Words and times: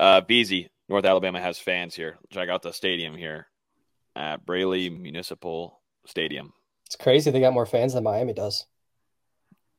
Uh, 0.00 0.20
Veazey, 0.22 0.68
North 0.88 1.04
Alabama 1.04 1.40
has 1.40 1.58
fans 1.58 1.94
here. 1.94 2.18
Check 2.30 2.48
out 2.48 2.62
the 2.62 2.72
stadium 2.72 3.16
here 3.16 3.48
at 4.16 4.44
Braly 4.44 4.96
Municipal 4.96 5.80
Stadium. 6.06 6.52
It's 6.86 6.96
crazy 6.96 7.30
they 7.30 7.40
got 7.40 7.52
more 7.52 7.66
fans 7.66 7.94
than 7.94 8.04
Miami 8.04 8.32
does. 8.32 8.66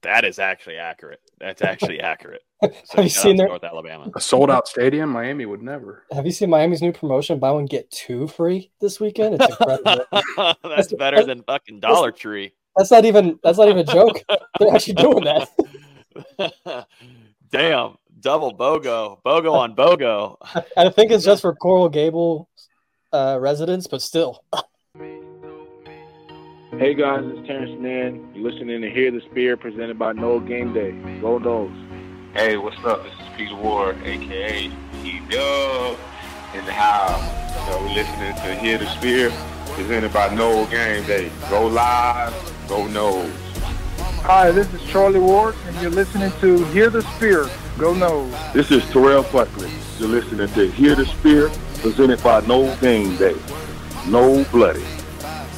That 0.02 0.24
is 0.24 0.40
actually 0.40 0.78
accurate. 0.78 1.20
That's 1.40 1.62
actually 1.62 2.00
accurate. 2.02 2.42
So 2.62 2.96
have 2.96 3.06
you 3.06 3.10
seen 3.10 3.38
their 3.38 3.48
North 3.48 3.64
Alabama? 3.64 4.12
A 4.16 4.22
sold 4.22 4.52
out 4.52 4.68
stadium, 4.68 5.10
Miami 5.10 5.46
would 5.46 5.62
never. 5.62 6.04
Have 6.12 6.26
you 6.26 6.32
seen 6.32 6.50
Miami's 6.50 6.82
new 6.82 6.92
promotion? 6.92 7.40
Buy 7.40 7.52
one 7.52 7.66
get 7.66 7.90
two 7.92 8.28
free 8.28 8.72
this 8.80 9.00
weekend. 9.00 9.36
It's 9.40 9.48
incredible. 9.50 10.06
that's 10.70 10.94
better 10.94 11.24
than 11.24 11.44
fucking 11.44 11.80
Dollar 11.80 12.12
Tree. 12.12 12.54
That's 12.78 12.92
not 12.92 13.06
even 13.06 13.40
that's 13.44 13.58
not 13.58 13.68
even 13.68 13.80
a 13.80 13.84
joke. 13.84 14.22
They're 14.60 14.74
actually 14.74 14.94
doing 14.96 15.24
that. 15.26 16.88
Damn, 17.52 17.98
double 18.22 18.54
BOGO, 18.56 19.20
BOGO 19.26 19.54
on 19.54 19.76
BOGO. 19.76 20.38
I 20.78 20.90
think 20.90 21.12
it's 21.12 21.26
just 21.26 21.42
for 21.42 21.56
Coral 21.56 21.90
Gable 21.90 22.50
uh, 23.12 23.38
residents, 23.40 23.88
but 23.88 24.02
still. 24.02 24.44
Hey 26.72 26.94
guys, 26.94 27.24
it's 27.26 27.48
Terrence 27.48 27.80
Nan. 27.80 28.32
You're 28.34 28.52
listening 28.52 28.82
to 28.82 28.90
Hear 28.90 29.12
the 29.12 29.22
Spear 29.32 29.58
presented 29.58 29.98
by 29.98 30.14
Nole 30.14 30.40
Game 30.40 30.74
Day. 30.74 30.92
Go 31.20 31.40
Noles. 31.40 31.74
Hey, 32.34 32.58
what's 32.58 32.78
up? 32.86 33.04
This 33.04 33.14
is 33.14 33.28
Peter 33.36 33.56
Warrick, 33.56 33.98
aka 34.04 34.72
P 35.02 35.20
Dub, 35.30 35.98
in 36.54 36.66
the 36.66 36.72
house. 36.72 37.68
So 37.68 37.82
we're 37.82 37.96
listening 37.96 38.36
to 38.36 38.56
Hear 38.56 38.78
the 38.78 38.88
Spear 38.98 39.32
presented 39.74 40.14
by 40.14 40.34
Nole 40.34 40.68
Game 40.68 41.06
Day. 41.06 41.32
Go 41.50 41.68
live, 41.68 42.34
go 42.68 42.88
Noles. 42.88 43.32
Hi, 44.22 44.52
this 44.52 44.72
is 44.74 44.84
Charlie 44.84 45.20
Ward, 45.20 45.56
and 45.66 45.82
you're 45.82 45.90
listening 45.90 46.32
to 46.40 46.64
Hear 46.66 46.90
the 46.90 47.02
Spear. 47.16 47.50
Go 47.80 47.94
Noles. 47.94 48.54
This 48.54 48.70
is 48.70 48.84
Terrell 48.92 49.24
Buckley. 49.24 49.72
You're 49.98 50.10
listening 50.10 50.50
to 50.50 50.70
Hear 50.72 50.96
the 50.96 51.06
Spear 51.06 51.50
presented 51.82 52.22
by 52.22 52.42
Nole 52.42 52.76
Game 52.78 53.16
Day. 53.18 53.36
No 54.08 54.44
Bloody 54.52 54.86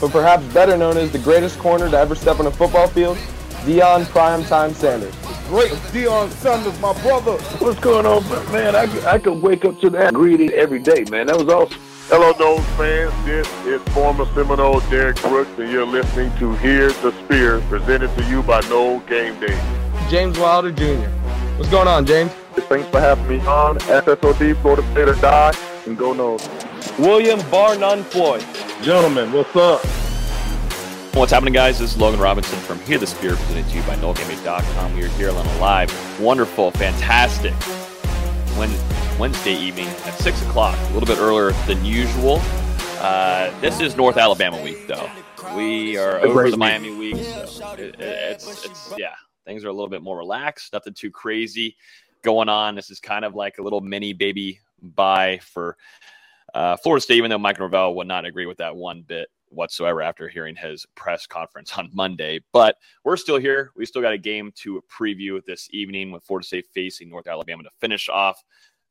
but 0.02 0.12
perhaps 0.12 0.44
better 0.46 0.76
known 0.76 0.98
as 0.98 1.12
the 1.12 1.20
greatest 1.20 1.60
corner 1.60 1.88
to 1.90 1.98
ever 1.98 2.16
step 2.16 2.40
on 2.40 2.48
a 2.48 2.52
football 2.52 2.88
field, 2.88 3.18
Deion 3.64 4.04
Primetime 4.06 4.74
Sanders. 4.74 5.16
Great 5.48 5.72
Deion 5.94 6.28
Sanders, 6.32 6.78
my 6.82 7.00
brother. 7.04 7.34
What's 7.60 7.80
going 7.80 8.08
on, 8.08 8.28
man? 8.52 8.76
I, 8.76 8.88
I 9.08 9.20
could 9.20 9.40
wake 9.40 9.64
up 9.64 9.80
to 9.82 9.92
that 9.92 10.16
greeting 10.16 10.50
every 10.54 10.80
day, 10.80 11.06
man. 11.12 11.28
That 11.28 11.38
was 11.38 11.48
awesome. 11.48 11.80
Hello, 12.08 12.34
Noles 12.34 12.66
fans. 12.78 13.14
This 13.26 13.48
is 13.66 13.82
former 13.94 14.26
Seminole 14.34 14.80
Derrick 14.90 15.22
Brooks, 15.22 15.52
and 15.60 15.72
you're 15.72 15.86
listening 15.86 16.36
to 16.40 16.56
Hear 16.56 16.92
the 16.92 17.12
Spear, 17.24 17.62
presented 17.70 18.14
to 18.18 18.28
you 18.28 18.42
by 18.42 18.62
Nole 18.62 19.02
Game 19.02 19.40
Day. 19.40 19.56
James 20.10 20.38
Wilder 20.40 20.72
Jr. 20.72 21.08
What's 21.58 21.70
going 21.70 21.88
on, 21.88 22.06
James? 22.06 22.32
Thanks 22.54 22.88
for 22.90 23.00
having 23.00 23.28
me 23.28 23.40
on. 23.46 23.78
SSOD, 23.80 24.60
Florida 24.62 24.82
State 24.92 25.08
or 25.08 25.16
Die, 25.16 25.54
and 25.86 25.98
go 25.98 26.14
Noles. 26.14 26.48
William 27.00 27.40
Bar 27.50 27.78
None 27.78 28.04
Floyd. 28.04 28.44
Gentlemen, 28.82 29.32
what's 29.32 29.56
up? 29.56 29.86
What's 31.16 31.32
happening, 31.32 31.54
guys? 31.54 31.78
This 31.80 31.92
is 31.92 31.98
Logan 31.98 32.20
Robinson 32.20 32.58
from 32.60 32.80
Hear 32.80 32.98
the 32.98 33.06
Spear, 33.08 33.36
presented 33.36 33.70
to 33.70 33.76
you 33.76 33.84
by 33.84 33.96
NoleGameday.com. 33.98 34.96
We 34.96 35.04
are 35.04 35.08
here 35.10 35.30
on 35.30 35.46
a 35.46 35.58
live, 35.60 36.20
wonderful, 36.20 36.72
fantastic 36.72 37.54
Wednesday 39.20 39.54
evening 39.54 39.88
at 39.88 40.14
6 40.16 40.42
o'clock, 40.44 40.78
a 40.90 40.94
little 40.94 41.08
bit 41.08 41.20
earlier 41.20 41.52
than 41.68 41.84
usual. 41.86 42.40
Uh, 43.00 43.52
this 43.62 43.80
is 43.80 43.96
North 43.96 44.18
Alabama 44.18 44.62
week, 44.64 44.88
though. 44.88 45.10
We 45.56 45.98
are 45.98 46.20
over 46.20 46.50
the 46.50 46.58
Miami 46.58 46.96
week, 46.96 47.18
so 47.48 47.74
it, 47.74 47.96
it's, 48.00 48.66
it's, 48.66 48.94
yeah, 48.98 49.16
things 49.46 49.64
are 49.64 49.70
a 49.70 49.74
little 49.74 49.90
bit 49.90 50.02
more 50.02 50.18
relaxed, 50.18 50.74
nothing 50.74 50.94
too 50.94 51.12
crazy 51.12 51.76
going 52.24 52.50
on. 52.50 52.76
This 52.76 52.92
is 52.92 53.00
kind 53.00 53.26
of 53.26 53.36
like 53.36 53.58
a 53.58 53.64
little 53.64 53.82
mini 53.82 54.14
baby 54.14 54.60
bye 54.82 55.40
for 55.42 55.78
uh, 56.54 56.78
Florida 56.78 57.02
State, 57.02 57.18
even 57.18 57.30
though 57.30 57.38
Mike 57.38 57.60
Norvell 57.60 57.96
would 57.96 58.08
not 58.08 58.26
agree 58.26 58.46
with 58.46 58.58
that 58.58 58.76
one 58.76 59.02
bit 59.02 59.30
whatsoever 59.50 60.02
after 60.02 60.28
hearing 60.28 60.56
his 60.56 60.86
press 60.96 61.26
conference 61.28 61.78
on 61.78 61.90
Monday. 61.94 62.40
But 62.52 62.78
we're 63.04 63.18
still 63.18 63.38
here. 63.38 63.72
We 63.76 63.86
still 63.86 64.02
got 64.02 64.14
a 64.14 64.18
game 64.18 64.52
to 64.58 64.82
preview 64.90 65.44
this 65.46 65.68
evening 65.72 66.12
with 66.12 66.24
Florida 66.24 66.48
State 66.48 66.68
facing 66.74 67.10
North 67.10 67.28
Alabama 67.28 67.64
to 67.64 67.70
finish 67.80 68.10
off 68.10 68.44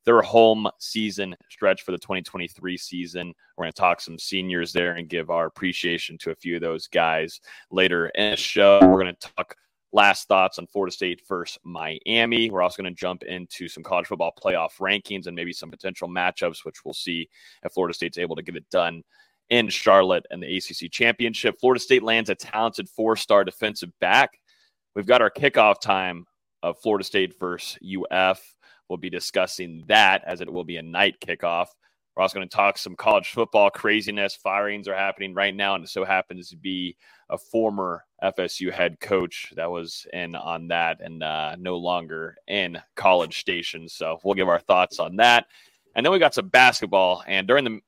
their 0.07 0.23
home 0.23 0.67
season 0.79 1.37
stretch 1.51 1.83
for 1.83 1.93
the 1.93 1.99
2023 1.99 2.77
season. 2.77 3.35
We're 3.57 3.65
going 3.65 3.73
to 3.73 3.79
talk 3.79 4.01
some 4.01 4.19
seniors 4.19 4.73
there 4.73 4.95
and 4.95 5.09
give 5.09 5.31
our 5.31 5.47
appreciation 5.47 6.17
to 6.19 6.31
a 6.31 6.35
few 6.35 6.57
of 6.57 6.63
those 6.63 6.87
guys 6.87 7.41
later 7.71 8.07
in 8.09 8.31
the 8.31 8.37
show. 8.37 8.81
We're 8.83 9.03
going 9.03 9.15
to 9.15 9.29
talk 9.37 9.57
last 9.93 10.29
thoughts 10.29 10.59
on 10.59 10.67
Florida 10.67 10.93
State 10.93 11.23
versus 11.29 11.59
Miami. 11.65 12.51
We're 12.51 12.63
also 12.63 12.83
going 12.83 12.95
to 12.95 12.99
jump 12.99 13.23
into 13.23 13.69
some 13.69 13.83
college 13.83 14.07
football 14.07 14.33
playoff 14.43 14.79
rankings 14.79 15.27
and 15.27 15.35
maybe 15.35 15.53
some 15.53 15.71
potential 15.71 16.09
matchups, 16.09 16.65
which 16.65 16.85
we'll 16.85 16.95
see 16.95 17.29
if 17.65 17.73
Florida 17.73 17.95
State's 17.95 18.19
able 18.19 18.37
to 18.37 18.43
get 18.43 18.57
it 18.57 18.69
done 18.71 19.03
in 19.51 19.69
Charlotte 19.69 20.27
and 20.31 20.43
the 20.43 20.57
ACC 20.57 20.91
championship. 20.91 21.59
Florida 21.61 21.81
State 21.81 22.03
lands 22.03 22.31
a 22.31 22.35
talented 22.35 22.89
four 22.89 23.17
star 23.17 23.45
defensive 23.45 23.91
back. 24.01 24.39
We've 24.95 25.07
got 25.07 25.23
our 25.23 25.31
kickoff 25.31 25.81
time 25.81 26.27
of 26.63 26.79
Florida 26.81 27.05
State 27.05 27.39
versus 27.39 27.79
UF. 27.83 28.55
We'll 28.89 28.97
be 28.97 29.11
discussing 29.11 29.85
that 29.89 30.23
as 30.27 30.41
it 30.41 30.53
will 30.53 30.65
be 30.65 30.77
a 30.77 30.83
night 30.83 31.17
kickoff. 31.21 31.69
We're 32.17 32.23
also 32.23 32.39
going 32.39 32.49
to 32.49 32.57
talk 32.57 32.77
some 32.77 32.97
college 32.97 33.31
football 33.31 33.71
craziness. 33.71 34.35
Firings 34.35 34.89
are 34.89 34.97
happening 34.97 35.33
right 35.33 35.55
now, 35.55 35.75
and 35.75 35.85
it 35.85 35.89
so 35.89 36.05
happens 36.05 36.51
to 36.51 36.57
be 36.57 36.97
a 37.31 37.39
former 37.39 38.05
FSU 38.23 38.73
head 38.73 38.99
coach 39.01 39.53
that 39.57 39.71
was 39.71 40.07
in 40.13 40.35
on 40.35 40.69
that 40.69 41.01
and 41.01 41.23
uh, 41.23 41.55
no 41.59 41.77
longer 41.77 42.37
in 42.49 42.79
College 42.97 43.39
Station. 43.39 43.89
So 43.89 44.19
we'll 44.25 44.35
give 44.35 44.49
our 44.49 44.59
thoughts 44.59 44.99
on 44.99 45.17
that. 45.17 45.47
And 45.95 46.05
then 46.05 46.13
we 46.13 46.19
got 46.19 46.35
some 46.35 46.49
basketball. 46.49 47.23
And 47.27 47.47
during 47.47 47.65
the 47.65 47.81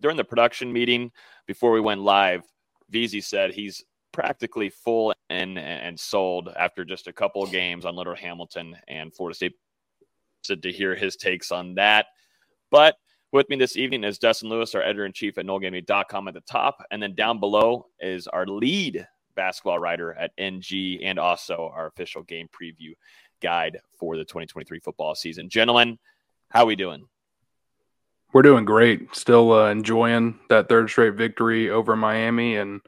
during 0.00 0.16
the 0.16 0.24
production 0.24 0.72
meeting 0.72 1.12
before 1.46 1.72
we 1.72 1.80
went 1.80 2.00
live, 2.00 2.42
Veazey 2.90 3.22
said 3.22 3.52
he's 3.52 3.84
practically 4.12 4.70
full 4.70 5.14
and 5.28 5.58
and 5.58 5.98
sold 6.00 6.48
after 6.58 6.84
just 6.84 7.06
a 7.06 7.12
couple 7.12 7.42
of 7.42 7.52
games 7.52 7.84
on 7.84 7.94
Leonard 7.94 8.18
Hamilton 8.18 8.76
and 8.88 9.14
Florida 9.14 9.36
State. 9.36 9.54
Said 10.42 10.62
to 10.62 10.72
hear 10.72 10.94
his 10.94 11.16
takes 11.16 11.52
on 11.52 11.74
that, 11.74 12.06
but 12.70 12.96
with 13.32 13.48
me 13.48 13.56
this 13.56 13.76
evening 13.76 14.04
is 14.04 14.18
Dustin 14.18 14.48
Lewis, 14.48 14.74
our 14.74 14.82
editor 14.82 15.06
in 15.06 15.12
chief 15.12 15.38
at 15.38 15.46
NoleGameday.com 15.46 16.28
at 16.28 16.34
the 16.34 16.40
top. 16.40 16.82
And 16.90 17.02
then 17.02 17.14
down 17.14 17.38
below 17.38 17.86
is 18.00 18.26
our 18.26 18.46
lead 18.46 19.06
basketball 19.36 19.78
writer 19.78 20.12
at 20.14 20.32
NG 20.36 20.98
and 21.02 21.18
also 21.18 21.70
our 21.74 21.86
official 21.86 22.22
game 22.22 22.48
preview 22.48 22.92
guide 23.40 23.78
for 23.98 24.16
the 24.16 24.24
2023 24.24 24.80
football 24.80 25.14
season. 25.14 25.48
Gentlemen, 25.48 25.98
how 26.50 26.62
are 26.62 26.66
we 26.66 26.76
doing? 26.76 27.06
We're 28.32 28.42
doing 28.42 28.64
great. 28.64 29.14
Still 29.14 29.52
uh, 29.52 29.70
enjoying 29.70 30.38
that 30.48 30.68
third 30.68 30.90
straight 30.90 31.14
victory 31.14 31.70
over 31.70 31.96
Miami. 31.96 32.56
And 32.56 32.80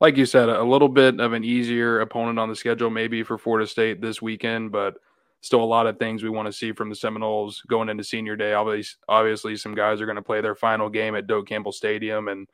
like 0.00 0.16
you 0.16 0.26
said, 0.26 0.48
a 0.48 0.62
little 0.62 0.88
bit 0.88 1.20
of 1.20 1.32
an 1.32 1.44
easier 1.44 2.00
opponent 2.00 2.38
on 2.38 2.48
the 2.48 2.56
schedule, 2.56 2.90
maybe 2.90 3.22
for 3.22 3.38
Florida 3.38 3.66
State 3.66 4.00
this 4.00 4.22
weekend, 4.22 4.70
but 4.72 4.94
still 5.40 5.62
a 5.62 5.64
lot 5.64 5.86
of 5.86 5.98
things 5.98 6.22
we 6.22 6.30
want 6.30 6.46
to 6.46 6.52
see 6.52 6.72
from 6.72 6.88
the 6.88 6.96
Seminoles 6.96 7.62
going 7.68 7.88
into 7.88 8.04
senior 8.04 8.36
day. 8.36 8.54
Obviously, 8.54 8.98
obviously 9.08 9.56
some 9.56 9.74
guys 9.74 10.00
are 10.00 10.06
going 10.06 10.16
to 10.16 10.22
play 10.22 10.40
their 10.40 10.54
final 10.54 10.88
game 10.88 11.14
at 11.14 11.26
Doak 11.26 11.48
Campbell 11.48 11.72
Stadium. 11.72 12.28
And, 12.28 12.48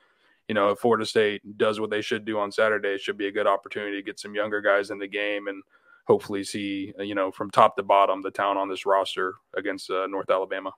you 0.49 0.55
know, 0.55 0.71
if 0.71 0.79
Florida 0.79 1.07
State 1.07 1.57
does 1.57 1.81
what 1.81 1.91
they 1.91 2.03
should 2.03 2.25
do 2.25 2.39
on 2.39 2.53
Saturday, 2.53 2.91
it 2.91 3.01
should 3.01 3.17
be 3.17 3.27
a 3.27 3.33
good 3.33 3.47
opportunity 3.47 3.97
to 3.97 4.03
get 4.03 4.21
some 4.21 4.35
younger 4.35 4.61
guys 4.61 4.91
in 4.91 4.99
the 4.99 5.09
game 5.09 5.49
and 5.49 5.63
hopefully 6.07 6.45
see, 6.45 6.93
you 6.99 7.15
know, 7.15 7.31
from 7.31 7.51
top 7.51 7.77
to 7.77 7.83
bottom, 7.83 8.21
the 8.21 8.31
town 8.31 8.59
on 8.59 8.69
this 8.69 8.85
roster 8.85 9.37
against 9.57 9.91
uh, 9.91 10.07
North 10.07 10.29
Alabama. 10.29 10.73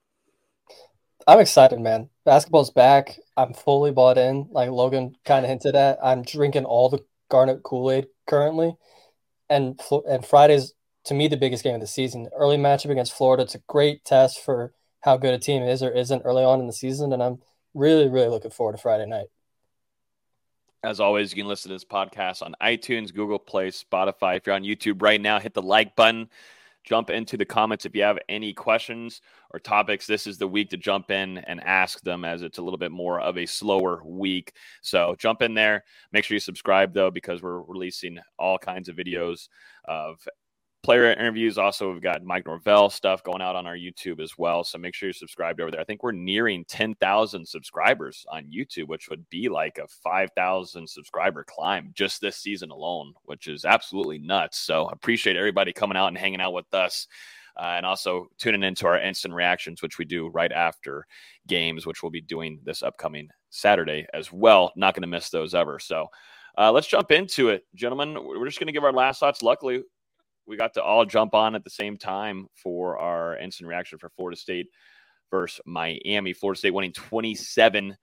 I'm 1.26 1.40
excited, 1.40 1.80
man. 1.80 2.08
Basketball's 2.24 2.70
back. 2.70 3.18
I'm 3.36 3.52
fully 3.52 3.90
bought 3.90 4.18
in. 4.18 4.46
Like 4.50 4.70
Logan 4.70 5.16
kind 5.24 5.44
of 5.44 5.48
hinted 5.48 5.74
at, 5.74 5.98
I'm 6.02 6.22
drinking 6.22 6.66
all 6.66 6.88
the 6.88 7.04
Garnet 7.28 7.64
Kool 7.64 7.90
Aid 7.90 8.06
currently, 8.28 8.76
and 9.50 9.80
and 10.08 10.24
Friday's 10.24 10.72
to 11.06 11.14
me 11.14 11.28
the 11.28 11.36
biggest 11.36 11.64
game 11.64 11.74
of 11.74 11.80
the 11.80 11.86
season. 11.86 12.28
Early 12.36 12.56
matchup 12.56 12.90
against 12.90 13.14
Florida. 13.14 13.44
It's 13.44 13.54
a 13.54 13.62
great 13.66 14.04
test 14.04 14.40
for 14.40 14.72
how 15.00 15.16
good 15.16 15.34
a 15.34 15.38
team 15.38 15.62
is 15.62 15.82
or 15.82 15.90
isn't 15.90 16.22
early 16.22 16.44
on 16.44 16.60
in 16.60 16.66
the 16.66 16.72
season, 16.72 17.12
and 17.12 17.22
I'm 17.22 17.38
really 17.74 18.08
really 18.08 18.28
looking 18.28 18.50
forward 18.50 18.72
to 18.72 18.78
Friday 18.78 19.06
night. 19.06 19.26
As 20.82 21.00
always, 21.00 21.32
you 21.32 21.42
can 21.42 21.48
listen 21.48 21.70
to 21.70 21.74
this 21.74 21.84
podcast 21.84 22.42
on 22.42 22.54
iTunes, 22.62 23.12
Google 23.12 23.38
Play, 23.38 23.70
Spotify. 23.70 24.36
If 24.36 24.46
you're 24.46 24.54
on 24.54 24.62
YouTube 24.62 25.02
right 25.02 25.20
now, 25.20 25.40
hit 25.40 25.54
the 25.54 25.62
like 25.62 25.96
button. 25.96 26.28
Jump 26.84 27.10
into 27.10 27.36
the 27.36 27.44
comments 27.44 27.84
if 27.84 27.96
you 27.96 28.02
have 28.02 28.18
any 28.28 28.52
questions 28.52 29.20
or 29.50 29.58
topics. 29.58 30.06
This 30.06 30.28
is 30.28 30.38
the 30.38 30.46
week 30.46 30.70
to 30.70 30.76
jump 30.76 31.10
in 31.10 31.38
and 31.38 31.60
ask 31.64 32.00
them 32.02 32.24
as 32.24 32.42
it's 32.42 32.58
a 32.58 32.62
little 32.62 32.78
bit 32.78 32.92
more 32.92 33.20
of 33.20 33.36
a 33.36 33.46
slower 33.46 34.00
week. 34.04 34.52
So 34.82 35.16
jump 35.18 35.42
in 35.42 35.54
there. 35.54 35.82
Make 36.12 36.22
sure 36.22 36.36
you 36.36 36.40
subscribe 36.40 36.94
though, 36.94 37.10
because 37.10 37.42
we're 37.42 37.62
releasing 37.62 38.20
all 38.38 38.56
kinds 38.56 38.88
of 38.88 38.94
videos 38.94 39.48
of 39.86 40.24
player 40.82 41.12
interviews. 41.12 41.58
Also, 41.58 41.92
we've 41.92 42.02
got 42.02 42.22
Mike 42.22 42.46
Norvell 42.46 42.90
stuff 42.90 43.22
going 43.24 43.42
out 43.42 43.56
on 43.56 43.66
our 43.66 43.76
YouTube 43.76 44.20
as 44.20 44.38
well. 44.38 44.62
So 44.64 44.78
make 44.78 44.94
sure 44.94 45.08
you're 45.08 45.14
subscribed 45.14 45.60
over 45.60 45.70
there. 45.70 45.80
I 45.80 45.84
think 45.84 46.02
we're 46.02 46.12
nearing 46.12 46.64
10,000 46.66 47.46
subscribers 47.46 48.24
on 48.30 48.44
YouTube, 48.44 48.86
which 48.88 49.08
would 49.08 49.28
be 49.30 49.48
like 49.48 49.78
a 49.78 49.88
5,000 50.04 50.88
subscriber 50.88 51.44
climb 51.48 51.90
just 51.94 52.20
this 52.20 52.36
season 52.36 52.70
alone, 52.70 53.14
which 53.24 53.48
is 53.48 53.64
absolutely 53.64 54.18
nuts. 54.18 54.58
So 54.58 54.86
appreciate 54.88 55.36
everybody 55.36 55.72
coming 55.72 55.96
out 55.96 56.08
and 56.08 56.18
hanging 56.18 56.40
out 56.40 56.52
with 56.52 56.72
us. 56.72 57.08
uh, 57.58 57.74
and 57.76 57.86
also 57.86 58.28
tuning 58.38 58.62
into 58.62 58.86
our 58.86 59.00
instant 59.00 59.34
reactions, 59.34 59.82
which 59.82 59.98
we 59.98 60.04
do 60.04 60.28
right 60.28 60.52
after 60.52 61.06
games, 61.46 61.86
which 61.86 62.02
we'll 62.02 62.10
be 62.10 62.20
doing 62.20 62.60
this 62.64 62.82
upcoming 62.82 63.28
Saturday 63.50 64.06
as 64.12 64.30
well. 64.32 64.72
Not 64.76 64.94
going 64.94 65.02
to 65.02 65.08
miss 65.08 65.30
those 65.30 65.54
ever. 65.54 65.78
So 65.78 66.08
uh, 66.58 66.70
let's 66.72 66.86
jump 66.86 67.10
into 67.12 67.48
it, 67.48 67.64
gentlemen. 67.74 68.14
We're 68.22 68.46
just 68.46 68.58
going 68.58 68.66
to 68.66 68.72
give 68.72 68.84
our 68.84 68.92
last 68.92 69.20
thoughts. 69.20 69.42
Luckily, 69.42 69.82
we 70.46 70.56
got 70.56 70.74
to 70.74 70.82
all 70.82 71.04
jump 71.04 71.34
on 71.34 71.54
at 71.54 71.64
the 71.64 71.70
same 71.70 71.96
time 71.96 72.46
for 72.54 72.98
our 72.98 73.36
instant 73.36 73.68
reaction 73.68 73.98
for 73.98 74.10
Florida 74.10 74.36
State 74.36 74.68
versus 75.30 75.60
Miami. 75.66 76.32
Florida 76.32 76.58
State 76.58 76.74
winning 76.74 76.92
27 76.92 77.96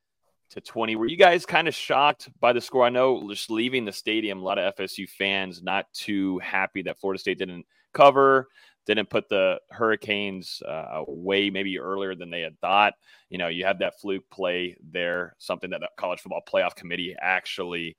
to 0.51 0.62
20. 0.62 0.95
Were 0.95 1.07
you 1.07 1.18
guys 1.18 1.45
kind 1.45 1.68
of 1.68 1.75
shocked 1.75 2.30
by 2.40 2.54
the 2.54 2.62
score? 2.62 2.86
I 2.86 2.90
know 2.90 3.30
just 3.30 3.50
leaving 3.50 3.86
the 3.86 3.92
stadium, 3.92 4.40
a 4.40 4.44
lot 4.44 4.60
of 4.60 4.75
FSU 4.75 5.07
fans 5.10 5.63
not 5.63 5.86
too 5.94 6.40
happy 6.40 6.81
that 6.84 7.00
Florida 7.00 7.19
State 7.19 7.40
didn't 7.40 7.66
cover, 7.94 8.48
didn't 8.86 9.10
put 9.10 9.30
the 9.30 9.60
Hurricanes 9.72 10.62
uh, 10.68 11.04
away 11.07 11.50
maybe 11.50 11.80
earlier 11.80 12.16
than 12.16 12.30
they 12.30 12.42
had 12.42 12.60
thought. 12.60 12.94
You 13.30 13.38
know, 13.38 13.48
you 13.48 13.66
have 13.66 13.80
that 13.80 14.00
fluke 14.00 14.30
play 14.30 14.75
there, 14.92 15.36
something 15.40 15.69
that 15.72 15.80
the 15.80 15.90
college 15.98 16.19
football 16.19 16.44
playoff 16.48 16.75
committee 16.75 17.16
actually 17.19 17.95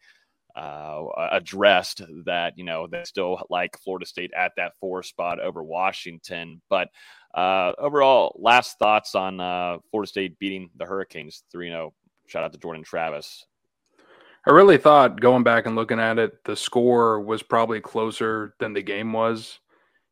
uh, 0.57 1.07
addressed 1.33 2.03
that, 2.25 2.57
you 2.57 2.65
know, 2.65 2.87
they 2.87 3.03
still 3.05 3.41
like 3.51 3.79
Florida 3.83 4.07
State 4.07 4.33
at 4.37 4.53
that 4.57 4.73
four 4.81 5.03
spot 5.03 5.41
over 5.41 5.63
Washington. 5.63 6.61
But 6.71 6.89
uh, 7.35 7.73
overall, 7.79 8.37
last 8.39 8.79
thoughts 8.79 9.15
on 9.15 9.41
uh, 9.41 9.79
Florida 9.91 10.09
State 10.09 10.39
beating 10.39 10.71
the 10.77 10.87
Hurricanes 10.87 11.43
3 11.51 11.69
0. 11.69 11.93
Shout 12.27 12.45
out 12.45 12.53
to 12.53 12.59
Jordan 12.59 12.85
Travis. 12.85 13.47
I 14.47 14.51
really 14.51 14.79
thought 14.79 15.21
going 15.21 15.43
back 15.43 15.67
and 15.67 15.75
looking 15.75 15.99
at 15.99 16.19
it, 16.19 16.45
the 16.45 16.55
score 16.55 17.21
was 17.21 17.43
probably 17.43 17.81
closer 17.81 18.55
than 18.61 18.75
the 18.75 18.83
game 18.83 19.13
was. 19.13 19.59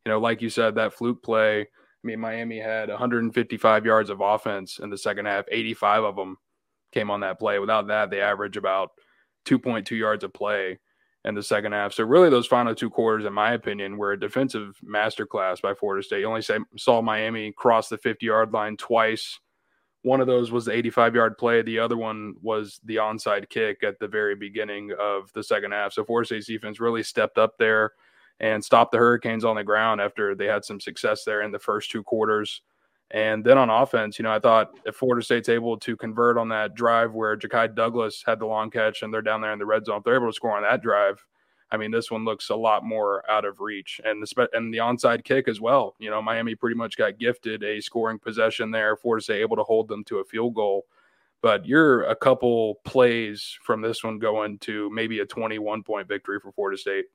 You 0.05 0.11
know, 0.11 0.19
like 0.19 0.43
you 0.43 0.49
said, 0.49 0.75
that 0.75 0.95
fluke 0.95 1.23
play. 1.23 1.61
I 1.61 1.67
mean, 2.03 2.19
Miami 2.19 2.59
had 2.59 2.89
155 2.89 3.87
yards 3.87 4.11
of 4.11 4.21
offense 4.21 4.81
in 4.81 4.91
the 4.91 4.99
second 4.99 5.27
half. 5.27 5.45
85 5.51 6.05
of 6.05 6.17
them 6.17 6.37
came 6.93 7.11
on 7.11 7.21
that 7.21 7.39
play. 7.39 7.59
Without 7.59 7.87
that, 7.89 8.11
they 8.11 8.21
average 8.21 8.57
about 8.57 8.91
2.2 9.45 9.91
yards 9.93 10.25
of 10.25 10.33
play 10.33 10.79
in 11.25 11.35
the 11.35 11.43
second 11.43 11.73
half. 11.73 11.93
So 11.93 12.05
really, 12.05 12.31
those 12.31 12.47
final 12.47 12.75
two 12.75 12.91
quarters, 12.91 13.25
in 13.27 13.33
my 13.33 13.53
opinion, 13.53 13.97
were 13.97 14.13
a 14.13 14.21
defensive 14.21 14.77
masterclass 14.85 15.63
by 15.63 15.75
Florida 15.75 16.03
State. 16.03 16.21
You 16.21 16.27
only 16.27 16.43
saw 16.77 17.01
Miami 17.01 17.53
cross 17.53 17.89
the 17.89 17.99
50 17.99 18.27
yard 18.27 18.53
line 18.53 18.77
twice. 18.77 19.39
One 20.03 20.21
of 20.21 20.27
those 20.27 20.51
was 20.51 20.65
the 20.65 20.73
85 20.73 21.15
yard 21.15 21.39
play. 21.39 21.63
The 21.63 21.79
other 21.79 21.97
one 21.97 22.35
was 22.43 22.81
the 22.85 22.97
onside 22.97 23.49
kick 23.51 23.85
at 23.85 24.01
the 24.01 24.09
very 24.09 24.35
beginning 24.35 24.93
of 24.99 25.33
the 25.33 25.45
second 25.45 25.73
half. 25.73 25.93
So 25.93 26.05
Florida 26.05 26.27
State's 26.27 26.47
defense 26.47 26.81
really 26.81 27.05
stepped 27.05 27.39
up 27.39 27.53
there 27.59 27.93
and 28.41 28.65
stopped 28.65 28.91
the 28.91 28.99
Hurricanes 28.99 29.45
on 29.45 29.55
the 29.55 29.63
ground 29.63 30.01
after 30.01 30.35
they 30.35 30.47
had 30.47 30.65
some 30.65 30.81
success 30.81 31.23
there 31.23 31.43
in 31.43 31.53
the 31.53 31.59
first 31.61 31.93
two 31.93 32.03
quarters. 32.03 32.63
And 33.13 33.45
then 33.45 33.59
on 33.59 33.69
offense, 33.69 34.19
you 34.19 34.23
know, 34.23 34.33
I 34.33 34.39
thought 34.39 34.73
if 34.87 34.97
Florida 34.97 35.23
State's 35.23 35.51
able 35.51 35.79
to 35.81 35.97
convert 35.97 36.39
on 36.39 36.49
that 36.49 36.75
drive 36.75 37.13
where 37.13 37.37
Ja'Khi 37.37 37.75
Douglas 37.75 38.25
had 38.27 38.39
the 38.39 38.47
long 38.47 38.71
catch 38.71 39.03
and 39.03 39.13
they're 39.13 39.21
down 39.21 39.43
there 39.43 39.53
in 39.53 39.59
the 39.59 39.67
red 39.67 39.85
zone, 39.85 39.99
if 39.99 40.05
they're 40.05 40.17
able 40.17 40.29
to 40.29 40.33
score 40.33 40.57
on 40.57 40.63
that 40.63 40.83
drive, 40.83 41.23
I 41.73 41.77
mean, 41.79 41.91
this 41.91 42.11
one 42.11 42.25
looks 42.25 42.51
a 42.51 42.55
lot 42.55 42.85
more 42.85 43.29
out 43.31 43.47
of 43.47 43.61
reach, 43.61 43.99
and 44.05 44.23
the 44.23 44.49
and 44.53 44.73
the 44.73 44.79
onside 44.79 45.25
kick 45.25 45.49
as 45.49 45.59
well. 45.59 45.95
You 45.99 46.11
know, 46.11 46.21
Miami 46.21 46.55
pretty 46.55 46.77
much 46.77 46.99
got 46.99 47.19
gifted 47.19 47.63
a 47.65 47.81
scoring 47.81 48.19
possession 48.19 48.71
there. 48.71 48.95
Florida 48.95 49.25
State 49.25 49.41
able 49.41 49.57
to 49.57 49.63
hold 49.63 49.89
them 49.89 50.05
to 50.05 50.19
a 50.19 50.25
field 50.25 50.55
goal, 50.55 50.85
but 51.41 51.65
you're 51.65 52.03
a 52.05 52.15
couple 52.15 52.77
plays 52.85 53.59
from 53.63 53.81
this 53.81 54.05
one 54.05 54.19
going 54.19 54.59
to 54.59 54.91
maybe 54.91 55.21
a 55.21 55.27
21 55.27 55.83
point 55.83 56.09
victory 56.09 56.39
for 56.41 56.53
Florida 56.53 56.77
State. 56.77 57.07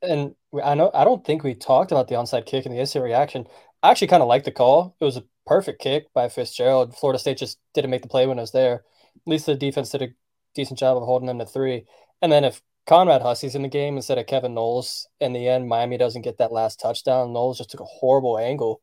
And 0.00 0.34
I 0.64 0.74
know 0.74 0.90
I 0.94 1.04
don't 1.04 1.22
think 1.22 1.44
we 1.44 1.54
talked 1.54 1.92
about 1.92 2.08
the 2.08 2.14
onside 2.14 2.46
kick 2.46 2.64
and 2.64 2.74
the 2.74 2.80
instant 2.80 3.04
reaction. 3.04 3.46
I 3.82 3.90
actually 3.90 4.08
kind 4.08 4.22
of 4.22 4.28
like 4.28 4.44
the 4.44 4.52
call. 4.52 4.96
It 5.00 5.04
was 5.04 5.16
a 5.16 5.24
perfect 5.46 5.80
kick 5.80 6.12
by 6.14 6.28
Fitzgerald. 6.28 6.96
Florida 6.96 7.18
State 7.18 7.38
just 7.38 7.58
didn't 7.74 7.90
make 7.90 8.02
the 8.02 8.08
play 8.08 8.26
when 8.26 8.38
it 8.38 8.42
was 8.42 8.52
there. 8.52 8.84
At 9.16 9.30
least 9.30 9.46
the 9.46 9.54
defense 9.54 9.90
did 9.90 10.02
a 10.02 10.08
decent 10.54 10.78
job 10.78 10.96
of 10.96 11.02
holding 11.04 11.26
them 11.26 11.38
to 11.38 11.46
three. 11.46 11.84
And 12.20 12.30
then 12.30 12.44
if 12.44 12.62
Conrad 12.86 13.22
Hussey's 13.22 13.54
in 13.54 13.62
the 13.62 13.68
game 13.68 13.96
instead 13.96 14.18
of 14.18 14.26
Kevin 14.26 14.54
Knowles, 14.54 15.08
in 15.20 15.32
the 15.32 15.48
end, 15.48 15.68
Miami 15.68 15.98
doesn't 15.98 16.22
get 16.22 16.38
that 16.38 16.52
last 16.52 16.80
touchdown. 16.80 17.32
Knowles 17.32 17.58
just 17.58 17.70
took 17.70 17.80
a 17.80 17.84
horrible 17.84 18.38
angle. 18.38 18.80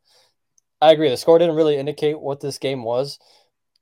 I 0.81 0.91
agree. 0.91 1.09
The 1.09 1.17
score 1.17 1.39
didn't 1.39 1.55
really 1.55 1.77
indicate 1.77 2.19
what 2.19 2.39
this 2.39 2.57
game 2.57 2.83
was. 2.83 3.19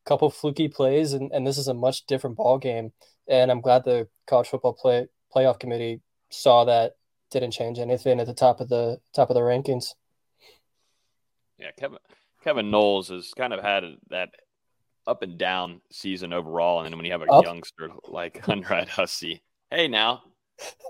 A 0.06 0.10
couple 0.10 0.30
fluky 0.30 0.68
plays, 0.68 1.14
and, 1.14 1.32
and 1.32 1.46
this 1.46 1.58
is 1.58 1.68
a 1.68 1.74
much 1.74 2.06
different 2.06 2.38
ball 2.38 2.58
game. 2.58 2.94
And 3.28 3.52
I'm 3.52 3.62
glad 3.62 3.84
the 3.86 4.08
college 4.26 4.48
football 4.48 4.74
play 4.74 5.08
playoff 5.36 5.60
committee 5.60 6.02
saw 6.30 6.66
that 6.66 6.94
didn't 7.30 7.52
change 7.52 7.78
anything 7.78 8.20
at 8.20 8.26
the 8.26 8.34
top 8.34 8.60
of 8.62 8.70
the 8.70 9.00
top 9.14 9.30
of 9.30 9.36
the 9.36 9.42
rankings. 9.42 9.94
Yeah, 11.60 11.72
Kevin 11.78 11.98
Kevin 12.44 12.72
Knowles 12.72 13.10
has 13.10 13.34
kind 13.36 13.54
of 13.54 13.62
had 13.62 13.84
that 14.10 14.30
up 15.08 15.22
and 15.22 15.38
down 15.38 15.82
season 15.92 16.34
overall, 16.34 16.80
and 16.80 16.88
then 16.88 16.98
when 16.98 17.06
you 17.06 17.12
have 17.12 17.22
a 17.22 17.32
up. 17.32 17.44
youngster 17.44 17.90
like 18.08 18.42
Conrad 18.42 18.90
Hussey, 18.90 19.42
hey 19.72 19.88
now, 19.88 20.24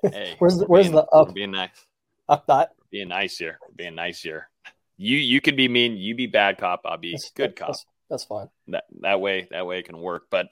hey, 0.04 0.36
where's 0.40 0.58
the, 0.58 0.66
where's 0.66 0.86
being, 0.86 0.96
the 0.96 1.06
up? 1.06 1.34
Being 1.34 1.52
nice, 1.52 1.86
up 2.28 2.46
that 2.48 2.72
being 2.92 3.10
nice 3.10 3.38
here, 3.38 3.60
being 3.76 3.96
nice 3.96 4.22
here. 4.22 4.50
You 4.98 5.18
you 5.18 5.42
can 5.42 5.56
be 5.56 5.68
mean, 5.68 5.98
you 5.98 6.16
be 6.16 6.28
bad 6.28 6.58
cop, 6.58 6.82
I'll 6.86 6.98
be 6.98 7.12
that's, 7.12 7.32
good 7.32 7.56
cop. 7.56 7.70
That's, 7.70 7.86
that's 8.10 8.24
fine. 8.24 8.50
That 8.68 8.86
that 9.02 9.22
way 9.22 9.48
that 9.52 9.66
way 9.66 9.80
it 9.80 9.86
can 9.86 10.00
work. 10.00 10.24
But 10.30 10.48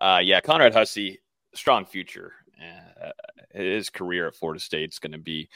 uh, 0.00 0.20
yeah, 0.22 0.40
Conrad 0.40 0.74
Hussey, 0.74 1.20
strong 1.54 1.84
future. 1.84 2.32
Uh, 2.60 3.10
his 3.52 3.90
career 3.90 4.28
at 4.28 4.34
Florida 4.34 4.60
State 4.60 4.90
is 4.90 4.98
going 4.98 5.12
to 5.12 5.18
be 5.18 5.48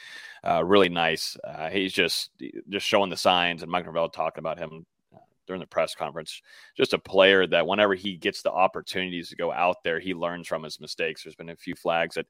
uh, 0.43 0.63
really 0.63 0.89
nice. 0.89 1.37
Uh, 1.43 1.69
he's 1.69 1.93
just 1.93 2.31
just 2.69 2.85
showing 2.85 3.09
the 3.09 3.17
signs, 3.17 3.61
and 3.61 3.71
Mike 3.71 3.85
Norvell 3.85 4.09
talking 4.09 4.41
about 4.41 4.57
him 4.57 4.85
uh, 5.13 5.19
during 5.47 5.59
the 5.59 5.67
press 5.67 5.95
conference. 5.95 6.41
Just 6.75 6.93
a 6.93 6.99
player 6.99 7.47
that 7.47 7.67
whenever 7.67 7.93
he 7.93 8.17
gets 8.17 8.41
the 8.41 8.51
opportunities 8.51 9.29
to 9.29 9.35
go 9.35 9.51
out 9.51 9.83
there, 9.83 9.99
he 9.99 10.13
learns 10.13 10.47
from 10.47 10.63
his 10.63 10.79
mistakes. 10.79 11.23
There's 11.23 11.35
been 11.35 11.49
a 11.49 11.55
few 11.55 11.75
flags 11.75 12.15
that 12.15 12.27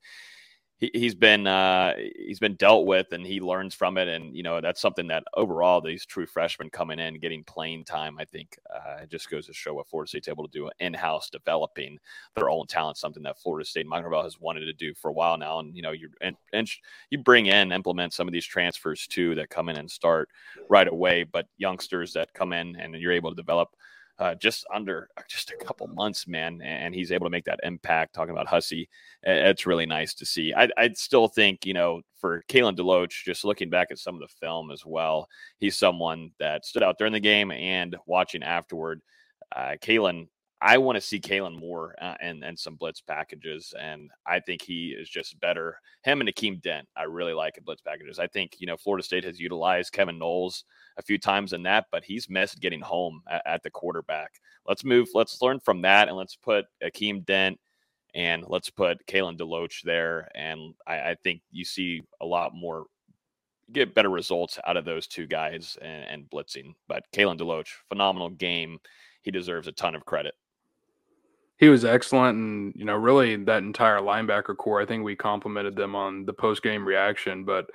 he, 0.78 0.92
he's 0.94 1.16
been 1.16 1.48
uh, 1.48 1.94
he's 2.18 2.40
been 2.40 2.56
dealt 2.56 2.86
with 2.86 3.08
and 3.12 3.26
he 3.26 3.40
learns 3.40 3.74
from 3.74 3.98
it. 3.98 4.08
And 4.08 4.36
you 4.36 4.44
know 4.44 4.62
that's 4.62 4.82
something 4.82 5.08
that 5.08 5.24
overall 5.36 5.82
these 5.82 6.06
true 6.06 6.26
freshmen 6.26 6.70
coming 6.70 7.00
in 7.00 7.20
getting 7.20 7.44
playing 7.44 7.86
time 7.86 8.18
I 8.20 8.26
think 8.26 8.58
uh, 8.74 9.04
it 9.04 9.10
just 9.10 9.30
goes 9.30 9.46
to 9.48 9.54
show 9.54 9.74
what 9.74 9.88
Florida 9.88 10.10
State's 10.10 10.28
able 10.28 10.48
to 10.48 10.52
do 10.52 10.70
in-house 10.80 11.30
developing 11.30 11.98
their 12.36 12.50
own 12.50 12.68
talent 12.68 12.98
something 12.98 13.24
that 13.24 13.40
Florida 13.40 13.66
State 13.66 13.88
Mike 13.88 14.02
Norvell 14.02 14.24
has 14.24 14.40
wanted 14.40 14.62
to 14.62 14.74
do 14.74 14.94
for 14.94 15.10
a 15.10 15.14
while 15.14 15.38
now. 15.38 15.60
And 15.60 15.76
you 15.76 15.82
know 15.82 15.92
you 15.92 16.10
and, 16.22 16.36
and 16.54 16.70
you 17.10 17.20
bring 17.20 17.46
in 17.48 17.72
implement 17.72 18.14
some 18.14 18.28
of 18.28 18.34
these 18.34 18.46
transfers 18.46 19.08
too 19.08 19.36
that 19.36 19.50
come 19.50 19.70
in 19.70 19.78
and 19.78 19.90
start 19.90 20.30
right 20.70 20.88
away. 20.88 21.24
But 21.24 21.48
youngsters 21.58 22.14
that 22.14 22.34
come 22.34 22.54
in 22.54 22.76
and 22.76 22.96
you're 22.96 23.12
able 23.12 23.30
to 23.30 23.36
develop 23.36 23.70
uh, 24.20 24.36
just 24.36 24.66
under 24.74 25.10
uh, 25.18 25.22
just 25.30 25.52
a 25.52 25.64
couple 25.64 25.88
months, 25.88 26.28
man, 26.28 26.62
and 26.62 26.96
he's 26.96 27.12
able 27.12 27.26
to 27.26 27.32
make 27.32 27.46
that 27.46 27.60
impact. 27.64 28.14
Talking 28.14 28.32
about 28.32 28.48
Hussey, 28.48 28.90
it's 29.24 29.66
really 29.66 29.86
nice 29.86 30.14
to 30.16 30.26
see. 30.26 30.54
I, 30.54 30.70
would 30.78 30.98
still 30.98 31.28
think, 31.28 31.66
you 31.66 31.74
know, 31.74 32.02
for 32.20 32.44
Kalen 32.48 32.78
DeLoach, 32.78 33.24
just 33.24 33.46
looking 33.46 33.70
back 33.70 33.88
at 33.92 34.00
some 34.00 34.16
of 34.16 34.22
the 34.22 34.34
film 34.40 34.72
as 34.72 34.86
well, 34.86 35.28
he's 35.58 35.78
someone 35.78 36.32
that 36.40 36.66
stood 36.66 36.84
out 36.84 36.98
during 36.98 37.14
the 37.14 37.20
game 37.20 37.52
and 37.52 37.96
watching 38.06 38.44
afterward. 38.44 39.02
Uh, 39.56 39.76
Kalen 39.82 40.28
I 40.62 40.78
want 40.78 40.96
to 40.96 41.02
see 41.02 41.20
Kalen 41.20 41.60
more 41.60 41.96
uh, 42.02 42.16
and 42.22 42.44
and 42.44 42.58
some 42.58 42.76
blitz 42.76 43.02
packages, 43.02 43.74
and 43.80 44.10
I 44.26 44.40
think 44.40 44.62
he 44.62 44.96
is 44.98 45.10
just 45.10 45.40
better. 45.40 45.80
Him 46.04 46.22
and 46.22 46.30
Akeem 46.30 46.62
Dent, 46.62 46.88
I 46.96 47.04
really 47.04 47.34
like 47.34 47.58
in 47.58 47.64
blitz 47.64 47.82
packages. 47.82 48.20
I 48.20 48.28
think 48.28 48.56
you 48.60 48.68
know 48.68 48.78
Florida 48.78 49.04
State 49.04 49.26
has 49.26 49.40
utilized 49.40 49.92
Kevin 49.92 50.18
Knowles 50.18 50.64
a 50.98 51.02
few 51.02 51.18
times 51.18 51.54
in 51.54 51.64
that, 51.64 51.86
but 51.92 52.04
he's 52.04 52.30
missed 52.30 52.60
getting 52.60 52.82
home 52.82 53.22
at, 53.30 53.42
at 53.46 53.64
the 53.64 53.70
quarterback. 53.70 54.32
Let's 54.68 54.84
move. 54.84 55.10
Let's 55.14 55.42
learn 55.42 55.60
from 55.60 55.82
that, 55.84 56.08
and 56.08 56.18
let's 56.18 56.36
put 56.36 56.66
Akeem 56.84 57.26
Dent 57.26 57.60
and 58.14 58.46
let's 58.48 58.70
put 58.70 59.06
Kalen 59.08 59.38
DeLoach 59.38 59.82
there. 59.84 60.30
And 60.36 60.74
I, 60.88 60.96
I 61.12 61.16
think 61.24 61.42
you 61.52 61.66
see 61.66 62.02
a 62.22 62.26
lot 62.26 62.56
more 62.56 62.86
get 63.72 63.96
better 63.96 64.10
results 64.10 64.58
out 64.66 64.78
of 64.78 64.86
those 64.86 65.08
two 65.08 65.28
guys 65.28 65.78
and, 65.82 66.06
and 66.06 66.30
blitzing. 66.30 66.76
But 66.88 67.04
Kalen 67.14 67.40
DeLoach, 67.40 67.70
phenomenal 67.90 68.30
game. 68.30 68.80
He 69.22 69.32
deserves 69.32 69.68
a 69.68 69.72
ton 69.72 69.96
of 69.96 70.06
credit 70.06 70.36
he 71.58 71.70
was 71.70 71.86
excellent 71.86 72.38
and 72.38 72.74
you 72.76 72.86
know 72.86 72.96
really 72.96 73.36
that 73.36 73.64
entire 73.64 74.00
linebacker 74.00 74.56
core 74.56 74.82
i 74.82 74.86
think 74.86 75.04
we 75.04 75.16
complimented 75.16 75.76
them 75.76 75.96
on 75.96 76.26
the 76.26 76.34
post 76.34 76.62
game 76.62 76.86
reaction 76.86 77.44
but 77.44 77.70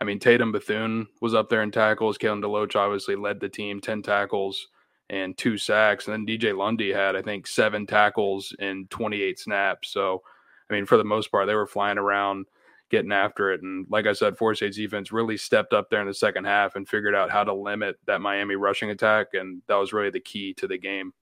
i 0.00 0.04
mean 0.04 0.18
tatum 0.18 0.52
bethune 0.52 1.06
was 1.20 1.34
up 1.34 1.48
there 1.48 1.62
in 1.62 1.70
tackles. 1.70 2.18
Kalen 2.18 2.42
deloach 2.42 2.76
obviously 2.76 3.16
led 3.16 3.40
the 3.40 3.48
team 3.48 3.80
10 3.80 4.02
tackles 4.02 4.68
and 5.08 5.36
two 5.36 5.58
sacks. 5.58 6.06
And 6.06 6.14
then 6.14 6.38
dj 6.38 6.56
lundy 6.56 6.92
had 6.92 7.16
i 7.16 7.22
think 7.22 7.46
seven 7.46 7.86
tackles 7.86 8.54
in 8.58 8.86
28 8.90 9.38
snaps. 9.38 9.90
So 9.90 10.22
i 10.70 10.74
mean 10.74 10.86
for 10.86 10.96
the 10.96 11.04
most 11.04 11.30
part 11.30 11.46
they 11.46 11.54
were 11.54 11.66
flying 11.66 11.98
around 11.98 12.46
getting 12.90 13.12
after 13.12 13.52
it. 13.52 13.62
And 13.62 13.86
like 13.90 14.06
i 14.06 14.12
said 14.12 14.36
Florida 14.36 14.56
State's 14.56 14.76
defense 14.76 15.12
really 15.12 15.36
stepped 15.36 15.72
up 15.72 15.90
there 15.90 16.00
in 16.00 16.08
the 16.08 16.14
second 16.14 16.44
half 16.44 16.76
and 16.76 16.88
figured 16.88 17.14
out 17.14 17.30
how 17.30 17.44
to 17.44 17.54
limit 17.54 17.98
that 18.06 18.20
miami 18.20 18.56
rushing 18.56 18.90
attack. 18.90 19.28
And 19.34 19.62
that 19.68 19.76
was 19.76 19.92
really 19.92 20.10
the 20.10 20.20
key 20.20 20.54
to 20.54 20.66
the 20.66 20.78
game. 20.78 21.12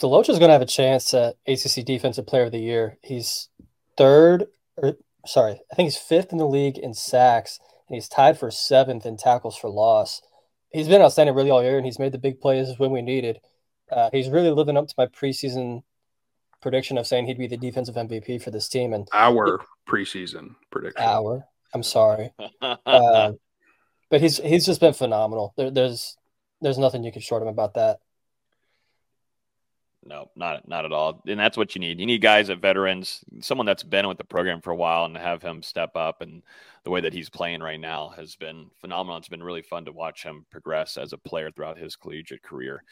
Deloach 0.00 0.28
is 0.28 0.38
going 0.38 0.48
to 0.48 0.54
have 0.54 0.62
a 0.62 0.66
chance 0.66 1.14
at 1.14 1.36
ACC 1.46 1.84
Defensive 1.84 2.26
Player 2.26 2.44
of 2.44 2.52
the 2.52 2.58
Year. 2.58 2.98
He's 3.02 3.48
third, 3.96 4.46
or 4.76 4.96
sorry, 5.26 5.60
I 5.70 5.74
think 5.74 5.86
he's 5.86 5.96
fifth 5.96 6.32
in 6.32 6.38
the 6.38 6.46
league 6.46 6.78
in 6.78 6.94
sacks, 6.94 7.58
and 7.88 7.94
he's 7.94 8.08
tied 8.08 8.38
for 8.38 8.50
seventh 8.50 9.06
in 9.06 9.16
tackles 9.16 9.56
for 9.56 9.68
loss. 9.68 10.22
He's 10.70 10.88
been 10.88 11.02
outstanding 11.02 11.34
really 11.34 11.50
all 11.50 11.62
year, 11.62 11.76
and 11.76 11.86
he's 11.86 11.98
made 11.98 12.12
the 12.12 12.18
big 12.18 12.40
plays 12.40 12.78
when 12.78 12.90
we 12.90 13.02
needed. 13.02 13.40
Uh, 13.90 14.10
he's 14.12 14.28
really 14.28 14.50
living 14.50 14.76
up 14.76 14.88
to 14.88 14.94
my 14.96 15.06
preseason 15.06 15.82
prediction 16.60 16.96
of 16.98 17.06
saying 17.06 17.26
he'd 17.26 17.38
be 17.38 17.46
the 17.46 17.56
defensive 17.56 17.94
MVP 17.94 18.42
for 18.42 18.50
this 18.50 18.68
team. 18.68 18.92
And 18.92 19.06
our 19.12 19.60
preseason 19.86 20.56
prediction. 20.70 21.04
Our, 21.04 21.46
I'm 21.72 21.82
sorry, 21.82 22.32
uh, 22.60 23.32
but 24.10 24.20
he's 24.20 24.38
he's 24.38 24.66
just 24.66 24.80
been 24.80 24.94
phenomenal. 24.94 25.54
There, 25.56 25.70
there's 25.70 26.16
there's 26.60 26.78
nothing 26.78 27.04
you 27.04 27.12
can 27.12 27.22
short 27.22 27.42
him 27.42 27.48
about 27.48 27.74
that. 27.74 27.98
No, 30.06 30.30
not 30.36 30.68
not 30.68 30.84
at 30.84 30.92
all. 30.92 31.22
And 31.26 31.40
that's 31.40 31.56
what 31.56 31.74
you 31.74 31.80
need. 31.80 31.98
You 31.98 32.06
need 32.06 32.20
guys 32.20 32.50
at 32.50 32.60
veterans, 32.60 33.24
someone 33.40 33.66
that's 33.66 33.82
been 33.82 34.06
with 34.06 34.18
the 34.18 34.24
program 34.24 34.60
for 34.60 34.70
a 34.70 34.76
while, 34.76 35.06
and 35.06 35.16
have 35.16 35.42
him 35.42 35.62
step 35.62 35.96
up. 35.96 36.20
And 36.20 36.42
the 36.84 36.90
way 36.90 37.00
that 37.00 37.14
he's 37.14 37.30
playing 37.30 37.62
right 37.62 37.80
now 37.80 38.10
has 38.16 38.36
been 38.36 38.70
phenomenal. 38.80 39.16
It's 39.16 39.28
been 39.28 39.42
really 39.42 39.62
fun 39.62 39.86
to 39.86 39.92
watch 39.92 40.22
him 40.22 40.44
progress 40.50 40.98
as 40.98 41.14
a 41.14 41.18
player 41.18 41.50
throughout 41.50 41.78
his 41.78 41.96
collegiate 41.96 42.42
career. 42.42 42.82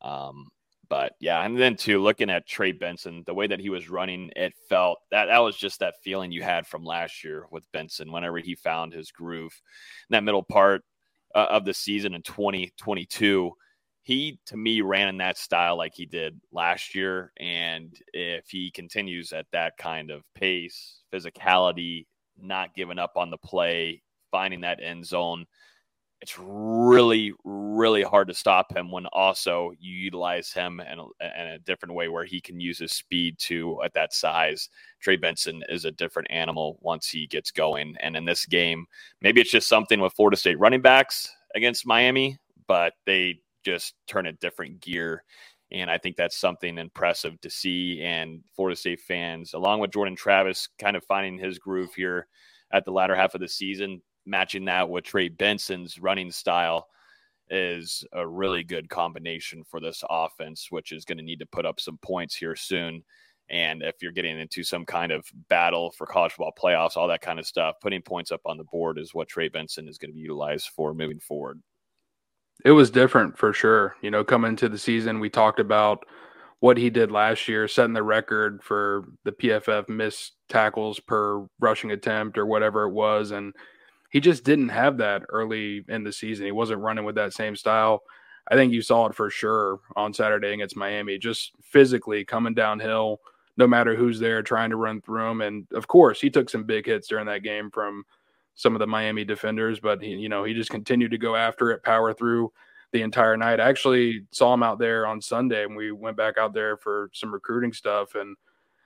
Um, 0.00 0.48
but 0.88 1.12
yeah, 1.20 1.44
and 1.44 1.58
then 1.58 1.76
too, 1.76 2.02
looking 2.02 2.30
at 2.30 2.46
Trey 2.46 2.72
Benson, 2.72 3.22
the 3.26 3.34
way 3.34 3.46
that 3.46 3.60
he 3.60 3.70
was 3.70 3.90
running, 3.90 4.30
it 4.34 4.54
felt 4.68 4.98
that 5.10 5.26
that 5.26 5.38
was 5.38 5.56
just 5.56 5.80
that 5.80 5.94
feeling 6.02 6.32
you 6.32 6.42
had 6.42 6.66
from 6.66 6.84
last 6.84 7.22
year 7.22 7.46
with 7.50 7.70
Benson. 7.72 8.12
Whenever 8.12 8.38
he 8.38 8.54
found 8.54 8.94
his 8.94 9.10
groove, 9.10 9.60
in 10.08 10.14
that 10.14 10.24
middle 10.24 10.42
part 10.42 10.82
uh, 11.34 11.46
of 11.50 11.64
the 11.64 11.74
season 11.74 12.14
in 12.14 12.22
2022 12.22 13.52
he 14.02 14.38
to 14.46 14.56
me 14.56 14.80
ran 14.80 15.08
in 15.08 15.16
that 15.18 15.38
style 15.38 15.76
like 15.76 15.94
he 15.94 16.06
did 16.06 16.40
last 16.50 16.94
year. 16.94 17.32
And 17.38 17.96
if 18.12 18.48
he 18.48 18.70
continues 18.70 19.32
at 19.32 19.46
that 19.52 19.76
kind 19.76 20.10
of 20.10 20.22
pace 20.34 21.02
physicality 21.12 22.06
not 22.40 22.74
giving 22.74 22.98
up 22.98 23.12
on 23.16 23.30
the 23.30 23.38
play 23.38 24.02
finding 24.30 24.62
that 24.62 24.82
end 24.82 25.06
zone 25.06 25.46
it's 26.22 26.38
really 26.38 27.32
really 27.44 28.02
hard 28.02 28.28
to 28.28 28.34
stop 28.34 28.74
him 28.74 28.90
when 28.90 29.06
also 29.06 29.72
you 29.78 29.94
utilize 29.94 30.52
him 30.52 30.80
in 30.80 30.98
a, 30.98 31.40
in 31.40 31.46
a 31.48 31.58
different 31.58 31.94
way 31.94 32.08
where 32.08 32.24
he 32.24 32.40
can 32.40 32.58
use 32.58 32.78
his 32.78 32.92
speed 32.92 33.36
to 33.38 33.82
at 33.84 33.92
that 33.92 34.14
size. 34.14 34.68
Trey 35.00 35.16
benson 35.16 35.62
is 35.68 35.84
a 35.84 35.90
different 35.90 36.30
animal 36.30 36.78
once 36.80 37.08
he 37.08 37.26
gets 37.26 37.50
going. 37.50 37.96
And 38.00 38.16
in 38.16 38.24
this 38.24 38.46
game 38.46 38.86
maybe 39.20 39.40
it's 39.40 39.50
just 39.50 39.68
something 39.68 40.00
with 40.00 40.14
florida 40.14 40.36
state 40.36 40.58
running 40.58 40.80
backs 40.80 41.28
against 41.54 41.86
miami 41.86 42.38
but 42.66 42.94
they 43.04 43.38
just 43.64 43.94
turn 44.06 44.26
a 44.26 44.32
different 44.32 44.80
gear. 44.80 45.24
And 45.70 45.90
I 45.90 45.98
think 45.98 46.16
that's 46.16 46.36
something 46.36 46.76
impressive 46.78 47.40
to 47.40 47.50
see. 47.50 48.02
And 48.02 48.40
Florida 48.54 48.76
State 48.76 49.00
fans, 49.00 49.54
along 49.54 49.80
with 49.80 49.92
Jordan 49.92 50.16
Travis, 50.16 50.68
kind 50.78 50.96
of 50.96 51.04
finding 51.04 51.38
his 51.38 51.58
groove 51.58 51.94
here 51.94 52.26
at 52.72 52.84
the 52.84 52.92
latter 52.92 53.16
half 53.16 53.34
of 53.34 53.40
the 53.40 53.48
season, 53.48 54.02
matching 54.26 54.66
that 54.66 54.88
with 54.88 55.04
Trey 55.04 55.28
Benson's 55.28 55.98
running 55.98 56.30
style 56.30 56.88
is 57.50 58.04
a 58.12 58.26
really 58.26 58.64
good 58.64 58.88
combination 58.88 59.62
for 59.64 59.80
this 59.80 60.02
offense, 60.08 60.68
which 60.70 60.92
is 60.92 61.04
going 61.04 61.18
to 61.18 61.24
need 61.24 61.38
to 61.38 61.46
put 61.46 61.66
up 61.66 61.80
some 61.80 61.98
points 61.98 62.34
here 62.34 62.56
soon. 62.56 63.02
And 63.50 63.82
if 63.82 63.96
you're 64.00 64.12
getting 64.12 64.38
into 64.38 64.64
some 64.64 64.86
kind 64.86 65.12
of 65.12 65.26
battle 65.48 65.90
for 65.90 66.06
college 66.06 66.32
football 66.32 66.54
playoffs, 66.58 66.96
all 66.96 67.08
that 67.08 67.20
kind 67.20 67.38
of 67.38 67.46
stuff, 67.46 67.76
putting 67.82 68.00
points 68.00 68.32
up 68.32 68.40
on 68.46 68.56
the 68.56 68.64
board 68.64 68.98
is 68.98 69.12
what 69.12 69.28
Trey 69.28 69.48
Benson 69.48 69.88
is 69.88 69.98
going 69.98 70.10
to 70.10 70.14
be 70.14 70.20
utilized 70.20 70.68
for 70.74 70.94
moving 70.94 71.20
forward. 71.20 71.60
It 72.64 72.72
was 72.72 72.90
different 72.90 73.36
for 73.36 73.52
sure. 73.52 73.96
You 74.02 74.10
know, 74.10 74.24
coming 74.24 74.50
into 74.50 74.68
the 74.68 74.78
season, 74.78 75.20
we 75.20 75.30
talked 75.30 75.60
about 75.60 76.04
what 76.60 76.76
he 76.76 76.90
did 76.90 77.10
last 77.10 77.48
year, 77.48 77.66
setting 77.66 77.92
the 77.92 78.04
record 78.04 78.62
for 78.62 79.04
the 79.24 79.32
PFF 79.32 79.88
missed 79.88 80.34
tackles 80.48 81.00
per 81.00 81.44
rushing 81.58 81.90
attempt 81.90 82.38
or 82.38 82.46
whatever 82.46 82.84
it 82.84 82.92
was. 82.92 83.32
And 83.32 83.52
he 84.10 84.20
just 84.20 84.44
didn't 84.44 84.68
have 84.68 84.98
that 84.98 85.22
early 85.30 85.84
in 85.88 86.04
the 86.04 86.12
season. 86.12 86.46
He 86.46 86.52
wasn't 86.52 86.82
running 86.82 87.04
with 87.04 87.16
that 87.16 87.32
same 87.32 87.56
style. 87.56 88.02
I 88.48 88.54
think 88.54 88.72
you 88.72 88.82
saw 88.82 89.06
it 89.06 89.14
for 89.14 89.28
sure 89.28 89.80
on 89.96 90.14
Saturday 90.14 90.52
against 90.52 90.76
Miami, 90.76 91.18
just 91.18 91.52
physically 91.62 92.24
coming 92.24 92.54
downhill, 92.54 93.20
no 93.56 93.66
matter 93.66 93.96
who's 93.96 94.20
there, 94.20 94.42
trying 94.42 94.70
to 94.70 94.76
run 94.76 95.00
through 95.00 95.30
him. 95.30 95.40
And 95.40 95.66
of 95.72 95.88
course, 95.88 96.20
he 96.20 96.30
took 96.30 96.48
some 96.48 96.64
big 96.64 96.86
hits 96.86 97.08
during 97.08 97.26
that 97.26 97.42
game 97.42 97.70
from 97.70 98.04
some 98.54 98.74
of 98.74 98.80
the 98.80 98.86
Miami 98.86 99.24
defenders, 99.24 99.80
but 99.80 100.02
he, 100.02 100.10
you 100.10 100.28
know, 100.28 100.44
he 100.44 100.54
just 100.54 100.70
continued 100.70 101.10
to 101.12 101.18
go 101.18 101.34
after 101.36 101.70
it, 101.70 101.82
power 101.82 102.12
through 102.12 102.52
the 102.92 103.02
entire 103.02 103.36
night. 103.36 103.60
I 103.60 103.68
actually 103.68 104.26
saw 104.30 104.52
him 104.52 104.62
out 104.62 104.78
there 104.78 105.06
on 105.06 105.20
Sunday 105.20 105.64
and 105.64 105.74
we 105.74 105.92
went 105.92 106.16
back 106.16 106.36
out 106.38 106.52
there 106.52 106.76
for 106.76 107.10
some 107.14 107.32
recruiting 107.32 107.72
stuff 107.72 108.14
and 108.14 108.36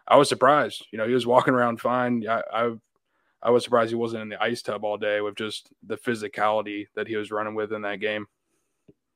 I 0.06 0.16
was 0.16 0.28
surprised. 0.28 0.86
You 0.92 0.98
know, 0.98 1.08
he 1.08 1.14
was 1.14 1.26
walking 1.26 1.54
around 1.54 1.80
fine. 1.80 2.24
I, 2.28 2.42
I, 2.52 2.72
I 3.42 3.50
was 3.50 3.64
surprised 3.64 3.90
he 3.90 3.96
wasn't 3.96 4.22
in 4.22 4.28
the 4.28 4.42
ice 4.42 4.62
tub 4.62 4.84
all 4.84 4.96
day 4.96 5.20
with 5.20 5.34
just 5.34 5.68
the 5.84 5.96
physicality 5.96 6.86
that 6.94 7.08
he 7.08 7.16
was 7.16 7.30
running 7.30 7.54
with 7.54 7.72
in 7.72 7.82
that 7.82 8.00
game. 8.00 8.26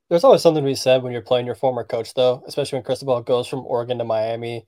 There's 0.08 0.24
always 0.24 0.42
something 0.42 0.64
to 0.64 0.68
be 0.68 0.74
said 0.74 1.04
when 1.04 1.12
you're 1.12 1.22
playing 1.22 1.46
your 1.46 1.54
former 1.54 1.84
coach, 1.84 2.14
though, 2.14 2.42
especially 2.46 2.78
when 2.78 2.84
Cristobal 2.84 3.22
goes 3.22 3.46
from 3.46 3.64
Oregon 3.64 3.98
to 3.98 4.04
Miami, 4.04 4.66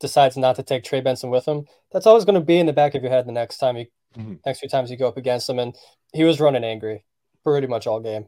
decides 0.00 0.36
not 0.36 0.56
to 0.56 0.62
take 0.62 0.84
Trey 0.84 1.00
Benson 1.00 1.30
with 1.30 1.46
him. 1.46 1.66
That's 1.92 2.06
always 2.06 2.24
going 2.24 2.34
to 2.34 2.40
be 2.40 2.58
in 2.58 2.66
the 2.66 2.72
back 2.72 2.94
of 2.94 3.02
your 3.02 3.10
head 3.10 3.26
the 3.26 3.32
next 3.32 3.58
time 3.58 3.76
you 3.76 3.86
mm-hmm. 4.16 4.34
next 4.44 4.60
few 4.60 4.68
times 4.68 4.90
you 4.90 4.96
go 4.96 5.08
up 5.08 5.16
against 5.16 5.48
him. 5.48 5.58
And 5.58 5.74
he 6.12 6.24
was 6.24 6.40
running 6.40 6.64
angry 6.64 7.04
pretty 7.44 7.66
much 7.66 7.86
all 7.86 8.00
game. 8.00 8.26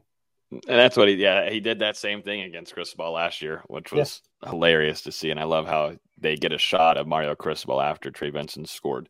And 0.51 0.61
that's 0.79 0.97
what 0.97 1.07
he, 1.07 1.15
yeah, 1.15 1.49
he 1.49 1.59
did 1.59 1.79
that 1.79 1.95
same 1.95 2.23
thing 2.23 2.41
against 2.41 2.73
Cristobal 2.73 3.11
last 3.11 3.41
year, 3.41 3.61
which 3.67 3.91
was 3.91 4.21
yeah. 4.41 4.49
hilarious 4.49 5.01
to 5.03 5.11
see. 5.11 5.29
And 5.29 5.39
I 5.39 5.43
love 5.43 5.67
how 5.67 5.93
they 6.17 6.35
get 6.35 6.51
a 6.51 6.57
shot 6.57 6.97
of 6.97 7.07
Mario 7.07 7.35
Cristobal 7.35 7.79
after 7.79 8.09
Trey 8.09 8.31
Benson 8.31 8.65
scored 8.65 9.09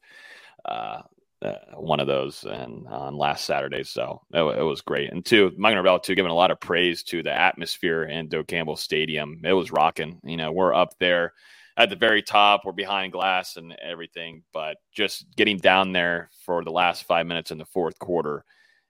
uh, 0.65 1.03
uh, 1.41 1.55
one 1.75 2.01
of 2.01 2.07
those 2.07 2.43
and 2.43 2.85
on 2.87 3.15
last 3.15 3.45
Saturday. 3.45 3.83
So 3.83 4.21
it, 4.33 4.41
it 4.41 4.63
was 4.63 4.81
great. 4.81 5.13
And 5.13 5.25
two, 5.25 5.53
Mike 5.57 5.75
Norvell 5.75 5.99
too, 5.99 6.15
giving 6.15 6.31
a 6.31 6.35
lot 6.35 6.51
of 6.51 6.59
praise 6.59 7.03
to 7.03 7.23
the 7.23 7.31
atmosphere 7.31 8.03
in 8.03 8.27
Doak 8.27 8.47
Campbell 8.47 8.75
Stadium. 8.75 9.39
It 9.45 9.53
was 9.53 9.71
rocking. 9.71 10.19
You 10.25 10.35
know, 10.35 10.51
we're 10.51 10.73
up 10.73 10.99
there 10.99 11.33
at 11.79 11.89
the 11.89 11.95
very 11.95 12.21
top. 12.21 12.61
We're 12.65 12.73
behind 12.73 13.13
glass 13.13 13.55
and 13.55 13.73
everything, 13.81 14.43
but 14.53 14.75
just 14.91 15.25
getting 15.37 15.57
down 15.57 15.93
there 15.93 16.29
for 16.45 16.63
the 16.63 16.71
last 16.71 17.05
five 17.05 17.25
minutes 17.25 17.51
in 17.51 17.57
the 17.57 17.65
fourth 17.65 17.97
quarter, 17.99 18.43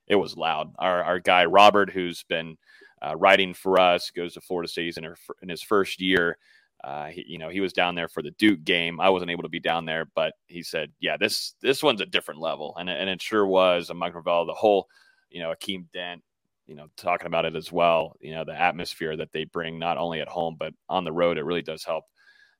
it 0.07 0.15
was 0.15 0.35
loud. 0.35 0.73
Our, 0.79 1.03
our 1.03 1.19
guy 1.19 1.45
Robert, 1.45 1.91
who's 1.91 2.23
been 2.23 2.57
uh, 3.05 3.15
writing 3.15 3.53
for 3.53 3.79
us, 3.79 4.09
goes 4.09 4.33
to 4.33 4.41
Florida 4.41 4.67
State 4.67 4.97
in, 4.97 5.03
her, 5.03 5.15
in 5.43 5.49
his 5.49 5.61
first 5.61 6.01
year. 6.01 6.39
Uh, 6.83 7.05
he, 7.07 7.23
you 7.27 7.37
know, 7.37 7.49
he 7.49 7.59
was 7.59 7.73
down 7.73 7.93
there 7.93 8.07
for 8.07 8.23
the 8.23 8.31
Duke 8.31 8.63
game. 8.63 8.99
I 8.99 9.09
wasn't 9.09 9.29
able 9.29 9.43
to 9.43 9.49
be 9.49 9.59
down 9.59 9.85
there, 9.85 10.05
but 10.15 10.33
he 10.47 10.63
said, 10.63 10.93
"Yeah, 11.01 11.17
this 11.17 11.53
this 11.61 11.83
one's 11.83 11.99
a 11.99 12.05
different 12.05 12.39
level," 12.39 12.73
and 12.79 12.89
and 12.89 13.09
it 13.09 13.21
sure 13.21 13.45
was. 13.45 13.89
And 13.89 13.99
Mike 13.99 14.13
Norvell, 14.13 14.45
the 14.45 14.53
whole, 14.53 14.87
you 15.29 15.41
know, 15.41 15.53
Akeem 15.53 15.91
Dent, 15.91 16.23
you 16.67 16.75
know, 16.75 16.87
talking 16.95 17.27
about 17.27 17.43
it 17.43 17.57
as 17.57 17.69
well. 17.69 18.15
You 18.21 18.31
know, 18.31 18.45
the 18.45 18.57
atmosphere 18.57 19.17
that 19.17 19.33
they 19.33 19.43
bring 19.43 19.77
not 19.77 19.97
only 19.97 20.21
at 20.21 20.29
home 20.29 20.55
but 20.57 20.73
on 20.87 21.03
the 21.03 21.11
road, 21.11 21.37
it 21.37 21.43
really 21.43 21.61
does 21.61 21.83
help 21.83 22.05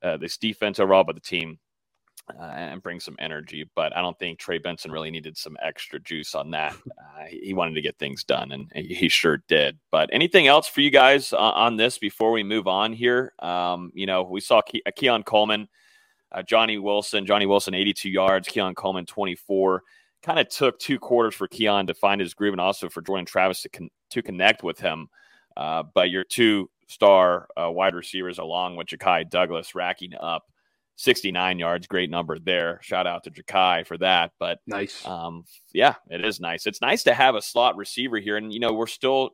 uh, 0.03 0.17
this 0.17 0.37
defense 0.37 0.79
overall, 0.79 1.03
but 1.03 1.15
the 1.15 1.21
team 1.21 1.59
uh, 2.37 2.43
and 2.43 2.83
bring 2.83 2.99
some 2.99 3.15
energy. 3.19 3.69
But 3.75 3.95
I 3.95 4.01
don't 4.01 4.17
think 4.19 4.39
Trey 4.39 4.57
Benson 4.57 4.91
really 4.91 5.11
needed 5.11 5.37
some 5.37 5.57
extra 5.61 5.99
juice 5.99 6.35
on 6.35 6.51
that. 6.51 6.73
Uh, 6.73 7.25
he 7.29 7.53
wanted 7.53 7.73
to 7.75 7.81
get 7.81 7.97
things 7.97 8.23
done, 8.23 8.51
and 8.51 8.69
he 8.73 9.09
sure 9.09 9.43
did. 9.47 9.77
But 9.91 10.09
anything 10.13 10.47
else 10.47 10.67
for 10.67 10.81
you 10.81 10.89
guys 10.91 11.33
on 11.33 11.77
this 11.77 11.97
before 11.97 12.31
we 12.31 12.43
move 12.43 12.67
on 12.67 12.93
here? 12.93 13.33
Um, 13.39 13.91
you 13.93 14.05
know, 14.05 14.23
we 14.23 14.41
saw 14.41 14.61
Ke- 14.61 14.81
uh, 14.85 14.91
Keon 14.95 15.23
Coleman, 15.23 15.67
uh, 16.31 16.43
Johnny 16.43 16.77
Wilson, 16.77 17.25
Johnny 17.25 17.45
Wilson, 17.45 17.73
82 17.73 18.09
yards, 18.09 18.47
Keon 18.47 18.75
Coleman, 18.75 19.05
24. 19.05 19.83
Kind 20.21 20.39
of 20.39 20.49
took 20.49 20.77
two 20.79 20.99
quarters 20.99 21.33
for 21.33 21.47
Keon 21.47 21.87
to 21.87 21.93
find 21.93 22.19
his 22.19 22.33
groove 22.33 22.53
and 22.53 22.61
also 22.61 22.89
for 22.89 23.01
Jordan 23.01 23.25
Travis 23.25 23.61
to, 23.63 23.69
con- 23.69 23.89
to 24.11 24.21
connect 24.21 24.63
with 24.63 24.79
him. 24.79 25.07
Uh, 25.55 25.83
but 25.93 26.09
your 26.09 26.23
two 26.23 26.69
star 26.89 27.47
uh, 27.55 27.71
wide 27.71 27.95
receivers, 27.95 28.39
along 28.39 28.75
with 28.75 28.87
Ja'Khi 28.87 29.29
Douglas, 29.29 29.75
racking 29.75 30.13
up 30.19 30.43
69 30.97 31.59
yards. 31.59 31.87
Great 31.87 32.09
number 32.09 32.37
there. 32.39 32.79
Shout 32.81 33.07
out 33.07 33.23
to 33.23 33.31
Ja'Khi 33.31 33.87
for 33.87 33.97
that. 33.99 34.31
But 34.39 34.59
nice. 34.67 35.05
Um, 35.05 35.45
yeah, 35.71 35.95
it 36.09 36.25
is 36.25 36.39
nice. 36.39 36.65
It's 36.65 36.81
nice 36.81 37.03
to 37.03 37.13
have 37.13 37.35
a 37.35 37.41
slot 37.41 37.77
receiver 37.77 38.17
here. 38.17 38.37
And, 38.37 38.51
you 38.51 38.59
know, 38.59 38.73
we're 38.73 38.87
still 38.87 39.29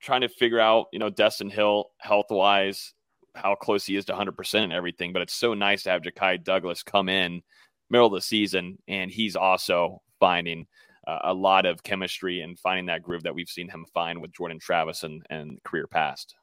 trying 0.00 0.22
to 0.22 0.28
figure 0.28 0.60
out, 0.60 0.86
you 0.92 0.98
know, 0.98 1.10
Destyn 1.10 1.50
Hill 1.50 1.90
health 1.98 2.26
wise, 2.30 2.92
how 3.34 3.54
close 3.54 3.86
he 3.86 3.96
is 3.96 4.04
to 4.06 4.12
100% 4.12 4.54
and 4.56 4.72
everything. 4.72 5.12
But 5.12 5.22
it's 5.22 5.34
so 5.34 5.54
nice 5.54 5.84
to 5.84 5.90
have 5.90 6.02
Ja'Khi 6.02 6.42
Douglas 6.42 6.82
come 6.82 7.08
in 7.08 7.42
middle 7.88 8.06
of 8.08 8.12
the 8.12 8.20
season 8.20 8.78
and 8.88 9.10
he's 9.10 9.36
also 9.36 10.00
finding 10.18 10.66
uh, 11.06 11.18
a 11.24 11.34
lot 11.34 11.66
of 11.66 11.82
chemistry 11.82 12.40
and 12.40 12.58
finding 12.58 12.86
that 12.86 13.02
groove 13.02 13.22
that 13.22 13.34
we've 13.34 13.48
seen 13.48 13.68
him 13.68 13.84
find 13.92 14.20
with 14.20 14.32
Jordan 14.32 14.58
Travis 14.58 15.02
and, 15.02 15.24
and 15.28 15.62
career 15.62 15.86
past 15.86 16.34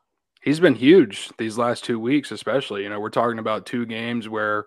he's 0.41 0.59
been 0.59 0.75
huge 0.75 1.29
these 1.37 1.57
last 1.57 1.83
two 1.83 1.99
weeks, 1.99 2.31
especially. 2.31 2.83
You 2.83 2.89
know, 2.89 2.99
we're 2.99 3.09
talking 3.09 3.39
about 3.39 3.65
two 3.65 3.85
games 3.85 4.29
where 4.29 4.65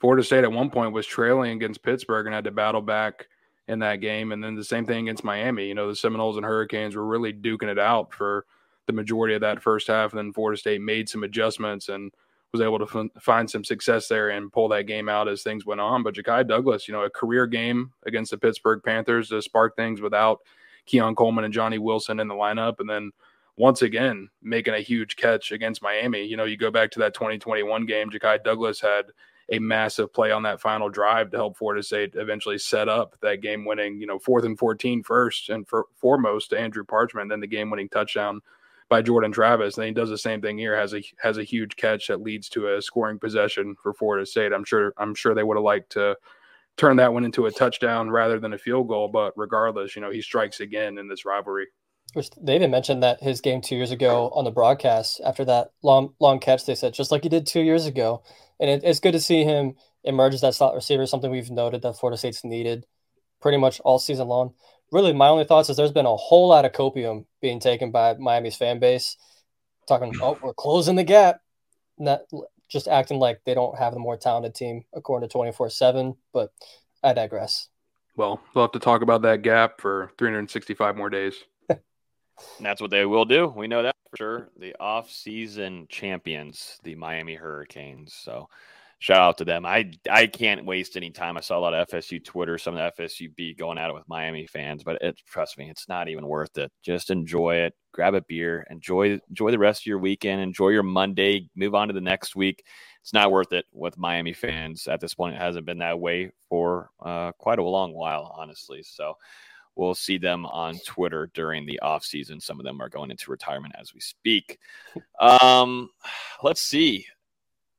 Florida 0.00 0.22
State 0.22 0.44
at 0.44 0.52
one 0.52 0.70
point 0.70 0.92
was 0.92 1.06
trailing 1.06 1.52
against 1.52 1.82
Pittsburgh 1.82 2.26
and 2.26 2.34
had 2.34 2.44
to 2.44 2.50
battle 2.50 2.82
back 2.82 3.26
in 3.66 3.80
that 3.80 3.96
game. 3.96 4.32
And 4.32 4.42
then 4.42 4.54
the 4.54 4.64
same 4.64 4.86
thing 4.86 5.08
against 5.08 5.24
Miami. 5.24 5.66
You 5.66 5.74
know, 5.74 5.88
the 5.88 5.96
Seminoles 5.96 6.36
and 6.36 6.46
Hurricanes 6.46 6.96
were 6.96 7.06
really 7.06 7.32
duking 7.32 7.68
it 7.68 7.78
out 7.78 8.12
for 8.14 8.46
the 8.86 8.92
majority 8.92 9.34
of 9.34 9.42
that 9.42 9.62
first 9.62 9.88
half. 9.88 10.12
And 10.12 10.18
then 10.18 10.32
Florida 10.32 10.58
State 10.58 10.80
made 10.80 11.08
some 11.08 11.24
adjustments 11.24 11.88
and 11.88 12.12
was 12.52 12.62
able 12.62 12.78
to 12.78 13.00
f- 13.16 13.22
find 13.22 13.50
some 13.50 13.64
success 13.64 14.08
there 14.08 14.30
and 14.30 14.52
pull 14.52 14.68
that 14.68 14.86
game 14.86 15.08
out 15.08 15.28
as 15.28 15.42
things 15.42 15.66
went 15.66 15.80
on. 15.80 16.02
But 16.02 16.14
Ja'Khi 16.14 16.48
Douglas, 16.48 16.88
you 16.88 16.94
know, 16.94 17.04
a 17.04 17.10
career 17.10 17.46
game 17.46 17.92
against 18.06 18.30
the 18.30 18.38
Pittsburgh 18.38 18.80
Panthers 18.82 19.28
to 19.28 19.42
spark 19.42 19.76
things 19.76 20.00
without 20.00 20.40
Keon 20.86 21.14
Coleman 21.14 21.44
and 21.44 21.52
Johnny 21.52 21.76
Wilson 21.76 22.20
in 22.20 22.28
the 22.28 22.34
lineup. 22.34 22.76
And 22.78 22.88
then 22.88 23.10
once 23.58 23.82
again, 23.82 24.28
making 24.40 24.74
a 24.74 24.80
huge 24.80 25.16
catch 25.16 25.52
against 25.52 25.82
Miami. 25.82 26.24
You 26.24 26.36
know, 26.36 26.44
you 26.44 26.56
go 26.56 26.70
back 26.70 26.90
to 26.92 27.00
that 27.00 27.14
2021 27.14 27.86
game, 27.86 28.08
Ja'Khi 28.08 28.42
Douglas 28.44 28.80
had 28.80 29.06
a 29.50 29.58
massive 29.58 30.12
play 30.12 30.30
on 30.30 30.42
that 30.42 30.60
final 30.60 30.88
drive 30.88 31.30
to 31.30 31.36
help 31.36 31.56
Florida 31.56 31.82
State 31.82 32.14
eventually 32.14 32.58
set 32.58 32.88
up 32.88 33.16
that 33.22 33.40
game 33.40 33.64
winning, 33.64 34.00
you 34.00 34.06
know, 34.06 34.18
fourth 34.18 34.44
and 34.44 34.58
14 34.58 35.02
first 35.02 35.48
and 35.48 35.66
for, 35.66 35.86
foremost 35.96 36.50
to 36.50 36.58
Andrew 36.58 36.84
Parchment, 36.84 37.30
then 37.30 37.40
the 37.40 37.46
game 37.46 37.70
winning 37.70 37.88
touchdown 37.88 38.40
by 38.88 39.02
Jordan 39.02 39.32
Travis. 39.32 39.76
And 39.76 39.86
he 39.86 39.92
does 39.92 40.10
the 40.10 40.18
same 40.18 40.40
thing 40.40 40.58
here, 40.58 40.76
has 40.76 40.94
a 40.94 41.02
has 41.20 41.38
a 41.38 41.44
huge 41.44 41.76
catch 41.76 42.08
that 42.08 42.20
leads 42.20 42.48
to 42.50 42.74
a 42.74 42.82
scoring 42.82 43.18
possession 43.18 43.74
for 43.82 43.94
Florida 43.94 44.26
State. 44.26 44.52
I'm 44.52 44.64
sure 44.64 44.92
I'm 44.98 45.14
sure 45.14 45.34
they 45.34 45.42
would 45.42 45.56
have 45.56 45.64
liked 45.64 45.92
to 45.92 46.16
turn 46.76 46.96
that 46.96 47.12
one 47.12 47.24
into 47.24 47.46
a 47.46 47.50
touchdown 47.50 48.10
rather 48.10 48.38
than 48.38 48.52
a 48.52 48.58
field 48.58 48.88
goal, 48.88 49.08
but 49.08 49.32
regardless, 49.36 49.96
you 49.96 50.02
know, 50.02 50.10
he 50.10 50.22
strikes 50.22 50.60
again 50.60 50.98
in 50.98 51.08
this 51.08 51.24
rivalry. 51.24 51.66
Which 52.14 52.30
they 52.40 52.56
even 52.56 52.70
mentioned 52.70 53.02
that 53.02 53.22
his 53.22 53.40
game 53.40 53.60
two 53.60 53.76
years 53.76 53.90
ago 53.90 54.30
on 54.34 54.44
the 54.44 54.50
broadcast 54.50 55.20
after 55.24 55.44
that 55.44 55.72
long 55.82 56.14
long 56.20 56.40
catch, 56.40 56.64
they 56.64 56.74
said 56.74 56.94
just 56.94 57.10
like 57.12 57.22
he 57.22 57.28
did 57.28 57.46
two 57.46 57.60
years 57.60 57.86
ago, 57.86 58.22
and 58.58 58.70
it, 58.70 58.82
it's 58.82 59.00
good 59.00 59.12
to 59.12 59.20
see 59.20 59.44
him 59.44 59.74
emerge 60.04 60.34
as 60.34 60.40
that 60.40 60.54
slot 60.54 60.74
receiver. 60.74 61.06
Something 61.06 61.30
we've 61.30 61.50
noted 61.50 61.82
that 61.82 61.98
Florida 61.98 62.16
State's 62.16 62.44
needed 62.44 62.86
pretty 63.40 63.58
much 63.58 63.78
all 63.80 63.98
season 63.98 64.26
long 64.26 64.54
really 64.92 65.12
my 65.12 65.28
only 65.28 65.44
thoughts 65.44 65.68
is 65.68 65.76
there's 65.76 65.92
been 65.92 66.06
a 66.06 66.16
whole 66.16 66.48
lot 66.48 66.64
of 66.64 66.72
copium 66.72 67.24
being 67.40 67.60
taken 67.60 67.90
by 67.90 68.14
Miami's 68.14 68.56
fan 68.56 68.78
base, 68.78 69.16
talking, 69.86 70.14
oh, 70.20 70.38
we're 70.42 70.54
closing 70.54 70.96
the 70.96 71.04
gap, 71.04 71.40
not 71.98 72.20
just 72.68 72.88
acting 72.88 73.18
like 73.18 73.40
they 73.44 73.54
don't 73.54 73.78
have 73.78 73.94
the 73.94 74.00
more 74.00 74.16
talented 74.16 74.54
team 74.54 74.84
according 74.94 75.28
to 75.28 75.32
24 75.32 75.70
7. 75.70 76.16
But 76.32 76.52
I 77.02 77.12
digress. 77.12 77.68
Well, 78.16 78.40
we'll 78.54 78.64
have 78.64 78.72
to 78.72 78.80
talk 78.80 79.02
about 79.02 79.22
that 79.22 79.42
gap 79.42 79.80
for 79.80 80.10
365 80.18 80.96
more 80.96 81.10
days. 81.10 81.44
And 82.56 82.66
that's 82.66 82.80
what 82.80 82.90
they 82.90 83.06
will 83.06 83.24
do. 83.24 83.48
We 83.48 83.68
know 83.68 83.82
that 83.82 83.96
for 84.10 84.16
sure. 84.16 84.48
The 84.58 84.74
off-season 84.80 85.86
champions, 85.88 86.78
the 86.82 86.94
Miami 86.94 87.34
Hurricanes. 87.34 88.14
So 88.14 88.48
shout 88.98 89.20
out 89.20 89.38
to 89.38 89.44
them. 89.44 89.64
I 89.64 89.92
I 90.10 90.26
can't 90.26 90.64
waste 90.64 90.96
any 90.96 91.10
time. 91.10 91.36
I 91.36 91.40
saw 91.40 91.58
a 91.58 91.60
lot 91.60 91.74
of 91.74 91.88
FSU 91.88 92.24
Twitter, 92.24 92.58
some 92.58 92.76
of 92.76 92.94
the 92.96 93.02
FSU 93.02 93.34
beat 93.36 93.58
going 93.58 93.78
at 93.78 93.90
it 93.90 93.94
with 93.94 94.08
Miami 94.08 94.46
fans, 94.46 94.82
but 94.82 95.00
it, 95.00 95.20
trust 95.26 95.58
me, 95.58 95.70
it's 95.70 95.88
not 95.88 96.08
even 96.08 96.26
worth 96.26 96.56
it. 96.58 96.72
Just 96.82 97.10
enjoy 97.10 97.56
it. 97.56 97.74
Grab 97.92 98.14
a 98.14 98.22
beer. 98.22 98.66
Enjoy 98.70 99.18
enjoy 99.28 99.50
the 99.50 99.58
rest 99.58 99.82
of 99.82 99.86
your 99.86 99.98
weekend. 99.98 100.40
Enjoy 100.40 100.68
your 100.68 100.82
Monday. 100.82 101.48
Move 101.54 101.74
on 101.74 101.88
to 101.88 101.94
the 101.94 102.00
next 102.00 102.36
week. 102.36 102.64
It's 103.02 103.12
not 103.12 103.30
worth 103.30 103.52
it 103.52 103.64
with 103.72 103.96
Miami 103.96 104.32
fans 104.32 104.86
at 104.86 105.00
this 105.00 105.14
point. 105.14 105.34
It 105.36 105.40
hasn't 105.40 105.66
been 105.66 105.78
that 105.78 105.98
way 105.98 106.30
for 106.48 106.90
uh, 107.00 107.32
quite 107.38 107.58
a 107.58 107.62
long 107.64 107.94
while, 107.94 108.34
honestly. 108.36 108.82
So 108.82 109.14
we'll 109.78 109.94
see 109.94 110.18
them 110.18 110.44
on 110.46 110.78
Twitter 110.84 111.30
during 111.32 111.64
the 111.64 111.80
off 111.80 112.04
season. 112.04 112.40
Some 112.40 112.60
of 112.60 112.64
them 112.64 112.82
are 112.82 112.90
going 112.90 113.10
into 113.10 113.30
retirement 113.30 113.74
as 113.78 113.94
we 113.94 114.00
speak. 114.00 114.58
Um, 115.20 115.88
let's 116.42 116.62
see 116.62 117.06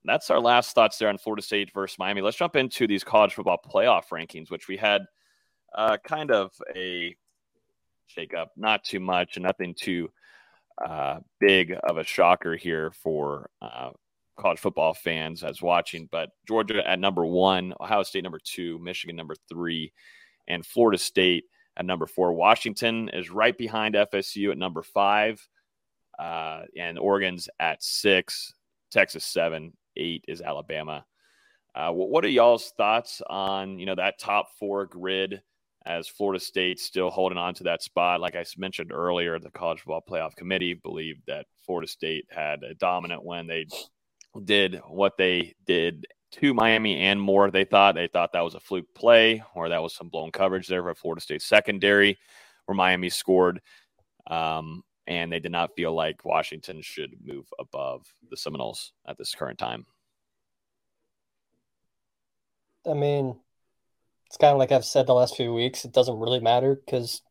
that's 0.06 0.30
our 0.30 0.40
last 0.40 0.74
thoughts 0.74 0.98
there 0.98 1.10
on 1.10 1.18
Florida 1.18 1.42
State 1.42 1.72
versus 1.74 2.00
Miami. 2.00 2.22
Let's 2.22 2.38
jump 2.38 2.56
into 2.56 2.88
these 2.88 3.04
college 3.04 3.34
football 3.34 3.60
playoff 3.64 4.08
rankings, 4.12 4.50
which 4.50 4.68
we 4.68 4.78
had 4.78 5.02
uh, 5.76 5.98
kind 6.04 6.32
of 6.32 6.52
a 6.76 7.16
shakeup, 8.16 8.48
not 8.56 8.84
too 8.84 9.00
much 9.00 9.38
nothing 9.38 9.76
too 9.78 10.10
uh, 10.84 11.20
big 11.40 11.76
of 11.84 11.98
a 11.98 12.04
shocker 12.04 12.56
here 12.56 12.92
for 12.92 13.50
uh, 13.62 13.92
college 14.38 14.60
football 14.60 14.94
fans 14.94 15.44
as 15.44 15.62
watching. 15.62 16.08
But 16.12 16.30
Georgia 16.48 16.88
at 16.88 17.00
number 17.00 17.26
one, 17.26 17.74
Ohio 17.80 18.04
State 18.04 18.24
number 18.24 18.40
two, 18.44 18.80
Michigan 18.80 19.16
number 19.16 19.36
three, 19.50 19.92
and 20.48 20.66
Florida 20.66 20.98
State 20.98 21.44
at 21.80 21.86
number 21.86 22.06
four. 22.06 22.34
Washington 22.34 23.10
is 23.10 23.32
right 23.32 23.58
behind 23.58 23.96
FSU 23.96 24.52
at 24.52 24.58
number 24.58 24.84
five, 24.84 25.48
uh, 26.20 26.64
and 26.78 27.00
Oregon's 27.00 27.48
at 27.60 27.82
six. 27.82 28.54
Texas 28.92 29.24
seven, 29.24 29.74
eight 29.96 30.26
is 30.28 30.42
Alabama. 30.42 31.06
Uh, 31.74 31.92
what 31.92 32.26
are 32.26 32.30
y'all's 32.30 32.72
thoughts 32.78 33.22
on 33.30 33.80
you 33.80 33.86
know 33.86 33.96
that 33.96 34.20
top 34.20 34.50
four 34.60 34.86
grid 34.86 35.42
as 35.86 36.08
Florida 36.08 36.40
State 36.44 36.80
still 36.80 37.10
holding 37.10 37.38
on 37.38 37.54
to 37.54 37.64
that 37.64 37.82
spot? 37.82 38.20
Like 38.20 38.36
I 38.36 38.44
mentioned 38.58 38.92
earlier, 38.92 39.40
the 39.40 39.52
College 39.52 39.80
Football 39.80 40.04
Playoff 40.10 40.36
Committee 40.36 40.74
believed 40.74 41.22
that 41.28 41.46
Florida 41.66 41.88
State 41.88 42.26
had 42.30 42.64
a 42.64 42.74
dominant 42.74 43.24
win. 43.24 43.48
they 43.48 43.68
did 44.44 44.82
what 44.88 45.18
they 45.18 45.56
did 45.66 46.06
to 46.32 46.54
Miami 46.54 46.98
and 46.98 47.20
more. 47.20 47.52
They 47.52 47.66
thought 47.66 47.96
they 47.96 48.08
thought 48.08 48.34
that 48.34 48.44
was 48.44 48.56
a 48.56 48.60
fluke 48.60 48.94
play 48.94 49.44
or 49.56 49.70
that 49.70 49.82
was 49.82 49.96
some 49.96 50.10
blown 50.10 50.32
coverage 50.32 50.68
there 50.68 50.84
for 50.84 50.96
Florida 50.96 51.22
State 51.22 51.42
secondary, 51.42 52.18
where 52.66 52.76
Miami 52.76 53.10
scored. 53.10 53.62
Um, 54.28 54.84
and 55.08 55.32
they 55.32 55.40
did 55.40 55.52
not 55.52 55.76
feel 55.76 55.94
like 55.94 56.24
Washington 56.24 56.82
should 56.82 57.16
move 57.26 57.46
above 57.58 58.06
the 58.30 58.38
Seminoles 58.38 58.94
at 59.08 59.18
this 59.18 59.34
current 59.34 59.58
time. 59.58 59.86
I 62.86 62.94
mean, 62.94 63.40
it's 64.28 64.38
kind 64.38 64.54
of 64.54 64.60
like 64.60 64.72
I've 64.72 64.86
said 64.86 65.08
the 65.08 65.14
last 65.14 65.36
few 65.36 65.54
weeks. 65.54 65.84
It 65.84 65.92
doesn't 65.92 66.20
really 66.20 66.40
matter 66.40 66.76
because, 66.76 67.22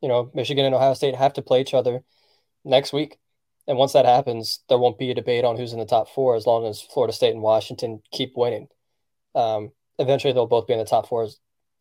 you 0.00 0.08
know, 0.08 0.30
Michigan 0.34 0.64
and 0.64 0.74
Ohio 0.74 0.94
State 0.94 1.14
have 1.14 1.34
to 1.34 1.42
play 1.42 1.60
each 1.60 1.74
other 1.74 2.02
next 2.64 2.94
week. 2.94 3.18
And 3.68 3.78
once 3.78 3.92
that 3.92 4.06
happens, 4.06 4.60
there 4.68 4.78
won't 4.78 4.98
be 4.98 5.10
a 5.10 5.14
debate 5.14 5.44
on 5.44 5.56
who's 5.56 5.72
in 5.72 5.78
the 5.78 5.86
top 5.86 6.08
four 6.08 6.36
as 6.36 6.46
long 6.46 6.66
as 6.66 6.80
Florida 6.80 7.12
State 7.12 7.32
and 7.32 7.42
Washington 7.42 8.00
keep 8.12 8.32
winning. 8.36 8.68
Um, 9.34 9.72
eventually, 9.98 10.32
they'll 10.32 10.46
both 10.46 10.66
be 10.66 10.72
in 10.72 10.78
the 10.78 10.84
top 10.84 11.08
four 11.08 11.28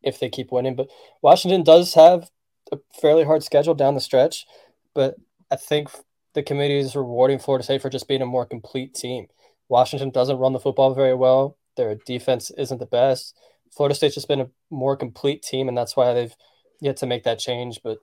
if 0.01 0.19
they 0.19 0.29
keep 0.29 0.51
winning. 0.51 0.75
But 0.75 0.89
Washington 1.21 1.63
does 1.63 1.93
have 1.93 2.29
a 2.71 2.77
fairly 2.99 3.23
hard 3.23 3.43
schedule 3.43 3.75
down 3.75 3.93
the 3.93 4.01
stretch. 4.01 4.45
But 4.93 5.15
I 5.51 5.57
think 5.57 5.89
the 6.33 6.43
committee 6.43 6.77
is 6.77 6.95
rewarding 6.95 7.39
Florida 7.39 7.63
State 7.63 7.81
for 7.81 7.89
just 7.89 8.07
being 8.07 8.21
a 8.21 8.25
more 8.25 8.45
complete 8.45 8.93
team. 8.93 9.27
Washington 9.69 10.09
doesn't 10.09 10.37
run 10.37 10.53
the 10.53 10.59
football 10.59 10.93
very 10.93 11.15
well. 11.15 11.57
Their 11.77 11.95
defense 11.95 12.51
isn't 12.57 12.79
the 12.79 12.85
best. 12.85 13.37
Florida 13.75 13.95
State's 13.95 14.15
just 14.15 14.27
been 14.27 14.41
a 14.41 14.49
more 14.69 14.95
complete 14.95 15.43
team, 15.43 15.67
and 15.67 15.77
that's 15.77 15.97
why 15.97 16.13
they've 16.13 16.35
yet 16.79 16.97
to 16.97 17.05
make 17.05 17.23
that 17.23 17.39
change. 17.39 17.79
But 17.83 17.97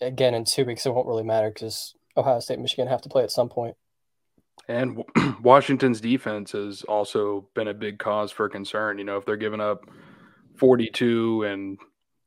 again, 0.00 0.34
in 0.34 0.44
two 0.44 0.64
weeks, 0.64 0.86
it 0.86 0.94
won't 0.94 1.06
really 1.06 1.22
matter 1.22 1.50
because 1.50 1.94
Ohio 2.16 2.40
State 2.40 2.54
and 2.54 2.62
Michigan 2.62 2.88
have 2.88 3.02
to 3.02 3.08
play 3.08 3.22
at 3.22 3.30
some 3.30 3.48
point. 3.48 3.76
And 4.68 5.04
Washington's 5.42 6.00
defense 6.00 6.52
has 6.52 6.82
also 6.82 7.48
been 7.54 7.68
a 7.68 7.74
big 7.74 7.98
cause 7.98 8.32
for 8.32 8.48
concern. 8.48 8.98
You 8.98 9.04
know, 9.04 9.16
if 9.16 9.26
they're 9.26 9.36
giving 9.36 9.60
up 9.60 9.84
42 10.56 11.44
and 11.44 11.78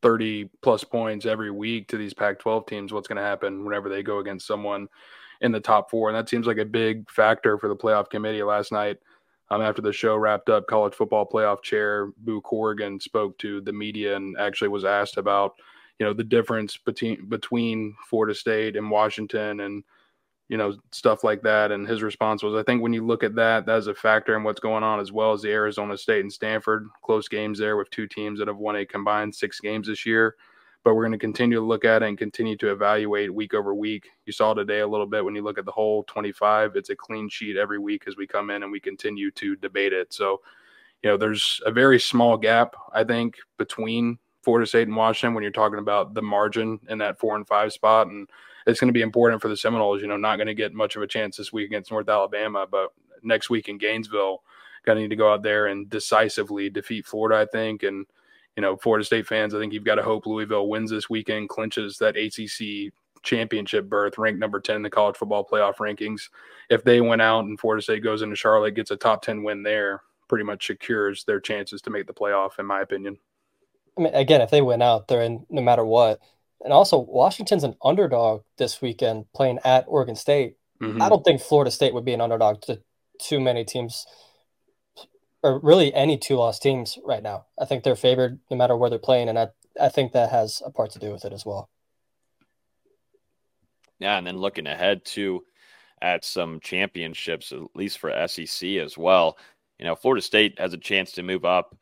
30 0.01 0.49
plus 0.61 0.83
points 0.83 1.25
every 1.25 1.51
week 1.51 1.87
to 1.89 1.97
these 1.97 2.13
Pac 2.13 2.39
12 2.39 2.65
teams, 2.65 2.93
what's 2.93 3.07
going 3.07 3.17
to 3.17 3.23
happen 3.23 3.65
whenever 3.65 3.89
they 3.89 4.03
go 4.03 4.19
against 4.19 4.47
someone 4.47 4.87
in 5.41 5.51
the 5.51 5.59
top 5.59 5.89
four? 5.89 6.09
And 6.09 6.17
that 6.17 6.29
seems 6.29 6.47
like 6.47 6.57
a 6.57 6.65
big 6.65 7.09
factor 7.09 7.57
for 7.57 7.67
the 7.67 7.75
playoff 7.75 8.09
committee 8.09 8.43
last 8.43 8.71
night. 8.71 8.97
Um, 9.51 9.61
after 9.61 9.81
the 9.81 9.91
show 9.91 10.15
wrapped 10.15 10.49
up, 10.49 10.67
college 10.67 10.93
football 10.93 11.27
playoff 11.27 11.63
chair 11.63 12.11
Boo 12.17 12.39
Corrigan 12.39 12.99
spoke 12.99 13.37
to 13.39 13.61
the 13.61 13.73
media 13.73 14.15
and 14.15 14.37
actually 14.37 14.67
was 14.67 14.85
asked 14.85 15.17
about, 15.17 15.53
you 15.99 16.05
know, 16.05 16.13
the 16.13 16.23
difference 16.23 16.77
between 16.77 17.27
between 17.27 17.95
Florida 18.09 18.33
State 18.33 18.75
and 18.75 18.89
Washington 18.89 19.59
and 19.59 19.83
you 20.49 20.57
know, 20.57 20.75
stuff 20.91 21.23
like 21.23 21.43
that. 21.43 21.71
And 21.71 21.87
his 21.87 22.01
response 22.01 22.41
was, 22.41 22.55
I 22.55 22.63
think 22.63 22.81
when 22.81 22.91
you 22.91 23.05
look 23.05 23.23
at 23.23 23.35
that, 23.35 23.67
that 23.67 23.77
is 23.77 23.87
a 23.87 23.93
factor 23.93 24.35
in 24.35 24.43
what's 24.43 24.59
going 24.59 24.83
on, 24.83 24.99
as 24.99 25.11
well 25.11 25.31
as 25.31 25.43
the 25.43 25.51
Arizona 25.51 25.95
State 25.95 26.21
and 26.21 26.33
Stanford 26.33 26.87
close 27.03 27.27
games 27.27 27.59
there 27.59 27.77
with 27.77 27.89
two 27.91 28.07
teams 28.07 28.39
that 28.39 28.47
have 28.47 28.57
won 28.57 28.75
a 28.75 28.85
combined 28.85 29.33
six 29.33 29.59
games 29.59 29.87
this 29.87 30.07
year. 30.07 30.35
But 30.83 30.95
we're 30.95 31.03
going 31.03 31.11
to 31.11 31.19
continue 31.19 31.59
to 31.59 31.65
look 31.65 31.85
at 31.85 32.01
it 32.01 32.07
and 32.07 32.17
continue 32.17 32.57
to 32.57 32.71
evaluate 32.71 33.33
week 33.33 33.53
over 33.53 33.75
week. 33.75 34.07
You 34.25 34.33
saw 34.33 34.55
today 34.55 34.79
a 34.79 34.87
little 34.87 35.05
bit 35.05 35.23
when 35.23 35.35
you 35.35 35.43
look 35.43 35.59
at 35.59 35.65
the 35.65 35.71
whole 35.71 36.03
25, 36.05 36.75
it's 36.75 36.89
a 36.89 36.95
clean 36.95 37.29
sheet 37.29 37.57
every 37.57 37.77
week 37.77 38.05
as 38.07 38.17
we 38.17 38.25
come 38.25 38.49
in 38.49 38.63
and 38.63 38.71
we 38.71 38.79
continue 38.79 39.29
to 39.31 39.55
debate 39.57 39.93
it. 39.93 40.13
So, 40.13 40.41
you 41.03 41.11
know, 41.11 41.17
there's 41.17 41.61
a 41.65 41.71
very 41.71 41.99
small 41.99 42.37
gap, 42.37 42.75
I 42.91 43.03
think, 43.03 43.35
between 43.57 44.17
Florida 44.43 44.67
State 44.67 44.87
and 44.87 44.95
Washington 44.95 45.33
when 45.33 45.43
you're 45.43 45.51
talking 45.51 45.79
about 45.79 46.13
the 46.13 46.21
margin 46.21 46.79
in 46.89 46.97
that 46.99 47.19
four 47.19 47.35
and 47.35 47.47
five 47.47 47.73
spot. 47.73 48.07
And 48.07 48.29
it's 48.65 48.79
going 48.79 48.87
to 48.87 48.93
be 48.93 49.01
important 49.01 49.41
for 49.41 49.47
the 49.47 49.57
Seminoles. 49.57 50.01
You 50.01 50.07
know, 50.07 50.17
not 50.17 50.37
going 50.37 50.47
to 50.47 50.53
get 50.53 50.73
much 50.73 50.95
of 50.95 51.01
a 51.01 51.07
chance 51.07 51.37
this 51.37 51.53
week 51.53 51.67
against 51.67 51.91
North 51.91 52.09
Alabama, 52.09 52.65
but 52.69 52.93
next 53.23 53.49
week 53.49 53.69
in 53.69 53.77
Gainesville, 53.77 54.43
going 54.85 54.97
to 54.97 55.01
need 55.01 55.09
to 55.09 55.15
go 55.15 55.33
out 55.33 55.43
there 55.43 55.67
and 55.67 55.89
decisively 55.89 56.69
defeat 56.69 57.05
Florida. 57.05 57.39
I 57.41 57.45
think, 57.45 57.83
and 57.83 58.05
you 58.55 58.61
know, 58.61 58.77
Florida 58.77 59.05
State 59.05 59.27
fans, 59.27 59.53
I 59.53 59.59
think 59.59 59.73
you've 59.73 59.83
got 59.83 59.95
to 59.95 60.03
hope 60.03 60.25
Louisville 60.25 60.67
wins 60.67 60.91
this 60.91 61.09
weekend, 61.09 61.49
clinches 61.49 61.97
that 61.97 62.17
ACC 62.17 62.93
championship 63.23 63.89
berth, 63.89 64.17
ranked 64.17 64.39
number 64.39 64.59
10 64.59 64.77
in 64.77 64.81
the 64.81 64.89
college 64.89 65.17
football 65.17 65.45
playoff 65.45 65.75
rankings. 65.75 66.29
If 66.69 66.83
they 66.83 67.01
went 67.01 67.21
out 67.21 67.45
and 67.45 67.59
Florida 67.59 67.81
State 67.81 68.03
goes 68.03 68.21
into 68.21 68.35
Charlotte, 68.35 68.75
gets 68.75 68.91
a 68.91 68.97
top 68.97 69.21
10 69.21 69.43
win 69.43 69.63
there, 69.63 70.01
pretty 70.27 70.45
much 70.45 70.67
secures 70.67 71.23
their 71.25 71.39
chances 71.39 71.81
to 71.81 71.89
make 71.89 72.07
the 72.07 72.13
playoff, 72.13 72.59
in 72.59 72.65
my 72.65 72.81
opinion. 72.81 73.17
I 73.99 74.01
mean, 74.01 74.15
again, 74.15 74.41
if 74.41 74.49
they 74.49 74.61
win 74.61 74.81
out, 74.81 75.07
they're 75.07 75.21
in 75.21 75.45
no 75.49 75.61
matter 75.61 75.83
what. 75.83 76.19
And 76.63 76.73
also, 76.73 76.97
Washington's 76.99 77.63
an 77.63 77.75
underdog 77.83 78.43
this 78.57 78.81
weekend 78.81 79.25
playing 79.33 79.59
at 79.63 79.85
Oregon 79.87 80.15
State. 80.15 80.55
Mm-hmm. 80.81 81.01
I 81.01 81.09
don't 81.09 81.23
think 81.23 81.41
Florida 81.41 81.71
State 81.71 81.93
would 81.93 82.05
be 82.05 82.13
an 82.13 82.21
underdog 82.21 82.61
to 82.63 82.81
too 83.21 83.39
many 83.39 83.65
teams, 83.65 84.05
or 85.43 85.59
really 85.59 85.93
any 85.93 86.17
two 86.17 86.35
loss 86.35 86.59
teams 86.59 86.97
right 87.03 87.23
now. 87.23 87.45
I 87.59 87.65
think 87.65 87.83
they're 87.83 87.95
favored 87.95 88.39
no 88.49 88.57
matter 88.57 88.75
where 88.77 88.89
they're 88.89 88.99
playing, 88.99 89.29
and 89.29 89.37
I 89.37 89.49
I 89.79 89.89
think 89.89 90.13
that 90.13 90.31
has 90.31 90.61
a 90.65 90.71
part 90.71 90.91
to 90.91 90.99
do 90.99 91.11
with 91.11 91.25
it 91.25 91.33
as 91.33 91.45
well. 91.45 91.69
Yeah, 93.99 94.17
and 94.17 94.25
then 94.25 94.37
looking 94.37 94.67
ahead 94.67 95.03
to 95.05 95.43
at 96.01 96.23
some 96.23 96.61
championships, 96.61 97.51
at 97.51 97.59
least 97.75 97.99
for 97.99 98.27
SEC 98.27 98.69
as 98.77 98.97
well. 98.97 99.37
You 99.77 99.85
know, 99.85 99.95
Florida 99.95 100.21
State 100.21 100.57
has 100.59 100.73
a 100.73 100.77
chance 100.77 101.11
to 101.13 101.23
move 101.23 101.43
up, 101.43 101.75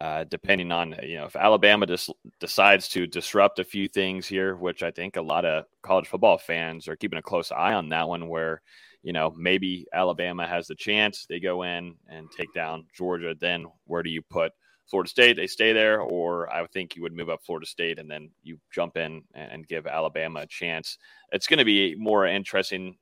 uh, 0.00 0.24
depending 0.24 0.72
on 0.72 0.96
you 1.02 1.16
know 1.16 1.26
if 1.26 1.36
Alabama 1.36 1.86
just 1.86 2.10
decides 2.38 2.88
to 2.88 3.06
disrupt 3.06 3.58
a 3.58 3.64
few 3.64 3.88
things 3.88 4.26
here, 4.26 4.56
which 4.56 4.82
I 4.82 4.90
think 4.90 5.16
a 5.16 5.22
lot 5.22 5.44
of 5.44 5.64
college 5.82 6.08
football 6.08 6.38
fans 6.38 6.88
are 6.88 6.96
keeping 6.96 7.18
a 7.18 7.22
close 7.22 7.52
eye 7.52 7.74
on 7.74 7.88
that 7.90 8.08
one. 8.08 8.28
Where 8.28 8.62
you 9.02 9.12
know 9.12 9.34
maybe 9.36 9.86
Alabama 9.92 10.46
has 10.46 10.66
the 10.66 10.74
chance, 10.74 11.26
they 11.28 11.40
go 11.40 11.62
in 11.62 11.94
and 12.08 12.30
take 12.30 12.52
down 12.54 12.86
Georgia. 12.96 13.34
Then 13.38 13.66
where 13.86 14.02
do 14.02 14.10
you 14.10 14.22
put 14.22 14.52
Florida 14.90 15.08
State, 15.08 15.36
they 15.36 15.46
stay 15.46 15.72
there, 15.72 16.00
or 16.00 16.52
I 16.52 16.66
think 16.66 16.96
you 16.96 17.02
would 17.02 17.14
move 17.14 17.30
up 17.30 17.44
Florida 17.44 17.66
State 17.66 18.00
and 18.00 18.10
then 18.10 18.30
you 18.42 18.58
jump 18.74 18.96
in 18.96 19.22
and 19.34 19.66
give 19.66 19.86
Alabama 19.86 20.40
a 20.40 20.46
chance. 20.46 20.98
It's 21.30 21.46
going 21.46 21.58
to 21.60 21.64
be 21.64 21.94
more 21.94 22.26
interesting. 22.26 22.96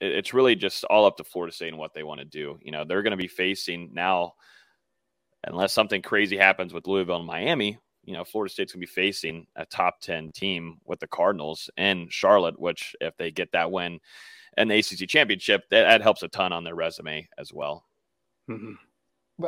It's 0.00 0.34
really 0.34 0.56
just 0.56 0.82
all 0.84 1.06
up 1.06 1.16
to 1.18 1.24
Florida 1.24 1.54
State 1.54 1.68
and 1.68 1.78
what 1.78 1.94
they 1.94 2.02
want 2.02 2.18
to 2.18 2.26
do. 2.26 2.58
You 2.60 2.72
know, 2.72 2.84
they're 2.84 3.02
going 3.02 3.12
to 3.12 3.16
be 3.16 3.28
facing 3.28 3.90
now, 3.94 4.34
unless 5.50 5.72
something 5.72 6.02
crazy 6.02 6.36
happens 6.36 6.72
with 6.72 6.86
Louisville 6.86 7.16
and 7.16 7.26
Miami. 7.26 7.78
You 8.04 8.14
know, 8.14 8.24
Florida 8.24 8.52
State's 8.52 8.72
going 8.72 8.80
to 8.80 8.86
be 8.86 8.92
facing 8.92 9.46
a 9.56 9.66
top 9.66 10.00
10 10.00 10.32
team 10.32 10.78
with 10.84 11.00
the 11.00 11.06
Cardinals 11.06 11.68
and 11.76 12.12
Charlotte, 12.12 12.58
which, 12.58 12.96
if 13.00 13.16
they 13.16 13.30
get 13.30 13.52
that 13.52 13.70
win 13.70 14.00
and 14.56 14.70
the 14.70 14.78
ACC 14.78 15.08
championship, 15.08 15.64
that, 15.70 15.84
that 15.84 16.02
helps 16.02 16.22
a 16.22 16.28
ton 16.28 16.52
on 16.52 16.64
their 16.64 16.74
resume 16.74 17.28
as 17.38 17.52
well. 17.52 17.84
Mm-hmm. 18.48 18.72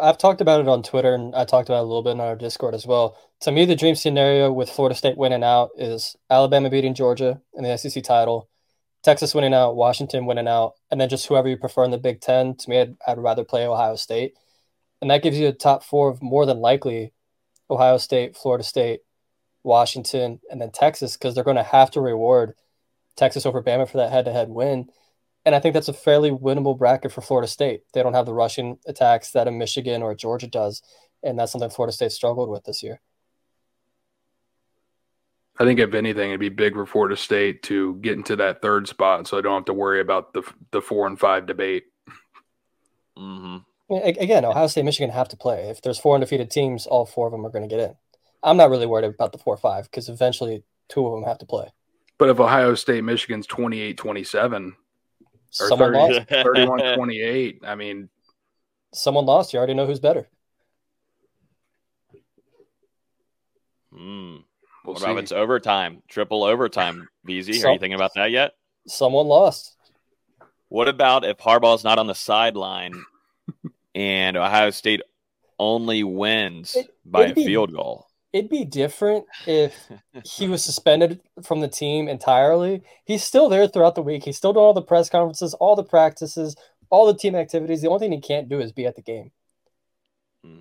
I've 0.01 0.19
talked 0.19 0.41
about 0.41 0.61
it 0.61 0.69
on 0.69 0.83
Twitter 0.83 1.15
and 1.15 1.35
I 1.35 1.45
talked 1.45 1.69
about 1.69 1.81
it 1.81 1.85
a 1.85 1.87
little 1.87 2.03
bit 2.03 2.13
in 2.13 2.21
our 2.21 2.37
Discord 2.37 2.75
as 2.75 2.87
well. 2.87 3.19
To 3.41 3.51
me, 3.51 3.65
the 3.65 3.75
dream 3.75 3.97
scenario 3.97 4.53
with 4.53 4.71
Florida 4.71 4.95
State 4.95 5.17
winning 5.17 5.43
out 5.43 5.71
is 5.77 6.17
Alabama 6.29 6.71
beating 6.71 6.95
Georgia 6.95 7.41
in 7.55 7.65
the 7.65 7.77
SEC 7.77 8.03
title, 8.05 8.49
Texas 9.03 9.35
winning 9.35 9.55
out, 9.55 9.75
Washington 9.75 10.27
winning 10.27 10.47
out, 10.47 10.75
and 10.91 11.01
then 11.01 11.09
just 11.09 11.27
whoever 11.27 11.49
you 11.49 11.57
prefer 11.57 11.85
in 11.85 11.91
the 11.91 11.99
Big 11.99 12.21
Ten. 12.21 12.55
To 12.57 12.71
me, 12.71 12.81
I'd, 12.81 12.97
I'd 13.07 13.19
rather 13.19 13.45
play 13.45 13.67
Ohio 13.67 13.97
State. 13.97 14.35
And 15.01 15.11
that 15.11 15.23
gives 15.23 15.39
you 15.39 15.49
a 15.49 15.53
top 15.53 15.83
four 15.83 16.11
of 16.11 16.23
more 16.23 16.47
than 16.47 16.59
likely 16.59 17.13
Ohio 17.71 17.97
State, 17.97 18.37
Florida 18.37 18.65
State, 18.65 19.01
Washington, 19.63 20.41
and 20.51 20.61
then 20.61 20.71
Texas 20.71 21.17
because 21.17 21.35
they're 21.35 21.45
going 21.45 21.57
to 21.57 21.63
have 21.63 21.91
to 21.93 22.01
reward 22.01 22.55
Texas 23.17 23.47
over 23.47 23.63
Bama 23.63 23.89
for 23.89 23.99
that 23.99 24.11
head 24.11 24.25
to 24.27 24.33
head 24.33 24.49
win. 24.49 24.91
And 25.45 25.55
I 25.55 25.61
think 25.61 25.73
that's 25.73 25.89
a 25.89 25.95
fairly 25.95 26.31
winnable 26.31 26.77
bracket 26.77 27.13
for 27.13 27.23
Florida 27.23 27.49
State. 27.49 27.83
They 27.95 28.03
don't 28.03 28.15
have 28.15 28.27
the 28.27 28.35
rushing 28.35 28.79
attacks 28.87 29.31
that 29.33 29.49
a 29.49 29.51
Michigan 29.51 30.03
or 30.03 30.15
Georgia 30.15 30.47
does. 30.47 30.83
And 31.23 31.39
that's 31.39 31.53
something 31.53 31.71
Florida 31.71 31.93
State 31.93 32.13
struggled 32.13 32.51
with 32.51 32.65
this 32.65 32.83
year. 32.83 33.01
I 35.59 35.65
think 35.65 35.79
if 35.79 35.93
anything, 35.93 36.31
it'd 36.31 36.41
be 36.41 36.49
big 36.49 36.73
for 36.73 36.87
Florida 36.87 37.17
State 37.17 37.63
to 37.65 37.97
get 37.97 38.15
into 38.15 38.37
that 38.37 38.63
third 38.63 38.89
spot, 38.89 39.27
so 39.27 39.37
I 39.37 39.43
don't 39.43 39.57
have 39.57 39.65
to 39.67 39.75
worry 39.75 40.01
about 40.01 40.33
the 40.33 40.43
the 40.71 40.81
four 40.81 41.07
and 41.07 41.21
five 41.21 41.45
debate. 41.45 41.85
Mm-hmm. 43.19 43.59
Again, 43.91 44.45
Ohio 44.45 44.69
State, 44.69 44.85
Michigan 44.85 45.11
have 45.11 45.29
to 45.29 45.37
play. 45.37 45.69
If 45.69 45.83
there's 45.83 45.99
four 45.99 46.15
undefeated 46.15 46.51
teams, 46.51 46.87
all 46.87 47.07
four 47.07 47.27
of 47.27 47.33
them 47.33 47.45
are 47.45 47.51
going 47.51 47.69
to 47.69 47.75
get 47.75 47.81
in. 47.81 47.97
I'm 48.43 48.57
not 48.57 48.71
really 48.71 48.87
worried 48.87 49.05
about 49.05 49.33
the 49.33 49.39
four 49.39 49.55
or 49.55 49.59
five 49.59 49.85
because 49.85 50.09
eventually 50.09 50.63
two 50.89 51.07
of 51.07 51.13
them 51.13 51.25
have 51.25 51.39
to 51.39 51.47
play. 51.47 51.67
But 52.17 52.29
if 52.29 52.39
Ohio 52.39 52.75
State, 52.75 53.03
Michigan's 53.03 53.47
28 53.47 53.97
27, 53.97 54.77
or 55.61 55.69
Someone 55.69 55.93
30, 55.93 56.15
lost. 56.15 56.29
31 56.29 56.95
28. 56.97 57.61
I 57.65 57.75
mean, 57.75 58.09
Someone 58.93 59.25
lost. 59.25 59.53
You 59.53 59.59
already 59.59 59.75
know 59.75 59.87
who's 59.87 60.01
better. 60.01 60.29
Hmm. 63.93 64.37
We'll 64.85 64.95
what 64.95 65.03
about 65.03 65.17
see. 65.17 65.23
it's 65.23 65.33
overtime, 65.33 66.03
triple 66.09 66.43
overtime? 66.43 67.09
VZ, 67.27 67.65
are 67.65 67.73
you 67.73 67.79
thinking 67.79 67.95
about 67.95 68.15
that 68.15 68.31
yet? 68.31 68.53
Someone 68.87 69.27
lost. 69.27 69.77
What 70.69 70.89
about 70.89 71.25
if 71.25 71.37
Harbaugh's 71.39 71.85
not 71.85 71.99
on 71.99 72.07
the 72.07 72.15
sideline 72.15 73.05
and 74.01 74.37
Ohio 74.37 74.71
State 74.71 75.03
only 75.59 76.03
wins 76.03 76.75
It- 76.75 76.91
by 77.05 77.27
a 77.27 77.35
be- 77.35 77.45
field 77.45 77.73
goal? 77.73 78.07
It'd 78.33 78.49
be 78.49 78.65
different 78.65 79.27
if 79.47 79.75
he 80.25 80.47
was 80.47 80.63
suspended 80.63 81.21
from 81.43 81.61
the 81.61 81.69
team 81.69 82.09
entirely. 82.09 82.83
He's 83.05 83.25
still 83.25 83.49
there 83.49 83.67
throughout 83.67 83.97
the 83.97 84.03
week. 84.03 84.25
He's 84.25 84.37
still 84.37 84.53
doing 84.53 84.65
all 84.65 84.73
the 84.73 84.83
press 84.83 85.11
conferences, 85.11 85.53
all 85.55 85.75
the 85.75 85.83
practices, 85.83 86.55
all 86.91 87.07
the 87.07 87.19
team 87.19 87.35
activities. 87.35 87.83
The 87.83 87.89
only 87.89 87.99
thing 87.99 88.13
he 88.13 88.21
can't 88.21 88.49
do 88.49 88.61
is 88.61 88.71
be 88.71 88.87
at 88.87 88.95
the 88.95 89.03
game. 89.03 89.33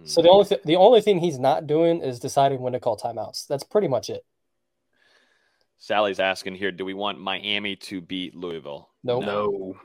So 0.03 0.21
the 0.21 0.27
hmm. 0.27 0.33
only 0.33 0.45
th- 0.45 0.63
the 0.63 0.75
only 0.75 1.01
thing 1.01 1.19
he's 1.19 1.39
not 1.39 1.65
doing 1.65 2.01
is 2.01 2.19
deciding 2.19 2.59
when 2.59 2.73
to 2.73 2.79
call 2.79 2.97
timeouts. 2.97 3.47
That's 3.47 3.63
pretty 3.63 3.87
much 3.87 4.09
it. 4.09 4.25
Sally's 5.77 6.19
asking 6.19 6.55
here, 6.55 6.71
do 6.71 6.83
we 6.83 6.93
want 6.93 7.19
Miami 7.19 7.77
to 7.77 8.01
beat 8.01 8.35
Louisville? 8.35 8.89
Nope. 9.03 9.23
no. 9.23 9.77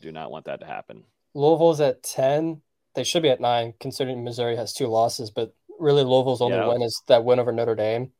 Do 0.00 0.12
not 0.12 0.30
want 0.30 0.44
that 0.46 0.60
to 0.60 0.66
happen. 0.66 1.04
Louisville's 1.34 1.80
at 1.80 2.02
ten. 2.02 2.60
They 2.94 3.04
should 3.04 3.22
be 3.22 3.30
at 3.30 3.40
nine, 3.40 3.74
considering 3.80 4.22
Missouri 4.24 4.56
has 4.56 4.72
two 4.72 4.86
losses. 4.86 5.30
But 5.30 5.54
really, 5.78 6.04
Louisville's 6.04 6.42
only 6.42 6.56
Yeah. 6.58 6.68
win 6.68 6.82
is 6.82 7.02
that 7.08 7.24
win 7.24 7.38
over 7.38 7.52
Notre 7.52 7.74
Dame. 7.74 8.12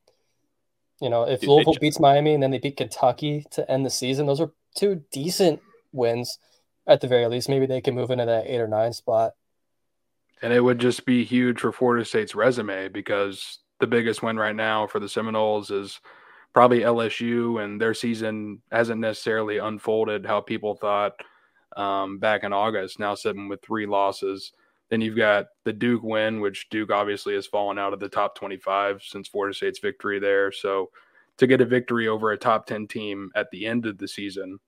You 1.00 1.10
know, 1.10 1.24
if 1.24 1.40
Dude, 1.40 1.50
Louisville 1.50 1.74
ju- 1.74 1.80
beats 1.80 2.00
Miami 2.00 2.32
and 2.34 2.42
then 2.42 2.50
they 2.52 2.58
beat 2.58 2.76
Kentucky 2.76 3.44
to 3.50 3.68
end 3.70 3.84
the 3.84 3.90
season, 3.90 4.26
those 4.26 4.40
are 4.40 4.52
two 4.76 5.02
decent 5.10 5.60
wins 5.92 6.38
at 6.86 7.00
the 7.00 7.08
very 7.08 7.26
least. 7.26 7.48
Maybe 7.48 7.66
they 7.66 7.80
can 7.80 7.94
move 7.94 8.10
into 8.10 8.24
that 8.24 8.46
eight 8.46 8.60
or 8.60 8.68
nine 8.68 8.92
spot. 8.92 9.32
And 10.40 10.52
it 10.52 10.60
would 10.60 10.78
just 10.78 11.04
be 11.04 11.24
huge 11.24 11.60
for 11.60 11.72
Florida 11.72 12.04
State's 12.04 12.34
resume 12.34 12.88
because 12.88 13.58
the 13.78 13.86
biggest 13.86 14.22
win 14.22 14.38
right 14.38 14.54
now 14.56 14.86
for 14.86 15.00
the 15.00 15.08
Seminoles 15.08 15.70
is 15.70 16.00
probably 16.52 16.80
LSU, 16.80 17.62
and 17.62 17.80
their 17.80 17.94
season 17.94 18.60
hasn't 18.70 19.00
necessarily 19.00 19.58
unfolded 19.58 20.26
how 20.26 20.40
people 20.40 20.74
thought 20.74 21.14
um, 21.76 22.18
back 22.18 22.44
in 22.44 22.52
August. 22.52 22.98
Now 22.98 23.14
sitting 23.14 23.48
with 23.48 23.62
three 23.62 23.86
losses. 23.86 24.52
Then 24.92 25.00
you've 25.00 25.16
got 25.16 25.46
the 25.64 25.72
Duke 25.72 26.02
win, 26.02 26.42
which 26.42 26.68
Duke 26.68 26.92
obviously 26.92 27.32
has 27.32 27.46
fallen 27.46 27.78
out 27.78 27.94
of 27.94 27.98
the 27.98 28.10
top 28.10 28.34
25 28.34 29.02
since 29.02 29.26
Florida 29.26 29.54
State's 29.54 29.78
victory 29.78 30.18
there. 30.18 30.52
So 30.52 30.90
to 31.38 31.46
get 31.46 31.62
a 31.62 31.64
victory 31.64 32.08
over 32.08 32.32
a 32.32 32.36
top 32.36 32.66
10 32.66 32.88
team 32.88 33.30
at 33.34 33.50
the 33.50 33.66
end 33.66 33.86
of 33.86 33.96
the 33.96 34.06
season 34.06 34.58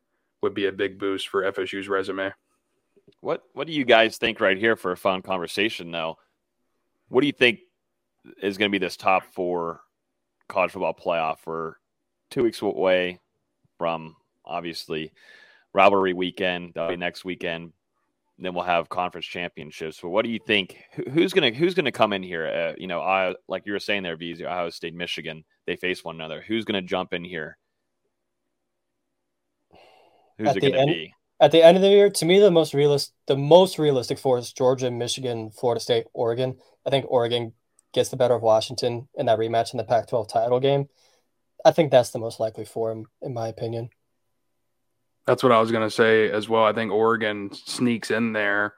would 0.40 0.54
be 0.54 0.64
a 0.64 0.72
big 0.72 0.98
boost 0.98 1.28
for 1.28 1.42
FSU's 1.42 1.88
resume. 1.88 2.32
What 3.20 3.42
What 3.52 3.66
do 3.66 3.74
you 3.74 3.84
guys 3.84 4.16
think 4.16 4.40
right 4.40 4.56
here 4.56 4.76
for 4.76 4.92
a 4.92 4.96
fun 4.96 5.20
conversation? 5.20 5.90
Though, 5.90 6.16
what 7.08 7.20
do 7.20 7.26
you 7.26 7.34
think 7.34 7.58
is 8.40 8.56
going 8.56 8.70
to 8.70 8.78
be 8.78 8.82
this 8.82 8.96
top 8.96 9.24
four 9.34 9.82
college 10.48 10.70
football 10.70 10.94
playoff? 10.94 11.40
We're 11.44 11.74
two 12.30 12.44
weeks 12.44 12.62
away 12.62 13.20
from 13.76 14.16
obviously 14.42 15.12
rivalry 15.74 16.14
weekend. 16.14 16.72
That'll 16.72 16.88
be 16.88 16.96
next 16.96 17.26
weekend. 17.26 17.74
Then 18.38 18.54
we'll 18.54 18.64
have 18.64 18.88
conference 18.88 19.26
championships. 19.26 20.00
But 20.02 20.08
what 20.08 20.24
do 20.24 20.30
you 20.30 20.40
think? 20.44 20.76
Who's 21.12 21.32
gonna 21.32 21.52
Who's 21.52 21.74
gonna 21.74 21.92
come 21.92 22.12
in 22.12 22.22
here? 22.22 22.46
Uh, 22.46 22.74
you 22.76 22.88
know, 22.88 23.00
I, 23.00 23.34
like 23.48 23.64
you 23.64 23.72
were 23.72 23.78
saying 23.78 24.02
there, 24.02 24.16
VZ, 24.16 24.42
Ohio 24.42 24.70
State, 24.70 24.94
Michigan. 24.94 25.44
They 25.66 25.76
face 25.76 26.02
one 26.02 26.16
another. 26.16 26.42
Who's 26.46 26.64
gonna 26.64 26.82
jump 26.82 27.12
in 27.12 27.24
here? 27.24 27.56
Who's 30.38 30.48
At 30.48 30.56
it 30.56 30.60
gonna 30.60 30.78
end- 30.78 30.90
be? 30.90 31.14
At 31.40 31.50
the 31.50 31.62
end 31.62 31.76
of 31.76 31.82
the 31.82 31.90
year, 31.90 32.10
to 32.10 32.24
me, 32.24 32.38
the 32.38 32.50
most 32.50 32.74
realist, 32.74 33.12
the 33.26 33.36
most 33.36 33.78
realistic 33.78 34.18
four 34.18 34.38
is 34.38 34.52
Georgia, 34.52 34.90
Michigan, 34.90 35.50
Florida 35.50 35.80
State, 35.80 36.06
Oregon. 36.14 36.56
I 36.86 36.90
think 36.90 37.06
Oregon 37.08 37.52
gets 37.92 38.08
the 38.08 38.16
better 38.16 38.34
of 38.34 38.42
Washington 38.42 39.08
in 39.16 39.26
that 39.26 39.38
rematch 39.38 39.74
in 39.74 39.78
the 39.78 39.84
Pac-12 39.84 40.28
title 40.28 40.60
game. 40.60 40.88
I 41.64 41.72
think 41.72 41.90
that's 41.90 42.10
the 42.10 42.20
most 42.20 42.38
likely 42.38 42.64
for 42.64 42.90
him, 42.92 43.06
in 43.20 43.34
my 43.34 43.48
opinion. 43.48 43.90
That's 45.26 45.42
what 45.42 45.52
I 45.52 45.60
was 45.60 45.70
going 45.72 45.86
to 45.86 45.90
say 45.94 46.30
as 46.30 46.48
well. 46.48 46.64
I 46.64 46.72
think 46.72 46.92
Oregon 46.92 47.50
sneaks 47.52 48.10
in 48.10 48.32
there, 48.32 48.74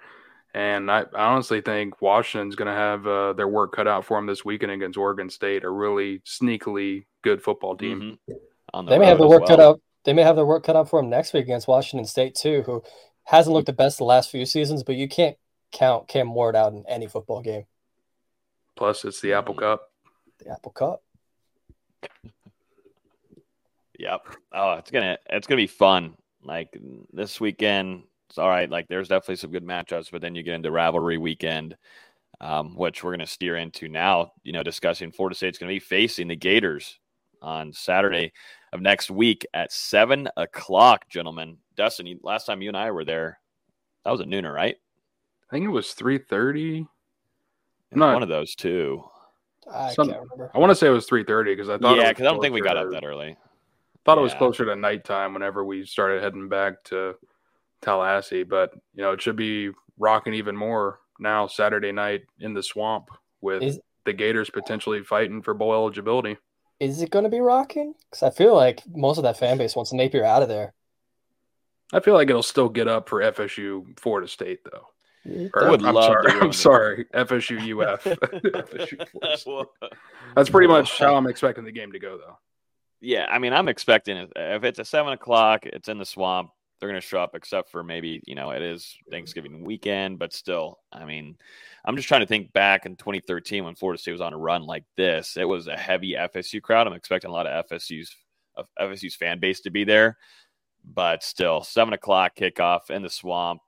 and 0.55 0.91
I, 0.91 1.01
I 1.15 1.25
honestly 1.25 1.61
think 1.61 2.01
Washington's 2.01 2.55
going 2.55 2.69
to 2.69 2.75
have 2.75 3.07
uh, 3.07 3.33
their 3.33 3.49
work 3.49 3.73
cut 3.73 3.89
out 3.89 4.05
for 4.05 4.17
them 4.19 4.27
this 4.27 4.45
weekend 4.45 4.71
against 4.73 4.97
Oregon 4.97 5.29
State, 5.29 5.65
a 5.65 5.71
really 5.71 6.21
sneakily 6.21 7.07
good 7.23 7.43
football 7.43 7.77
team. 7.77 8.19
Mhm. 8.29 8.37
On 8.75 8.85
the 8.85 8.91
They 8.91 8.99
may 8.99 9.07
have 9.07 9.19
road 9.19 9.25
the 9.25 9.29
work 9.29 9.41
well. 9.41 9.49
cut 9.49 9.61
out. 9.61 9.81
They 10.05 10.13
may 10.13 10.23
have 10.23 10.37
their 10.37 10.47
work 10.47 10.63
cut 10.65 10.77
out 10.77 10.89
for 10.89 11.01
them 11.01 11.11
next 11.11 11.33
week 11.33 11.43
against 11.45 11.67
Washington 11.67 12.07
State 12.07 12.37
too, 12.37 12.63
who 12.63 12.83
hasn't 13.25 13.53
looked 13.53 13.67
the 13.67 13.73
best 13.73 13.99
the 13.99 14.05
last 14.05 14.31
few 14.31 14.47
seasons. 14.47 14.85
But 14.85 14.95
you 14.95 15.09
can't 15.09 15.37
count 15.73 16.07
Cam 16.07 16.33
Ward 16.33 16.55
out 16.55 16.73
in 16.73 16.85
any 16.89 17.09
football 17.09 17.43
game. 17.43 17.65
Plus, 18.77 19.05
it's 19.05 19.21
the 19.21 19.33
Apple 19.33 19.55
Cup. 19.55 19.91
The 20.39 20.51
Apple 20.51 20.71
Cup. 20.73 21.03
Yep. 23.99 24.27
Oh, 24.53 24.73
it's 24.75 24.91
gonna 24.91 25.19
it's 25.31 25.47
gonna 25.47 25.57
be 25.57 25.67
fun. 25.67 26.15
Like 26.47 26.79
this 27.13 27.41
weekend, 27.41 28.05
it's 28.29 28.39
all 28.39 28.49
right. 28.49 28.71
Like 28.71 28.89
there's 28.89 29.09
definitely 29.09 29.37
some 29.37 29.51
good 29.51 29.65
matchups, 29.65 30.11
but 30.11 30.21
then 30.21 30.35
you 30.35 30.43
get 30.43 30.55
into 30.55 30.71
rivalry 30.71 31.19
weekend, 31.19 31.77
um, 32.41 32.77
which 32.77 33.03
we're 33.03 33.13
gonna 33.13 33.27
steer 33.27 33.57
into 33.57 33.89
now. 33.89 34.33
You 34.45 34.53
know, 34.53 34.63
discussing 34.63 35.13
Florida 35.13 35.35
State's 35.37 35.59
gonna 35.59 35.73
be 35.73 35.79
facing 35.79 36.29
the 36.29 36.37
Gators 36.37 36.99
on 37.43 37.73
Saturday 37.73 38.33
of 38.73 38.81
next 38.81 39.11
week 39.11 39.47
at 39.55 39.73
seven 39.73 40.29
o'clock, 40.37 41.09
gentlemen. 41.09 41.59
Dustin, 41.77 42.07
you, 42.07 42.19
last 42.23 42.47
time 42.47 42.63
you 42.63 42.69
and 42.69 42.77
I 42.77 42.91
were 42.91 43.05
there, 43.05 43.39
that 44.05 44.11
was 44.11 44.21
a 44.21 44.25
nooner, 44.25 44.55
right? 44.55 44.77
I 45.51 45.55
think 45.55 45.65
it 45.65 45.71
was 45.71 45.93
three 45.93 46.19
thirty. 46.19 46.87
Not 47.93 48.15
one 48.15 48.23
of 48.23 48.29
those 48.29 48.55
two. 48.55 49.05
I 49.73 49.93
Some, 49.93 50.09
can't 50.09 50.21
remember. 50.21 50.51
I 50.55 50.59
want 50.59 50.71
to 50.71 50.75
say 50.75 50.87
it 50.87 50.91
was 50.91 51.07
three 51.07 51.25
thirty 51.25 51.53
because 51.53 51.69
I 51.69 51.79
thought 51.79 51.97
yeah, 51.97 52.11
because 52.11 52.27
I 52.27 52.31
don't 52.31 52.41
think 52.41 52.55
we 52.55 52.61
got 52.61 52.77
up 52.77 52.91
that 52.91 53.05
early. 53.05 53.37
Thought 54.07 54.19
yeah. 54.19 54.21
it 54.21 54.23
was 54.23 54.35
closer 54.35 54.65
to 54.65 54.77
nighttime 54.77 55.35
whenever 55.35 55.65
we 55.65 55.85
started 55.85 56.23
heading 56.23 56.49
back 56.49 56.85
to 56.85 57.17
Tallahassee, 57.83 58.45
but 58.45 58.73
you 58.95 59.03
know 59.03 59.13
it 59.13 59.21
should 59.21 59.37
be 59.37 59.71
rocking 59.99 60.33
even 60.35 60.57
more 60.57 61.01
now 61.19 61.49
Saturday 61.49 61.91
night 61.91 62.23
in 62.39 62.55
the 62.55 62.63
swamp 62.63 63.09
with 63.41 63.63
is, 63.63 63.81
the 64.05 64.13
Gators 64.13 64.49
potentially 64.49 65.03
fighting 65.03 65.43
for 65.43 65.55
bowl 65.55 65.73
eligibility. 65.73 66.37
Is 66.79 67.03
it 67.03 67.11
going 67.11 67.25
to 67.25 67.31
be 67.31 67.41
rocking? 67.41 67.95
Because 68.09 68.23
I 68.23 68.31
feel 68.31 68.55
like 68.55 68.83
most 68.89 69.19
of 69.19 69.25
that 69.25 69.39
fan 69.39 69.59
base 69.59 69.75
wants 69.75 69.93
Napier 69.93 70.25
out 70.25 70.43
of 70.43 70.49
there. 70.49 70.73
I 71.93 71.99
feel 72.01 72.15
like 72.15 72.31
it'll 72.31 72.43
still 72.43 72.69
get 72.69 72.87
up 72.87 73.09
for 73.09 73.21
FSU 73.21 73.99
Florida 73.99 74.29
State 74.29 74.61
though. 74.65 74.87
Or, 75.55 75.65
I 75.65 75.71
would 75.71 75.85
I'm 75.85 75.95
love 75.95 76.05
sorry, 76.05 76.41
I'm 76.41 76.53
sorry, 76.53 77.05
FSU 77.13 77.83
UF. 77.83 78.05
FSU 78.05 79.67
That's 80.37 80.51
pretty 80.51 80.69
much 80.69 80.97
how 80.97 81.17
I'm 81.17 81.27
expecting 81.27 81.65
the 81.65 81.73
game 81.73 81.91
to 81.91 81.99
go 81.99 82.19
though. 82.19 82.39
Yeah, 83.07 83.27
I 83.31 83.39
mean, 83.39 83.53
I'm 83.53 83.69
expecting 83.69 84.17
it. 84.17 84.33
If 84.35 84.65
it's 84.65 84.81
a 84.81 84.85
seven 84.85 85.13
o'clock, 85.13 85.65
it's 85.65 85.89
in 85.89 85.99
the 85.99 86.05
swamp. 86.05 86.51
They're 86.81 86.89
going 86.89 87.01
to 87.01 87.07
show 87.07 87.21
up, 87.21 87.35
except 87.35 87.71
for 87.71 87.85
maybe 87.85 88.21
you 88.27 88.35
know 88.35 88.51
it 88.51 88.63
is 88.63 88.97
Thanksgiving 89.11 89.65
weekend, 89.65 90.19
but 90.19 90.33
still, 90.33 90.81
I 90.93 91.05
mean, 91.05 91.37
I'm 91.85 91.97
just 91.97 92.09
trying 92.09 92.21
to 92.23 92.27
think 92.27 92.53
back 92.53 92.85
in 92.85 92.97
2013 92.97 93.65
when 93.65 93.77
Florida 93.77 94.01
State 94.01 94.13
was 94.13 94.21
on 94.21 94.33
a 94.33 94.39
run 94.39 94.67
like 94.67 94.85
this. 94.97 95.37
It 95.37 95.45
was 95.45 95.69
a 95.69 95.77
heavy 95.77 96.15
FSU 96.15 96.61
crowd. 96.61 96.87
I'm 96.89 96.95
expecting 96.95 97.31
a 97.31 97.33
lot 97.33 97.47
of 97.47 97.67
FSU's 97.69 98.15
of 98.57 98.67
FSU's 98.81 99.15
fan 99.15 99.39
base 99.39 99.61
to 99.61 99.71
be 99.71 99.85
there 99.85 100.17
but 100.95 101.23
still, 101.23 101.63
seven 101.63 101.95
o'clock 101.95 102.37
kickoff 102.37 102.91
in 102.91 103.03
the 103.03 103.11
swamp, 103.11 103.61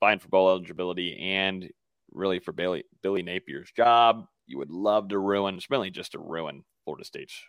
fine 0.00 0.18
for 0.18 0.28
bowl 0.28 0.50
eligibility 0.50 1.18
and 1.18 1.68
really 2.12 2.38
for 2.38 2.52
Billy 2.52 2.84
Billy 3.02 3.22
Napier's 3.22 3.70
job. 3.72 4.26
You 4.46 4.58
would 4.58 4.70
love 4.70 5.08
to 5.08 5.18
ruin, 5.18 5.56
it's 5.56 5.70
really 5.70 5.90
just 5.90 6.12
to 6.12 6.18
ruin 6.18 6.64
Florida 6.84 7.04
State's 7.04 7.40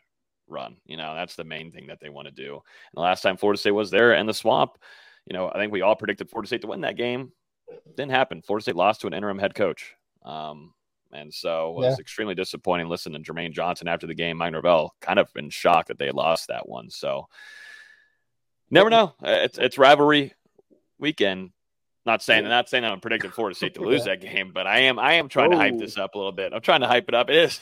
run. 0.47 0.77
You 0.85 0.97
know, 0.97 1.15
that's 1.15 1.35
the 1.35 1.43
main 1.43 1.71
thing 1.71 1.87
that 1.87 1.99
they 1.99 2.09
want 2.09 2.27
to 2.27 2.33
do. 2.33 2.53
And 2.53 2.61
the 2.95 3.01
last 3.01 3.21
time 3.21 3.37
Florida 3.37 3.59
State 3.59 3.71
was 3.71 3.91
there 3.91 4.13
in 4.13 4.25
the 4.25 4.33
swamp, 4.33 4.77
you 5.25 5.33
know, 5.33 5.49
I 5.49 5.57
think 5.57 5.71
we 5.71 5.81
all 5.81 5.95
predicted 5.95 6.29
Florida 6.29 6.47
State 6.47 6.61
to 6.61 6.67
win 6.67 6.81
that 6.81 6.97
game. 6.97 7.31
Didn't 7.95 8.11
happen. 8.11 8.41
Florida 8.41 8.63
State 8.63 8.75
lost 8.75 9.01
to 9.01 9.07
an 9.07 9.13
interim 9.13 9.39
head 9.39 9.55
coach. 9.55 9.95
Um, 10.23 10.73
and 11.11 11.33
so 11.33 11.69
it 11.69 11.75
was 11.75 11.95
yeah. 11.97 12.01
extremely 12.01 12.35
disappointing 12.35 12.89
listening 12.89 13.23
to 13.23 13.33
Jermaine 13.33 13.53
Johnson 13.53 13.87
after 13.87 14.07
the 14.07 14.15
game. 14.15 14.37
Mike 14.37 14.51
Norvell 14.51 14.95
kind 14.99 15.19
of 15.19 15.31
been 15.33 15.49
shocked 15.49 15.89
that 15.89 15.99
they 15.99 16.11
lost 16.11 16.47
that 16.47 16.67
one. 16.67 16.89
So 16.89 17.27
Never 18.73 18.89
know. 18.89 19.13
It's 19.21 19.59
it's 19.59 19.77
rivalry 19.77 20.33
weekend. 20.97 21.51
Not 22.07 22.23
saying 22.23 22.45
not 22.45 22.69
saying 22.69 22.81
that 22.81 22.91
I'm 22.91 23.01
predicting 23.01 23.29
Florida 23.29 23.55
State 23.55 23.75
to 23.75 23.81
lose 23.87 24.05
that 24.05 24.19
game, 24.19 24.51
but 24.51 24.65
I 24.65 24.79
am 24.79 24.97
I 24.97 25.13
am 25.13 25.29
trying 25.29 25.51
to 25.51 25.57
hype 25.57 25.77
this 25.77 25.95
up 25.95 26.15
a 26.15 26.17
little 26.17 26.31
bit. 26.31 26.53
I'm 26.53 26.61
trying 26.61 26.81
to 26.81 26.87
hype 26.87 27.07
it 27.07 27.13
up. 27.13 27.29
It 27.29 27.35
is 27.35 27.59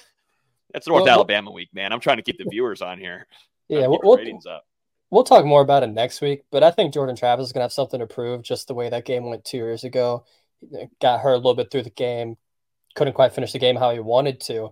it's 0.73 0.87
North 0.87 1.03
well, 1.03 1.13
Alabama 1.15 1.51
week, 1.51 1.69
man. 1.73 1.93
I'm 1.93 1.99
trying 1.99 2.17
to 2.17 2.23
keep 2.23 2.37
the 2.37 2.45
viewers 2.49 2.81
on 2.81 2.99
here. 2.99 3.27
Yeah, 3.67 3.87
we'll, 3.87 3.99
we'll, 4.03 4.17
ratings 4.17 4.45
up. 4.45 4.65
We'll 5.09 5.23
talk 5.23 5.45
more 5.45 5.61
about 5.61 5.83
it 5.83 5.87
next 5.87 6.21
week, 6.21 6.43
but 6.51 6.63
I 6.63 6.71
think 6.71 6.93
Jordan 6.93 7.15
Travis 7.15 7.47
is 7.47 7.53
gonna 7.53 7.63
have 7.63 7.73
something 7.73 7.99
to 7.99 8.07
prove. 8.07 8.43
Just 8.43 8.67
the 8.67 8.73
way 8.73 8.89
that 8.89 9.05
game 9.05 9.25
went 9.25 9.45
two 9.45 9.57
years 9.57 9.83
ago, 9.83 10.25
got 11.01 11.21
hurt 11.21 11.33
a 11.33 11.37
little 11.37 11.55
bit 11.55 11.71
through 11.71 11.83
the 11.83 11.89
game, 11.89 12.37
couldn't 12.95 13.13
quite 13.13 13.33
finish 13.33 13.51
the 13.51 13.59
game 13.59 13.75
how 13.75 13.91
he 13.91 13.99
wanted 13.99 14.39
to. 14.41 14.69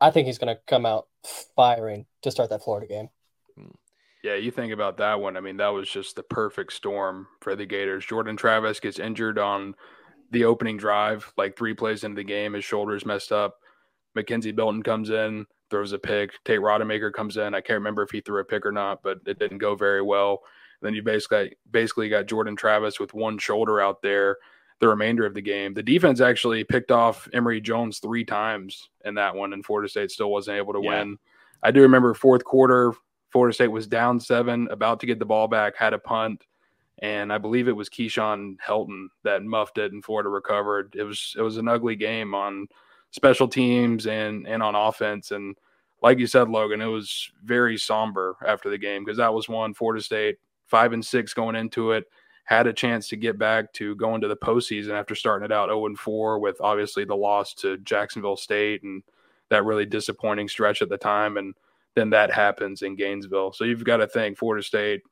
I 0.00 0.10
think 0.10 0.26
he's 0.26 0.38
gonna 0.38 0.58
come 0.66 0.86
out 0.86 1.08
firing 1.56 2.06
to 2.22 2.30
start 2.30 2.50
that 2.50 2.62
Florida 2.62 2.86
game. 2.86 3.08
Hmm. 3.56 3.74
Yeah, 4.22 4.34
you 4.34 4.50
think 4.50 4.72
about 4.72 4.96
that 4.96 5.20
one. 5.20 5.36
I 5.36 5.40
mean, 5.40 5.58
that 5.58 5.68
was 5.68 5.88
just 5.88 6.16
the 6.16 6.24
perfect 6.24 6.72
storm 6.72 7.28
for 7.40 7.54
the 7.54 7.66
Gators. 7.66 8.04
Jordan 8.04 8.36
Travis 8.36 8.80
gets 8.80 8.98
injured 8.98 9.38
on 9.38 9.74
the 10.30 10.44
opening 10.44 10.76
drive, 10.76 11.32
like 11.36 11.56
three 11.56 11.74
plays 11.74 12.04
into 12.04 12.16
the 12.16 12.24
game. 12.24 12.52
His 12.52 12.64
shoulder's 12.64 13.06
messed 13.06 13.32
up. 13.32 13.58
McKenzie 14.16 14.54
Milton 14.54 14.82
comes 14.82 15.10
in, 15.10 15.46
throws 15.70 15.92
a 15.92 15.98
pick. 15.98 16.32
Tate 16.44 16.60
Rodemaker 16.60 17.12
comes 17.12 17.36
in. 17.36 17.54
I 17.54 17.60
can't 17.60 17.78
remember 17.78 18.02
if 18.02 18.10
he 18.10 18.20
threw 18.20 18.40
a 18.40 18.44
pick 18.44 18.64
or 18.64 18.72
not, 18.72 19.02
but 19.02 19.18
it 19.26 19.38
didn't 19.38 19.58
go 19.58 19.74
very 19.74 20.02
well. 20.02 20.42
And 20.80 20.86
then 20.86 20.94
you 20.94 21.02
basically 21.02 21.56
basically 21.70 22.08
got 22.08 22.26
Jordan 22.26 22.56
Travis 22.56 23.00
with 23.00 23.14
one 23.14 23.38
shoulder 23.38 23.80
out 23.80 24.02
there 24.02 24.38
the 24.80 24.88
remainder 24.88 25.26
of 25.26 25.34
the 25.34 25.40
game. 25.40 25.74
The 25.74 25.82
defense 25.82 26.20
actually 26.20 26.64
picked 26.64 26.90
off 26.90 27.28
Emory 27.32 27.60
Jones 27.60 27.98
three 27.98 28.24
times 28.24 28.90
in 29.04 29.14
that 29.14 29.34
one, 29.34 29.52
and 29.52 29.64
Florida 29.64 29.88
State 29.88 30.10
still 30.10 30.30
wasn't 30.30 30.56
able 30.56 30.72
to 30.74 30.82
yeah. 30.82 30.98
win. 31.00 31.18
I 31.62 31.70
do 31.70 31.82
remember 31.82 32.14
fourth 32.14 32.44
quarter, 32.44 32.92
Florida 33.30 33.54
State 33.54 33.68
was 33.68 33.86
down 33.86 34.20
seven, 34.20 34.68
about 34.70 35.00
to 35.00 35.06
get 35.06 35.18
the 35.18 35.24
ball 35.24 35.48
back, 35.48 35.76
had 35.76 35.94
a 35.94 35.98
punt, 35.98 36.46
and 37.00 37.32
I 37.32 37.38
believe 37.38 37.68
it 37.68 37.76
was 37.76 37.88
Keyshawn 37.88 38.56
Helton 38.64 39.08
that 39.24 39.42
muffed 39.42 39.78
it, 39.78 39.92
and 39.92 40.04
Florida 40.04 40.28
recovered. 40.28 40.94
It 40.96 41.02
was 41.02 41.34
it 41.36 41.42
was 41.42 41.56
an 41.56 41.68
ugly 41.68 41.96
game 41.96 42.34
on 42.34 42.68
special 43.10 43.48
teams 43.48 44.06
and 44.06 44.46
and 44.46 44.62
on 44.62 44.74
offense, 44.74 45.30
and 45.30 45.56
like 46.02 46.18
you 46.18 46.26
said, 46.26 46.48
Logan, 46.48 46.80
it 46.80 46.86
was 46.86 47.30
very 47.44 47.76
somber 47.76 48.36
after 48.46 48.70
the 48.70 48.78
game 48.78 49.04
because 49.04 49.18
that 49.18 49.34
was 49.34 49.48
one 49.48 49.74
Florida 49.74 50.02
State 50.02 50.36
five 50.66 50.92
and 50.92 51.04
six 51.04 51.34
going 51.34 51.56
into 51.56 51.92
it 51.92 52.04
had 52.48 52.66
a 52.66 52.72
chance 52.72 53.08
to 53.08 53.16
get 53.16 53.38
back 53.38 53.70
to 53.74 53.94
going 53.96 54.22
to 54.22 54.28
the 54.28 54.36
postseason 54.36 54.92
after 54.92 55.14
starting 55.14 55.44
it 55.44 55.52
out 55.52 55.68
0 55.68 55.84
and 55.84 55.98
4 55.98 56.38
with 56.38 56.56
obviously 56.62 57.04
the 57.04 57.14
loss 57.14 57.52
to 57.52 57.76
Jacksonville 57.78 58.38
State 58.38 58.82
and 58.82 59.02
that 59.50 59.66
really 59.66 59.84
disappointing 59.84 60.48
stretch 60.48 60.80
at 60.80 60.88
the 60.88 60.96
time. 60.96 61.36
And 61.36 61.54
then 61.94 62.08
that 62.08 62.32
happens 62.32 62.80
in 62.80 62.96
Gainesville. 62.96 63.52
So 63.52 63.64
you've 63.64 63.84
got 63.84 63.98
to 63.98 64.06
thank 64.06 64.38
Florida 64.38 64.62
State, 64.62 65.02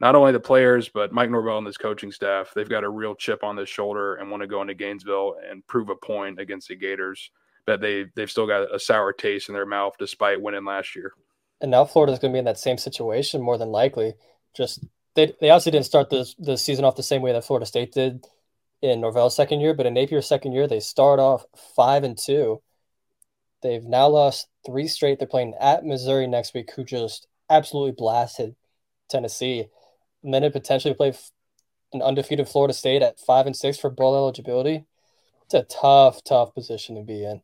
not 0.00 0.14
only 0.14 0.32
the 0.32 0.40
players, 0.40 0.88
but 0.88 1.12
Mike 1.12 1.30
Norvell 1.30 1.58
and 1.58 1.66
his 1.66 1.76
coaching 1.76 2.12
staff. 2.12 2.52
They've 2.54 2.68
got 2.68 2.84
a 2.84 2.88
real 2.88 3.14
chip 3.14 3.44
on 3.44 3.56
their 3.56 3.66
shoulder 3.66 4.16
and 4.16 4.30
want 4.30 4.42
to 4.42 4.46
go 4.46 4.62
into 4.62 4.74
Gainesville 4.74 5.36
and 5.48 5.66
prove 5.66 5.88
a 5.90 5.94
point 5.94 6.40
against 6.40 6.68
the 6.68 6.76
Gators. 6.76 7.30
But 7.66 7.80
they 7.80 8.06
they've 8.14 8.30
still 8.30 8.46
got 8.46 8.74
a 8.74 8.78
sour 8.78 9.12
taste 9.12 9.48
in 9.48 9.54
their 9.54 9.66
mouth 9.66 9.94
despite 9.98 10.40
winning 10.40 10.64
last 10.64 10.96
year. 10.96 11.12
And 11.60 11.70
now 11.70 11.84
Florida's 11.84 12.18
going 12.18 12.32
to 12.32 12.36
be 12.36 12.38
in 12.38 12.46
that 12.46 12.58
same 12.58 12.78
situation 12.78 13.42
more 13.42 13.58
than 13.58 13.68
likely. 13.68 14.14
Just 14.56 14.84
they 15.14 15.34
they 15.40 15.50
obviously 15.50 15.72
didn't 15.72 15.86
start 15.86 16.10
the 16.10 16.32
the 16.38 16.56
season 16.56 16.84
off 16.84 16.96
the 16.96 17.02
same 17.02 17.22
way 17.22 17.32
that 17.32 17.44
Florida 17.44 17.66
State 17.66 17.92
did 17.92 18.26
in 18.80 19.00
Norvell's 19.00 19.36
second 19.36 19.60
year, 19.60 19.74
but 19.74 19.84
in 19.84 19.94
Napier's 19.94 20.26
second 20.26 20.52
year 20.52 20.66
they 20.66 20.80
start 20.80 21.20
off 21.20 21.44
five 21.76 22.02
and 22.02 22.16
two 22.16 22.62
They've 23.62 23.84
now 23.84 24.08
lost 24.08 24.48
three 24.64 24.88
straight. 24.88 25.18
They're 25.18 25.28
playing 25.28 25.54
at 25.60 25.84
Missouri 25.84 26.26
next 26.26 26.54
week, 26.54 26.70
who 26.74 26.84
just 26.84 27.26
absolutely 27.48 27.92
blasted 27.92 28.56
Tennessee. 29.08 29.66
Then 30.22 30.50
potentially 30.52 30.94
play 30.94 31.14
an 31.92 32.02
undefeated 32.02 32.48
Florida 32.48 32.74
State 32.74 33.02
at 33.02 33.18
five 33.18 33.46
and 33.46 33.56
six 33.56 33.78
for 33.78 33.90
bowl 33.90 34.14
eligibility. 34.14 34.84
It's 35.44 35.54
a 35.54 35.62
tough, 35.62 36.22
tough 36.22 36.54
position 36.54 36.96
to 36.96 37.02
be 37.02 37.24
in. 37.24 37.42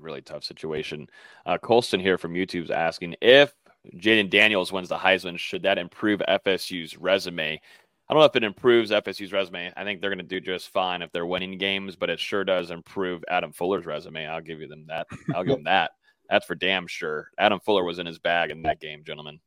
Really 0.00 0.22
tough 0.22 0.44
situation. 0.44 1.08
Uh, 1.46 1.58
Colston 1.58 2.00
here 2.00 2.18
from 2.18 2.34
YouTube's 2.34 2.70
asking 2.70 3.16
if 3.20 3.52
Jayden 3.96 4.30
Daniels 4.30 4.72
wins 4.72 4.88
the 4.88 4.98
Heisman, 4.98 5.38
should 5.38 5.62
that 5.62 5.78
improve 5.78 6.20
FSU's 6.28 6.96
resume? 6.96 7.60
I 8.08 8.14
don't 8.14 8.20
know 8.20 8.26
if 8.26 8.36
it 8.36 8.44
improves 8.44 8.90
FSU's 8.90 9.32
resume. 9.32 9.72
I 9.76 9.84
think 9.84 10.00
they're 10.00 10.10
going 10.10 10.18
to 10.18 10.24
do 10.24 10.40
just 10.40 10.70
fine 10.70 11.02
if 11.02 11.12
they're 11.12 11.26
winning 11.26 11.58
games, 11.58 11.94
but 11.94 12.10
it 12.10 12.18
sure 12.18 12.42
does 12.42 12.70
improve 12.70 13.22
Adam 13.28 13.52
Fuller's 13.52 13.86
resume. 13.86 14.26
I'll 14.26 14.40
give 14.40 14.60
you 14.60 14.68
them 14.68 14.86
that. 14.88 15.06
I'll 15.34 15.44
give 15.44 15.56
them 15.56 15.64
that. 15.64 15.92
That's 16.30 16.46
for 16.46 16.54
damn 16.54 16.86
sure. 16.86 17.30
Adam 17.38 17.60
Fuller 17.60 17.84
was 17.84 17.98
in 17.98 18.06
his 18.06 18.18
bag 18.18 18.50
in 18.50 18.62
that 18.62 18.80
game, 18.80 19.04
gentlemen. 19.04 19.40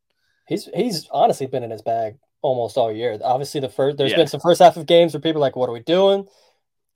He's 0.51 0.67
he's 0.75 1.07
honestly 1.11 1.47
been 1.47 1.63
in 1.63 1.71
his 1.71 1.81
bag 1.81 2.17
almost 2.41 2.75
all 2.75 2.91
year. 2.91 3.17
Obviously, 3.23 3.61
the 3.61 3.69
first 3.69 3.97
there's 3.97 4.11
yeah. 4.11 4.17
been 4.17 4.27
some 4.27 4.41
first 4.41 4.61
half 4.61 4.75
of 4.75 4.85
games 4.85 5.13
where 5.13 5.21
people 5.21 5.39
are 5.41 5.47
like, 5.47 5.55
"What 5.55 5.69
are 5.69 5.73
we 5.73 5.79
doing?" 5.79 6.27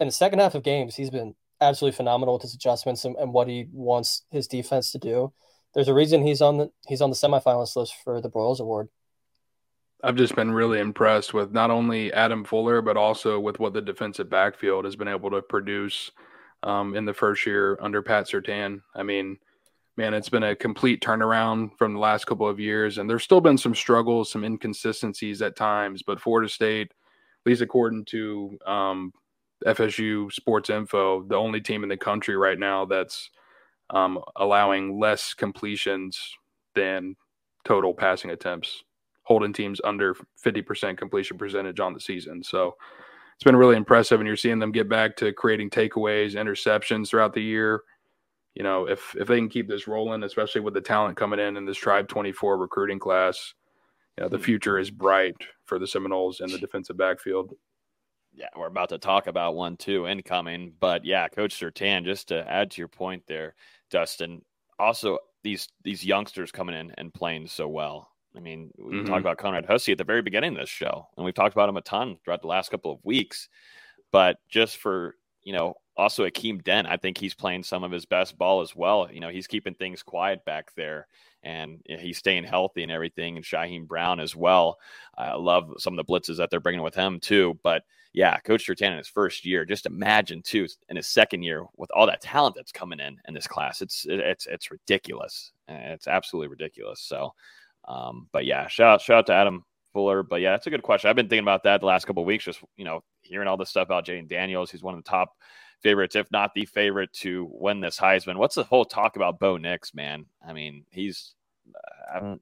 In 0.01 0.07
the 0.07 0.11
second 0.11 0.39
half 0.39 0.55
of 0.55 0.63
games, 0.63 0.93
he's 0.93 1.09
been 1.09 1.35
absolutely 1.61 1.95
phenomenal 1.95 2.33
with 2.33 2.41
his 2.41 2.53
adjustments 2.53 3.05
and, 3.05 3.15
and 3.15 3.31
what 3.31 3.47
he 3.47 3.69
wants 3.71 4.23
his 4.29 4.45
defense 4.45 4.91
to 4.91 4.97
do. 4.97 5.31
There's 5.73 5.87
a 5.87 5.93
reason 5.93 6.21
he's 6.21 6.41
on 6.41 6.57
the 6.57 6.71
he's 6.85 6.99
on 6.99 7.11
the 7.11 7.15
semifinalist 7.15 7.77
list 7.77 7.95
for 8.03 8.19
the 8.19 8.29
Broyles 8.29 8.59
Award. 8.59 8.89
I've 10.03 10.17
just 10.17 10.35
been 10.35 10.51
really 10.51 10.81
impressed 10.81 11.33
with 11.33 11.53
not 11.53 11.71
only 11.71 12.11
Adam 12.11 12.43
Fuller, 12.43 12.81
but 12.81 12.97
also 12.97 13.39
with 13.39 13.57
what 13.61 13.71
the 13.71 13.81
defensive 13.81 14.29
backfield 14.29 14.83
has 14.83 14.97
been 14.97 15.07
able 15.07 15.29
to 15.31 15.41
produce 15.41 16.11
um, 16.61 16.93
in 16.93 17.05
the 17.05 17.13
first 17.13 17.45
year 17.45 17.77
under 17.79 18.01
Pat 18.01 18.27
Surtain. 18.27 18.81
I 18.93 19.03
mean, 19.03 19.37
man, 19.97 20.13
it's 20.13 20.29
been 20.29 20.43
a 20.43 20.55
complete 20.55 21.01
turnaround 21.01 21.77
from 21.77 21.93
the 21.93 21.99
last 21.99 22.25
couple 22.25 22.47
of 22.47 22.59
years, 22.59 22.97
and 22.97 23.09
there's 23.09 23.23
still 23.23 23.41
been 23.41 23.57
some 23.57 23.75
struggles, 23.75 24.31
some 24.31 24.43
inconsistencies 24.43 25.41
at 25.41 25.55
times. 25.55 26.03
But 26.03 26.19
Florida 26.19 26.49
State, 26.49 26.91
at 26.91 27.49
least 27.49 27.61
according 27.61 28.05
to 28.05 28.57
um, 28.65 29.13
FSU 29.65 30.31
Sports 30.31 30.69
Info, 30.69 31.23
the 31.23 31.35
only 31.35 31.61
team 31.61 31.83
in 31.83 31.89
the 31.89 31.97
country 31.97 32.35
right 32.35 32.59
now 32.59 32.85
that's 32.85 33.29
um, 33.89 34.19
allowing 34.35 34.99
less 34.99 35.33
completions 35.33 36.19
than 36.73 37.15
total 37.63 37.93
passing 37.93 38.31
attempts 38.31 38.83
holding 39.25 39.51
teams 39.51 39.81
under 39.83 40.15
50% 40.45 40.97
completion 40.97 41.37
percentage 41.37 41.79
on 41.79 41.93
the 41.93 41.99
season. 41.99 42.43
So 42.43 42.75
it's 43.35 43.43
been 43.43 43.55
really 43.55 43.75
impressive. 43.75 44.19
And 44.19 44.27
you're 44.27 44.37
seeing 44.37 44.59
them 44.59 44.71
get 44.71 44.87
back 44.87 45.15
to 45.17 45.33
creating 45.33 45.71
takeaways, 45.71 46.35
interceptions 46.35 47.09
throughout 47.09 47.33
the 47.33 47.41
year. 47.41 47.81
You 48.55 48.63
know, 48.63 48.87
if 48.87 49.15
if 49.15 49.27
they 49.27 49.37
can 49.37 49.49
keep 49.49 49.67
this 49.67 49.87
rolling, 49.87 50.23
especially 50.23 50.61
with 50.61 50.73
the 50.73 50.81
talent 50.81 51.17
coming 51.17 51.39
in 51.39 51.57
in 51.57 51.65
this 51.65 51.77
Tribe 51.77 52.07
24 52.07 52.57
recruiting 52.57 52.99
class, 52.99 53.53
you 54.17 54.23
know, 54.23 54.29
the 54.29 54.37
hmm. 54.37 54.43
future 54.43 54.79
is 54.79 54.89
bright 54.89 55.35
for 55.65 55.77
the 55.77 55.87
Seminoles 55.87 56.39
in 56.39 56.49
the 56.49 56.57
defensive 56.57 56.97
backfield. 56.97 57.53
yeah, 58.33 58.47
we're 58.55 58.67
about 58.67 58.89
to 58.89 58.97
talk 58.97 59.27
about 59.27 59.55
one 59.55 59.77
too 59.77 60.07
incoming. 60.07 60.73
But 60.79 61.05
yeah, 61.05 61.27
Coach 61.27 61.59
Surtain, 61.59 62.05
just 62.05 62.29
to 62.29 62.49
add 62.49 62.71
to 62.71 62.81
your 62.81 62.87
point 62.87 63.23
there, 63.27 63.55
Dustin, 63.89 64.41
also 64.79 65.17
these 65.43 65.67
these 65.83 66.05
youngsters 66.05 66.51
coming 66.51 66.75
in 66.75 66.91
and 66.97 67.13
playing 67.13 67.47
so 67.47 67.67
well. 67.67 68.09
I 68.35 68.39
mean, 68.41 68.71
we 68.77 68.97
mm-hmm. 68.97 69.05
talked 69.05 69.21
about 69.21 69.37
Conrad 69.37 69.65
Hussey 69.65 69.93
at 69.93 69.97
the 69.97 70.03
very 70.03 70.21
beginning 70.21 70.53
of 70.53 70.59
this 70.59 70.69
show, 70.69 71.07
and 71.15 71.25
we've 71.25 71.33
talked 71.33 71.55
about 71.55 71.69
him 71.69 71.77
a 71.77 71.81
ton 71.81 72.17
throughout 72.23 72.41
the 72.41 72.47
last 72.47 72.71
couple 72.71 72.91
of 72.91 72.99
weeks. 73.03 73.47
But 74.11 74.37
just 74.49 74.77
for 74.77 75.15
you 75.45 75.53
know, 75.53 75.75
also 75.95 76.25
Akeem 76.25 76.61
Dent, 76.63 76.87
I 76.87 76.97
think 76.97 77.17
he's 77.17 77.33
playing 77.33 77.63
some 77.63 77.83
of 77.83 77.91
his 77.91 78.05
best 78.05 78.37
ball 78.37 78.61
as 78.61 78.75
well. 78.75 79.07
You 79.09 79.21
know, 79.21 79.29
he's 79.29 79.47
keeping 79.47 79.75
things 79.75 80.03
quiet 80.03 80.43
back 80.43 80.73
there, 80.75 81.07
and 81.43 81.81
he's 81.85 82.17
staying 82.17 82.43
healthy 82.43 82.83
and 82.83 82.91
everything. 82.91 83.37
And 83.37 83.45
Shyheim 83.45 83.87
Brown 83.87 84.19
as 84.19 84.35
well. 84.35 84.77
I 85.17 85.35
love 85.35 85.71
some 85.77 85.97
of 85.97 86.05
the 86.05 86.11
blitzes 86.11 86.37
that 86.37 86.49
they're 86.49 86.59
bringing 86.59 86.81
with 86.81 86.95
him 86.95 87.19
too. 87.21 87.57
But 87.63 87.83
yeah, 88.11 88.37
Coach 88.39 88.67
Surtain 88.67 88.91
in 88.91 88.97
his 88.97 89.07
first 89.07 89.45
year, 89.45 89.63
just 89.63 89.85
imagine 89.85 90.41
too 90.41 90.67
in 90.89 90.97
his 90.97 91.07
second 91.07 91.43
year 91.43 91.63
with 91.77 91.91
all 91.91 92.07
that 92.07 92.21
talent 92.21 92.55
that's 92.55 92.71
coming 92.71 92.99
in 92.99 93.17
in 93.27 93.33
this 93.33 93.47
class. 93.47 93.81
It's 93.81 94.05
it's 94.09 94.47
it's 94.47 94.71
ridiculous. 94.71 95.51
It's 95.69 96.07
absolutely 96.07 96.49
ridiculous. 96.49 96.99
So 97.01 97.33
um, 97.87 98.27
but 98.31 98.45
yeah, 98.45 98.67
shout 98.67 98.95
out, 98.95 99.01
shout 99.01 99.17
out 99.19 99.25
to 99.27 99.33
Adam 99.33 99.63
Fuller. 99.95 100.23
But 100.23 100.41
yeah, 100.41 100.51
that's 100.51 100.67
a 100.67 100.69
good 100.69 100.83
question. 100.83 101.09
I've 101.09 101.15
been 101.15 101.29
thinking 101.29 101.45
about 101.45 101.63
that 101.63 101.79
the 101.79 101.87
last 101.87 102.05
couple 102.05 102.21
of 102.21 102.27
weeks, 102.27 102.43
just 102.43 102.59
you 102.75 102.83
know, 102.83 103.01
hearing 103.21 103.47
all 103.47 103.55
this 103.55 103.69
stuff 103.69 103.87
about 103.87 104.05
Jayden 104.05 104.27
Daniels. 104.27 104.69
He's 104.69 104.83
one 104.83 104.93
of 104.93 105.01
the 105.01 105.09
top 105.09 105.33
favorites, 105.81 106.17
if 106.17 106.29
not 106.31 106.53
the 106.53 106.65
favorite, 106.65 107.13
to 107.13 107.47
win 107.49 107.79
this 107.79 107.97
Heisman. 107.97 108.35
What's 108.35 108.55
the 108.55 108.65
whole 108.65 108.83
talk 108.83 109.15
about 109.15 109.39
Bo 109.39 109.55
Nix, 109.55 109.93
man? 109.93 110.25
I 110.45 110.51
mean, 110.51 110.83
he's 110.91 111.33
uh, 112.13 112.35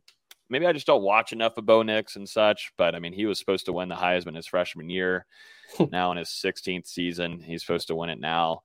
maybe 0.50 0.66
I 0.66 0.74
just 0.74 0.88
don't 0.88 1.04
watch 1.04 1.32
enough 1.32 1.58
of 1.58 1.66
Bo 1.68 1.84
Nix 1.84 2.16
and 2.16 2.28
such, 2.28 2.74
but 2.76 2.96
I 2.96 3.00
mean, 3.00 3.13
he 3.13 3.28
was 3.28 3.38
supposed 3.38 3.66
to 3.68 3.74
win 3.74 3.89
the 3.89 3.96
Heisman 3.96 4.36
his 4.36 4.48
freshman 4.48 4.89
year. 4.89 5.28
now 5.92 6.12
in 6.12 6.18
his 6.18 6.30
16th 6.30 6.88
season, 6.88 7.39
he's 7.39 7.62
supposed 7.62 7.88
to 7.88 7.96
win 7.96 8.10
it 8.10 8.20
now. 8.20 8.63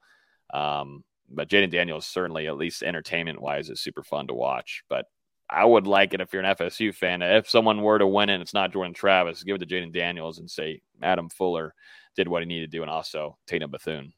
Um, 0.53 1.05
but 1.31 1.48
Jayden 1.48 1.70
Daniels 1.70 2.07
certainly, 2.07 2.46
at 2.46 2.57
least 2.57 2.83
entertainment 2.83 3.40
wise, 3.40 3.68
is 3.68 3.81
super 3.81 4.03
fun 4.03 4.29
to 4.29 4.35
watch. 4.35 4.83
But 4.88 5.07
I 5.50 5.64
would 5.64 5.87
like 5.87 6.14
it 6.14 6.20
if 6.20 6.32
you're 6.32 6.42
an 6.42 6.54
FSU 6.56 6.94
fan. 6.94 7.22
If 7.22 7.48
someone 7.48 7.82
were 7.82 7.98
to 7.98 8.06
win 8.06 8.28
and 8.28 8.42
it's 8.42 8.54
not 8.54 8.72
Jordan 8.72 8.94
Travis, 8.94 9.42
give 9.42 9.56
it 9.56 9.58
to 9.61 9.66
Jayden 9.66 9.92
Daniels 9.92 10.38
and 10.38 10.50
say 10.50 10.82
Adam 11.02 11.28
Fuller 11.30 11.74
did 12.16 12.28
what 12.28 12.42
he 12.42 12.46
needed 12.46 12.70
to 12.70 12.76
do, 12.76 12.82
and 12.82 12.90
also 12.90 13.38
Tatum 13.46 13.70
Bethune. 13.70 14.12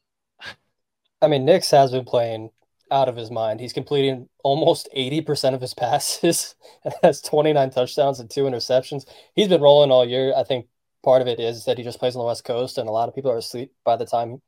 I 1.21 1.27
mean, 1.27 1.45
Nix 1.45 1.69
has 1.71 1.91
been 1.91 2.03
playing 2.03 2.49
out 2.91 3.07
of 3.07 3.15
his 3.15 3.31
mind. 3.31 3.59
He's 3.59 3.73
completing 3.73 4.27
almost 4.43 4.89
80% 4.95 5.53
of 5.53 5.61
his 5.61 5.73
passes 5.73 6.55
and 6.83 6.93
has 7.01 7.21
29 7.21 7.69
touchdowns 7.69 8.19
and 8.19 8.29
two 8.29 8.43
interceptions. 8.43 9.05
He's 9.33 9.47
been 9.47 9.61
rolling 9.61 9.91
all 9.91 10.05
year. 10.05 10.33
I 10.35 10.43
think 10.43 10.67
part 11.03 11.21
of 11.21 11.27
it 11.27 11.39
is 11.39 11.65
that 11.65 11.77
he 11.77 11.83
just 11.83 11.99
plays 11.99 12.15
on 12.15 12.19
the 12.19 12.25
West 12.25 12.43
Coast 12.43 12.77
and 12.77 12.89
a 12.89 12.91
lot 12.91 13.07
of 13.07 13.15
people 13.15 13.31
are 13.31 13.37
asleep 13.37 13.71
by 13.85 13.95
the 13.95 14.05
time 14.05 14.41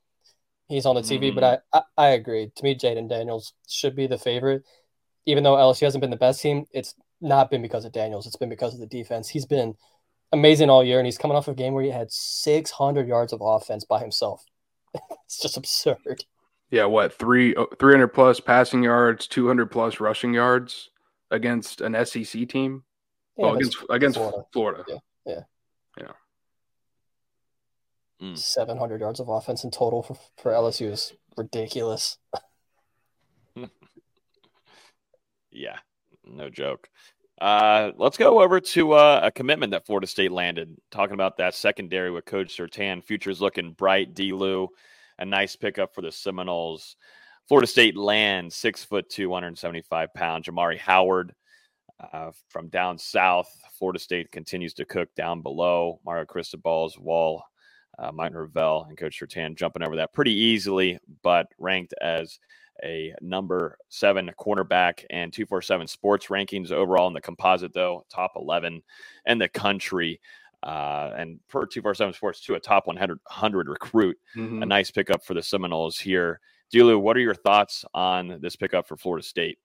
he's 0.68 0.86
on 0.86 0.94
the 0.94 1.00
TV. 1.00 1.28
Mm-hmm. 1.28 1.34
But 1.34 1.62
I, 1.72 1.78
I, 1.78 1.82
I 1.96 2.08
agree. 2.10 2.50
To 2.54 2.64
me, 2.64 2.74
Jayden 2.74 3.08
Daniels 3.08 3.54
should 3.66 3.96
be 3.96 4.06
the 4.06 4.18
favorite 4.18 4.64
even 5.26 5.44
though 5.44 5.56
LSU 5.56 5.82
hasn't 5.82 6.00
been 6.00 6.10
the 6.10 6.16
best 6.16 6.40
team, 6.40 6.66
it's 6.72 6.94
not 7.20 7.50
been 7.50 7.62
because 7.62 7.84
of 7.84 7.92
Daniels. 7.92 8.26
It's 8.26 8.36
been 8.36 8.48
because 8.48 8.74
of 8.74 8.80
the 8.80 8.86
defense. 8.86 9.28
He's 9.28 9.46
been 9.46 9.74
amazing 10.32 10.70
all 10.70 10.84
year, 10.84 10.98
and 10.98 11.06
he's 11.06 11.18
coming 11.18 11.36
off 11.36 11.48
a 11.48 11.54
game 11.54 11.72
where 11.74 11.84
he 11.84 11.90
had 11.90 12.12
600 12.12 13.08
yards 13.08 13.32
of 13.32 13.40
offense 13.42 13.84
by 13.84 14.00
himself. 14.00 14.44
it's 15.24 15.40
just 15.40 15.56
absurd. 15.56 16.24
Yeah, 16.70 16.86
what 16.86 17.12
three 17.12 17.54
300 17.78 18.08
plus 18.08 18.40
passing 18.40 18.82
yards, 18.82 19.26
200 19.26 19.70
plus 19.70 20.00
rushing 20.00 20.34
yards 20.34 20.90
against 21.30 21.80
an 21.80 21.94
SEC 22.04 22.48
team? 22.48 22.84
Yeah, 23.36 23.46
well, 23.46 23.54
against 23.56 23.76
against 23.90 24.16
Florida. 24.16 24.44
Florida. 24.52 24.84
Yeah, 24.88 24.96
yeah, 25.26 25.40
yeah. 26.00 26.12
Mm. 28.28 28.38
700 28.38 29.00
yards 29.00 29.20
of 29.20 29.28
offense 29.28 29.64
in 29.64 29.70
total 29.70 30.02
for, 30.02 30.16
for 30.36 30.52
LSU 30.52 30.90
is 30.90 31.12
ridiculous. 31.36 32.18
Yeah, 35.54 35.78
no 36.24 36.50
joke. 36.50 36.88
Uh, 37.40 37.92
let's 37.96 38.16
go 38.16 38.42
over 38.42 38.60
to 38.60 38.92
uh, 38.92 39.20
a 39.24 39.30
commitment 39.30 39.72
that 39.72 39.86
Florida 39.86 40.06
State 40.06 40.32
landed. 40.32 40.76
Talking 40.90 41.14
about 41.14 41.36
that 41.38 41.54
secondary 41.54 42.10
with 42.10 42.24
Coach 42.24 42.56
Surtain, 42.56 43.02
futures 43.02 43.40
looking 43.40 43.72
bright. 43.72 44.14
D. 44.14 44.32
Lou, 44.32 44.68
a 45.18 45.24
nice 45.24 45.56
pickup 45.56 45.94
for 45.94 46.02
the 46.02 46.12
Seminoles. 46.12 46.96
Florida 47.48 47.66
State 47.66 47.96
lands 47.96 48.56
six 48.56 48.84
foot 48.84 49.08
two, 49.08 49.28
175 49.28 50.12
pound 50.14 50.44
Jamari 50.44 50.78
Howard 50.78 51.34
uh, 52.12 52.30
from 52.48 52.68
down 52.68 52.98
south. 52.98 53.48
Florida 53.78 53.98
State 53.98 54.32
continues 54.32 54.74
to 54.74 54.84
cook 54.84 55.08
down 55.14 55.42
below. 55.42 56.00
Mario 56.04 56.24
Cristobal's 56.24 56.98
wall, 56.98 57.42
uh, 57.98 58.10
Mike 58.12 58.32
Norvell, 58.32 58.86
and 58.88 58.96
Coach 58.96 59.20
Surtain 59.20 59.56
jumping 59.56 59.82
over 59.82 59.96
that 59.96 60.12
pretty 60.12 60.32
easily, 60.32 60.98
but 61.22 61.46
ranked 61.58 61.94
as 62.00 62.38
a 62.82 63.14
number 63.20 63.78
seven 63.88 64.30
cornerback 64.38 65.04
and 65.10 65.32
247 65.32 65.86
sports 65.86 66.26
rankings 66.26 66.72
overall 66.72 67.08
in 67.08 67.14
the 67.14 67.20
composite, 67.20 67.72
though, 67.72 68.04
top 68.10 68.32
11 68.36 68.82
in 69.26 69.38
the 69.38 69.48
country. 69.48 70.20
Uh, 70.62 71.12
and 71.16 71.38
per 71.48 71.66
247 71.66 72.14
sports, 72.14 72.40
to 72.40 72.54
a 72.54 72.60
top 72.60 72.86
100, 72.86 73.18
100 73.24 73.68
recruit. 73.68 74.18
Mm-hmm. 74.36 74.62
A 74.62 74.66
nice 74.66 74.90
pickup 74.90 75.24
for 75.24 75.34
the 75.34 75.42
Seminoles 75.42 75.98
here. 75.98 76.40
Dulu, 76.72 76.98
what 76.98 77.16
are 77.16 77.20
your 77.20 77.34
thoughts 77.34 77.84
on 77.92 78.38
this 78.40 78.56
pickup 78.56 78.88
for 78.88 78.96
Florida 78.96 79.24
State? 79.24 79.58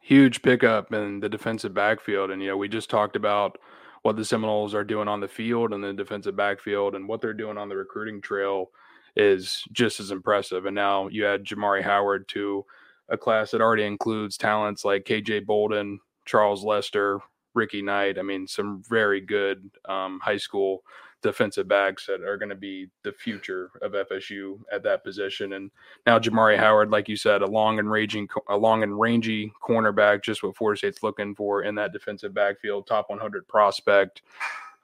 Huge 0.00 0.42
pickup 0.42 0.92
in 0.92 1.18
the 1.18 1.28
defensive 1.28 1.74
backfield. 1.74 2.30
And, 2.30 2.40
you 2.40 2.48
know, 2.48 2.56
we 2.56 2.68
just 2.68 2.90
talked 2.90 3.16
about 3.16 3.58
what 4.02 4.16
the 4.16 4.24
Seminoles 4.24 4.74
are 4.74 4.84
doing 4.84 5.08
on 5.08 5.20
the 5.20 5.28
field 5.28 5.72
and 5.72 5.82
the 5.82 5.92
defensive 5.92 6.36
backfield 6.36 6.94
and 6.94 7.08
what 7.08 7.20
they're 7.20 7.32
doing 7.32 7.58
on 7.58 7.68
the 7.68 7.76
recruiting 7.76 8.20
trail 8.20 8.70
is 9.16 9.64
just 9.72 10.00
as 10.00 10.10
impressive. 10.10 10.66
And 10.66 10.74
now 10.74 11.08
you 11.08 11.26
add 11.26 11.44
Jamari 11.44 11.82
Howard 11.82 12.28
to 12.28 12.64
a 13.08 13.16
class 13.16 13.50
that 13.50 13.60
already 13.60 13.84
includes 13.84 14.36
talents 14.36 14.84
like 14.84 15.04
KJ 15.04 15.46
Bolden, 15.46 16.00
Charles 16.24 16.64
Lester, 16.64 17.20
Ricky 17.54 17.82
Knight. 17.82 18.18
I 18.18 18.22
mean, 18.22 18.46
some 18.46 18.82
very 18.88 19.20
good 19.20 19.70
um, 19.88 20.20
high 20.20 20.38
school 20.38 20.82
defensive 21.22 21.66
backs 21.66 22.04
that 22.06 22.20
are 22.20 22.36
going 22.36 22.50
to 22.50 22.54
be 22.54 22.86
the 23.02 23.12
future 23.12 23.70
of 23.80 23.92
FSU 23.92 24.60
at 24.70 24.82
that 24.82 25.02
position. 25.02 25.54
And 25.54 25.70
now 26.06 26.18
Jamari 26.18 26.58
Howard, 26.58 26.90
like 26.90 27.08
you 27.08 27.16
said, 27.16 27.40
a 27.40 27.46
long 27.46 27.78
and 27.78 27.90
raging, 27.90 28.28
a 28.48 28.56
long 28.56 28.82
and 28.82 29.00
rangy 29.00 29.50
cornerback, 29.66 30.22
just 30.22 30.42
what 30.42 30.54
Florida 30.54 30.78
State's 30.78 31.02
looking 31.02 31.34
for 31.34 31.62
in 31.62 31.74
that 31.76 31.92
defensive 31.92 32.34
backfield, 32.34 32.86
top 32.86 33.08
100 33.08 33.48
prospect. 33.48 34.20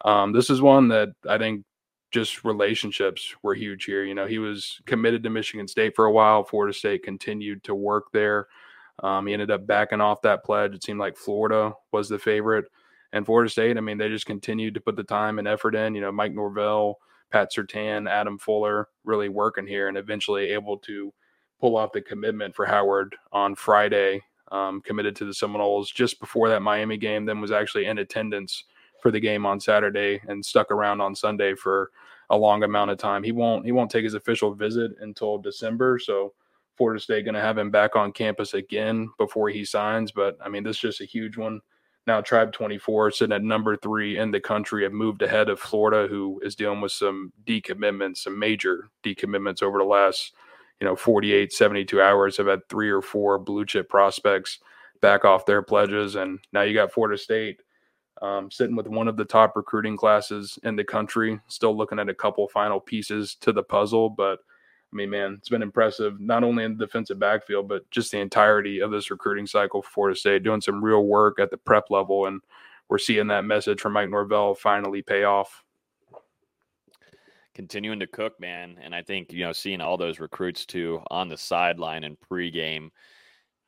Um, 0.02 0.32
this 0.32 0.48
is 0.48 0.62
one 0.62 0.88
that 0.88 1.10
I 1.28 1.36
think 1.36 1.64
just 2.10 2.44
relationships 2.44 3.34
were 3.42 3.54
huge 3.54 3.84
here. 3.84 4.04
You 4.04 4.14
know, 4.14 4.26
he 4.26 4.38
was 4.38 4.80
committed 4.86 5.22
to 5.22 5.30
Michigan 5.30 5.68
State 5.68 5.94
for 5.94 6.06
a 6.06 6.12
while. 6.12 6.44
Florida 6.44 6.76
State 6.76 7.02
continued 7.04 7.62
to 7.64 7.74
work 7.74 8.10
there. 8.12 8.48
Um, 9.02 9.26
he 9.26 9.32
ended 9.32 9.50
up 9.50 9.66
backing 9.66 10.00
off 10.00 10.22
that 10.22 10.44
pledge. 10.44 10.74
It 10.74 10.84
seemed 10.84 11.00
like 11.00 11.16
Florida 11.16 11.72
was 11.92 12.08
the 12.08 12.18
favorite. 12.18 12.66
And 13.12 13.24
Florida 13.24 13.50
State, 13.50 13.76
I 13.76 13.80
mean, 13.80 13.98
they 13.98 14.08
just 14.08 14.26
continued 14.26 14.74
to 14.74 14.80
put 14.80 14.96
the 14.96 15.04
time 15.04 15.38
and 15.38 15.48
effort 15.48 15.74
in. 15.74 15.94
You 15.94 16.00
know, 16.00 16.12
Mike 16.12 16.32
Norvell, 16.32 16.98
Pat 17.30 17.52
Surtain, 17.52 18.08
Adam 18.08 18.38
Fuller 18.38 18.88
really 19.04 19.28
working 19.28 19.66
here 19.66 19.88
and 19.88 19.96
eventually 19.96 20.50
able 20.50 20.78
to 20.78 21.12
pull 21.60 21.76
off 21.76 21.92
the 21.92 22.00
commitment 22.00 22.54
for 22.54 22.66
Howard 22.66 23.14
on 23.32 23.54
Friday, 23.54 24.22
um, 24.52 24.80
committed 24.80 25.14
to 25.16 25.24
the 25.24 25.34
Seminoles 25.34 25.90
just 25.90 26.20
before 26.20 26.48
that 26.48 26.62
Miami 26.62 26.96
game, 26.96 27.24
then 27.24 27.40
was 27.40 27.52
actually 27.52 27.86
in 27.86 27.98
attendance 27.98 28.64
for 29.02 29.10
the 29.10 29.20
game 29.20 29.46
on 29.46 29.60
Saturday 29.60 30.20
and 30.28 30.44
stuck 30.44 30.70
around 30.70 31.00
on 31.00 31.14
Sunday 31.14 31.54
for 31.54 31.90
a 32.30 32.36
long 32.36 32.62
amount 32.62 32.90
of 32.90 32.98
time. 32.98 33.22
He 33.22 33.32
won't 33.32 33.64
he 33.64 33.72
won't 33.72 33.90
take 33.90 34.04
his 34.04 34.14
official 34.14 34.54
visit 34.54 34.92
until 35.00 35.38
December, 35.38 35.98
so 35.98 36.32
Florida 36.76 37.00
State 37.00 37.24
going 37.24 37.34
to 37.34 37.40
have 37.40 37.58
him 37.58 37.70
back 37.70 37.96
on 37.96 38.12
campus 38.12 38.54
again 38.54 39.10
before 39.18 39.50
he 39.50 39.64
signs. 39.64 40.12
But 40.12 40.38
I 40.42 40.48
mean, 40.48 40.62
this 40.62 40.76
is 40.76 40.82
just 40.82 41.00
a 41.00 41.04
huge 41.04 41.36
one. 41.36 41.60
Now, 42.06 42.20
Tribe 42.20 42.52
24 42.52 43.10
sitting 43.10 43.34
at 43.34 43.42
number 43.42 43.76
three 43.76 44.18
in 44.18 44.30
the 44.30 44.40
country 44.40 44.84
have 44.84 44.92
moved 44.92 45.22
ahead 45.22 45.50
of 45.50 45.60
Florida, 45.60 46.08
who 46.08 46.40
is 46.42 46.54
dealing 46.54 46.80
with 46.80 46.92
some 46.92 47.32
decommitments, 47.46 48.18
some 48.18 48.38
major 48.38 48.88
decommitments 49.04 49.62
over 49.62 49.78
the 49.78 49.84
last, 49.84 50.32
you 50.80 50.86
know, 50.86 50.96
48, 50.96 51.52
72 51.52 52.00
hours. 52.00 52.36
Have 52.38 52.46
had 52.46 52.66
three 52.68 52.88
or 52.88 53.02
four 53.02 53.38
blue 53.38 53.66
chip 53.66 53.88
prospects 53.88 54.60
back 55.00 55.24
off 55.24 55.46
their 55.46 55.62
pledges. 55.62 56.14
And 56.14 56.38
now 56.52 56.62
you 56.62 56.74
got 56.74 56.92
Florida 56.92 57.18
State 57.18 57.60
um, 58.22 58.50
sitting 58.50 58.76
with 58.76 58.86
one 58.86 59.08
of 59.08 59.16
the 59.16 59.24
top 59.24 59.56
recruiting 59.56 59.96
classes 59.96 60.58
in 60.62 60.76
the 60.76 60.84
country. 60.84 61.40
Still 61.48 61.76
looking 61.76 61.98
at 61.98 62.08
a 62.08 62.14
couple 62.14 62.46
final 62.48 62.80
pieces 62.80 63.34
to 63.36 63.52
the 63.52 63.62
puzzle, 63.62 64.10
but 64.10 64.40
I 64.92 64.96
mean, 64.96 65.10
man, 65.10 65.34
it's 65.38 65.48
been 65.48 65.62
impressive 65.62 66.20
not 66.20 66.42
only 66.42 66.64
in 66.64 66.76
the 66.76 66.84
defensive 66.84 67.18
backfield, 67.18 67.68
but 67.68 67.88
just 67.90 68.10
the 68.10 68.18
entirety 68.18 68.80
of 68.80 68.90
this 68.90 69.10
recruiting 69.10 69.46
cycle 69.46 69.82
for 69.82 69.90
Florida 69.90 70.18
State, 70.18 70.42
doing 70.42 70.60
some 70.60 70.84
real 70.84 71.04
work 71.04 71.38
at 71.38 71.50
the 71.50 71.56
prep 71.56 71.90
level, 71.90 72.26
and 72.26 72.40
we're 72.88 72.98
seeing 72.98 73.28
that 73.28 73.44
message 73.44 73.80
from 73.80 73.92
Mike 73.92 74.10
Norvell 74.10 74.54
finally 74.54 75.00
pay 75.00 75.22
off. 75.24 75.62
Continuing 77.54 78.00
to 78.00 78.06
cook, 78.06 78.40
man, 78.40 78.78
and 78.82 78.94
I 78.94 79.02
think 79.02 79.32
you 79.32 79.44
know 79.44 79.52
seeing 79.52 79.80
all 79.80 79.96
those 79.96 80.18
recruits 80.18 80.66
too 80.66 81.00
on 81.10 81.28
the 81.28 81.36
sideline 81.36 82.04
and 82.04 82.16
pregame 82.18 82.90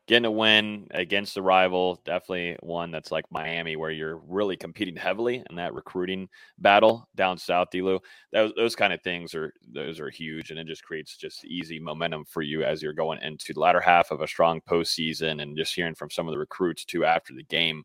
getting 0.09 0.25
a 0.25 0.31
win 0.31 0.89
against 0.91 1.35
the 1.35 1.43
rival, 1.43 2.01
definitely 2.05 2.57
one 2.61 2.91
that's 2.91 3.13
like 3.13 3.25
Miami, 3.31 3.77
where 3.77 3.91
you're 3.91 4.17
really 4.27 4.57
competing 4.57 4.97
heavily 4.97 5.45
in 5.49 5.57
that 5.57 5.75
recruiting 5.75 6.29
battle 6.59 7.09
down 7.15 7.39
south, 7.39 7.69
Delu. 7.73 8.01
Those, 8.33 8.53
those 8.57 8.75
kind 8.75 8.93
of 8.93 9.01
things 9.03 9.35
are 9.35 9.55
those 9.73 10.01
are 10.01 10.11
huge, 10.11 10.51
and 10.51 10.59
it 10.59 10.67
just 10.67 10.83
creates 10.83 11.17
just 11.17 11.45
easy 11.45 11.79
momentum 11.79 12.25
for 12.25 12.43
you 12.43 12.65
as 12.65 12.83
you're 12.83 12.93
going 12.93 13.23
into 13.23 13.53
the 13.53 13.61
latter 13.61 13.81
half 13.81 14.11
of 14.11 14.21
a 14.21 14.27
strong 14.27 14.61
postseason, 14.61 15.41
and 15.41 15.57
just 15.57 15.75
hearing 15.75 15.95
from 15.95 16.11
some 16.11 16.27
of 16.27 16.33
the 16.33 16.39
recruits 16.39 16.85
too 16.85 17.05
after 17.05 17.33
the 17.35 17.45
game 17.45 17.85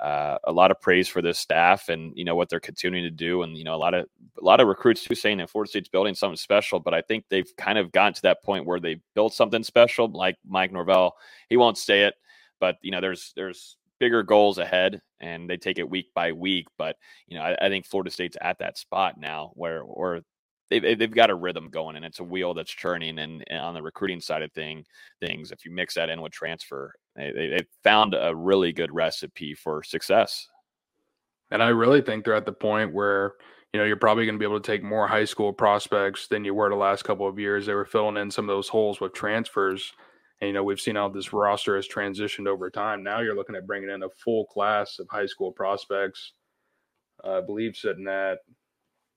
uh, 0.00 0.38
a 0.44 0.52
lot 0.52 0.70
of 0.70 0.80
praise 0.80 1.08
for 1.08 1.22
this 1.22 1.38
staff 1.38 1.88
and 1.88 2.12
you 2.16 2.24
know 2.24 2.34
what 2.34 2.48
they're 2.48 2.60
continuing 2.60 3.04
to 3.04 3.10
do, 3.10 3.42
and 3.42 3.56
you 3.56 3.64
know 3.64 3.74
a 3.74 3.76
lot 3.76 3.94
of 3.94 4.06
a 4.40 4.44
lot 4.44 4.60
of 4.60 4.68
recruits 4.68 5.04
too 5.04 5.14
saying 5.14 5.38
that 5.38 5.50
Florida 5.50 5.70
State's 5.70 5.88
building 5.88 6.14
something 6.14 6.36
special. 6.36 6.80
But 6.80 6.94
I 6.94 7.02
think 7.02 7.24
they've 7.28 7.50
kind 7.56 7.78
of 7.78 7.92
gotten 7.92 8.14
to 8.14 8.22
that 8.22 8.42
point 8.42 8.66
where 8.66 8.80
they 8.80 9.00
built 9.14 9.34
something 9.34 9.62
special, 9.62 10.08
like 10.08 10.36
Mike 10.46 10.72
Norvell. 10.72 11.16
He 11.48 11.56
won't 11.56 11.78
say 11.78 12.02
it, 12.02 12.14
but 12.60 12.76
you 12.82 12.90
know 12.90 13.00
there's 13.00 13.32
there's 13.36 13.76
bigger 14.00 14.22
goals 14.22 14.58
ahead, 14.58 15.00
and 15.20 15.48
they 15.48 15.56
take 15.56 15.78
it 15.78 15.88
week 15.88 16.06
by 16.14 16.32
week. 16.32 16.66
But 16.76 16.96
you 17.28 17.38
know 17.38 17.44
I, 17.44 17.56
I 17.66 17.68
think 17.68 17.86
Florida 17.86 18.10
State's 18.10 18.36
at 18.40 18.58
that 18.58 18.78
spot 18.78 19.18
now 19.18 19.52
where 19.54 19.82
where 19.82 20.22
they've, 20.70 20.98
they've 20.98 21.14
got 21.14 21.30
a 21.30 21.34
rhythm 21.34 21.68
going 21.70 21.96
and 21.96 22.04
it's 22.04 22.20
a 22.20 22.24
wheel 22.24 22.54
that's 22.54 22.70
churning 22.70 23.18
and, 23.18 23.44
and, 23.48 23.60
on 23.60 23.74
the 23.74 23.82
recruiting 23.82 24.20
side 24.20 24.42
of 24.42 24.52
thing 24.52 24.84
things 25.20 25.50
if 25.50 25.64
you 25.64 25.70
mix 25.70 25.94
that 25.94 26.08
in 26.08 26.20
with 26.20 26.32
transfer 26.32 26.94
they, 27.16 27.32
they, 27.32 27.66
found 27.82 28.14
a 28.14 28.34
really 28.34 28.72
good 28.72 28.92
recipe 28.92 29.54
for 29.54 29.82
success. 29.82 30.48
And 31.50 31.62
i 31.62 31.68
really 31.68 32.00
think 32.00 32.24
they're 32.24 32.34
at 32.34 32.46
the 32.46 32.52
point 32.52 32.92
where 32.92 33.34
you 33.72 33.80
know 33.80 33.86
you're 33.86 33.96
probably 33.96 34.24
going 34.24 34.36
to 34.36 34.38
be 34.38 34.44
able 34.44 34.60
to 34.60 34.66
take 34.66 34.82
more 34.82 35.06
high 35.06 35.24
school 35.24 35.52
prospects 35.52 36.28
than 36.28 36.44
you 36.44 36.54
were 36.54 36.68
the 36.70 36.76
last 36.76 37.04
couple 37.04 37.28
of 37.28 37.38
years. 37.38 37.66
They 37.66 37.74
were 37.74 37.84
filling 37.84 38.16
in 38.16 38.30
some 38.30 38.48
of 38.48 38.54
those 38.54 38.68
holes 38.68 39.00
with 39.00 39.12
transfers 39.12 39.92
and 40.40 40.48
you 40.48 40.54
know 40.54 40.64
we've 40.64 40.80
seen 40.80 40.96
how 40.96 41.08
this 41.08 41.32
roster 41.32 41.76
has 41.76 41.88
transitioned 41.88 42.46
over 42.46 42.70
time. 42.70 43.02
Now 43.02 43.20
you're 43.20 43.36
looking 43.36 43.56
at 43.56 43.66
bringing 43.66 43.90
in 43.90 44.02
a 44.02 44.08
full 44.24 44.46
class 44.46 44.98
of 44.98 45.06
high 45.10 45.26
school 45.26 45.52
prospects 45.52 46.32
uh, 47.22 47.38
i 47.38 47.40
believe 47.40 47.76
sitting 47.76 48.08
at 48.08 48.38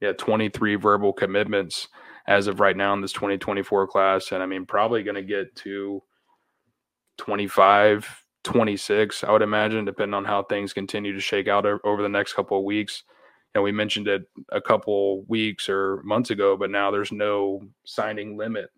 yeah, 0.01 0.13
23 0.13 0.75
verbal 0.75 1.13
commitments 1.13 1.87
as 2.27 2.47
of 2.47 2.59
right 2.59 2.75
now 2.75 2.93
in 2.93 3.01
this 3.01 3.13
2024 3.13 3.87
class. 3.87 4.31
And 4.31 4.43
I 4.43 4.45
mean, 4.45 4.65
probably 4.65 5.03
going 5.03 5.15
to 5.15 5.23
get 5.23 5.55
to 5.57 6.03
25, 7.17 8.25
26, 8.43 9.23
I 9.23 9.31
would 9.31 9.41
imagine, 9.41 9.85
depending 9.85 10.13
on 10.13 10.25
how 10.25 10.43
things 10.43 10.73
continue 10.73 11.13
to 11.13 11.19
shake 11.19 11.47
out 11.47 11.65
over 11.65 12.01
the 12.01 12.09
next 12.09 12.33
couple 12.33 12.57
of 12.57 12.63
weeks. 12.63 13.03
And 13.55 13.63
we 13.63 13.71
mentioned 13.71 14.07
it 14.07 14.23
a 14.51 14.61
couple 14.61 15.23
weeks 15.23 15.67
or 15.67 16.01
months 16.03 16.29
ago, 16.29 16.55
but 16.57 16.69
now 16.69 16.91
there's 16.91 17.11
no 17.11 17.61
signing 17.85 18.37
limit 18.37 18.69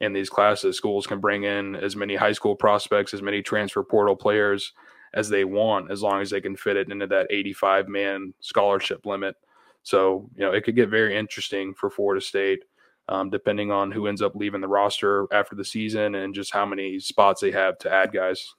in 0.00 0.12
these 0.12 0.30
classes. 0.30 0.76
Schools 0.76 1.06
can 1.06 1.20
bring 1.20 1.44
in 1.44 1.76
as 1.76 1.94
many 1.94 2.14
high 2.16 2.32
school 2.32 2.56
prospects, 2.56 3.12
as 3.12 3.22
many 3.22 3.42
transfer 3.42 3.82
portal 3.82 4.16
players 4.16 4.72
as 5.12 5.28
they 5.28 5.44
want, 5.44 5.90
as 5.90 6.02
long 6.02 6.20
as 6.20 6.30
they 6.30 6.40
can 6.40 6.56
fit 6.56 6.76
it 6.76 6.90
into 6.90 7.06
that 7.06 7.26
85 7.30 7.88
man 7.88 8.34
scholarship 8.40 9.04
limit. 9.04 9.36
So, 9.84 10.28
you 10.34 10.44
know, 10.44 10.52
it 10.52 10.64
could 10.64 10.74
get 10.74 10.88
very 10.88 11.16
interesting 11.16 11.74
for 11.74 11.90
Florida 11.90 12.20
State, 12.20 12.64
um, 13.08 13.30
depending 13.30 13.70
on 13.70 13.92
who 13.92 14.06
ends 14.06 14.22
up 14.22 14.34
leaving 14.34 14.62
the 14.62 14.68
roster 14.68 15.26
after 15.30 15.54
the 15.54 15.64
season 15.64 16.16
and 16.16 16.34
just 16.34 16.52
how 16.52 16.64
many 16.66 16.98
spots 16.98 17.42
they 17.42 17.50
have 17.50 17.78
to 17.78 17.92
add 17.92 18.12
guys. 18.12 18.54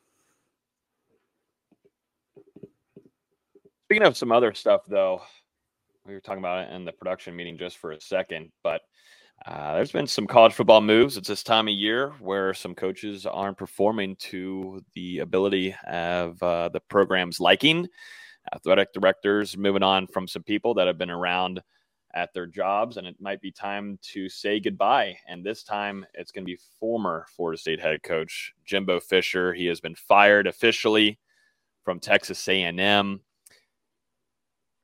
Speaking 3.85 4.05
of 4.05 4.15
some 4.15 4.31
other 4.31 4.53
stuff, 4.53 4.81
though, 4.87 5.21
we 6.05 6.13
were 6.13 6.21
talking 6.21 6.39
about 6.39 6.67
it 6.67 6.73
in 6.73 6.85
the 6.85 6.91
production 6.91 7.35
meeting 7.35 7.57
just 7.57 7.77
for 7.77 7.91
a 7.91 7.99
second, 7.99 8.51
but 8.63 8.81
uh, 9.47 9.73
there's 9.73 9.91
been 9.91 10.07
some 10.07 10.27
college 10.27 10.53
football 10.53 10.81
moves. 10.81 11.17
It's 11.17 11.27
this 11.27 11.43
time 11.43 11.67
of 11.67 11.73
year 11.73 12.13
where 12.19 12.53
some 12.53 12.75
coaches 12.75 13.25
aren't 13.25 13.57
performing 13.57 14.15
to 14.17 14.81
the 14.93 15.19
ability 15.19 15.75
of 15.87 16.41
uh, 16.41 16.69
the 16.69 16.79
program's 16.79 17.39
liking 17.39 17.87
athletic 18.53 18.93
directors 18.93 19.57
moving 19.57 19.83
on 19.83 20.07
from 20.07 20.27
some 20.27 20.43
people 20.43 20.73
that 20.75 20.87
have 20.87 20.97
been 20.97 21.09
around 21.09 21.61
at 22.15 22.33
their 22.33 22.47
jobs, 22.47 22.97
and 22.97 23.05
it 23.05 23.15
might 23.19 23.41
be 23.41 23.51
time 23.51 23.99
to 24.01 24.29
say 24.29 24.59
goodbye. 24.59 25.17
And 25.27 25.43
this 25.43 25.63
time, 25.63 26.05
it's 26.13 26.31
going 26.31 26.43
to 26.45 26.51
be 26.51 26.59
former 26.79 27.25
Florida 27.35 27.59
State 27.59 27.81
head 27.81 28.01
coach 28.03 28.53
Jimbo 28.65 29.01
Fisher. 29.01 29.53
He 29.53 29.65
has 29.67 29.81
been 29.81 29.95
fired 29.95 30.47
officially 30.47 31.19
from 31.83 31.99
Texas 31.99 32.47
A&M. 32.47 33.19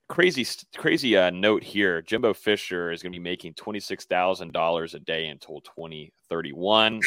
Crazy, 0.09 0.45
crazy 0.75 1.15
uh, 1.15 1.29
note 1.29 1.63
here. 1.63 2.01
Jimbo 2.01 2.33
Fisher 2.33 2.91
is 2.91 3.01
going 3.01 3.13
to 3.13 3.17
be 3.17 3.23
making 3.23 3.53
twenty 3.53 3.79
six 3.79 4.03
thousand 4.03 4.51
dollars 4.51 4.93
a 4.93 4.99
day 4.99 5.27
until 5.27 5.61
twenty 5.61 6.11
thirty 6.27 6.51
one. 6.51 6.99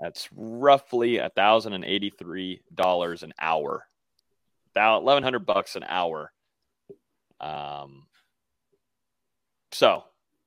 That's 0.00 0.28
roughly 0.34 1.18
a 1.18 1.28
thousand 1.30 1.74
and 1.74 1.84
eighty 1.84 2.10
three 2.10 2.60
dollars 2.74 3.22
an 3.22 3.32
hour 3.40 3.86
eleven 4.76 5.22
hundred 5.22 5.46
bucks 5.46 5.76
an 5.76 5.84
hour. 5.88 6.32
Um, 7.40 8.06
so 9.72 10.04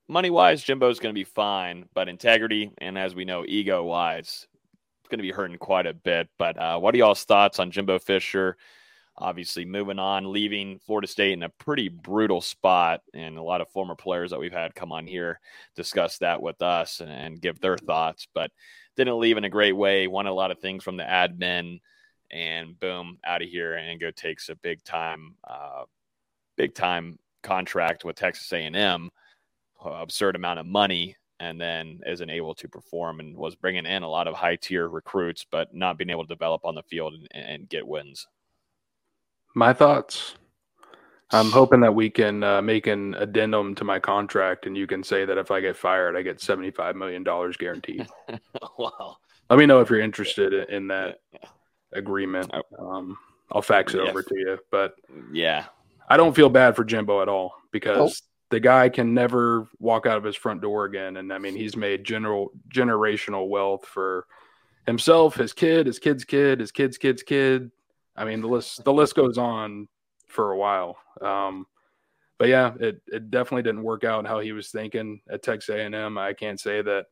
money 0.07 0.30
wise, 0.30 0.63
Jimbo's 0.63 0.99
going 0.99 1.13
to 1.13 1.19
be 1.19 1.24
fine, 1.24 1.86
but 1.93 2.09
integrity 2.09 2.71
and 2.80 2.97
as 2.97 3.15
we 3.15 3.26
know, 3.26 3.45
ego 3.47 3.84
wise, 3.84 4.47
it's 5.01 5.09
going 5.09 5.19
to 5.19 5.24
be 5.24 5.32
hurting 5.32 5.57
quite 5.57 5.88
a 5.88 5.93
bit. 5.93 6.30
But 6.38 6.57
uh, 6.57 6.80
what 6.80 6.93
are 6.93 6.97
y'all's 6.97 7.24
thoughts 7.24 7.59
on 7.59 7.71
Jimbo 7.71 7.99
Fisher? 7.99 8.57
Obviously, 9.15 9.63
moving 9.63 9.99
on, 9.99 10.32
leaving 10.32 10.80
Florida 10.80 11.07
State 11.07 11.34
in 11.34 11.43
a 11.43 11.49
pretty 11.49 11.88
brutal 11.88 12.41
spot, 12.41 13.01
and 13.13 13.38
a 13.38 13.43
lot 13.43 13.61
of 13.61 13.69
former 13.69 13.95
players 13.95 14.32
that 14.32 14.39
we've 14.39 14.51
had 14.51 14.74
come 14.74 14.91
on 14.91 15.05
here 15.05 15.39
discuss 15.76 16.17
that 16.17 16.41
with 16.41 16.61
us 16.63 16.99
and, 16.99 17.11
and 17.11 17.41
give 17.41 17.59
their 17.59 17.78
thoughts, 17.78 18.28
but 18.34 18.49
didn't 18.95 19.19
leave 19.19 19.38
in 19.38 19.43
a 19.43 19.49
great 19.49 19.74
way. 19.74 20.07
Won 20.07 20.26
a 20.26 20.34
lot 20.34 20.49
of 20.49 20.59
things 20.59 20.84
from 20.84 20.97
the 20.97 21.03
admin 21.03 21.80
and 22.34 22.77
boom, 22.79 23.19
out 23.25 23.43
of 23.43 23.47
here 23.47 23.75
and 23.75 24.01
go 24.01 24.09
takes 24.09 24.49
a 24.49 24.55
big 24.55 24.84
time, 24.84 25.36
uh, 25.47 25.84
big 26.57 26.73
time 26.73 27.19
contract 27.43 28.03
with 28.03 28.15
Texas 28.15 28.51
A&M, 28.51 29.09
absurd 29.86 30.36
amount 30.36 30.59
of 30.59 30.65
money, 30.65 31.15
and 31.39 31.61
then 31.61 31.99
isn't 32.07 32.29
able 32.31 32.55
to 32.55 32.67
perform 32.67 33.19
and 33.19 33.38
was 33.38 33.55
bringing 33.55 33.86
in 33.86 34.01
a 34.01 34.09
lot 34.09 34.27
of 34.27 34.34
high 34.34 34.55
tier 34.55 34.89
recruits, 34.89 35.45
but 35.49 35.75
not 35.75 35.97
being 35.97 36.09
able 36.09 36.23
to 36.23 36.34
develop 36.34 36.65
on 36.65 36.73
the 36.73 36.81
field 36.84 37.13
and, 37.13 37.27
and 37.34 37.69
get 37.69 37.88
wins. 37.88 38.27
My 39.53 39.71
thoughts. 39.71 40.36
I'm 41.29 41.51
hoping 41.51 41.79
that 41.81 41.93
we 41.93 42.09
can 42.09 42.43
uh, 42.43 42.61
make 42.61 42.86
an 42.88 43.15
addendum 43.15 43.73
to 43.75 43.84
my 43.84 43.99
contract, 43.99 44.65
and 44.65 44.77
you 44.77 44.86
can 44.86 45.03
say 45.03 45.25
that 45.25 45.38
if 45.38 45.51
I 45.51 45.61
get 45.61 45.75
fired, 45.75 46.15
I 46.15 46.21
get 46.21 46.38
$75 46.38 46.95
million 46.95 47.23
guaranteed. 47.23 48.07
wow. 48.77 49.17
Let 49.49 49.59
me 49.59 49.65
know 49.65 49.81
if 49.81 49.89
you're 49.89 49.99
interested 49.99 50.53
in 50.69 50.88
that. 50.88 51.21
Yeah 51.31 51.49
agreement. 51.95 52.51
Um, 52.77 53.17
I'll 53.51 53.61
fax 53.61 53.93
it 53.93 53.99
over 53.99 54.21
to 54.21 54.35
you. 54.35 54.59
But 54.71 54.95
yeah, 55.31 55.65
I 56.09 56.17
don't 56.17 56.35
feel 56.35 56.49
bad 56.49 56.75
for 56.75 56.83
Jimbo 56.83 57.21
at 57.21 57.29
all 57.29 57.53
because 57.71 57.97
oh. 57.97 58.27
the 58.49 58.59
guy 58.59 58.89
can 58.89 59.13
never 59.13 59.67
walk 59.79 60.05
out 60.05 60.17
of 60.17 60.23
his 60.23 60.35
front 60.35 60.61
door 60.61 60.85
again. 60.85 61.17
And 61.17 61.31
I 61.31 61.37
mean, 61.37 61.55
he's 61.55 61.75
made 61.75 62.03
general 62.03 62.51
generational 62.73 63.47
wealth 63.47 63.85
for 63.85 64.25
himself, 64.85 65.35
his 65.35 65.53
kid, 65.53 65.87
his 65.87 65.99
kid's 65.99 66.25
kid, 66.25 66.59
his 66.59 66.71
kid's 66.71 66.97
kid's 66.97 67.23
kid. 67.23 67.71
I 68.15 68.25
mean, 68.25 68.41
the 68.41 68.47
list 68.47 68.83
the 68.83 68.93
list 68.93 69.15
goes 69.15 69.37
on 69.37 69.87
for 70.27 70.51
a 70.51 70.57
while. 70.57 70.97
Um, 71.21 71.67
but 72.37 72.49
yeah, 72.49 72.73
it, 72.79 73.01
it 73.07 73.31
definitely 73.31 73.63
didn't 73.63 73.83
work 73.83 74.03
out 74.03 74.27
how 74.27 74.39
he 74.39 74.51
was 74.51 74.69
thinking 74.69 75.21
at 75.29 75.43
Texas 75.43 75.75
A&M. 75.75 76.17
I 76.17 76.33
can't 76.33 76.59
say 76.59 76.81
that 76.81 77.05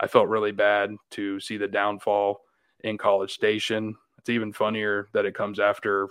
I 0.00 0.06
felt 0.06 0.28
really 0.28 0.52
bad 0.52 0.94
to 1.12 1.38
see 1.40 1.56
the 1.56 1.68
downfall 1.68 2.40
in 2.82 2.98
College 2.98 3.32
Station. 3.32 3.96
It's 4.26 4.30
even 4.32 4.52
funnier 4.52 5.06
that 5.12 5.24
it 5.24 5.36
comes 5.36 5.60
after 5.60 6.08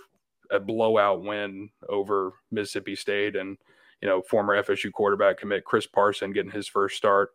a 0.50 0.58
blowout 0.58 1.22
win 1.22 1.68
over 1.90 2.32
Mississippi 2.50 2.96
State 2.96 3.36
and 3.36 3.58
you 4.00 4.08
know 4.08 4.22
former 4.22 4.62
FSU 4.62 4.90
quarterback 4.90 5.36
commit 5.36 5.66
Chris 5.66 5.86
Parson 5.86 6.32
getting 6.32 6.50
his 6.50 6.66
first 6.66 6.96
start 6.96 7.34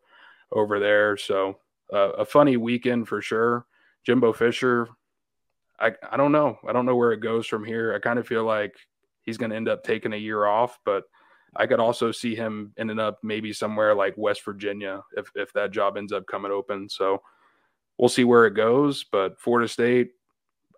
over 0.52 0.80
there. 0.80 1.18
So 1.18 1.60
uh, 1.94 2.14
a 2.14 2.26
funny 2.26 2.58
weekend 2.58 3.08
for 3.08 3.22
sure. 3.22 3.68
Jimbo 4.08 4.34
Fisher, 4.34 4.88
I 5.80 5.92
I 6.12 6.18
don't 6.18 6.32
know. 6.32 6.58
I 6.68 6.74
don't 6.74 6.88
know 6.88 6.96
where 6.96 7.12
it 7.12 7.22
goes 7.22 7.46
from 7.46 7.64
here. 7.64 7.94
I 7.94 8.00
kind 8.00 8.18
of 8.18 8.28
feel 8.28 8.44
like 8.44 8.74
he's 9.22 9.38
going 9.38 9.52
to 9.52 9.58
end 9.58 9.70
up 9.70 9.84
taking 9.84 10.14
a 10.14 10.18
year 10.18 10.48
off, 10.48 10.80
but 10.84 11.04
I 11.56 11.68
could 11.68 11.80
also 11.80 12.12
see 12.12 12.34
him 12.34 12.74
ending 12.80 12.98
up 12.98 13.20
maybe 13.22 13.54
somewhere 13.54 13.94
like 13.94 14.16
West 14.18 14.44
Virginia 14.44 15.04
if 15.16 15.30
if 15.36 15.54
that 15.54 15.70
job 15.70 15.96
ends 15.96 16.12
up 16.12 16.26
coming 16.26 16.52
open. 16.52 16.90
So 16.90 17.22
we'll 18.00 18.10
see 18.10 18.24
where 18.24 18.48
it 18.48 18.56
goes. 18.56 19.04
But 19.04 19.40
Florida 19.40 19.68
State 19.68 20.14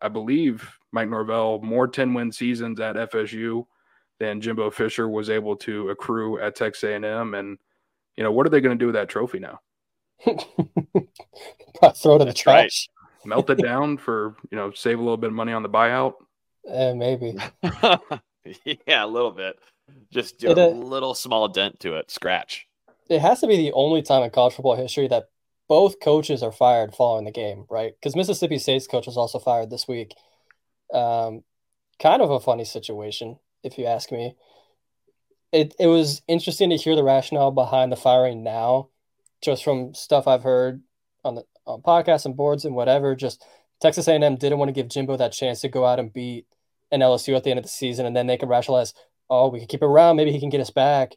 I 0.04 0.10
believe 0.10 0.70
Mike 0.92 1.10
Norvell 1.10 1.62
more 1.62 1.88
10 1.88 2.14
win 2.14 2.32
seasons 2.32 2.80
at 2.80 2.96
FSU 2.96 3.66
than 4.20 4.42
Jimbo 4.42 4.70
Fisher 4.70 5.08
was 5.08 5.30
able 5.30 5.56
to 5.58 5.90
accrue 5.90 6.40
at 6.40 6.56
Texas 6.56 6.84
A&M. 6.84 7.34
And, 7.34 7.58
you 8.18 8.24
know, 8.24 8.32
what 8.32 8.46
are 8.46 8.50
they 8.50 8.62
going 8.62 8.78
to 8.78 8.82
do 8.82 8.88
with 8.88 8.96
that 8.96 9.10
trophy 9.10 9.40
now? 9.40 9.60
Throw 10.26 10.36
it 12.16 12.22
in 12.22 12.28
the 12.28 12.34
trash. 12.36 12.90
Melt 13.26 13.50
it 13.50 13.56
down 13.62 13.98
for, 13.98 14.36
you 14.52 14.58
know, 14.58 14.72
save 14.72 15.00
a 15.00 15.02
little 15.02 15.18
bit 15.18 15.28
of 15.28 15.34
money 15.34 15.54
on 15.54 15.64
the 15.64 15.70
buyout. 15.70 16.14
Uh, 16.70 16.94
maybe. 16.94 17.38
yeah, 18.86 19.06
a 19.06 19.08
little 19.08 19.32
bit. 19.32 19.58
Just 20.12 20.40
do 20.40 20.52
it, 20.52 20.58
a 20.58 20.66
uh, 20.66 20.70
little 20.70 21.14
small 21.14 21.48
dent 21.48 21.80
to 21.82 21.96
it, 21.96 22.12
scratch. 22.12 22.68
It 23.10 23.20
has 23.20 23.42
to 23.42 23.48
be 23.48 23.58
the 23.58 23.72
only 23.74 24.02
time 24.02 24.24
in 24.24 24.30
college 24.30 24.54
football 24.54 24.76
history 24.76 25.08
that 25.08 25.30
both 25.68 26.00
coaches 26.00 26.44
are 26.44 26.52
fired 26.52 26.94
following 26.94 27.26
the 27.26 27.32
game, 27.32 27.66
right? 27.70 27.94
Because 27.96 28.16
Mississippi 28.16 28.60
State's 28.60 28.88
coach 28.88 29.08
was 29.08 29.18
also 29.18 29.40
fired 29.40 29.70
this 29.70 29.88
week. 29.88 30.14
Um, 30.94 31.44
kind 32.02 32.22
of 32.22 32.30
a 32.30 32.40
funny 32.40 32.66
situation, 32.66 33.40
if 33.64 33.78
you 33.78 33.86
ask 33.86 34.12
me. 34.12 34.36
It 35.52 35.76
it 35.80 35.88
was 35.88 36.22
interesting 36.28 36.70
to 36.72 36.78
hear 36.78 36.96
the 36.96 37.04
rationale 37.04 37.52
behind 37.52 37.92
the 37.92 37.96
firing 37.96 38.44
now, 38.44 38.90
just 39.42 39.64
from 39.64 39.94
stuff 39.94 40.28
I've 40.28 40.44
heard 40.44 40.82
on 41.24 41.36
the 41.36 41.46
on 41.66 41.82
podcasts 41.82 42.26
and 42.26 42.36
boards 42.36 42.66
and 42.66 42.76
whatever. 42.76 43.16
Just 43.16 43.46
Texas 43.80 44.08
A&M 44.08 44.36
didn't 44.36 44.58
want 44.58 44.70
to 44.70 44.74
give 44.74 44.90
Jimbo 44.90 45.18
that 45.18 45.32
chance 45.32 45.62
to 45.62 45.70
go 45.70 45.86
out 45.86 46.00
and 46.00 46.12
beat 46.12 46.48
an 46.92 47.02
LSU 47.02 47.36
at 47.36 47.44
the 47.44 47.50
end 47.50 47.60
of 47.60 47.64
the 47.64 47.70
season, 47.70 48.06
and 48.06 48.16
then 48.16 48.28
they 48.28 48.38
can 48.38 48.50
rationalize, 48.50 48.94
oh, 49.30 49.50
we 49.50 49.60
can 49.60 49.68
keep 49.68 49.82
him 49.82 49.90
around, 49.90 50.16
maybe 50.16 50.32
he 50.32 50.40
can 50.40 50.50
get 50.50 50.62
us 50.62 50.70
back. 50.70 51.16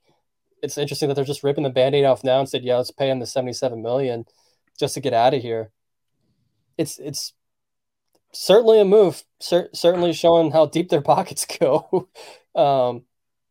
It's 0.62 0.78
interesting 0.78 1.08
that 1.08 1.14
they're 1.14 1.24
just 1.24 1.44
ripping 1.44 1.64
the 1.64 1.70
band-aid 1.70 2.04
off 2.04 2.24
now 2.24 2.40
and 2.40 2.48
said, 2.48 2.64
yeah, 2.64 2.76
let's 2.76 2.90
pay 2.90 3.10
him 3.10 3.20
the 3.20 3.26
seventy-seven 3.26 3.82
million 3.82 4.24
just 4.78 4.94
to 4.94 5.00
get 5.00 5.12
out 5.12 5.34
of 5.34 5.42
here. 5.42 5.70
It's 6.78 6.98
it's 6.98 7.32
certainly 8.32 8.80
a 8.80 8.84
move, 8.84 9.22
cer- 9.40 9.70
certainly 9.72 10.12
showing 10.12 10.50
how 10.50 10.66
deep 10.66 10.88
their 10.88 11.02
pockets 11.02 11.46
go. 11.46 12.08
um, 12.54 13.02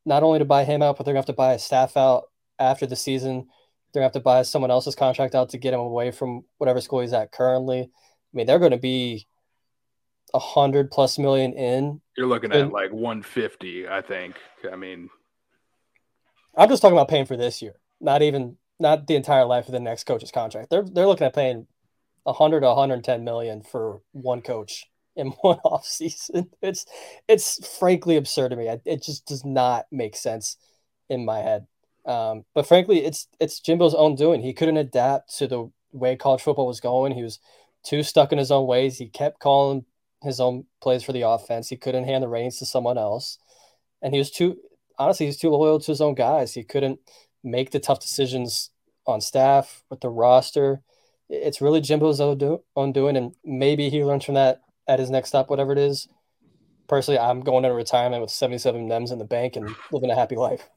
not 0.06 0.24
only 0.24 0.40
to 0.40 0.46
buy 0.46 0.64
him 0.64 0.82
out, 0.82 0.98
but 0.98 1.06
they're 1.06 1.14
gonna 1.14 1.20
have 1.20 1.26
to 1.28 1.34
buy 1.34 1.54
a 1.54 1.60
staff 1.60 1.98
out 1.98 2.26
after 2.60 2.86
the 2.86 2.96
season. 2.96 3.48
They're 3.92 4.02
gonna 4.02 4.06
have 4.06 4.14
to 4.14 4.20
buy 4.20 4.42
someone 4.44 4.72
else's 4.72 4.96
contract 4.96 5.36
out 5.36 5.50
to 5.50 5.58
get 5.58 5.74
him 5.74 5.80
away 5.80 6.12
from 6.12 6.44
whatever 6.58 6.82
school 6.82 7.02
he's 7.02 7.14
at 7.14 7.32
currently. 7.32 7.90
I 8.36 8.38
mean, 8.38 8.48
they're 8.48 8.60
going 8.60 8.72
to 8.72 8.78
be 8.78 9.28
a 10.34 10.40
hundred 10.40 10.92
plus 10.92 11.18
million 11.18 11.54
in. 11.54 12.02
You're 12.18 12.28
looking 12.28 12.52
at 12.52 12.72
like 12.72 12.92
150, 12.92 13.88
I 13.88 14.02
think. 14.02 14.36
I 14.70 14.76
mean, 14.76 15.10
I'm 16.58 16.70
just 16.70 16.82
talking 16.82 16.98
about 16.98 17.10
paying 17.10 17.26
for 17.26 17.38
this 17.38 17.62
year, 17.62 17.76
not 18.00 18.22
even 18.22 18.58
not 18.80 19.08
the 19.08 19.16
entire 19.16 19.46
life 19.46 19.68
of 19.68 19.72
the 19.72 19.80
next 19.80 20.06
coach's 20.06 20.32
contract. 20.32 20.70
They're 20.70 20.84
they're 20.84 21.08
looking 21.08 21.28
at 21.28 21.36
paying 21.36 21.68
100 22.24 22.62
to 22.62 22.68
110 22.68 23.24
million 23.24 23.62
for 23.62 24.02
one 24.12 24.42
coach 24.42 24.86
in 25.16 25.28
one 25.42 25.60
off 25.64 25.86
season. 25.86 26.50
It's 26.62 26.86
it's 27.28 27.78
frankly 27.78 28.18
absurd 28.18 28.50
to 28.50 28.56
me. 28.56 28.70
It 28.86 29.04
just 29.04 29.26
does 29.26 29.46
not 29.46 29.86
make 29.92 30.16
sense 30.16 30.58
in 31.10 31.26
my 31.26 31.40
head. 31.40 31.68
Um, 32.06 32.46
but 32.54 32.68
frankly, 32.68 33.04
it's 33.04 33.28
it's 33.40 33.60
Jimbo's 33.60 33.96
own 33.96 34.16
doing. 34.16 34.42
He 34.42 34.54
couldn't 34.54 34.78
adapt 34.78 35.38
to 35.38 35.48
the 35.48 35.72
way 35.92 36.16
college 36.16 36.42
football 36.42 36.68
was 36.68 36.80
going. 36.80 37.14
He 37.14 37.24
was 37.24 37.40
too 37.84 38.04
stuck 38.04 38.32
in 38.32 38.38
his 38.38 38.52
own 38.52 38.68
ways. 38.68 38.98
He 38.98 39.08
kept 39.08 39.40
calling 39.40 39.86
his 40.24 40.40
own 40.40 40.66
plays 40.82 41.04
for 41.04 41.14
the 41.14 41.22
offense. 41.22 41.70
He 41.70 41.78
couldn't 41.78 42.06
hand 42.06 42.24
the 42.24 42.28
reins 42.28 42.60
to 42.60 42.66
someone 42.66 42.98
else, 42.98 43.40
and 44.02 44.14
he 44.14 44.20
was 44.20 44.32
too 44.32 44.58
honestly 44.98 45.26
he's 45.26 45.38
too 45.38 45.50
loyal 45.50 45.80
to 45.80 45.92
his 45.92 46.02
own 46.02 46.16
guys. 46.16 46.54
He 46.54 46.64
couldn't 46.64 47.00
make 47.44 47.72
the 47.72 47.80
tough 47.80 48.00
decisions 48.00 48.72
on 49.06 49.22
staff 49.22 49.84
with 49.90 50.02
the 50.02 50.10
roster. 50.10 50.82
It's 51.30 51.62
really 51.62 51.82
Jimbo's 51.82 52.22
own, 52.22 52.38
do- 52.38 52.64
doing, 52.92 53.18
and 53.18 53.34
maybe 53.44 53.90
he 53.90 54.04
learns 54.04 54.26
from 54.26 54.36
that 54.36 54.62
at 54.88 55.00
his 55.00 55.10
next 55.10 55.30
stop, 55.30 55.50
whatever 55.50 55.72
it 55.72 55.78
is. 55.78 56.08
Personally, 56.88 57.20
I'm 57.20 57.42
going 57.42 57.66
into 57.66 57.76
retirement 57.76 58.22
with 58.22 58.30
77 58.30 58.88
Nems 58.88 59.12
in 59.12 59.18
the 59.18 59.26
bank 59.26 59.56
and 59.56 59.76
living 59.92 60.12
a 60.12 60.16
happy 60.16 60.36
life. 60.36 60.70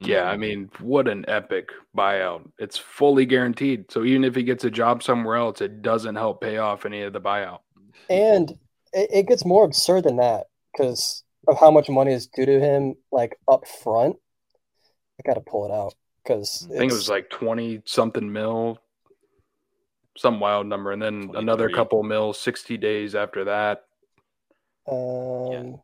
Yeah, 0.00 0.24
I 0.24 0.36
mean, 0.36 0.70
what 0.80 1.08
an 1.08 1.24
epic 1.28 1.70
buyout. 1.96 2.48
It's 2.58 2.76
fully 2.76 3.26
guaranteed. 3.26 3.90
So 3.90 4.04
even 4.04 4.24
if 4.24 4.34
he 4.34 4.42
gets 4.42 4.64
a 4.64 4.70
job 4.70 5.02
somewhere 5.02 5.36
else, 5.36 5.60
it 5.60 5.82
doesn't 5.82 6.14
help 6.14 6.40
pay 6.40 6.58
off 6.58 6.84
any 6.84 7.02
of 7.02 7.12
the 7.12 7.20
buyout. 7.20 7.60
And 8.10 8.56
it 8.92 9.26
gets 9.26 9.44
more 9.44 9.64
absurd 9.64 10.04
than 10.04 10.16
that 10.16 10.46
because 10.72 11.23
of 11.48 11.58
how 11.58 11.70
much 11.70 11.88
money 11.88 12.12
is 12.12 12.26
due 12.26 12.46
to 12.46 12.60
him, 12.60 12.94
like 13.12 13.36
up 13.48 13.66
front. 13.66 14.16
I 15.18 15.22
got 15.26 15.34
to 15.34 15.40
pull 15.40 15.64
it 15.66 15.70
out 15.70 15.94
because 16.22 16.66
I 16.72 16.78
think 16.78 16.92
it 16.92 16.94
was 16.94 17.08
like 17.08 17.30
20 17.30 17.82
something 17.84 18.32
mil, 18.32 18.78
some 20.16 20.40
wild 20.40 20.66
number. 20.66 20.92
And 20.92 21.00
then 21.00 21.30
another 21.34 21.68
couple 21.68 22.02
mil 22.02 22.32
60 22.32 22.76
days 22.78 23.14
after 23.14 23.44
that. 23.44 23.84
Um, 24.90 25.52
yeah. 25.52 25.76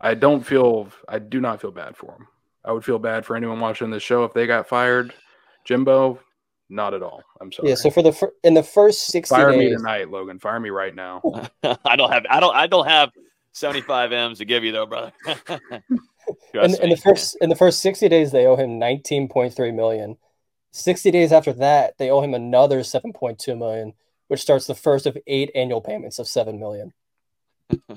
I 0.00 0.14
don't 0.14 0.44
feel, 0.44 0.88
I 1.08 1.18
do 1.18 1.40
not 1.40 1.60
feel 1.60 1.72
bad 1.72 1.96
for 1.96 2.12
him. 2.12 2.26
I 2.64 2.72
would 2.72 2.84
feel 2.84 2.98
bad 2.98 3.24
for 3.24 3.36
anyone 3.36 3.60
watching 3.60 3.90
this 3.90 4.02
show 4.02 4.24
if 4.24 4.32
they 4.32 4.46
got 4.46 4.68
fired. 4.68 5.14
Jimbo, 5.64 6.20
not 6.68 6.94
at 6.94 7.02
all. 7.02 7.22
I'm 7.40 7.52
sorry. 7.52 7.68
Yeah. 7.68 7.74
So 7.74 7.90
for 7.90 8.02
the 8.02 8.12
fir- 8.12 8.32
in 8.44 8.54
the 8.54 8.62
first 8.62 9.06
sixty 9.06 9.34
fire 9.34 9.50
days, 9.50 9.70
me 9.70 9.76
tonight, 9.76 10.10
Logan. 10.10 10.38
Fire 10.38 10.60
me 10.60 10.70
right 10.70 10.94
now. 10.94 11.20
I 11.62 11.96
don't 11.96 12.10
have. 12.10 12.24
I 12.30 12.40
don't. 12.40 12.54
I 12.54 12.66
don't 12.66 12.86
have 12.86 13.10
seventy 13.52 13.80
five 13.80 14.12
m's 14.12 14.38
to 14.38 14.44
give 14.44 14.64
you 14.64 14.72
though, 14.72 14.86
brother. 14.86 15.12
in, 16.54 16.74
in, 16.82 16.90
the 16.90 17.00
first 17.02 17.36
in 17.40 17.48
the 17.48 17.56
first 17.56 17.80
sixty 17.80 18.08
days, 18.08 18.32
they 18.32 18.46
owe 18.46 18.56
him 18.56 18.78
nineteen 18.78 19.28
point 19.28 19.54
three 19.54 19.72
million. 19.72 20.16
Sixty 20.72 21.10
days 21.10 21.32
after 21.32 21.52
that, 21.54 21.98
they 21.98 22.10
owe 22.10 22.20
him 22.20 22.34
another 22.34 22.82
seven 22.82 23.12
point 23.12 23.38
two 23.38 23.56
million, 23.56 23.94
which 24.28 24.40
starts 24.40 24.66
the 24.66 24.74
first 24.74 25.06
of 25.06 25.18
eight 25.26 25.50
annual 25.54 25.80
payments 25.80 26.18
of 26.18 26.28
seven 26.28 26.60
million. 26.60 26.92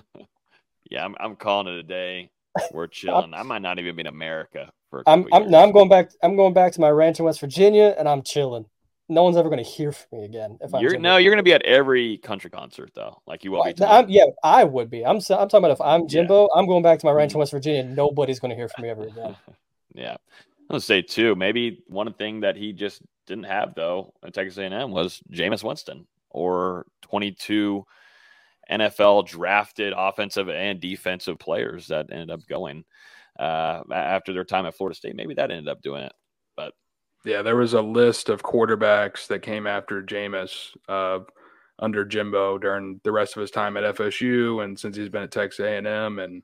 yeah, 0.89 1.05
I'm, 1.05 1.15
I'm 1.19 1.35
calling 1.35 1.67
it 1.67 1.79
a 1.79 1.83
day. 1.83 2.31
We're 2.71 2.87
chilling. 2.87 3.33
I 3.33 3.43
might 3.43 3.61
not 3.61 3.79
even 3.79 3.95
be 3.95 4.01
in 4.01 4.07
America 4.07 4.71
for. 4.89 5.03
I'm, 5.07 5.27
I'm 5.31 5.49
no, 5.49 5.59
I'm 5.61 5.71
going 5.71 5.89
back. 5.89 6.11
I'm 6.21 6.35
going 6.35 6.53
back 6.53 6.73
to 6.73 6.81
my 6.81 6.89
ranch 6.89 7.19
in 7.19 7.25
West 7.25 7.39
Virginia, 7.39 7.95
and 7.97 8.07
I'm 8.07 8.23
chilling. 8.23 8.65
No 9.09 9.23
one's 9.23 9.35
ever 9.35 9.49
going 9.49 9.63
to 9.63 9.69
hear 9.69 9.91
from 9.91 10.19
me 10.19 10.25
again. 10.25 10.57
If 10.61 10.73
I'm 10.73 10.81
you're, 10.81 10.97
no, 10.97 11.17
you're 11.17 11.31
going 11.31 11.37
to 11.37 11.43
be 11.43 11.53
at 11.53 11.61
every 11.63 12.17
country 12.19 12.49
concert 12.49 12.91
though. 12.95 13.21
Like 13.27 13.43
you 13.43 13.51
will 13.51 13.63
be. 13.63 13.73
I'm, 13.83 14.09
yeah, 14.09 14.25
I 14.43 14.63
would 14.63 14.89
be. 14.89 15.05
I'm. 15.05 15.17
I'm 15.17 15.21
talking 15.21 15.57
about 15.57 15.71
if 15.71 15.81
I'm 15.81 16.07
Jimbo, 16.07 16.43
yeah. 16.43 16.59
I'm 16.59 16.67
going 16.67 16.83
back 16.83 16.99
to 16.99 17.05
my 17.05 17.11
ranch 17.11 17.33
in 17.33 17.39
West 17.39 17.51
Virginia. 17.51 17.83
Nobody's 17.83 18.39
going 18.39 18.49
to 18.49 18.55
hear 18.55 18.69
from 18.69 18.83
me 18.83 18.89
ever 18.89 19.03
again. 19.03 19.35
yeah, 19.93 20.11
I'm 20.11 20.67
going 20.69 20.79
to 20.79 20.85
say 20.85 21.01
too. 21.01 21.35
Maybe 21.35 21.83
one 21.87 22.11
thing 22.13 22.41
that 22.41 22.55
he 22.55 22.71
just 22.71 23.01
didn't 23.27 23.45
have 23.45 23.75
though 23.75 24.13
at 24.23 24.33
Texas 24.33 24.57
A&M 24.57 24.91
was 24.91 25.21
Jameis 25.31 25.63
Winston 25.63 26.07
or 26.29 26.85
22 27.03 27.85
NFL 28.69 29.27
drafted 29.27 29.93
offensive 29.95 30.49
and 30.49 30.79
defensive 30.79 31.37
players 31.39 31.87
that 31.87 32.07
ended 32.11 32.31
up 32.31 32.45
going 32.47 32.83
uh, 33.39 33.81
after 33.93 34.33
their 34.33 34.43
time 34.43 34.65
at 34.65 34.75
Florida 34.75 34.95
State. 34.95 35.15
Maybe 35.15 35.33
that 35.35 35.51
ended 35.51 35.67
up 35.67 35.81
doing 35.81 36.03
it. 36.03 36.13
But 36.55 36.73
yeah, 37.26 37.41
there 37.41 37.55
was 37.55 37.74
a 37.74 37.82
list 37.82 38.30
of 38.30 38.43
quarterbacks 38.43 39.28
that 39.28 39.41
came 39.41 39.67
after 39.67 40.03
Jameis 40.03 40.76
uh, 40.89 41.19
under 41.80 42.05
Jimbo 42.05 42.57
during 42.57 42.99
the 43.03 43.11
rest 43.11 43.36
of 43.36 43.41
his 43.41 43.51
time 43.51 43.78
at 43.78 43.95
FSU, 43.95 44.63
and 44.63 44.78
since 44.78 44.95
he's 44.95 45.09
been 45.09 45.24
at 45.24 45.32
Texas 45.32 45.65
A&M, 45.65 46.19
and 46.19 46.43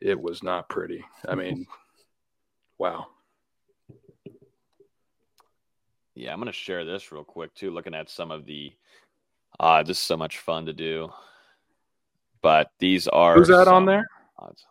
it 0.00 0.20
was 0.20 0.42
not 0.42 0.68
pretty. 0.68 1.04
I 1.28 1.34
mean, 1.34 1.66
wow. 2.78 3.06
Yeah, 6.14 6.32
I'm 6.32 6.38
going 6.38 6.46
to 6.46 6.52
share 6.52 6.84
this 6.86 7.12
real 7.12 7.24
quick 7.24 7.54
too. 7.54 7.70
Looking 7.70 7.94
at 7.94 8.08
some 8.08 8.30
of 8.30 8.46
the 8.46 8.72
uh, 9.60 9.82
this 9.82 9.98
is 9.98 10.02
so 10.02 10.16
much 10.16 10.38
fun 10.38 10.66
to 10.66 10.72
do. 10.72 11.10
But 12.42 12.70
these 12.78 13.08
are 13.08 13.34
who's 13.34 13.48
that 13.48 13.68
on 13.68 13.84
there? 13.84 14.06
Odds. 14.38 14.64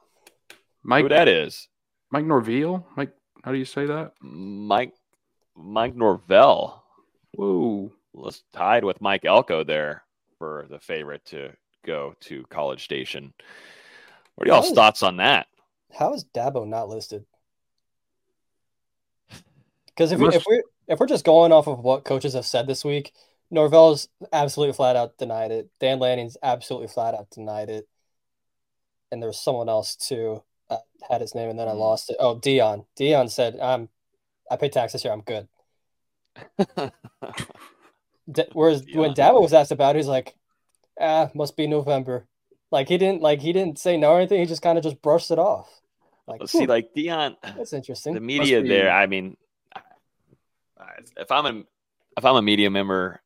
Mike. 0.84 1.04
Who 1.04 1.10
that 1.10 1.28
is? 1.28 1.68
Mike 2.12 2.26
Norvell. 2.26 2.88
Mike, 2.96 3.14
how 3.46 3.52
do 3.52 3.60
you 3.60 3.66
say 3.66 3.86
that? 3.86 4.14
Mike. 4.22 4.94
Mike 5.56 5.96
Norvell. 5.96 6.84
Whoa. 7.36 7.92
Let's 8.14 8.44
tied 8.52 8.84
with 8.84 9.00
Mike 9.02 9.24
Elko 9.24 9.64
there 9.64 10.04
for 10.40 10.66
the 10.70 10.80
favorite 10.80 11.24
to 11.26 11.52
go 11.86 12.16
to 12.22 12.44
College 12.50 12.84
Station. 12.84 13.34
What 14.34 14.48
are 14.48 14.52
y'all's 14.52 14.70
is, 14.70 14.74
thoughts 14.74 15.04
on 15.04 15.18
that? 15.18 15.46
How 15.94 16.14
is 16.14 16.26
Dabo 16.26 16.68
not 16.68 16.90
listed? 16.90 17.24
Because 19.88 20.12
if, 20.12 20.20
we, 20.20 20.28
if 20.30 20.44
we're 20.46 20.64
if 20.88 21.00
we're 21.00 21.06
just 21.06 21.24
going 21.24 21.52
off 21.52 21.68
of 21.68 21.80
what 21.80 22.04
coaches 22.04 22.34
have 22.34 22.46
said 22.46 22.68
this 22.68 22.84
week, 22.84 23.14
Norvell's 23.52 24.10
absolutely 24.34 24.74
flat 24.74 24.96
out 24.96 25.18
denied 25.18 25.52
it. 25.52 25.70
Dan 25.80 26.00
Lanning's 26.00 26.36
absolutely 26.42 26.88
flat 26.88 27.14
out 27.14 27.30
denied 27.30 27.70
it. 27.70 27.88
And 29.12 29.22
there's 29.22 29.40
someone 29.40 29.70
else 29.70 29.96
too. 29.96 30.44
I 30.70 30.78
had 31.10 31.22
his 31.22 31.36
name 31.36 31.50
and 31.50 31.60
then 31.60 31.68
I 31.68 31.72
hmm. 31.72 31.80
lost 31.80 32.10
it. 32.10 32.18
Oh, 32.20 32.36
Deion. 32.38 32.86
Deion 33.00 33.30
said, 33.30 33.60
"I'm, 33.60 33.90
I 34.50 34.56
pay 34.58 34.70
taxes 34.70 35.04
here. 35.04 35.12
I'm 35.12 35.22
good." 35.22 35.48
whereas 38.54 38.82
Deion. 38.82 38.96
when 38.96 39.14
Dabo 39.14 39.42
was 39.42 39.54
asked 39.54 39.72
about 39.72 39.96
it, 39.96 40.00
he's 40.00 40.08
like, 40.08 40.36
"Ah, 41.00 41.30
must 41.34 41.56
be 41.58 41.68
November." 41.68 42.28
Like 42.72 42.90
he 42.90 42.98
didn't 42.98 43.22
like 43.22 43.42
he 43.42 43.54
didn't 43.54 43.80
say 43.80 43.98
no 43.98 44.12
or 44.12 44.18
anything. 44.18 44.40
He 44.40 44.46
just 44.46 44.62
kind 44.62 44.78
of 44.78 44.84
just 44.84 45.02
brushed 45.02 45.32
it 45.32 45.40
off. 45.40 45.70
Like, 46.28 46.40
Let's 46.40 46.52
see, 46.52 46.66
like 46.66 46.94
Deion, 46.96 47.36
That's 47.44 47.74
interesting. 47.74 48.16
The 48.16 48.20
media 48.20 48.64
there. 48.64 48.92
I 48.92 49.06
mean, 49.06 49.38
if 51.18 51.32
I'm 51.32 51.46
a 51.46 51.64
if 52.18 52.26
I'm 52.26 52.36
a 52.36 52.42
media 52.42 52.70
member 52.70 53.22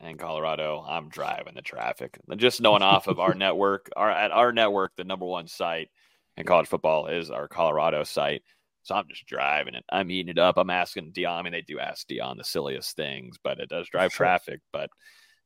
in 0.00 0.16
Colorado, 0.16 0.84
I'm 0.86 1.08
driving 1.08 1.54
the 1.54 1.62
traffic. 1.62 2.18
Just 2.36 2.60
knowing 2.60 2.82
off 2.82 3.06
of 3.06 3.20
our 3.20 3.34
network, 3.36 3.90
our 3.96 4.10
at 4.10 4.32
our 4.32 4.52
network, 4.52 4.96
the 4.96 5.04
number 5.04 5.26
one 5.26 5.46
site 5.46 5.90
in 6.36 6.44
college 6.44 6.68
football 6.68 7.06
is 7.06 7.30
our 7.30 7.48
Colorado 7.48 8.04
site. 8.04 8.42
So 8.82 8.94
I'm 8.94 9.08
just 9.08 9.26
driving 9.26 9.74
it. 9.74 9.84
I'm 9.90 10.10
eating 10.10 10.30
it 10.30 10.38
up. 10.38 10.56
I'm 10.56 10.70
asking 10.70 11.12
Deion. 11.12 11.38
I 11.38 11.42
mean, 11.42 11.52
they 11.52 11.60
do 11.60 11.78
ask 11.78 12.08
Deion 12.08 12.38
the 12.38 12.44
silliest 12.44 12.96
things, 12.96 13.36
but 13.42 13.60
it 13.60 13.68
does 13.68 13.88
drive 13.88 14.10
sure. 14.12 14.24
traffic. 14.24 14.60
But 14.72 14.88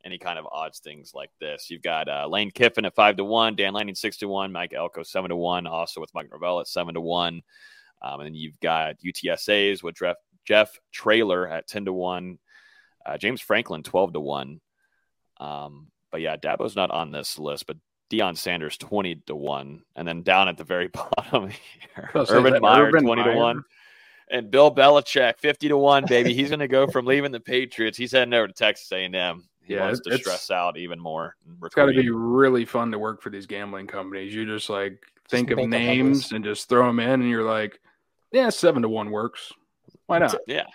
any 0.05 0.19
kind 0.19 0.39
of 0.39 0.47
odds 0.53 0.79
things 0.79 1.13
like 1.15 1.31
this, 1.41 1.69
you've 1.69 1.83
got 1.83 2.09
uh, 2.09 2.29
Lane 2.29 2.51
Kiffin 2.53 2.85
at 2.85 2.95
five 2.95 3.17
to 3.17 3.25
one, 3.25 3.57
Dan 3.57 3.73
Lanning 3.73 3.95
six 3.95 4.19
to 4.19 4.29
one, 4.29 4.53
Mike 4.53 4.73
Elko 4.73 5.03
seven 5.03 5.31
to 5.31 5.37
one, 5.37 5.67
also 5.67 6.01
with 6.01 6.15
Mike 6.15 6.29
Norvell 6.31 6.61
at 6.61 6.69
seven 6.69 6.95
to 6.95 7.01
one, 7.01 7.43
um, 8.03 8.21
and 8.21 8.27
then 8.27 8.35
you've 8.35 8.61
got 8.61 8.97
UTSA's 9.05 9.83
with 9.83 9.97
Jeff 9.97 10.17
Jeff 10.45 10.79
Traylor 10.93 11.49
at 11.49 11.67
ten 11.67 11.87
to 11.87 11.93
one, 11.93 12.39
Uh, 13.05 13.19
James 13.19 13.41
Franklin, 13.41 13.83
12 13.83 14.13
to 14.15 14.21
1. 14.21 14.61
Um, 15.41 15.89
but 16.11 16.21
yeah, 16.21 16.37
Dabo's 16.37 16.77
not 16.77 16.91
on 16.91 17.11
this 17.11 17.39
list, 17.39 17.67
but 17.67 17.77
Deion 18.15 18.37
Sanders, 18.37 18.77
20 18.79 19.17
to 19.27 19.35
1. 19.35 19.83
And 19.97 20.09
then 20.09 20.23
down 20.23 20.49
at 20.49 20.57
the 20.57 20.65
very 20.65 20.89
bottom 21.17 21.49
here, 21.51 22.11
Urban 22.15 22.61
Meyer, 22.61 22.87
Urban 22.87 23.05
20 23.05 23.23
Meyer. 23.23 23.33
to 23.33 23.39
1. 23.39 23.65
And 24.31 24.51
Bill 24.51 24.75
Belichick, 24.75 25.39
50 25.39 25.69
to 25.69 25.77
1, 25.77 26.07
baby. 26.07 26.33
He's 26.33 26.49
going 26.49 26.61
to 26.61 26.69
go 26.69 26.87
from 26.87 27.05
leaving 27.05 27.31
the 27.31 27.41
Patriots. 27.41 27.99
He's 27.99 28.13
heading 28.13 28.33
over 28.33 28.49
to 28.49 28.55
Texas 28.55 28.91
A&M. 28.91 29.45
He 29.65 29.75
yeah, 29.75 29.87
wants 29.87 30.01
to 30.01 30.19
stress 30.19 30.51
out 30.51 30.77
even 30.77 31.01
more. 31.01 31.37
It's 31.63 31.75
got 31.75 31.87
to 31.87 31.93
be 31.93 32.11
really 32.11 32.65
fun 32.65 32.91
to 32.93 32.99
work 32.99 33.23
for 33.23 33.31
these 33.31 33.47
gambling 33.47 33.87
companies. 33.87 34.35
You 34.35 34.45
just 34.45 34.69
like 34.69 35.03
think 35.29 35.49
just 35.49 35.61
of 35.61 35.69
names 35.69 36.33
and 36.33 36.45
just 36.45 36.69
throw 36.69 36.87
them 36.87 37.01
in, 37.01 37.23
and 37.23 37.31
you're 37.31 37.49
like, 37.49 37.81
yeah, 38.31 38.51
seven 38.51 38.83
to 38.83 38.91
one 38.91 39.11
works. 39.11 39.53
Why 40.07 40.19
not? 40.19 40.37
Yeah. 40.47 40.67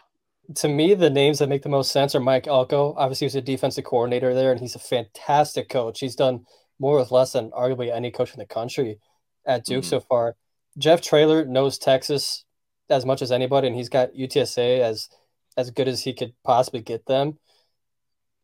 To 0.55 0.67
me, 0.67 0.95
the 0.95 1.11
names 1.11 1.37
that 1.37 1.49
make 1.49 1.61
the 1.61 1.69
most 1.69 1.91
sense 1.91 2.15
are 2.15 2.19
Mike 2.19 2.47
Elko. 2.47 2.95
Obviously, 2.97 3.25
he's 3.25 3.35
a 3.35 3.41
defensive 3.41 3.83
coordinator 3.83 4.33
there, 4.33 4.51
and 4.51 4.59
he's 4.59 4.75
a 4.75 4.79
fantastic 4.79 5.69
coach. 5.69 5.99
He's 5.99 6.15
done 6.15 6.45
more 6.79 6.97
with 6.97 7.11
less 7.11 7.33
than 7.33 7.51
arguably 7.51 7.93
any 7.93 8.11
coach 8.11 8.33
in 8.33 8.39
the 8.39 8.45
country 8.45 8.99
at 9.45 9.65
Duke 9.65 9.83
mm-hmm. 9.83 9.89
so 9.89 9.99
far. 9.99 10.35
Jeff 10.77 11.01
Traylor 11.01 11.45
knows 11.45 11.77
Texas 11.77 12.45
as 12.89 13.05
much 13.05 13.21
as 13.21 13.31
anybody, 13.31 13.67
and 13.67 13.75
he's 13.75 13.89
got 13.89 14.13
UTSA 14.13 14.79
as 14.79 15.09
as 15.57 15.71
good 15.71 15.87
as 15.87 16.01
he 16.01 16.13
could 16.13 16.33
possibly 16.43 16.81
get 16.81 17.05
them. 17.05 17.37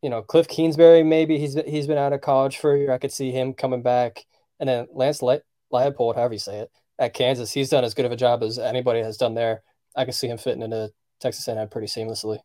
You 0.02 0.10
know, 0.10 0.22
Cliff 0.22 0.48
Kingsbury, 0.48 1.04
maybe 1.04 1.40
he's 1.40 1.56
he's 1.66 1.88
been 1.88 1.98
out 1.98 2.14
of 2.14 2.22
college 2.22 2.58
for 2.58 2.74
a 2.74 2.80
year. 2.80 2.92
I 2.92 2.98
could 2.98 3.12
see 3.12 3.32
him 3.32 3.54
coming 3.54 3.82
back, 3.82 4.26
and 4.60 4.68
then 4.68 4.88
Lance 4.94 5.22
Le- 5.22 5.42
Leipold, 5.72 6.16
however 6.16 6.34
you 6.34 6.40
say 6.40 6.60
it, 6.60 6.72
at 7.00 7.14
Kansas, 7.14 7.52
he's 7.52 7.70
done 7.70 7.84
as 7.84 7.94
good 7.94 8.06
of 8.06 8.12
a 8.12 8.18
job 8.18 8.44
as 8.44 8.60
anybody 8.60 9.02
has 9.02 9.18
done 9.18 9.34
there. 9.34 9.64
I 9.96 10.04
can 10.04 10.14
see 10.14 10.28
him 10.28 10.38
fitting 10.38 10.62
into 10.62 10.92
Texas 11.20 11.48
A&M 11.48 11.70
pretty 11.70 11.88
seamlessly. 11.88 12.40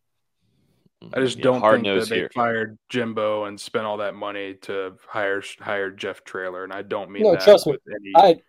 Mm-hmm. 1.02 1.18
I 1.18 1.22
just 1.22 1.38
yeah, 1.38 1.44
don't 1.44 1.60
think 1.62 1.86
that 1.86 2.08
they 2.08 2.16
here. 2.16 2.30
fired 2.34 2.78
Jimbo 2.90 3.44
and 3.44 3.58
spent 3.58 3.86
all 3.86 3.96
that 3.98 4.14
money 4.14 4.54
to 4.62 4.96
hire 5.08 5.42
hire 5.58 5.90
Jeff 5.90 6.24
Traylor, 6.24 6.64
and 6.64 6.72
I 6.72 6.82
don't 6.82 7.10
mean 7.10 7.22
that. 7.22 7.38
no. 7.38 7.44
trust 7.44 7.66
me, 7.66 7.78
any... 7.88 8.12
I 8.16 8.40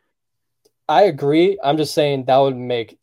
I 0.89 1.03
agree. 1.03 1.57
I'm 1.63 1.77
just 1.77 1.93
saying 1.93 2.25
that 2.25 2.37
would 2.37 2.57
make 2.57 2.97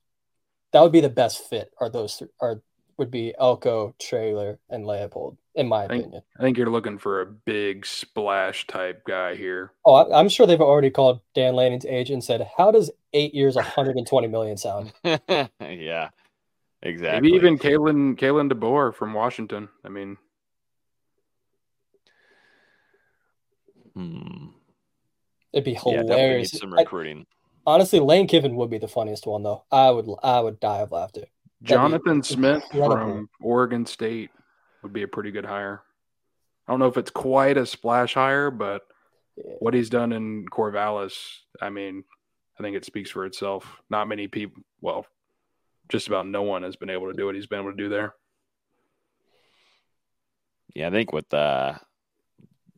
that 0.72 0.82
would 0.82 0.92
be 0.92 1.00
the 1.00 1.08
best 1.08 1.48
fit. 1.48 1.72
Are 1.80 1.88
those 1.88 2.22
are 2.40 2.60
would 2.98 3.10
be 3.10 3.32
Elko, 3.38 3.94
Traylor, 4.00 4.58
and 4.68 4.84
Leipold, 4.84 5.36
in 5.54 5.68
my 5.68 5.84
I 5.84 5.88
think, 5.88 6.02
opinion. 6.02 6.22
I 6.38 6.42
think 6.42 6.58
you're 6.58 6.68
looking 6.68 6.98
for 6.98 7.20
a 7.20 7.26
big 7.26 7.86
splash 7.86 8.66
type 8.66 9.04
guy 9.06 9.36
here. 9.36 9.72
Oh, 9.84 9.94
I, 9.94 10.20
am 10.20 10.28
sure 10.28 10.46
they've 10.46 10.60
already 10.60 10.90
called 10.90 11.20
Dan 11.34 11.54
Lanning's 11.54 11.86
agent 11.86 12.14
and 12.14 12.24
said, 12.24 12.46
"How 12.58 12.70
does 12.70 12.90
eight 13.14 13.34
years, 13.34 13.54
120 13.54 14.26
million 14.26 14.56
sound?" 14.56 14.92
yeah, 15.04 16.10
Exactly. 16.82 17.20
Maybe 17.20 17.36
even 17.36 17.58
Kalen 17.58 18.16
Kalen 18.16 18.52
DeBoer 18.52 18.94
from 18.94 19.12
Washington. 19.12 19.68
I 19.84 19.88
mean, 19.88 20.16
hmm. 23.94 24.48
it'd 25.52 25.64
be 25.64 25.74
hilarious. 25.74 26.54
Yeah, 26.54 26.60
some 26.60 26.72
recruiting. 26.72 27.26
I, 27.66 27.72
honestly, 27.72 27.98
Lane 27.98 28.28
Kiffin 28.28 28.54
would 28.56 28.70
be 28.70 28.78
the 28.78 28.88
funniest 28.88 29.26
one 29.26 29.42
though. 29.42 29.64
I 29.72 29.90
would 29.90 30.06
I 30.22 30.40
would 30.40 30.60
die 30.60 30.78
of 30.78 30.92
laughter. 30.92 31.24
Jonathan 31.62 32.22
Smith 32.22 32.62
from 32.70 33.28
Oregon 33.40 33.84
State 33.84 34.30
would 34.82 34.92
be 34.92 35.02
a 35.02 35.08
pretty 35.08 35.32
good 35.32 35.44
hire. 35.44 35.82
I 36.66 36.72
don't 36.72 36.78
know 36.78 36.86
if 36.86 36.96
it's 36.96 37.10
quite 37.10 37.56
a 37.56 37.66
splash 37.66 38.14
hire, 38.14 38.50
but 38.52 38.82
yeah. 39.36 39.54
what 39.58 39.74
he's 39.74 39.90
done 39.90 40.12
in 40.12 40.46
Corvallis, 40.46 41.38
I 41.60 41.70
mean, 41.70 42.04
I 42.58 42.62
think 42.62 42.76
it 42.76 42.84
speaks 42.84 43.10
for 43.10 43.24
itself. 43.24 43.80
Not 43.90 44.06
many 44.06 44.28
people, 44.28 44.62
well, 44.80 45.06
just 45.88 46.08
about 46.08 46.26
no 46.26 46.42
one 46.42 46.62
has 46.62 46.76
been 46.76 46.90
able 46.90 47.08
to 47.08 47.16
do 47.16 47.26
what 47.26 47.34
he's 47.34 47.46
been 47.46 47.60
able 47.60 47.70
to 47.70 47.76
do 47.76 47.88
there. 47.88 48.14
Yeah, 50.74 50.88
I 50.88 50.90
think 50.90 51.12
with 51.12 51.32
uh, 51.32 51.74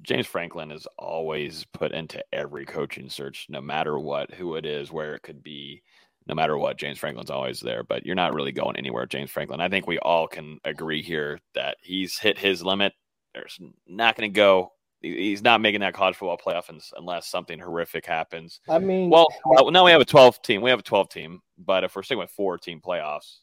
James 0.03 0.27
Franklin 0.27 0.71
is 0.71 0.87
always 0.99 1.67
put 1.73 1.93
into 1.93 2.25
every 2.33 2.65
coaching 2.65 3.11
search, 3.11 3.47
no 3.49 3.61
matter 3.61 3.99
what, 3.99 4.33
who 4.33 4.57
it 4.57 4.65
is, 4.65 4.93
where 4.93 5.15
it 5.15 5.23
could 5.23 5.43
be, 5.43 5.83
no 6.27 6.35
matter 6.35 6.57
what. 6.57 6.79
James 6.79 6.99
Franklin's 6.99 7.31
always 7.31 7.61
there, 7.61 7.83
but 7.83 8.07
you're 8.07 8.15
not 8.15 8.35
really 8.35 8.53
going 8.53 8.77
anywhere, 8.77 9.07
James 9.07 9.31
Franklin. 9.31 9.61
I 9.61 9.69
think 9.69 9.87
we 9.87 9.99
all 9.99 10.29
can 10.29 10.59
agree 10.65 11.03
here 11.03 11.41
that 11.55 11.77
he's 11.83 12.19
hit 12.19 12.39
his 12.39 12.63
limit. 12.63 12.93
There's 13.35 13.59
not 13.87 14.17
going 14.17 14.31
to 14.31 14.35
go 14.35 14.73
he's 15.01 15.43
not 15.43 15.61
making 15.61 15.81
that 15.81 15.95
college 15.95 16.17
football 16.17 16.39
playoff 16.39 16.71
unless 16.97 17.27
something 17.27 17.59
horrific 17.59 18.07
happens. 18.07 18.61
I 18.69 18.79
mean, 18.79 19.11
well, 19.11 19.27
now 19.71 19.85
we 19.85 19.91
have 19.91 20.01
a 20.01 20.07
12 20.07 20.43
team. 20.43 20.63
We 20.63 20.71
have 20.71 20.81
a 20.81 20.85
12 20.85 21.09
team, 21.09 21.41
but 21.59 21.85
if 21.85 21.97
we're 21.97 22.03
sticking 22.03 22.21
with 22.21 22.31
four 22.31 22.59
team 22.59 22.81
playoffs, 22.81 23.39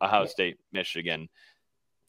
Ohio 0.00 0.26
State, 0.26 0.58
Michigan, 0.72 1.28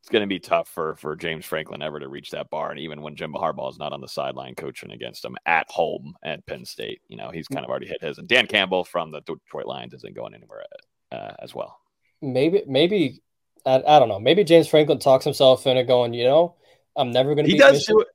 it's 0.02 0.10
going 0.10 0.22
to 0.22 0.28
be 0.28 0.40
tough 0.40 0.70
for 0.70 0.96
for 0.96 1.16
James 1.16 1.46
Franklin 1.46 1.82
ever 1.82 2.00
to 2.00 2.08
reach 2.08 2.32
that 2.32 2.50
bar. 2.50 2.72
And 2.72 2.80
even 2.80 3.02
when 3.02 3.16
Jim 3.16 3.34
Harbaugh 3.34 3.70
is 3.70 3.80
not 3.80 3.94
on 3.94 4.02
the 4.02 4.08
sideline 4.08 4.56
coaching 4.56 4.92
against 4.92 5.26
him 5.26 5.36
at 5.46 5.70
home 5.70 6.16
at 6.24 6.46
Penn 6.46 6.66
State, 6.66 7.02
you 7.08 7.18
know 7.18 7.30
he's 7.32 7.48
kind 7.48 7.66
of 7.66 7.70
already 7.70 7.88
hit 7.88 8.02
his. 8.02 8.18
And 8.18 8.28
Dan 8.28 8.48
Campbell 8.48 8.84
from 8.84 9.12
the 9.12 9.22
Detroit 9.22 9.66
Lions 9.66 9.94
isn't 9.94 10.16
going 10.16 10.34
anywhere 10.34 10.64
uh, 11.12 11.34
as 11.40 11.54
well. 11.54 11.80
Maybe, 12.22 12.64
maybe 12.68 13.22
I, 13.66 13.76
I, 13.76 14.00
don't 14.00 14.10
know. 14.10 14.20
Maybe 14.20 14.44
James 14.44 14.68
Franklin 14.68 15.00
talks 15.00 15.26
himself 15.26 15.66
into 15.68 15.84
going. 15.84 16.14
You 16.14 16.26
know, 16.26 16.56
I'm 16.96 17.12
never 17.12 17.36
going 17.36 17.46
to. 17.46 17.52
He 17.52 17.58
does 17.58 17.74
Michigan. 17.74 17.96
do 17.96 18.02
it 18.02 18.08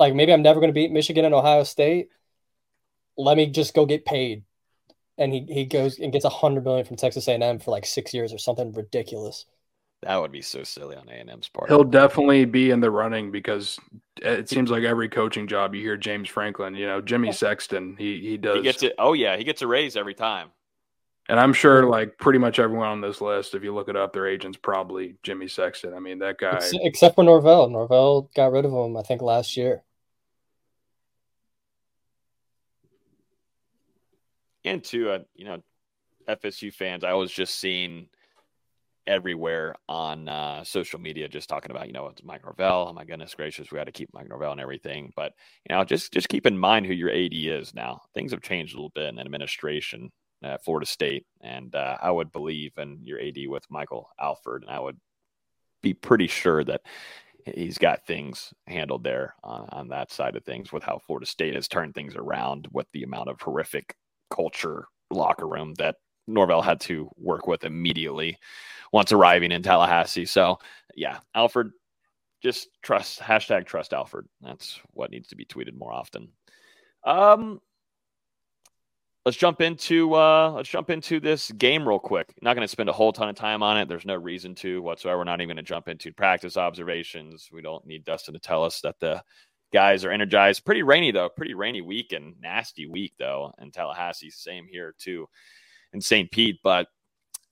like 0.00 0.14
maybe 0.14 0.32
I'm 0.32 0.42
never 0.42 0.58
going 0.58 0.70
to 0.70 0.74
beat 0.74 0.90
Michigan 0.90 1.24
and 1.24 1.34
Ohio 1.34 1.62
State. 1.62 2.08
Let 3.16 3.36
me 3.36 3.46
just 3.46 3.74
go 3.74 3.84
get 3.84 4.06
paid, 4.06 4.42
and 5.18 5.32
he 5.32 5.46
he 5.48 5.66
goes 5.66 5.98
and 5.98 6.12
gets 6.12 6.24
a 6.24 6.30
hundred 6.30 6.64
million 6.64 6.86
from 6.86 6.96
Texas 6.96 7.28
A&M 7.28 7.58
for 7.60 7.70
like 7.70 7.84
six 7.84 8.14
years 8.14 8.32
or 8.32 8.38
something 8.38 8.72
ridiculous. 8.72 9.44
That 10.02 10.16
would 10.16 10.32
be 10.32 10.40
so 10.40 10.64
silly 10.64 10.96
on 10.96 11.10
A&M's 11.10 11.48
part. 11.48 11.68
He'll 11.68 11.84
definitely 11.84 12.46
be 12.46 12.70
in 12.70 12.80
the 12.80 12.90
running 12.90 13.30
because 13.30 13.78
it 14.22 14.48
seems 14.48 14.70
like 14.70 14.82
every 14.82 15.10
coaching 15.10 15.46
job 15.46 15.74
you 15.74 15.82
hear 15.82 15.98
James 15.98 16.30
Franklin, 16.30 16.74
you 16.74 16.86
know, 16.86 17.02
Jimmy 17.02 17.32
Sexton, 17.32 17.96
he 17.98 18.18
he 18.20 18.38
does. 18.38 18.56
He 18.56 18.62
gets 18.62 18.82
it. 18.82 18.94
Oh 18.98 19.12
yeah, 19.12 19.36
he 19.36 19.44
gets 19.44 19.60
a 19.60 19.66
raise 19.66 19.96
every 19.96 20.14
time. 20.14 20.48
And 21.28 21.38
I'm 21.38 21.52
sure, 21.52 21.84
like 21.84 22.16
pretty 22.16 22.38
much 22.38 22.58
everyone 22.58 22.88
on 22.88 23.00
this 23.02 23.20
list, 23.20 23.54
if 23.54 23.62
you 23.62 23.74
look 23.74 23.90
it 23.90 23.96
up, 23.96 24.14
their 24.14 24.26
agent's 24.26 24.56
probably 24.56 25.16
Jimmy 25.22 25.46
Sexton. 25.46 25.92
I 25.92 26.00
mean, 26.00 26.18
that 26.20 26.38
guy. 26.38 26.58
Except 26.82 27.14
for 27.14 27.22
Norvell. 27.22 27.68
Norvell 27.68 28.30
got 28.34 28.50
rid 28.50 28.64
of 28.64 28.72
him, 28.72 28.96
I 28.96 29.02
think, 29.02 29.20
last 29.20 29.56
year. 29.56 29.84
And 34.64 34.82
to 34.84 35.10
uh, 35.10 35.18
you 35.34 35.44
know 35.44 35.62
FSU 36.28 36.72
fans, 36.72 37.04
I 37.04 37.12
was 37.14 37.32
just 37.32 37.58
seeing 37.58 38.08
everywhere 39.06 39.74
on 39.88 40.28
uh, 40.28 40.62
social 40.62 41.00
media 41.00 41.26
just 41.28 41.48
talking 41.48 41.70
about 41.70 41.86
you 41.86 41.92
know 41.92 42.08
it's 42.08 42.22
Mike 42.22 42.44
Norvell. 42.44 42.86
Oh 42.88 42.92
my 42.92 43.04
goodness 43.04 43.34
gracious, 43.34 43.70
we 43.70 43.76
got 43.76 43.84
to 43.84 43.92
keep 43.92 44.10
Mike 44.12 44.28
Norvell 44.28 44.52
and 44.52 44.60
everything. 44.60 45.12
But 45.16 45.32
you 45.68 45.74
know 45.74 45.84
just 45.84 46.12
just 46.12 46.28
keep 46.28 46.46
in 46.46 46.58
mind 46.58 46.86
who 46.86 46.94
your 46.94 47.10
AD 47.10 47.32
is 47.32 47.74
now. 47.74 48.00
Things 48.14 48.32
have 48.32 48.42
changed 48.42 48.74
a 48.74 48.76
little 48.76 48.92
bit 48.94 49.08
in 49.08 49.18
administration 49.18 50.10
at 50.42 50.64
Florida 50.64 50.86
State, 50.86 51.26
and 51.40 51.74
uh, 51.74 51.96
I 52.00 52.10
would 52.10 52.32
believe 52.32 52.72
in 52.78 53.00
your 53.02 53.20
AD 53.20 53.38
with 53.46 53.64
Michael 53.70 54.08
Alford, 54.18 54.62
and 54.62 54.70
I 54.70 54.80
would 54.80 54.98
be 55.82 55.94
pretty 55.94 56.26
sure 56.26 56.62
that 56.64 56.82
he's 57.46 57.78
got 57.78 58.06
things 58.06 58.52
handled 58.66 59.02
there 59.02 59.34
on, 59.42 59.68
on 59.72 59.88
that 59.88 60.12
side 60.12 60.36
of 60.36 60.44
things 60.44 60.72
with 60.72 60.82
how 60.82 61.00
Florida 61.06 61.26
State 61.26 61.54
has 61.54 61.68
turned 61.68 61.94
things 61.94 62.14
around 62.16 62.68
with 62.72 62.86
the 62.92 63.02
amount 63.02 63.28
of 63.28 63.40
horrific 63.40 63.94
culture 64.30 64.86
locker 65.10 65.46
room 65.46 65.74
that 65.74 65.96
Norvell 66.26 66.62
had 66.62 66.80
to 66.82 67.10
work 67.16 67.46
with 67.46 67.64
immediately 67.64 68.38
once 68.92 69.12
arriving 69.12 69.52
in 69.52 69.62
Tallahassee. 69.62 70.26
So, 70.26 70.58
yeah, 70.94 71.18
Alford, 71.34 71.72
just 72.42 72.68
trust 72.82 73.20
hashtag 73.20 73.66
trust 73.66 73.92
Alford. 73.92 74.26
That's 74.40 74.80
what 74.92 75.10
needs 75.10 75.28
to 75.28 75.36
be 75.36 75.44
tweeted 75.44 75.76
more 75.76 75.92
often. 75.92 76.28
Um, 77.04 77.60
let's 79.24 79.36
jump 79.36 79.60
into 79.60 80.14
uh, 80.14 80.52
let's 80.52 80.68
jump 80.68 80.90
into 80.90 81.20
this 81.20 81.50
game 81.52 81.86
real 81.86 81.98
quick. 81.98 82.32
Not 82.42 82.54
going 82.54 82.64
to 82.64 82.68
spend 82.68 82.88
a 82.88 82.94
whole 82.94 83.12
ton 83.12 83.28
of 83.28 83.36
time 83.36 83.62
on 83.62 83.78
it. 83.78 83.88
There's 83.88 84.06
no 84.06 84.16
reason 84.16 84.54
to 84.56 84.82
whatsoever. 84.82 85.18
We're 85.18 85.24
not 85.24 85.40
even 85.40 85.54
going 85.54 85.64
to 85.64 85.68
jump 85.68 85.88
into 85.88 86.12
practice 86.12 86.56
observations. 86.56 87.48
We 87.52 87.62
don't 87.62 87.86
need 87.86 88.04
Dustin 88.04 88.34
to 88.34 88.40
tell 88.40 88.64
us 88.64 88.80
that 88.80 88.98
the 89.00 89.22
guys 89.72 90.04
are 90.04 90.10
energized. 90.10 90.64
Pretty 90.64 90.82
rainy 90.82 91.10
though, 91.10 91.28
pretty 91.28 91.54
rainy 91.54 91.80
week 91.80 92.12
and 92.12 92.34
nasty 92.40 92.86
week 92.86 93.14
though 93.18 93.52
in 93.60 93.70
Tallahassee. 93.70 94.30
Same 94.30 94.66
here 94.70 94.94
too 94.98 95.28
in 95.92 96.00
St. 96.00 96.30
Pete. 96.30 96.58
But 96.62 96.88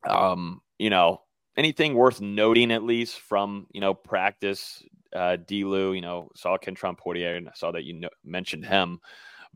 um, 0.08 0.60
you 0.78 0.90
know, 0.90 1.22
anything 1.56 1.94
worth 1.94 2.20
noting 2.20 2.70
at 2.70 2.82
least 2.82 3.18
from 3.20 3.66
you 3.72 3.80
know 3.80 3.94
practice. 3.94 4.82
Uh, 5.10 5.38
Delu, 5.42 5.94
you 5.94 6.02
know, 6.02 6.28
saw 6.36 6.58
Kentron 6.58 6.94
Poitier 6.94 7.38
and 7.38 7.48
I 7.48 7.52
saw 7.54 7.72
that 7.72 7.84
you 7.84 7.94
know, 7.94 8.10
mentioned 8.22 8.66
him. 8.66 9.00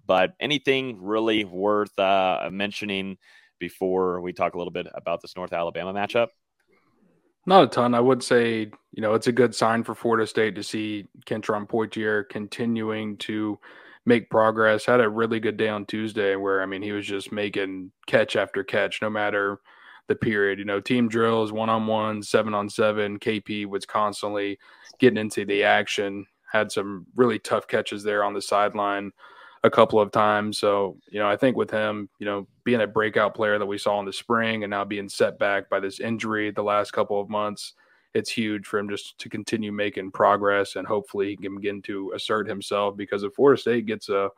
But 0.06 0.32
anything 0.40 1.00
really 1.00 1.44
worth 1.44 1.96
uh, 1.98 2.48
mentioning 2.50 3.18
before 3.58 4.22
we 4.22 4.32
talk 4.32 4.54
a 4.54 4.58
little 4.58 4.72
bit 4.72 4.86
about 4.94 5.20
this 5.20 5.36
North 5.36 5.52
Alabama 5.52 5.92
matchup? 5.92 6.28
Not 7.46 7.64
a 7.64 7.66
ton. 7.66 7.94
I 7.94 8.00
would 8.00 8.22
say, 8.22 8.70
you 8.92 9.02
know, 9.02 9.14
it's 9.14 9.26
a 9.26 9.32
good 9.32 9.54
sign 9.54 9.82
for 9.82 9.94
Florida 9.94 10.26
State 10.26 10.54
to 10.54 10.62
see 10.62 11.08
Kentron 11.26 11.66
Poitier 11.68 12.28
continuing 12.28 13.16
to 13.18 13.58
make 14.06 14.30
progress. 14.30 14.86
Had 14.86 15.00
a 15.00 15.08
really 15.08 15.40
good 15.40 15.56
day 15.56 15.68
on 15.68 15.86
Tuesday 15.86 16.36
where, 16.36 16.62
I 16.62 16.66
mean, 16.66 16.82
he 16.82 16.92
was 16.92 17.06
just 17.06 17.32
making 17.32 17.90
catch 18.06 18.36
after 18.36 18.62
catch, 18.62 19.02
no 19.02 19.10
matter 19.10 19.58
the 20.06 20.14
period. 20.14 20.58
You 20.58 20.64
know, 20.64 20.80
team 20.80 21.08
drills, 21.08 21.52
one 21.52 21.68
on 21.68 21.86
one, 21.86 22.22
seven 22.22 22.54
on 22.54 22.68
seven. 22.68 23.18
KP 23.18 23.66
was 23.66 23.86
constantly 23.86 24.58
getting 24.98 25.18
into 25.18 25.44
the 25.44 25.64
action. 25.64 26.26
Had 26.52 26.70
some 26.70 27.06
really 27.16 27.38
tough 27.38 27.66
catches 27.66 28.04
there 28.04 28.22
on 28.22 28.34
the 28.34 28.42
sideline 28.42 29.10
a 29.64 29.70
couple 29.70 30.00
of 30.00 30.10
times. 30.10 30.58
So, 30.58 30.96
you 31.10 31.20
know, 31.20 31.28
I 31.28 31.36
think 31.36 31.56
with 31.56 31.70
him, 31.70 32.08
you 32.18 32.26
know, 32.26 32.46
being 32.64 32.80
a 32.80 32.86
breakout 32.86 33.34
player 33.34 33.58
that 33.58 33.66
we 33.66 33.78
saw 33.78 34.00
in 34.00 34.06
the 34.06 34.12
spring 34.12 34.64
and 34.64 34.70
now 34.70 34.84
being 34.84 35.08
set 35.08 35.38
back 35.38 35.68
by 35.70 35.80
this 35.80 36.00
injury 36.00 36.50
the 36.50 36.62
last 36.62 36.92
couple 36.92 37.20
of 37.20 37.28
months, 37.28 37.74
it's 38.14 38.30
huge 38.30 38.66
for 38.66 38.78
him 38.78 38.88
just 38.88 39.18
to 39.18 39.28
continue 39.28 39.72
making 39.72 40.10
progress 40.10 40.76
and 40.76 40.86
hopefully 40.86 41.30
he 41.30 41.36
can 41.36 41.56
begin 41.56 41.80
to 41.82 42.12
assert 42.14 42.46
himself 42.46 42.96
because 42.96 43.22
if 43.22 43.34
Florida 43.34 43.60
State 43.60 43.86
gets 43.86 44.08
a 44.08 44.28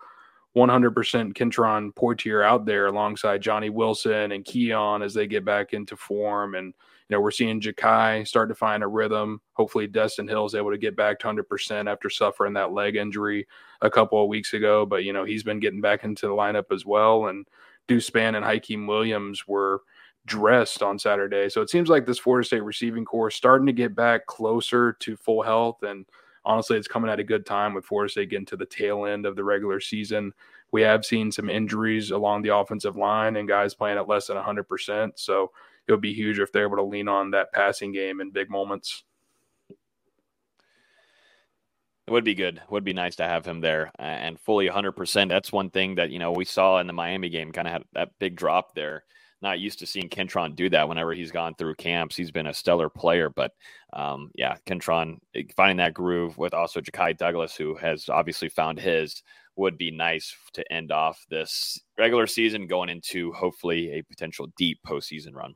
100% 0.56 1.34
Kentron 1.34 1.92
Poitier 1.94 2.44
out 2.44 2.64
there 2.64 2.86
alongside 2.86 3.42
Johnny 3.42 3.70
Wilson 3.70 4.32
and 4.32 4.44
Keon 4.44 5.02
as 5.02 5.12
they 5.12 5.26
get 5.26 5.44
back 5.44 5.72
into 5.72 5.96
form 5.96 6.54
and 6.54 6.72
you 7.08 7.16
know, 7.16 7.20
we're 7.20 7.30
seeing 7.30 7.60
Ja'Khi 7.60 8.26
start 8.26 8.48
to 8.48 8.54
find 8.54 8.82
a 8.82 8.88
rhythm. 8.88 9.40
Hopefully, 9.52 9.86
Destyn 9.86 10.28
Hill 10.28 10.46
is 10.46 10.54
able 10.54 10.70
to 10.70 10.78
get 10.78 10.96
back 10.96 11.18
to 11.18 11.26
100% 11.26 11.90
after 11.90 12.08
suffering 12.08 12.54
that 12.54 12.72
leg 12.72 12.96
injury 12.96 13.46
a 13.82 13.90
couple 13.90 14.22
of 14.22 14.28
weeks 14.28 14.54
ago. 14.54 14.86
But, 14.86 15.04
you 15.04 15.12
know, 15.12 15.24
he's 15.24 15.42
been 15.42 15.60
getting 15.60 15.82
back 15.82 16.04
into 16.04 16.26
the 16.26 16.32
lineup 16.32 16.72
as 16.72 16.86
well. 16.86 17.26
And 17.26 17.46
Deuce 17.88 18.08
Spann 18.08 18.36
and 18.36 18.44
Hykeem 18.44 18.88
Williams 18.88 19.46
were 19.46 19.82
dressed 20.26 20.82
on 20.82 20.98
Saturday. 20.98 21.50
So 21.50 21.60
it 21.60 21.68
seems 21.68 21.90
like 21.90 22.06
this 22.06 22.18
Florida 22.18 22.46
State 22.46 22.64
receiving 22.64 23.04
corps 23.04 23.30
starting 23.30 23.66
to 23.66 23.72
get 23.72 23.94
back 23.94 24.24
closer 24.24 24.94
to 25.00 25.16
full 25.16 25.42
health. 25.42 25.82
And 25.82 26.06
honestly, 26.46 26.78
it's 26.78 26.88
coming 26.88 27.10
at 27.10 27.20
a 27.20 27.24
good 27.24 27.44
time 27.44 27.74
with 27.74 27.84
Florida 27.84 28.10
State 28.10 28.30
getting 28.30 28.46
to 28.46 28.56
the 28.56 28.64
tail 28.64 29.04
end 29.04 29.26
of 29.26 29.36
the 29.36 29.44
regular 29.44 29.80
season. 29.80 30.32
We 30.72 30.80
have 30.80 31.04
seen 31.04 31.30
some 31.30 31.50
injuries 31.50 32.10
along 32.10 32.42
the 32.42 32.56
offensive 32.56 32.96
line 32.96 33.36
and 33.36 33.46
guys 33.46 33.74
playing 33.74 33.98
at 33.98 34.08
less 34.08 34.28
than 34.28 34.38
100%. 34.38 35.12
So 35.16 35.52
it 35.86 35.92
would 35.92 36.00
be 36.00 36.14
huge 36.14 36.38
if 36.38 36.52
they're 36.52 36.66
able 36.66 36.76
to 36.76 36.82
lean 36.82 37.08
on 37.08 37.30
that 37.32 37.52
passing 37.52 37.92
game 37.92 38.20
in 38.20 38.30
big 38.30 38.50
moments. 38.50 39.04
It 42.06 42.10
would 42.10 42.24
be 42.24 42.34
good. 42.34 42.56
It 42.58 42.70
would 42.70 42.84
be 42.84 42.92
nice 42.92 43.16
to 43.16 43.24
have 43.24 43.46
him 43.46 43.60
there 43.60 43.90
and 43.98 44.38
fully 44.38 44.68
100%. 44.68 45.28
That's 45.28 45.52
one 45.52 45.70
thing 45.70 45.94
that, 45.94 46.10
you 46.10 46.18
know, 46.18 46.32
we 46.32 46.44
saw 46.44 46.78
in 46.78 46.86
the 46.86 46.92
Miami 46.92 47.30
game 47.30 47.50
kind 47.50 47.66
of 47.66 47.72
had 47.72 47.84
that 47.94 48.10
big 48.18 48.36
drop 48.36 48.74
there. 48.74 49.04
Not 49.40 49.58
used 49.58 49.78
to 49.80 49.86
seeing 49.86 50.08
Kentron 50.08 50.54
do 50.54 50.70
that 50.70 50.88
whenever 50.88 51.12
he's 51.12 51.30
gone 51.30 51.54
through 51.54 51.74
camps. 51.76 52.16
He's 52.16 52.30
been 52.30 52.46
a 52.46 52.54
stellar 52.54 52.88
player, 52.88 53.30
but 53.30 53.52
um, 53.92 54.30
yeah, 54.34 54.56
Kentron 54.66 55.18
eh, 55.34 55.42
finding 55.56 55.78
that 55.78 55.94
groove 55.94 56.38
with 56.38 56.54
also 56.54 56.80
Ja'Khi 56.80 57.16
Douglas, 57.16 57.54
who 57.54 57.74
has 57.76 58.08
obviously 58.08 58.48
found 58.48 58.78
his, 58.78 59.22
would 59.56 59.78
be 59.78 59.90
nice 59.90 60.34
to 60.54 60.72
end 60.72 60.92
off 60.92 61.24
this 61.30 61.78
regular 61.98 62.26
season 62.26 62.66
going 62.66 62.88
into 62.88 63.32
hopefully 63.32 63.92
a 63.92 64.02
potential 64.02 64.48
deep 64.56 64.78
postseason 64.86 65.34
run. 65.34 65.54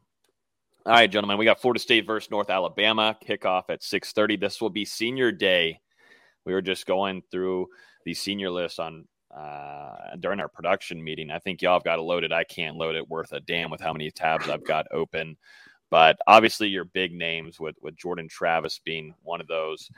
All 0.88 0.94
right, 0.94 1.10
gentlemen, 1.10 1.36
we 1.36 1.44
got 1.44 1.60
Florida 1.60 1.78
State 1.78 2.06
versus 2.06 2.30
North 2.30 2.48
Alabama 2.48 3.14
kickoff 3.22 3.64
at 3.68 3.82
6:30. 3.82 4.40
This 4.40 4.58
will 4.58 4.70
be 4.70 4.86
senior 4.86 5.30
day. 5.30 5.82
We 6.46 6.54
were 6.54 6.62
just 6.62 6.86
going 6.86 7.20
through 7.30 7.66
the 8.06 8.14
senior 8.14 8.48
list 8.50 8.80
on 8.80 9.06
uh, 9.30 10.16
during 10.18 10.40
our 10.40 10.48
production 10.48 11.04
meeting. 11.04 11.30
I 11.30 11.40
think 11.40 11.60
y'all 11.60 11.74
have 11.74 11.84
got 11.84 11.98
it 11.98 12.02
loaded. 12.04 12.32
I 12.32 12.44
can't 12.44 12.78
load 12.78 12.96
it 12.96 13.06
worth 13.06 13.32
a 13.32 13.40
damn 13.40 13.70
with 13.70 13.82
how 13.82 13.92
many 13.92 14.10
tabs 14.10 14.48
I've 14.48 14.64
got 14.64 14.86
open. 14.90 15.36
But 15.90 16.16
obviously, 16.26 16.68
your 16.68 16.86
big 16.86 17.12
names 17.12 17.60
with 17.60 17.76
with 17.82 17.94
Jordan 17.94 18.26
Travis 18.26 18.80
being 18.82 19.12
one 19.22 19.42
of 19.42 19.46
those, 19.46 19.90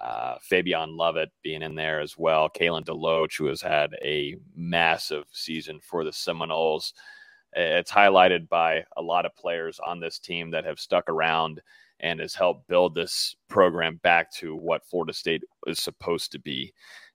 uh, 0.00 0.38
Fabian 0.42 0.96
Lovett 0.96 1.30
being 1.44 1.62
in 1.62 1.76
there 1.76 2.00
as 2.00 2.18
well, 2.18 2.50
Kalen 2.50 2.84
DeLoach, 2.84 3.38
who 3.38 3.46
has 3.46 3.62
had 3.62 3.94
a 4.02 4.34
massive 4.56 5.26
season 5.30 5.78
for 5.78 6.02
the 6.02 6.12
Seminoles. 6.12 6.94
It's 7.54 7.90
highlighted 7.90 8.48
by 8.48 8.84
a 8.96 9.02
lot 9.02 9.26
of 9.26 9.36
players 9.36 9.78
on 9.84 10.00
this 10.00 10.18
team 10.18 10.50
that 10.52 10.64
have 10.64 10.80
stuck 10.80 11.08
around 11.08 11.60
and 12.00 12.20
has 12.20 12.34
helped 12.34 12.66
build 12.66 12.94
this 12.94 13.36
program 13.48 13.96
back 14.02 14.32
to 14.32 14.56
what 14.56 14.86
Florida 14.86 15.12
State 15.12 15.44
is 15.66 15.78
supposed 15.78 16.32
to 16.32 16.38
be. 16.38 16.72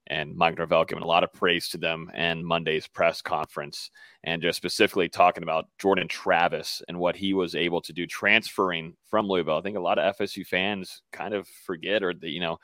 And 0.09 0.35
Mike 0.38 0.57
Norvell 0.57 0.85
giving 0.85 1.03
a 1.03 1.07
lot 1.07 1.25
of 1.25 1.33
praise 1.33 1.67
to 1.69 1.77
them 1.77 2.09
and 2.13 2.45
Monday's 2.45 2.88
press 2.88 3.21
conference, 3.21 3.91
and 4.23 4.41
just 4.41 4.55
specifically 4.55 5.09
talking 5.09 5.43
about 5.43 5.67
Jordan 5.79 6.07
Travis 6.07 6.81
and 6.88 6.97
what 6.97 7.17
he 7.17 7.33
was 7.33 7.55
able 7.55 7.81
to 7.81 7.91
do 7.91 8.07
transferring 8.07 8.95
from 9.05 9.27
Louisville. 9.27 9.57
I 9.57 9.61
think 9.61 9.75
a 9.75 9.81
lot 9.81 9.99
of 9.99 10.15
FSU 10.15 10.47
fans 10.47 11.01
kind 11.11 11.33
of 11.33 11.45
forget, 11.65 12.03
or 12.03 12.13
the, 12.13 12.29
you 12.29 12.39
know, 12.39 12.57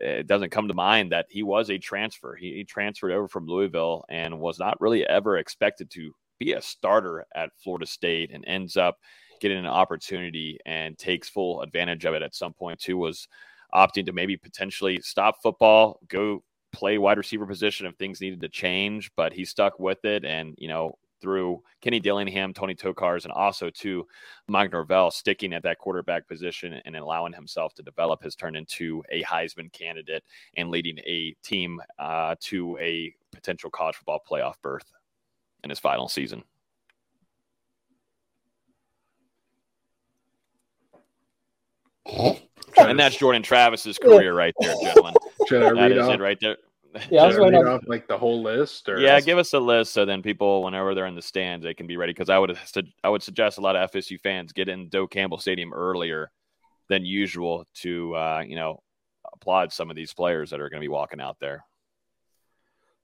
it 0.00 0.26
doesn't 0.26 0.52
come 0.52 0.68
to 0.68 0.74
mind 0.74 1.12
that 1.12 1.26
he 1.28 1.42
was 1.42 1.68
a 1.68 1.76
transfer. 1.76 2.34
He, 2.34 2.54
he 2.54 2.64
transferred 2.64 3.12
over 3.12 3.28
from 3.28 3.46
Louisville 3.46 4.04
and 4.08 4.40
was 4.40 4.58
not 4.58 4.80
really 4.80 5.06
ever 5.06 5.36
expected 5.36 5.90
to 5.90 6.14
be 6.40 6.54
a 6.54 6.62
starter 6.62 7.24
at 7.36 7.50
Florida 7.62 7.86
State 7.86 8.32
and 8.32 8.44
ends 8.46 8.76
up 8.76 8.98
getting 9.40 9.58
an 9.58 9.66
opportunity 9.66 10.58
and 10.66 10.98
takes 10.98 11.28
full 11.28 11.62
advantage 11.62 12.04
of 12.04 12.14
it 12.14 12.22
at 12.22 12.34
some 12.34 12.52
point 12.52 12.80
too 12.80 12.96
was 12.96 13.28
opting 13.72 14.04
to 14.06 14.12
maybe 14.12 14.36
potentially 14.36 15.00
stop 15.00 15.36
football, 15.40 16.00
go 16.08 16.42
play 16.72 16.98
wide 16.98 17.18
receiver 17.18 17.46
position 17.46 17.86
if 17.86 17.94
things 17.96 18.20
needed 18.20 18.40
to 18.40 18.48
change, 18.48 19.10
but 19.16 19.32
he 19.32 19.44
stuck 19.44 19.78
with 19.78 20.04
it. 20.04 20.24
And 20.24 20.54
you 20.58 20.66
know 20.66 20.96
through 21.20 21.62
Kenny 21.82 22.00
Dillingham, 22.00 22.54
Tony 22.54 22.74
Tokarz, 22.74 23.24
and 23.24 23.32
also 23.32 23.68
to 23.68 24.06
Mike 24.48 24.72
Norvell 24.72 25.10
sticking 25.10 25.52
at 25.52 25.62
that 25.64 25.78
quarterback 25.78 26.26
position 26.26 26.80
and 26.84 26.96
allowing 26.96 27.34
himself 27.34 27.74
to 27.74 27.82
develop 27.82 28.22
has 28.22 28.34
turned 28.34 28.56
into 28.56 29.02
a 29.10 29.22
Heisman 29.22 29.70
candidate 29.72 30.24
and 30.56 30.70
leading 30.70 30.98
a 31.00 31.34
team 31.42 31.78
uh, 31.98 32.36
to 32.40 32.78
a 32.78 33.14
potential 33.32 33.68
college 33.70 33.96
football 33.96 34.20
playoff 34.28 34.54
berth 34.62 34.90
in 35.64 35.70
his 35.70 35.78
final 35.78 36.08
season. 36.08 36.42
and 42.76 42.98
that's 42.98 43.16
Jordan 43.16 43.42
Travis's 43.42 43.98
career 43.98 44.34
right 44.34 44.54
there, 44.60 44.74
gentlemen. 44.82 45.14
Should 45.48 45.62
I 45.62 45.70
read 45.70 45.98
off? 45.98 46.14
it 46.14 46.20
right 46.20 46.38
there. 46.40 46.56
Yeah, 47.08 47.22
I 47.22 47.26
was 47.26 47.36
read 47.36 47.54
off 47.54 47.82
like 47.86 48.08
the 48.08 48.18
whole 48.18 48.42
list. 48.42 48.88
Or 48.88 48.98
yeah, 48.98 49.20
give 49.20 49.38
us 49.38 49.52
a 49.52 49.60
list 49.60 49.92
so 49.92 50.04
then 50.04 50.22
people, 50.22 50.64
whenever 50.64 50.94
they're 50.94 51.06
in 51.06 51.14
the 51.14 51.22
stands, 51.22 51.64
they 51.64 51.74
can 51.74 51.86
be 51.86 51.96
ready. 51.96 52.12
Because 52.12 52.28
I 52.28 52.38
would 52.38 52.58
I 53.04 53.08
would 53.08 53.22
suggest 53.22 53.58
a 53.58 53.60
lot 53.60 53.76
of 53.76 53.90
FSU 53.92 54.20
fans 54.20 54.52
get 54.52 54.68
in 54.68 54.88
Doak 54.88 55.12
Campbell 55.12 55.38
Stadium 55.38 55.72
earlier 55.72 56.30
than 56.88 57.04
usual 57.04 57.64
to 57.74 58.14
uh, 58.16 58.42
you 58.46 58.56
know 58.56 58.82
applaud 59.32 59.72
some 59.72 59.90
of 59.90 59.96
these 59.96 60.12
players 60.12 60.50
that 60.50 60.60
are 60.60 60.68
going 60.68 60.80
to 60.80 60.84
be 60.84 60.88
walking 60.88 61.20
out 61.20 61.36
there. 61.40 61.64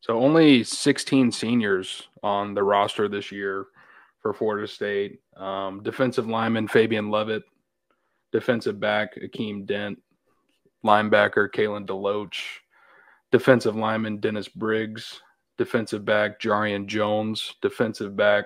So 0.06 0.20
only 0.20 0.62
16 0.62 1.32
seniors 1.32 2.06
on 2.22 2.54
the 2.54 2.62
roster 2.62 3.08
this 3.08 3.32
year 3.32 3.66
for 4.22 4.32
Florida 4.32 4.68
State. 4.68 5.18
Um, 5.36 5.82
defensive 5.82 6.28
lineman 6.28 6.68
Fabian 6.68 7.10
Lovett, 7.10 7.42
defensive 8.30 8.78
back 8.78 9.16
Akeem 9.16 9.66
Dent, 9.66 10.00
linebacker 10.84 11.50
Kalen 11.50 11.86
DeLoach, 11.88 12.40
defensive 13.32 13.74
lineman 13.74 14.18
Dennis 14.18 14.46
Briggs, 14.46 15.22
defensive 15.58 16.04
back 16.04 16.38
Jarrian 16.38 16.86
Jones, 16.86 17.56
defensive 17.60 18.14
back 18.14 18.44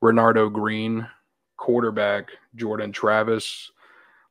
Renardo 0.00 0.52
Green, 0.52 1.04
quarterback 1.56 2.28
Jordan 2.54 2.92
Travis, 2.92 3.72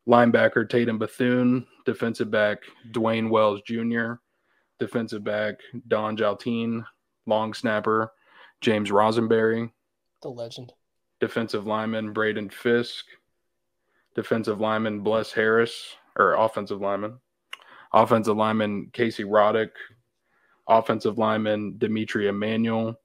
linebacker 0.07 0.70
Tatum 0.70 0.97
Bethune, 0.97 1.68
defensive 1.86 2.32
back 2.32 2.59
Dwayne 2.93 3.30
Wells 3.30 3.61
Jr., 3.64 4.14
defensive 4.80 5.24
back 5.24 5.55
Don 5.88 6.17
Jaltine, 6.17 6.86
long 7.26 7.53
snapper 7.53 8.11
James 8.61 8.91
Rosenberry, 8.91 9.71
the 10.21 10.30
legend, 10.30 10.74
defensive 11.19 11.67
lineman 11.67 12.13
Braden 12.13 12.49
Fisk, 12.49 13.05
defensive 14.15 14.59
lineman 14.59 15.01
Bless 15.01 15.32
Harris, 15.32 15.95
or 16.17 16.34
offensive 16.34 16.82
lineman, 16.82 17.19
offensive 17.91 18.38
lineman 18.38 18.89
Casey 18.93 19.24
Roddick, 19.24 19.71
offensive 20.67 21.17
lineman 21.17 21.78
D'Mitri 21.78 22.28
Emmanuel, 22.28 22.99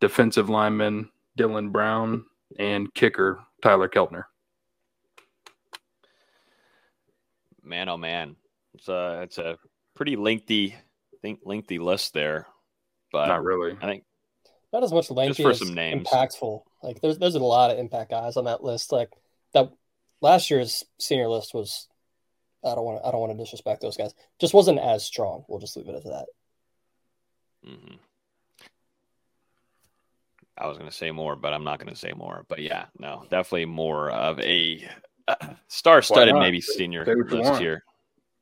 defensive 0.00 0.48
lineman 0.48 1.10
Dylan 1.38 1.72
Brown, 1.72 2.24
and 2.58 2.92
kicker 2.94 3.40
Tyler 3.62 3.88
Keltner. 3.88 4.24
Man, 7.62 7.88
oh 7.88 7.96
man, 7.96 8.36
it's 8.74 8.88
a 8.88 9.20
it's 9.22 9.38
a 9.38 9.58
pretty 9.94 10.16
lengthy 10.16 10.74
think 11.22 11.40
lengthy 11.44 11.78
list 11.78 12.14
there, 12.14 12.46
but 13.12 13.26
not 13.26 13.44
really. 13.44 13.76
I 13.80 13.86
think 13.86 14.04
not 14.72 14.84
as 14.84 14.92
much 14.92 15.10
lengthy 15.10 15.42
for 15.42 15.50
as 15.50 15.58
some 15.58 15.74
names. 15.74 16.06
impactful. 16.08 16.62
Like 16.82 17.00
there's 17.00 17.18
there's 17.18 17.34
a 17.34 17.40
lot 17.40 17.70
of 17.70 17.78
impact 17.78 18.10
guys 18.10 18.36
on 18.36 18.44
that 18.44 18.62
list. 18.62 18.92
Like 18.92 19.10
that 19.52 19.70
last 20.20 20.50
year's 20.50 20.84
senior 20.98 21.28
list 21.28 21.54
was. 21.54 21.86
I 22.62 22.74
don't 22.74 22.84
want 22.84 23.02
to. 23.02 23.08
I 23.08 23.10
don't 23.10 23.20
want 23.20 23.32
to 23.32 23.38
disrespect 23.38 23.80
those 23.80 23.96
guys. 23.96 24.12
Just 24.38 24.52
wasn't 24.52 24.80
as 24.80 25.02
strong. 25.02 25.44
We'll 25.48 25.60
just 25.60 25.78
leave 25.78 25.88
it 25.88 25.94
at 25.94 26.04
that. 26.04 26.26
Mm-hmm. 27.66 27.94
I 30.58 30.66
was 30.66 30.76
going 30.76 30.90
to 30.90 30.94
say 30.94 31.10
more, 31.10 31.36
but 31.36 31.54
I'm 31.54 31.64
not 31.64 31.78
going 31.78 31.88
to 31.88 31.98
say 31.98 32.12
more. 32.14 32.44
But 32.48 32.60
yeah, 32.60 32.84
no, 32.98 33.24
definitely 33.30 33.64
more 33.64 34.10
of 34.10 34.38
a 34.40 34.86
uh, 35.26 35.36
star-studded 35.68 36.34
maybe 36.34 36.60
senior 36.60 37.02
list 37.06 37.58
here. 37.58 37.82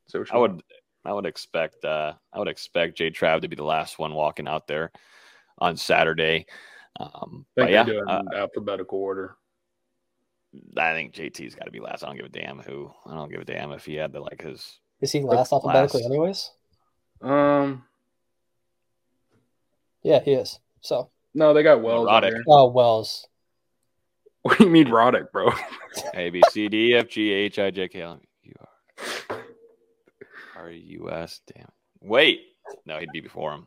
So 0.08 0.24
I 0.32 0.38
would 0.38 0.64
I 1.08 1.12
would 1.12 1.24
expect 1.24 1.86
uh, 1.86 2.12
I 2.32 2.38
would 2.38 2.48
expect 2.48 2.98
Jay 2.98 3.10
Trav 3.10 3.40
to 3.40 3.48
be 3.48 3.56
the 3.56 3.64
last 3.64 3.98
one 3.98 4.12
walking 4.12 4.46
out 4.46 4.66
there 4.66 4.92
on 5.56 5.78
Saturday. 5.78 6.44
Um, 7.00 7.46
but 7.56 7.70
yeah, 7.70 7.84
do 7.84 8.04
uh, 8.06 8.22
alphabetical 8.36 8.98
order. 8.98 9.36
I 10.76 10.92
think 10.92 11.14
JT's 11.14 11.54
got 11.54 11.64
to 11.64 11.70
be 11.70 11.80
last. 11.80 12.02
I 12.02 12.08
don't 12.08 12.16
give 12.16 12.26
a 12.26 12.28
damn 12.28 12.58
who. 12.58 12.90
I 13.06 13.14
don't 13.14 13.30
give 13.30 13.40
a 13.40 13.44
damn 13.46 13.72
if 13.72 13.86
he 13.86 13.94
had 13.94 14.12
the 14.12 14.20
like 14.20 14.42
his. 14.42 14.80
Is 15.00 15.12
he 15.12 15.20
last 15.20 15.50
alphabetically, 15.50 16.02
last. 16.02 16.10
anyways? 16.10 16.50
Um, 17.22 17.84
Yeah, 20.02 20.20
he 20.20 20.32
is. 20.32 20.58
So, 20.82 21.10
no, 21.34 21.54
they 21.54 21.62
got 21.62 21.82
Wells. 21.82 22.06
on 22.06 22.22
Roddick. 22.22 22.42
oh 22.46 22.66
Wells. 22.68 23.26
What 24.42 24.58
do 24.58 24.64
you 24.64 24.70
mean 24.70 24.88
Roddick, 24.88 25.32
bro? 25.32 25.52
A 26.14 26.28
B 26.30 26.42
C 26.50 26.68
D 26.68 26.94
F 26.94 27.08
G 27.08 27.32
H 27.32 27.58
I 27.58 27.70
J 27.70 27.88
K 27.88 28.02
L 28.02 28.12
M 28.12 28.20
U 28.20 28.22
R 28.22 28.27
R 30.58 30.70
U 30.70 31.10
S. 31.10 31.40
Damn. 31.52 31.64
it. 31.64 31.70
Wait. 32.00 32.40
No, 32.84 32.98
he'd 32.98 33.12
be 33.12 33.20
before 33.20 33.52
him. 33.52 33.66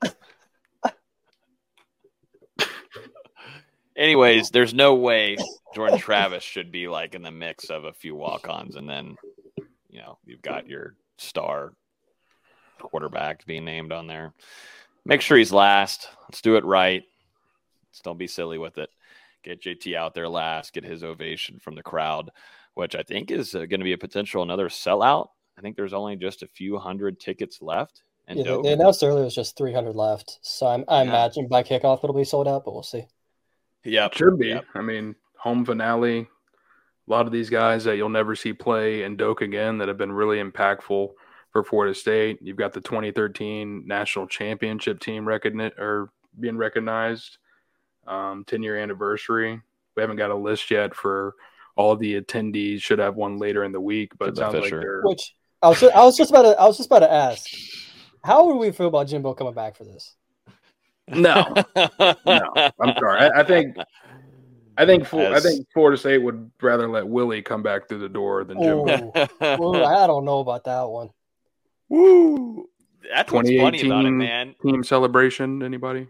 Anyways, 3.95 4.49
there's 4.51 4.73
no 4.73 4.95
way 4.95 5.37
Jordan 5.75 5.99
Travis 5.99 6.43
should 6.43 6.71
be 6.71 6.87
like 6.87 7.13
in 7.15 7.21
the 7.21 7.31
mix 7.31 7.69
of 7.69 7.83
a 7.83 7.93
few 7.93 8.15
walk-ons, 8.15 8.75
and 8.75 8.89
then 8.89 9.15
you 9.89 9.99
know 9.99 10.17
you've 10.25 10.41
got 10.41 10.67
your 10.67 10.95
star 11.17 11.73
quarterback 12.79 13.45
being 13.45 13.65
named 13.65 13.91
on 13.91 14.07
there. 14.07 14.33
Make 15.05 15.21
sure 15.21 15.37
he's 15.37 15.51
last. 15.51 16.07
Let's 16.23 16.41
do 16.41 16.55
it 16.55 16.65
right. 16.65 17.03
Let's 17.89 18.01
don't 18.01 18.17
be 18.17 18.27
silly 18.27 18.57
with 18.57 18.77
it. 18.77 18.89
Get 19.43 19.61
JT 19.61 19.95
out 19.95 20.13
there 20.13 20.29
last. 20.29 20.73
Get 20.73 20.83
his 20.83 21.03
ovation 21.03 21.59
from 21.59 21.75
the 21.75 21.83
crowd, 21.83 22.31
which 22.75 22.95
I 22.95 23.03
think 23.03 23.31
is 23.31 23.55
uh, 23.55 23.59
going 23.59 23.79
to 23.79 23.85
be 23.85 23.93
a 23.93 23.97
potential 23.97 24.43
another 24.43 24.69
sellout. 24.69 25.29
I 25.61 25.63
think 25.63 25.75
there's 25.75 25.93
only 25.93 26.15
just 26.15 26.41
a 26.41 26.47
few 26.47 26.79
hundred 26.79 27.19
tickets 27.19 27.61
left. 27.61 28.01
And 28.27 28.39
Yeah, 28.39 28.55
they, 28.55 28.61
they 28.63 28.73
announced 28.73 29.03
earlier 29.03 29.21
it 29.21 29.25
was 29.25 29.35
just 29.35 29.55
300 29.57 29.95
left. 29.95 30.39
So 30.41 30.65
I'm, 30.65 30.83
I 30.87 31.03
Yeah. 31.03 31.09
imagine 31.09 31.47
by 31.47 31.61
kickoff 31.61 32.03
it'll 32.03 32.15
be 32.15 32.23
sold 32.23 32.47
out, 32.47 32.65
but 32.65 32.73
we'll 32.73 32.81
see. 32.81 33.05
Yeah, 33.83 34.07
It 34.07 34.15
should 34.15 34.39
be. 34.39 34.47
Yep. 34.47 34.65
I 34.73 34.81
mean, 34.81 35.15
home 35.37 35.63
finale. 35.63 36.21
A 37.07 37.11
lot 37.11 37.27
of 37.27 37.31
these 37.31 37.51
guys 37.51 37.83
that 37.83 37.95
you'll 37.97 38.09
never 38.09 38.35
see 38.35 38.53
play 38.53 39.03
in 39.03 39.17
Doak 39.17 39.41
again 39.41 39.77
that 39.77 39.87
have 39.87 39.97
been 39.99 40.11
really 40.11 40.41
impactful 40.41 41.09
for 41.51 41.63
Florida 41.63 41.93
State. 41.93 42.39
You've 42.41 42.57
got 42.57 42.73
the 42.73 42.81
2013 42.81 43.83
national 43.85 44.25
championship 44.27 44.99
team 44.99 45.25
recogni- 45.25 45.77
or 45.77 46.09
being 46.39 46.57
recognized, 46.57 47.37
um, 48.07 48.45
10 48.47 48.63
year 48.63 48.77
anniversary. 48.77 49.61
We 49.95 50.01
haven't 50.01 50.17
got 50.17 50.31
a 50.31 50.35
list 50.35 50.71
yet 50.71 50.95
for 50.95 51.35
all 51.75 51.91
of 51.91 51.99
the 51.99 52.19
attendees. 52.19 52.81
Should 52.81 52.97
have 52.99 53.15
one 53.15 53.37
later 53.37 53.63
in 53.63 53.71
the 53.71 53.81
week, 53.81 54.13
but 54.17 54.29
it 54.29 54.37
sounds 54.37 54.55
Fisher. 54.55 54.75
like 54.77 54.81
they're 54.81 55.01
Which 55.03 55.35
I 55.61 55.69
was, 55.69 55.83
I 55.83 56.03
was 56.03 56.17
just 56.17 56.31
about 56.31 56.43
to, 56.43 56.59
I 56.59 56.65
was 56.65 56.77
just 56.77 56.87
about 56.87 56.99
to 56.99 57.11
ask, 57.11 57.47
how 58.23 58.45
would 58.47 58.55
we 58.57 58.71
feel 58.71 58.87
about 58.87 59.07
Jimbo 59.07 59.33
coming 59.33 59.53
back 59.53 59.75
for 59.75 59.83
this? 59.83 60.15
no, 61.07 61.53
no. 61.75 62.71
I'm 62.79 62.93
sorry. 62.99 63.19
I, 63.19 63.41
I 63.41 63.43
think. 63.43 63.75
I 64.77 64.85
think 64.85 65.05
Fl- 65.05 65.19
I 65.19 65.33
As- 65.33 65.43
think 65.43 65.67
Florida 65.73 65.97
State 65.97 66.19
would 66.19 66.49
rather 66.61 66.87
let 66.89 67.07
Willie 67.07 67.41
come 67.41 67.61
back 67.61 67.87
through 67.87 67.99
the 67.99 68.09
door 68.09 68.43
than 68.45 68.57
Jimbo. 68.57 69.11
Ooh, 69.15 69.45
ooh, 69.45 69.83
I 69.83 70.07
don't 70.07 70.23
know 70.25 70.39
about 70.39 70.63
that 70.63 70.83
one. 70.83 71.09
Woo! 71.89 72.67
That's 73.13 73.31
what's 73.31 73.49
funny 73.49 73.57
about 73.59 73.73
it, 73.75 73.81
2018 73.83 74.17
man. 74.17 74.55
team 74.63 74.83
celebration. 74.83 75.61
Anybody? 75.61 76.07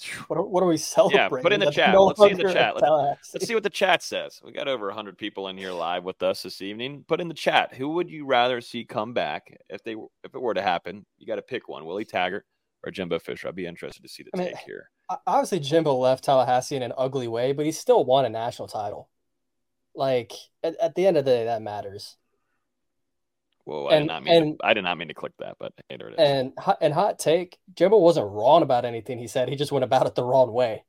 What 0.28 0.36
are, 0.38 0.42
what 0.42 0.62
are 0.62 0.66
we 0.66 0.76
Yeah, 1.12 1.28
put 1.28 1.52
in 1.52 1.60
the 1.60 1.66
That's 1.66 1.76
chat. 1.76 1.92
no 1.92 2.04
Let's 2.04 2.20
see 2.20 2.30
in 2.30 2.36
the 2.36 2.52
chat. 2.52 2.74
Let's, 2.74 3.34
let's 3.34 3.46
see 3.46 3.54
what 3.54 3.62
the 3.62 3.70
chat 3.70 4.02
says. 4.02 4.40
We 4.44 4.52
got 4.52 4.68
over 4.68 4.86
100 4.86 5.16
people 5.18 5.48
in 5.48 5.56
here 5.56 5.72
live 5.72 6.04
with 6.04 6.22
us 6.22 6.42
this 6.42 6.62
evening. 6.62 7.04
Put 7.06 7.20
in 7.20 7.28
the 7.28 7.34
chat. 7.34 7.74
Who 7.74 7.90
would 7.90 8.10
you 8.10 8.26
rather 8.26 8.60
see 8.60 8.84
come 8.84 9.12
back 9.12 9.56
if 9.68 9.82
they 9.84 9.92
if 9.92 10.34
it 10.34 10.40
were 10.40 10.54
to 10.54 10.62
happen? 10.62 11.04
You 11.18 11.26
got 11.26 11.36
to 11.36 11.42
pick 11.42 11.68
one: 11.68 11.84
Willie 11.84 12.04
Taggart 12.04 12.44
or 12.84 12.90
Jimbo 12.90 13.18
Fisher. 13.18 13.48
I'd 13.48 13.54
be 13.54 13.66
interested 13.66 14.02
to 14.02 14.08
see 14.08 14.22
the 14.22 14.30
I 14.34 14.38
mean, 14.38 14.48
take 14.48 14.58
here. 14.58 14.90
Obviously, 15.26 15.60
Jimbo 15.60 15.94
left 15.96 16.24
Tallahassee 16.24 16.76
in 16.76 16.82
an 16.82 16.92
ugly 16.96 17.28
way, 17.28 17.52
but 17.52 17.66
he 17.66 17.72
still 17.72 18.04
won 18.04 18.24
a 18.24 18.30
national 18.30 18.68
title. 18.68 19.08
Like 19.94 20.32
at, 20.62 20.76
at 20.80 20.94
the 20.94 21.06
end 21.06 21.16
of 21.16 21.24
the 21.24 21.30
day, 21.30 21.44
that 21.44 21.62
matters. 21.62 22.16
Whoa, 23.64 23.86
I 23.86 23.90
did 23.92 23.96
and- 23.98 24.06
not 24.08 24.22
mean 24.24 24.34
and- 24.34 24.58
to, 24.58 24.66
I 24.66 24.74
did 24.74 24.82
not 24.82 24.98
mean 24.98 25.08
to 25.08 25.14
click 25.14 25.32
that, 25.38 25.56
but 25.58 25.72
hey, 25.88 25.96
there 25.96 26.08
it 26.08 26.14
is. 26.14 26.18
And 26.18 26.52
hot- 26.58 26.78
and 26.80 26.92
hot 26.92 27.18
take, 27.18 27.58
Jimbo 27.74 27.98
wasn't 27.98 28.30
wrong 28.30 28.62
about 28.62 28.84
anything 28.84 29.18
he 29.18 29.26
said. 29.28 29.48
He 29.48 29.56
just 29.56 29.72
went 29.72 29.84
about 29.84 30.06
it 30.06 30.14
the 30.14 30.24
wrong 30.24 30.52
way. 30.52 30.84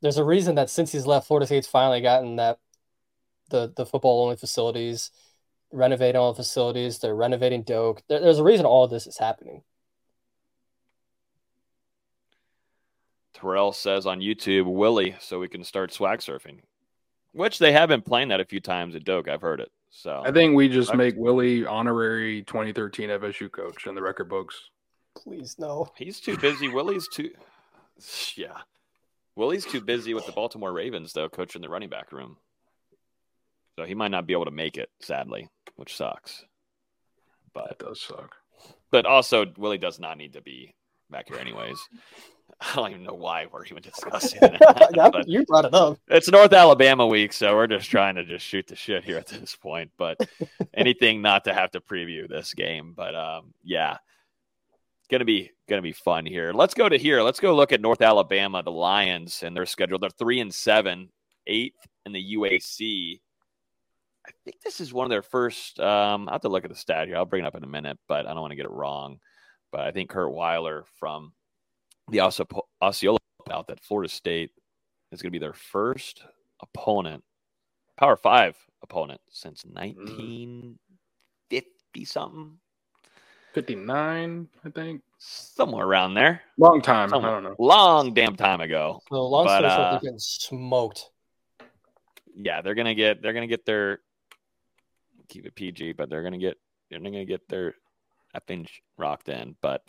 There's 0.00 0.18
a 0.18 0.24
reason 0.24 0.54
that 0.56 0.70
since 0.70 0.92
he's 0.92 1.06
left, 1.06 1.26
Florida 1.26 1.46
State's 1.46 1.66
finally 1.66 2.00
gotten 2.00 2.36
that 2.36 2.58
the 3.50 3.72
the 3.76 3.86
football 3.86 4.22
only 4.24 4.36
facilities, 4.36 5.10
renovating 5.72 6.18
all 6.20 6.32
the 6.32 6.42
facilities. 6.42 6.98
They're 6.98 7.14
renovating 7.14 7.62
Doak. 7.62 8.02
There, 8.08 8.20
there's 8.20 8.38
a 8.38 8.44
reason 8.44 8.66
all 8.66 8.84
of 8.84 8.90
this 8.90 9.06
is 9.06 9.18
happening. 9.18 9.62
Terrell 13.34 13.72
says 13.72 14.06
on 14.06 14.20
YouTube, 14.20 14.64
Willie, 14.72 15.16
so 15.20 15.38
we 15.38 15.48
can 15.48 15.62
start 15.64 15.92
swag 15.92 16.20
surfing, 16.20 16.60
which 17.32 17.58
they 17.58 17.72
have 17.72 17.88
been 17.88 18.00
playing 18.02 18.28
that 18.28 18.40
a 18.40 18.44
few 18.46 18.60
times 18.60 18.94
at 18.94 19.04
Doak. 19.04 19.28
I've 19.28 19.42
heard 19.42 19.60
it. 19.60 19.70
So 19.98 20.22
I 20.26 20.30
think 20.30 20.54
we 20.54 20.68
just 20.68 20.90
Okay. 20.90 20.98
make 20.98 21.14
Willie 21.16 21.64
honorary 21.64 22.42
2013 22.42 23.08
FSU 23.08 23.50
coach 23.50 23.86
in 23.86 23.94
the 23.94 24.02
record 24.02 24.28
books. 24.28 24.68
Please 25.16 25.56
no. 25.58 25.88
He's 25.96 26.20
too 26.20 26.36
busy. 26.36 26.68
Willie's 26.68 27.08
too. 27.08 27.30
Yeah, 28.36 28.58
Willie's 29.36 29.64
too 29.64 29.80
busy 29.80 30.12
with 30.12 30.26
the 30.26 30.32
Baltimore 30.32 30.70
Ravens 30.70 31.14
though, 31.14 31.30
coaching 31.30 31.62
the 31.62 31.70
running 31.70 31.88
back 31.88 32.12
room. 32.12 32.36
So 33.78 33.86
he 33.86 33.94
might 33.94 34.10
not 34.10 34.26
be 34.26 34.34
able 34.34 34.44
to 34.44 34.50
make 34.50 34.76
it, 34.76 34.90
sadly, 35.00 35.48
which 35.76 35.96
sucks. 35.96 36.44
But 37.54 37.70
it 37.70 37.78
does 37.78 38.02
suck. 38.02 38.36
but 38.90 39.06
also 39.06 39.46
Willie 39.56 39.78
does 39.78 39.98
not 39.98 40.18
need 40.18 40.34
to 40.34 40.42
be 40.42 40.74
back 41.08 41.28
here 41.28 41.38
anyways. 41.38 41.78
I 42.60 42.74
don't 42.74 42.90
even 42.90 43.02
know 43.02 43.14
why 43.14 43.46
we're 43.50 43.66
even 43.66 43.82
discussing 43.82 44.38
it. 44.42 45.28
You 45.28 45.44
brought 45.44 45.66
it 45.66 45.74
up. 45.74 45.98
it's 46.08 46.30
North 46.30 46.52
Alabama 46.52 47.06
week, 47.06 47.32
so 47.32 47.54
we're 47.54 47.66
just 47.66 47.90
trying 47.90 48.14
to 48.14 48.24
just 48.24 48.44
shoot 48.44 48.66
the 48.66 48.76
shit 48.76 49.04
here 49.04 49.18
at 49.18 49.26
this 49.26 49.54
point. 49.54 49.90
But 49.96 50.18
anything 50.74 51.22
not 51.22 51.44
to 51.44 51.54
have 51.54 51.72
to 51.72 51.80
preview 51.80 52.28
this 52.28 52.54
game. 52.54 52.94
But 52.96 53.14
um, 53.14 53.52
yeah, 53.62 53.98
gonna 55.10 55.24
be 55.24 55.50
gonna 55.68 55.82
be 55.82 55.92
fun 55.92 56.24
here. 56.24 56.52
Let's 56.52 56.74
go 56.74 56.88
to 56.88 56.96
here. 56.96 57.22
Let's 57.22 57.40
go 57.40 57.54
look 57.54 57.72
at 57.72 57.80
North 57.80 58.00
Alabama, 58.00 58.62
the 58.62 58.72
Lions, 58.72 59.42
and 59.42 59.54
their 59.54 59.66
schedule. 59.66 59.98
They're 59.98 60.10
three 60.10 60.40
and 60.40 60.54
seven, 60.54 61.10
eighth 61.46 61.86
in 62.06 62.12
the 62.12 62.36
UAC. 62.36 63.20
I 64.26 64.30
think 64.44 64.60
this 64.62 64.80
is 64.80 64.92
one 64.92 65.04
of 65.04 65.10
their 65.10 65.22
first. 65.22 65.78
Um, 65.78 66.28
I 66.28 66.32
have 66.32 66.40
to 66.40 66.48
look 66.48 66.64
at 66.64 66.70
the 66.70 66.76
stat 66.76 67.06
here. 67.06 67.16
I'll 67.16 67.26
bring 67.26 67.44
it 67.44 67.46
up 67.46 67.54
in 67.54 67.62
a 67.62 67.68
minute, 67.68 67.98
but 68.08 68.26
I 68.26 68.30
don't 68.32 68.40
want 68.40 68.52
to 68.52 68.56
get 68.56 68.64
it 68.64 68.72
wrong. 68.72 69.20
But 69.70 69.82
I 69.82 69.92
think 69.92 70.10
Kurt 70.10 70.32
Weiler 70.32 70.84
from 70.98 71.32
the 72.10 72.20
Osceola 72.20 72.62
Osceola 72.82 73.18
out 73.50 73.68
that 73.68 73.80
Florida 73.82 74.12
State 74.12 74.50
is 75.12 75.22
going 75.22 75.30
to 75.30 75.38
be 75.38 75.40
their 75.40 75.52
first 75.52 76.22
opponent, 76.60 77.22
Power 77.96 78.16
Five 78.16 78.56
opponent 78.82 79.20
since 79.30 79.64
1950 79.64 82.04
something, 82.04 82.58
59, 83.54 84.48
I 84.64 84.70
think. 84.70 85.02
somewhere 85.18 85.86
around 85.86 86.14
there. 86.14 86.42
Long 86.58 86.82
time. 86.82 87.08
Somewhere. 87.08 87.30
I 87.30 87.34
don't 87.34 87.44
know. 87.44 87.54
Long 87.58 88.12
damn 88.12 88.36
time 88.36 88.60
ago. 88.60 89.00
So 89.08 89.26
long 89.26 89.46
But, 89.46 89.58
story 89.58 89.70
short, 89.70 89.80
uh, 89.80 89.90
they're 89.92 90.00
getting 90.00 90.18
smoked. 90.18 91.10
Yeah, 92.34 92.60
they're 92.60 92.74
gonna 92.74 92.94
get 92.94 93.22
they're 93.22 93.32
gonna 93.32 93.46
get 93.46 93.64
their 93.64 94.00
keep 95.28 95.46
it 95.46 95.54
PG, 95.54 95.92
but 95.92 96.10
they're 96.10 96.22
gonna 96.22 96.36
get 96.38 96.58
they're 96.90 97.00
gonna 97.00 97.24
get 97.24 97.48
their 97.48 97.74
effing 98.36 98.68
sh- 98.68 98.80
rocked 98.98 99.30
in. 99.30 99.56
But 99.62 99.82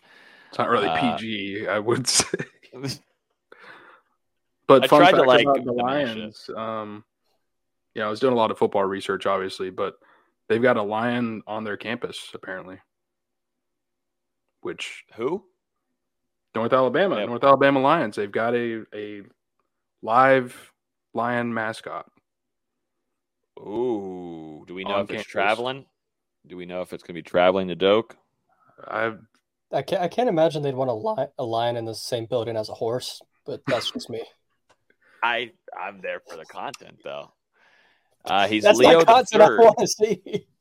It's 0.49 0.57
not 0.57 0.69
really 0.69 0.87
Uh, 0.87 1.17
PG, 1.17 1.67
I 1.67 1.79
would 1.79 2.07
say. 2.17 2.37
But 4.67 4.83
I 4.83 4.87
fun 4.87 4.99
tried 4.99 5.11
to, 5.11 5.17
fact 5.19 5.27
like, 5.27 5.45
about 5.45 5.63
the. 5.63 5.71
Lions, 5.71 6.49
um, 6.53 7.05
yeah, 7.95 8.05
I 8.05 8.09
was 8.09 8.19
doing 8.19 8.33
a 8.33 8.35
lot 8.35 8.51
of 8.51 8.57
football 8.57 8.83
research, 8.83 9.25
obviously, 9.25 9.69
but 9.69 9.95
they've 10.49 10.61
got 10.61 10.75
a 10.75 10.83
lion 10.83 11.41
on 11.47 11.63
their 11.63 11.77
campus 11.77 12.31
apparently, 12.33 12.77
which 14.59 15.05
who? 15.15 15.45
North 16.53 16.73
Alabama, 16.73 17.15
Yep. 17.19 17.29
North 17.29 17.43
Alabama 17.45 17.79
Lions. 17.79 18.17
They've 18.17 18.29
got 18.29 18.53
a 18.55 18.83
a 18.93 19.21
live 20.01 20.73
lion 21.13 21.53
mascot. 21.53 22.11
Ooh, 23.59 24.65
do 24.67 24.75
we 24.75 24.83
know 24.83 24.99
if 24.99 25.11
it's 25.11 25.23
traveling? 25.23 25.85
Do 26.45 26.57
we 26.57 26.65
know 26.65 26.81
if 26.81 26.91
it's 26.91 27.03
gonna 27.03 27.15
be 27.15 27.21
traveling 27.23 27.69
to 27.69 27.75
Doak? 27.75 28.17
I 28.85 29.13
I 29.71 29.81
can't, 29.81 30.01
I 30.01 30.07
can't 30.07 30.29
imagine 30.29 30.63
they'd 30.63 30.75
want 30.75 30.89
a, 30.89 30.93
li- 30.93 31.27
a 31.37 31.43
lion 31.43 31.75
in 31.75 31.85
the 31.85 31.95
same 31.95 32.25
building 32.25 32.55
as 32.55 32.69
a 32.69 32.73
horse, 32.73 33.21
but 33.45 33.61
that's 33.67 33.91
just 33.91 34.09
me. 34.09 34.23
I 35.23 35.51
I'm 35.77 35.99
there 36.01 36.21
for 36.29 36.37
the 36.37 36.45
content 36.45 36.99
though. 37.03 37.31
Uh, 38.23 38.47
he's 38.47 38.63
that's 38.63 38.77
Leo 38.77 38.99
the 38.99 39.05
content 39.05 39.41
I 39.41 39.47
third. 39.47 39.59
want 39.59 39.77
to 39.79 39.87
see. 39.87 40.47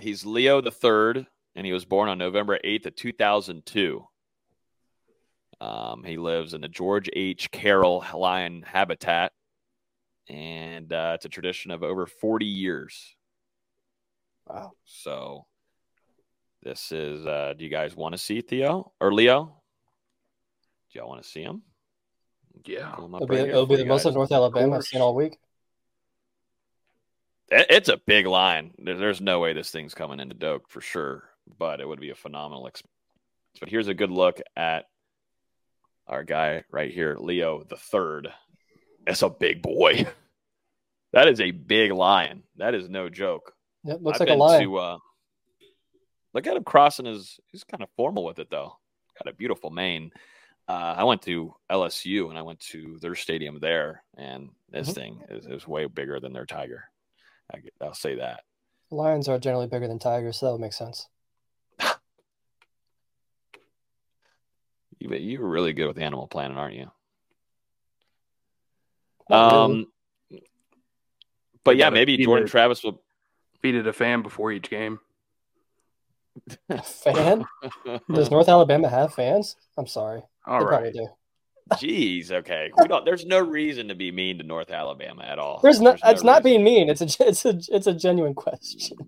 He's 0.00 0.26
Leo 0.26 0.60
the 0.60 0.72
third, 0.72 1.24
and 1.54 1.64
he 1.64 1.72
was 1.72 1.84
born 1.84 2.08
on 2.08 2.18
November 2.18 2.58
eighth 2.64 2.84
of 2.86 2.96
two 2.96 3.12
thousand 3.12 3.64
two. 3.64 4.04
Um, 5.60 6.02
he 6.02 6.16
lives 6.16 6.52
in 6.52 6.60
the 6.60 6.68
George 6.68 7.08
H. 7.12 7.50
Carroll 7.52 8.04
lion 8.12 8.64
habitat, 8.66 9.30
and 10.28 10.92
uh, 10.92 11.12
it's 11.14 11.26
a 11.26 11.28
tradition 11.28 11.70
of 11.70 11.84
over 11.84 12.06
forty 12.06 12.46
years. 12.46 13.14
Wow. 14.48 14.72
So, 14.84 15.46
this 16.64 16.90
is. 16.90 17.26
Uh, 17.26 17.54
do 17.56 17.64
you 17.64 17.70
guys 17.70 17.94
want 17.94 18.14
to 18.14 18.18
see 18.18 18.40
Theo 18.40 18.92
or 19.00 19.12
Leo? 19.12 19.60
Do 20.92 20.98
y'all 20.98 21.08
want 21.08 21.22
to 21.22 21.28
see 21.28 21.42
him? 21.42 21.62
yeah. 22.64 22.96
Him 22.96 23.14
It'll 23.14 23.26
be, 23.26 23.36
right 23.36 23.44
here 23.44 23.50
it'll 23.50 23.66
be 23.66 23.76
the 23.76 23.84
most 23.84 24.04
of. 24.06 24.14
North 24.14 24.32
Alabama 24.32 24.76
I've 24.76 24.84
seen 24.84 25.00
all 25.00 25.14
week. 25.14 25.38
It's 27.50 27.88
a 27.88 28.00
big 28.06 28.26
line. 28.26 28.72
There's 28.78 29.20
no 29.20 29.38
way 29.38 29.52
this 29.52 29.70
thing's 29.70 29.94
coming 29.94 30.18
into 30.18 30.34
Doak 30.34 30.70
for 30.70 30.80
sure, 30.80 31.24
but 31.58 31.80
it 31.80 31.86
would 31.86 32.00
be 32.00 32.10
a 32.10 32.14
phenomenal 32.14 32.66
experience. 32.66 32.90
But 33.60 33.68
here's 33.68 33.88
a 33.88 33.94
good 33.94 34.10
look 34.10 34.40
at 34.56 34.86
our 36.08 36.24
guy 36.24 36.64
right 36.70 36.90
here, 36.90 37.16
Leo 37.18 37.62
the 37.62 37.76
third. 37.76 38.32
That's 39.06 39.22
a 39.22 39.30
big 39.30 39.62
boy. 39.62 40.06
That 41.12 41.28
is 41.28 41.40
a 41.40 41.52
big 41.52 41.92
lion. 41.92 42.42
That 42.56 42.74
is 42.74 42.88
no 42.88 43.08
joke. 43.08 43.52
It 43.84 44.02
looks 44.02 44.20
I've 44.20 44.26
like 44.26 44.34
a 44.34 44.38
lion. 44.38 44.62
To, 44.64 44.76
uh, 44.78 44.98
look 46.34 46.46
at 46.46 46.56
him 46.56 46.64
crossing 46.64 47.06
his. 47.06 47.38
He's 47.46 47.64
kind 47.64 47.82
of 47.82 47.88
formal 47.96 48.24
with 48.24 48.38
it 48.38 48.50
though. 48.50 48.76
Got 49.22 49.32
a 49.32 49.36
beautiful 49.36 49.70
mane. 49.70 50.10
Uh, 50.66 50.94
I 50.96 51.04
went 51.04 51.22
to 51.22 51.54
LSU 51.70 52.28
and 52.30 52.38
I 52.38 52.42
went 52.42 52.60
to 52.60 52.98
their 53.00 53.14
stadium 53.14 53.58
there, 53.60 54.02
and 54.16 54.50
this 54.70 54.88
mm-hmm. 54.88 54.94
thing 54.94 55.22
is, 55.28 55.46
is, 55.46 55.68
way 55.68 55.84
bigger 55.86 56.20
than 56.20 56.32
their 56.32 56.46
tiger. 56.46 56.84
I, 57.52 57.58
will 57.80 57.92
say 57.92 58.16
that. 58.16 58.40
Lions 58.90 59.28
are 59.28 59.38
generally 59.38 59.66
bigger 59.66 59.86
than 59.86 59.98
tigers, 59.98 60.38
so 60.38 60.46
that 60.46 60.52
would 60.52 60.62
make 60.62 60.72
sense. 60.72 61.06
you 64.98 65.14
you're 65.14 65.46
really 65.46 65.74
good 65.74 65.86
with 65.86 65.98
animal 65.98 66.26
planning, 66.26 66.56
aren't 66.56 66.76
you? 66.76 66.90
um, 69.30 69.86
but 71.62 71.76
yeah, 71.76 71.90
maybe 71.90 72.16
Jordan 72.16 72.48
Travis 72.48 72.82
will 72.82 73.02
beat 73.62 73.74
it 73.74 73.86
a 73.86 73.92
fan 73.92 74.22
before 74.22 74.52
each 74.52 74.70
game. 74.70 74.98
A 76.68 76.82
fan? 76.82 77.44
Does 78.12 78.30
North 78.30 78.48
Alabama 78.48 78.88
have 78.88 79.14
fans? 79.14 79.56
I'm 79.76 79.86
sorry. 79.86 80.22
All 80.46 80.60
they 80.60 80.64
right. 80.64 80.92
do. 80.92 81.08
Jeez, 81.74 82.30
okay. 82.30 82.70
We 82.76 82.88
don't. 82.88 83.04
There's 83.04 83.24
no 83.24 83.40
reason 83.40 83.88
to 83.88 83.94
be 83.94 84.10
mean 84.10 84.38
to 84.38 84.44
North 84.44 84.70
Alabama 84.70 85.22
at 85.22 85.38
all. 85.38 85.60
There's, 85.62 85.80
no. 85.80 85.96
It's 86.04 86.22
not 86.22 86.42
being 86.42 86.62
mean. 86.62 86.90
It's 86.90 87.00
a. 87.00 87.04
It's 87.26 87.44
a. 87.44 87.58
It's 87.68 87.86
a 87.86 87.94
genuine 87.94 88.34
question. 88.34 88.98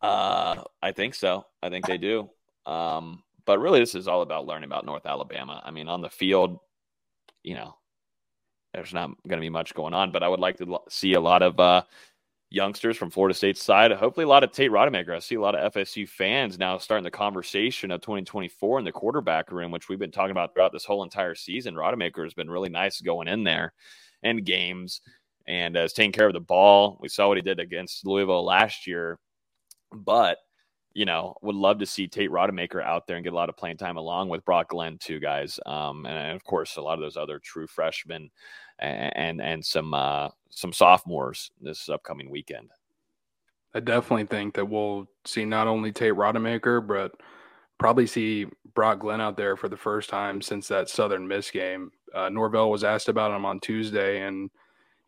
Uh, 0.00 0.64
I 0.82 0.92
think 0.92 1.14
so. 1.14 1.46
I 1.62 1.70
think 1.70 1.86
they 1.86 1.98
do. 1.98 2.28
Um, 2.66 3.22
but 3.46 3.60
really, 3.60 3.80
this 3.80 3.94
is 3.94 4.08
all 4.08 4.22
about 4.22 4.46
learning 4.46 4.68
about 4.68 4.84
North 4.84 5.06
Alabama. 5.06 5.62
I 5.64 5.70
mean, 5.70 5.88
on 5.88 6.00
the 6.00 6.10
field, 6.10 6.58
you 7.42 7.54
know, 7.54 7.76
there's 8.72 8.92
not 8.92 9.10
going 9.28 9.38
to 9.38 9.44
be 9.44 9.50
much 9.50 9.74
going 9.74 9.94
on. 9.94 10.10
But 10.10 10.24
I 10.24 10.28
would 10.28 10.40
like 10.40 10.58
to 10.58 10.80
see 10.88 11.14
a 11.14 11.20
lot 11.20 11.42
of 11.42 11.60
uh, 11.60 11.82
youngsters 12.54 12.96
from 12.96 13.10
Florida 13.10 13.34
State's 13.34 13.62
side. 13.62 13.90
Hopefully, 13.92 14.24
a 14.24 14.28
lot 14.28 14.44
of 14.44 14.52
Tate 14.52 14.70
Rodemaker. 14.70 15.14
I 15.14 15.18
see 15.18 15.34
a 15.34 15.40
lot 15.40 15.54
of 15.54 15.72
FSU 15.72 16.08
fans 16.08 16.58
now 16.58 16.78
starting 16.78 17.04
the 17.04 17.10
conversation 17.10 17.90
of 17.90 18.00
2024 18.00 18.78
in 18.78 18.84
the 18.84 18.92
quarterback 18.92 19.50
room, 19.50 19.70
which 19.70 19.88
we've 19.88 19.98
been 19.98 20.12
talking 20.12 20.30
about 20.30 20.54
throughout 20.54 20.72
this 20.72 20.84
whole 20.84 21.02
entire 21.02 21.34
season. 21.34 21.74
Rodemaker 21.74 22.22
has 22.22 22.34
been 22.34 22.48
really 22.48 22.68
nice 22.68 23.00
going 23.00 23.28
in 23.28 23.42
there 23.42 23.74
and 24.22 24.44
games 24.44 25.00
and 25.46 25.76
uh, 25.76 25.88
taking 25.88 26.12
care 26.12 26.28
of 26.28 26.32
the 26.32 26.40
ball. 26.40 26.96
We 27.00 27.08
saw 27.08 27.28
what 27.28 27.36
he 27.36 27.42
did 27.42 27.60
against 27.60 28.06
Louisville 28.06 28.44
last 28.44 28.86
year, 28.86 29.18
but 29.92 30.38
you 30.94 31.04
know, 31.04 31.34
would 31.42 31.56
love 31.56 31.80
to 31.80 31.86
see 31.86 32.06
Tate 32.06 32.30
Rodemaker 32.30 32.80
out 32.80 33.08
there 33.08 33.16
and 33.16 33.24
get 33.24 33.32
a 33.32 33.36
lot 33.36 33.48
of 33.48 33.56
playing 33.56 33.78
time 33.78 33.96
along 33.96 34.28
with 34.28 34.44
Brock 34.44 34.68
Glenn, 34.68 34.96
too, 34.96 35.18
guys. 35.18 35.58
Um, 35.66 36.06
and 36.06 36.36
of 36.36 36.44
course, 36.44 36.76
a 36.76 36.80
lot 36.80 36.94
of 36.94 37.00
those 37.00 37.16
other 37.16 37.40
true 37.40 37.66
freshmen 37.66 38.30
and 38.78 39.12
and, 39.16 39.40
and 39.42 39.64
some 39.64 39.92
uh, 39.92 40.28
some 40.54 40.72
sophomores 40.72 41.50
this 41.60 41.88
upcoming 41.88 42.30
weekend. 42.30 42.70
I 43.74 43.80
definitely 43.80 44.26
think 44.26 44.54
that 44.54 44.66
we'll 44.66 45.06
see 45.24 45.44
not 45.44 45.66
only 45.66 45.90
Tate 45.90 46.14
Rodemaker, 46.14 46.86
but 46.86 47.12
probably 47.78 48.06
see 48.06 48.46
Brock 48.74 49.00
Glenn 49.00 49.20
out 49.20 49.36
there 49.36 49.56
for 49.56 49.68
the 49.68 49.76
first 49.76 50.08
time 50.08 50.40
since 50.40 50.68
that 50.68 50.88
Southern 50.88 51.26
Miss 51.26 51.50
game. 51.50 51.90
Uh, 52.14 52.28
Norvell 52.28 52.70
was 52.70 52.84
asked 52.84 53.08
about 53.08 53.34
him 53.34 53.44
on 53.44 53.58
Tuesday, 53.58 54.22
and 54.22 54.48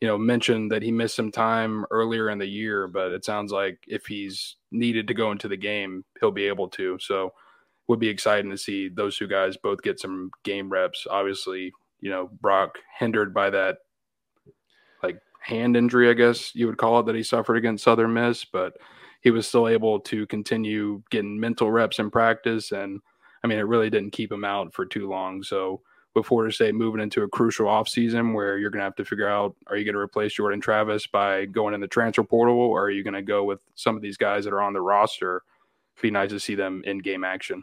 you 0.01 0.09
know, 0.09 0.19
mentioned 0.19 0.71
that 0.73 0.83
he 0.83 0.93
missed 0.93 1.17
some 1.17 1.33
time 1.33 1.85
earlier 1.91 2.29
in 2.29 2.39
the 2.39 2.47
year, 2.47 2.87
but 2.87 3.13
it 3.13 3.25
sounds 3.25 3.53
like 3.53 3.79
if 3.87 4.05
he's 4.07 4.57
needed 4.71 5.09
to 5.09 5.15
go 5.15 5.31
into 5.31 5.49
the 5.49 5.57
game, 5.57 6.05
he'll 6.21 6.33
be 6.33 6.47
able 6.47 6.69
to. 6.71 6.99
So, 7.01 7.33
would 7.89 8.01
be 8.01 8.09
exciting 8.09 8.51
to 8.51 8.59
see 8.59 8.89
those 8.89 9.17
two 9.17 9.29
guys 9.29 9.57
both 9.57 9.81
get 9.81 10.01
some 10.01 10.31
game 10.43 10.69
reps. 10.69 11.07
Obviously, 11.09 11.73
you 12.01 12.11
know, 12.11 12.29
Brock 12.41 12.79
hindered 12.99 13.33
by 13.33 13.49
that 13.51 13.79
like 15.05 15.21
hand 15.47 15.77
injury, 15.77 16.11
I 16.11 16.15
guess 16.15 16.53
you 16.57 16.67
would 16.67 16.77
call 16.77 16.99
it, 16.99 17.07
that 17.07 17.15
he 17.15 17.23
suffered 17.23 17.57
against 17.57 17.85
Southern 17.85 18.13
Miss, 18.13 18.45
but 18.45 18.77
he 19.21 19.31
was 19.31 19.47
still 19.47 19.69
able 19.69 20.01
to 20.01 20.27
continue 20.27 21.03
getting 21.11 21.39
mental 21.39 21.71
reps 21.71 22.01
in 22.01 22.11
practice. 22.11 22.73
And 22.73 23.01
I 23.45 23.47
mean, 23.47 23.59
it 23.59 23.63
really 23.63 23.89
didn't 23.89 24.11
keep 24.11 24.33
him 24.33 24.45
out 24.45 24.75
for 24.75 24.85
too 24.85 25.09
long. 25.09 25.45
So, 25.45 25.83
before 26.15 26.47
to 26.47 26.51
say 26.51 26.73
moving 26.73 27.03
into 27.03 27.23
a 27.25 27.29
crucial 27.29 27.67
offseason 27.67 28.35
where 28.35 28.57
you're 28.57 28.71
going 28.71 28.81
to 28.81 28.85
have 28.85 28.97
to 28.97 29.05
figure 29.05 29.29
out 29.29 29.55
are 29.67 29.77
you 29.77 29.85
going 29.85 29.95
to 29.95 30.01
replace 30.01 30.33
Jordan 30.33 30.63
Travis 30.63 31.07
by 31.07 31.45
going 31.45 31.75
in 31.75 31.81
the 31.81 31.87
transfer 31.87 32.25
portal 32.25 32.57
or 32.59 32.85
are 32.85 32.91
you 32.91 33.05
going 33.05 33.13
to 33.13 33.21
go 33.21 33.45
with 33.45 33.61
some 33.75 33.97
of 33.97 34.03
these 34.03 34.17
guys 34.17 34.45
that 34.45 34.55
are 34.55 34.63
on 34.63 34.73
the 34.73 34.81
roster? 34.81 35.43
It'd 35.95 36.03
be 36.03 36.11
nice 36.11 36.31
to 36.31 36.41
see 36.41 36.55
them 36.55 36.83
in 36.87 36.99
game 36.99 37.23
action. 37.23 37.63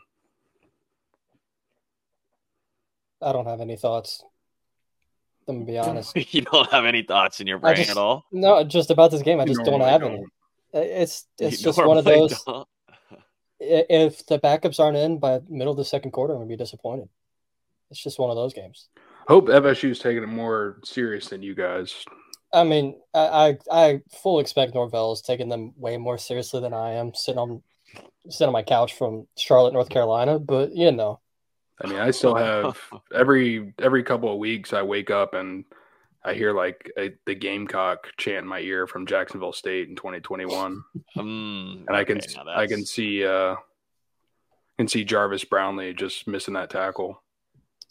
I 3.23 3.33
don't 3.33 3.47
have 3.47 3.59
any 3.59 3.75
thoughts. 3.75 4.23
I'm 5.47 5.55
gonna 5.55 5.65
be 5.65 5.77
honest. 5.89 6.33
you 6.33 6.41
don't 6.41 6.69
have 6.71 6.85
any 6.85 7.03
thoughts 7.03 7.39
in 7.39 7.47
your 7.47 7.59
brain 7.59 7.75
just, 7.75 7.91
at 7.91 7.97
all. 7.97 8.25
No, 8.31 8.63
just 8.63 8.91
about 8.91 9.11
this 9.11 9.21
game, 9.21 9.39
I 9.39 9.45
just 9.45 9.63
don't 9.63 9.81
have 9.81 10.01
don't. 10.01 10.11
any. 10.13 10.25
It's 10.73 11.25
it's 11.39 11.59
you 11.59 11.65
just 11.65 11.77
one 11.83 11.97
of 11.97 12.05
those. 12.05 12.41
Don't. 12.43 12.67
If 13.65 14.25
the 14.25 14.39
backups 14.39 14.77
aren't 14.77 14.97
in 14.97 15.19
by 15.19 15.39
middle 15.47 15.71
of 15.71 15.77
the 15.77 15.85
second 15.85 16.11
quarter, 16.11 16.33
I'm 16.33 16.39
gonna 16.39 16.49
be 16.49 16.57
disappointed. 16.57 17.07
It's 17.89 18.03
just 18.03 18.19
one 18.19 18.29
of 18.29 18.35
those 18.35 18.53
games. 18.53 18.89
Hope 19.29 19.47
FSU's 19.47 19.99
taking 19.99 20.21
it 20.21 20.27
more 20.27 20.81
serious 20.83 21.29
than 21.29 21.41
you 21.41 21.55
guys. 21.55 22.03
I 22.51 22.65
mean, 22.65 22.99
I 23.13 23.19
I, 23.21 23.57
I 23.71 24.01
full 24.21 24.41
expect 24.41 24.73
Norvell 24.73 25.13
is 25.13 25.21
taking 25.21 25.47
them 25.47 25.71
way 25.77 25.95
more 25.95 26.17
seriously 26.17 26.59
than 26.59 26.73
I 26.73 26.93
am. 26.93 27.13
Sitting 27.13 27.39
on 27.39 27.63
sitting 28.29 28.47
on 28.47 28.53
my 28.53 28.63
couch 28.63 28.97
from 28.97 29.27
Charlotte, 29.37 29.73
North 29.73 29.89
Carolina, 29.89 30.39
but 30.39 30.75
you 30.75 30.91
know. 30.91 31.21
I 31.81 31.87
mean, 31.87 31.99
I 31.99 32.11
still 32.11 32.35
have 32.35 32.77
every 33.15 33.73
every 33.79 34.03
couple 34.03 34.31
of 34.31 34.37
weeks 34.37 34.73
I 34.73 34.81
wake 34.81 35.09
up 35.09 35.33
and 35.33 35.65
I 36.23 36.33
hear 36.33 36.53
like 36.53 36.91
a, 36.97 37.11
the 37.25 37.35
Gamecock 37.35 38.07
chant 38.17 38.43
in 38.43 38.47
my 38.47 38.59
ear 38.59 38.87
from 38.87 39.05
Jacksonville 39.05 39.53
State 39.53 39.89
in 39.89 39.95
2021, 39.95 40.83
um, 41.17 41.85
and 41.87 41.95
I 41.95 42.03
can 42.03 42.21
I 42.47 42.67
can 42.67 42.85
see 42.85 43.25
uh, 43.25 43.55
can 44.77 44.87
see 44.87 45.03
Jarvis 45.03 45.45
Brownlee 45.45 45.93
just 45.93 46.27
missing 46.27 46.53
that 46.53 46.69
tackle. 46.69 47.21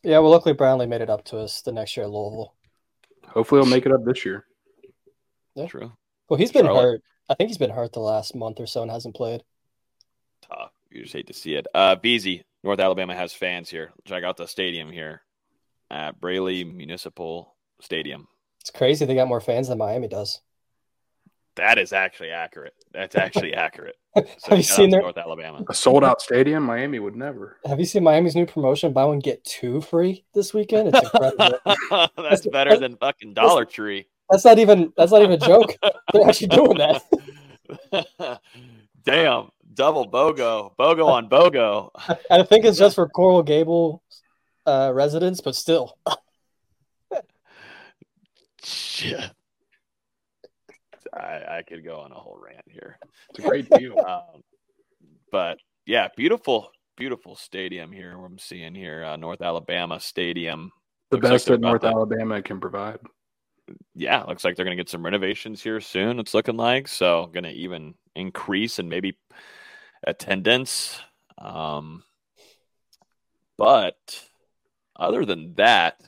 Yeah, 0.02 0.18
well, 0.18 0.30
luckily 0.30 0.54
Brownlee 0.54 0.86
made 0.86 1.00
it 1.00 1.10
up 1.10 1.24
to 1.26 1.38
us 1.38 1.62
the 1.62 1.72
next 1.72 1.96
year 1.96 2.04
at 2.04 2.12
Louisville. 2.12 2.54
Hopefully, 3.28 3.62
he'll 3.62 3.70
make 3.70 3.86
it 3.86 3.92
up 3.92 4.04
this 4.04 4.24
year. 4.24 4.46
Yeah. 5.54 5.66
True. 5.66 5.92
Well, 6.28 6.38
he's 6.38 6.50
been 6.50 6.64
Charlotte. 6.64 6.82
hurt. 6.82 7.02
I 7.28 7.34
think 7.34 7.48
he's 7.48 7.58
been 7.58 7.70
hurt 7.70 7.92
the 7.92 8.00
last 8.00 8.34
month 8.34 8.58
or 8.58 8.66
so 8.66 8.82
and 8.82 8.90
hasn't 8.90 9.14
played. 9.14 9.42
Tough. 10.42 10.72
You 10.90 11.02
just 11.02 11.14
hate 11.14 11.28
to 11.28 11.34
see 11.34 11.54
it. 11.54 11.66
Uh, 11.74 11.96
Veazey, 11.96 12.42
North 12.64 12.80
Alabama 12.80 13.14
has 13.14 13.32
fans 13.32 13.68
here. 13.68 13.92
Check 14.04 14.24
out 14.24 14.36
the 14.36 14.46
stadium 14.46 14.90
here 14.90 15.22
at 15.90 16.20
Braly 16.20 16.64
Municipal 16.64 17.54
Stadium. 17.80 18.28
It's 18.60 18.70
crazy 18.70 19.04
they 19.04 19.14
got 19.14 19.28
more 19.28 19.40
fans 19.40 19.68
than 19.68 19.78
Miami 19.78 20.08
does. 20.08 20.40
That 21.56 21.78
is 21.78 21.92
actually 21.92 22.30
accurate. 22.30 22.74
That's 22.92 23.16
actually 23.16 23.54
accurate. 23.56 23.96
So 24.16 24.50
have 24.50 24.58
you 24.58 24.62
seen 24.62 24.90
their 24.90 25.02
North 25.02 25.18
Alabama 25.18 25.64
a 25.68 25.74
sold 25.74 26.04
out 26.04 26.22
stadium? 26.22 26.62
Miami 26.62 26.98
would 26.98 27.16
never. 27.16 27.58
Have 27.66 27.78
you 27.78 27.86
seen 27.86 28.04
Miami's 28.04 28.34
new 28.34 28.46
promotion? 28.46 28.92
Buy 28.92 29.04
one 29.04 29.18
get 29.18 29.44
two 29.44 29.80
free 29.80 30.24
this 30.34 30.54
weekend. 30.54 30.88
It's 30.88 31.00
incredible. 31.02 31.58
that's, 31.90 32.12
that's, 32.16 32.46
better 32.48 32.76
than 32.78 32.96
fucking 32.96 33.34
Dollar 33.34 33.64
that's, 33.64 33.74
Tree. 33.74 34.06
That's 34.30 34.44
not 34.44 34.58
even. 34.58 34.92
That's 34.96 35.12
not 35.12 35.22
even 35.22 35.32
a 35.32 35.46
joke. 35.46 35.76
They're 36.12 36.26
actually 36.26 36.48
doing 36.48 36.78
that. 36.78 38.40
Damn, 39.04 39.50
double 39.74 40.10
BOGO, 40.10 40.74
BOGO 40.78 41.06
on 41.06 41.28
BOGO. 41.28 41.90
I 42.30 42.42
think 42.42 42.64
it's 42.64 42.78
just 42.78 42.94
for 42.94 43.08
Coral 43.08 43.42
Gable 43.42 44.02
uh, 44.66 44.92
residents, 44.94 45.40
but 45.40 45.54
still. 45.54 45.98
Shit. 48.64 49.30
I, 51.12 51.58
I 51.58 51.62
could 51.68 51.84
go 51.84 52.00
on 52.00 52.12
a 52.12 52.14
whole 52.14 52.38
rant 52.42 52.64
here. 52.66 52.98
It's 53.30 53.40
a 53.40 53.42
great 53.42 53.68
view. 53.76 53.96
um, 54.06 54.42
but 55.30 55.58
yeah, 55.84 56.08
beautiful, 56.16 56.70
beautiful 56.96 57.36
stadium 57.36 57.92
here. 57.92 58.18
What 58.18 58.30
I'm 58.30 58.38
seeing 58.38 58.74
here, 58.74 59.04
uh, 59.04 59.16
North 59.16 59.42
Alabama 59.42 60.00
Stadium. 60.00 60.70
The 61.10 61.16
looks 61.18 61.28
best 61.28 61.50
like 61.50 61.60
that 61.60 61.66
North 61.66 61.84
Alabama 61.84 62.40
can 62.40 62.60
provide. 62.60 62.98
Yeah, 63.94 64.22
looks 64.24 64.44
like 64.44 64.56
they're 64.56 64.64
going 64.64 64.76
to 64.76 64.82
get 64.82 64.90
some 64.90 65.04
renovations 65.04 65.62
here 65.62 65.80
soon. 65.80 66.18
It's 66.18 66.34
looking 66.34 66.56
like 66.56 66.88
so, 66.88 67.26
going 67.32 67.44
to 67.44 67.50
even 67.50 67.94
increase 68.14 68.78
and 68.78 68.88
maybe 68.88 69.16
attendance. 70.04 71.00
Um, 71.38 72.04
but 73.56 74.22
other 74.96 75.24
than 75.24 75.54
that, 75.54 76.00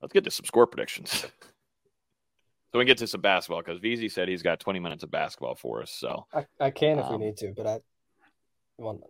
let's 0.00 0.12
get 0.12 0.24
to 0.24 0.30
some 0.30 0.44
score 0.44 0.66
predictions. 0.66 1.26
So 2.74 2.78
we 2.78 2.86
can 2.86 2.88
get 2.88 2.98
to 2.98 3.06
some 3.06 3.20
basketball 3.20 3.62
because 3.62 3.78
Veazey 3.78 4.10
said 4.10 4.26
he's 4.26 4.42
got 4.42 4.58
20 4.58 4.80
minutes 4.80 5.04
of 5.04 5.10
basketball 5.12 5.54
for 5.54 5.80
us. 5.80 5.92
So 5.92 6.26
I, 6.34 6.44
I 6.58 6.70
can 6.72 6.98
if 6.98 7.04
um, 7.04 7.20
we 7.20 7.26
need 7.26 7.36
to, 7.36 7.52
but 7.56 7.68
I 7.68 7.78
want. 8.78 9.04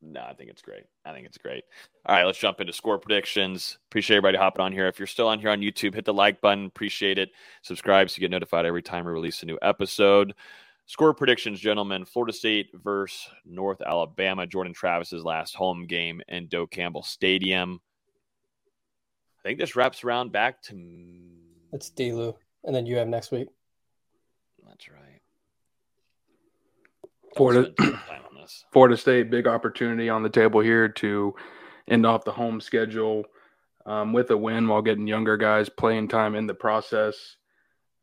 No, 0.00 0.22
I 0.22 0.32
think 0.32 0.48
it's 0.48 0.62
great. 0.62 0.84
I 1.04 1.12
think 1.12 1.26
it's 1.26 1.36
great. 1.36 1.64
All 2.06 2.14
right, 2.14 2.24
let's 2.24 2.38
jump 2.38 2.62
into 2.62 2.72
score 2.72 2.96
predictions. 2.96 3.76
Appreciate 3.90 4.16
everybody 4.16 4.38
hopping 4.38 4.64
on 4.64 4.72
here. 4.72 4.86
If 4.86 4.98
you're 4.98 5.06
still 5.06 5.28
on 5.28 5.38
here 5.38 5.50
on 5.50 5.60
YouTube, 5.60 5.92
hit 5.92 6.06
the 6.06 6.14
like 6.14 6.40
button. 6.40 6.64
Appreciate 6.64 7.18
it. 7.18 7.28
Subscribe 7.60 8.08
so 8.08 8.14
you 8.16 8.20
get 8.22 8.30
notified 8.30 8.64
every 8.64 8.80
time 8.80 9.04
we 9.04 9.12
release 9.12 9.42
a 9.42 9.46
new 9.46 9.58
episode. 9.60 10.32
Score 10.88 11.12
predictions, 11.12 11.60
gentlemen. 11.60 12.06
Florida 12.06 12.32
State 12.32 12.70
versus 12.72 13.28
North 13.44 13.82
Alabama. 13.82 14.46
Jordan 14.46 14.72
Travis's 14.72 15.22
last 15.22 15.54
home 15.54 15.86
game 15.86 16.22
in 16.28 16.48
Doak 16.48 16.70
Campbell 16.70 17.02
Stadium. 17.02 17.78
I 19.38 19.42
think 19.46 19.58
this 19.58 19.76
wraps 19.76 20.02
around 20.02 20.32
back 20.32 20.62
to. 20.62 20.74
It's 21.74 21.90
Delu, 21.90 22.34
and 22.64 22.74
then 22.74 22.86
you 22.86 22.96
have 22.96 23.06
next 23.06 23.30
week. 23.30 23.48
That's 24.66 24.88
right. 24.88 25.20
Florida, 27.36 27.70
Florida 28.72 28.96
State, 28.96 29.30
big 29.30 29.46
opportunity 29.46 30.08
on 30.08 30.22
the 30.22 30.30
table 30.30 30.60
here 30.60 30.88
to 30.88 31.34
end 31.86 32.06
off 32.06 32.24
the 32.24 32.32
home 32.32 32.62
schedule 32.62 33.24
um, 33.84 34.14
with 34.14 34.30
a 34.30 34.36
win 34.38 34.66
while 34.66 34.80
getting 34.80 35.06
younger 35.06 35.36
guys 35.36 35.68
playing 35.68 36.08
time 36.08 36.34
in 36.34 36.46
the 36.46 36.54
process. 36.54 37.36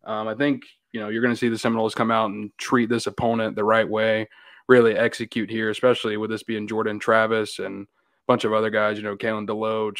Um, 0.03 0.27
I 0.27 0.35
think 0.35 0.65
you 0.95 1.01
know 1.01 1.09
you're 1.09 1.21
going 1.21 1.33
to 1.33 1.37
see 1.37 1.49
the 1.49 1.57
Seminoles 1.57 1.93
come 1.93 2.09
out 2.09 2.29
and 2.29 2.49
treat 2.57 2.87
this 2.87 3.05
opponent 3.05 3.57
the 3.57 3.65
right 3.65 3.87
way, 3.87 4.29
really 4.69 4.95
execute 4.95 5.49
here, 5.49 5.69
especially 5.69 6.15
with 6.15 6.29
this 6.29 6.41
being 6.41 6.69
Jordan 6.69 6.99
Travis 6.99 7.59
and 7.59 7.83
a 7.83 7.87
bunch 8.27 8.45
of 8.45 8.53
other 8.53 8.69
guys. 8.69 8.95
You 8.95 9.03
know, 9.03 9.17
Kalen 9.17 9.45
DeLoach, 9.45 9.99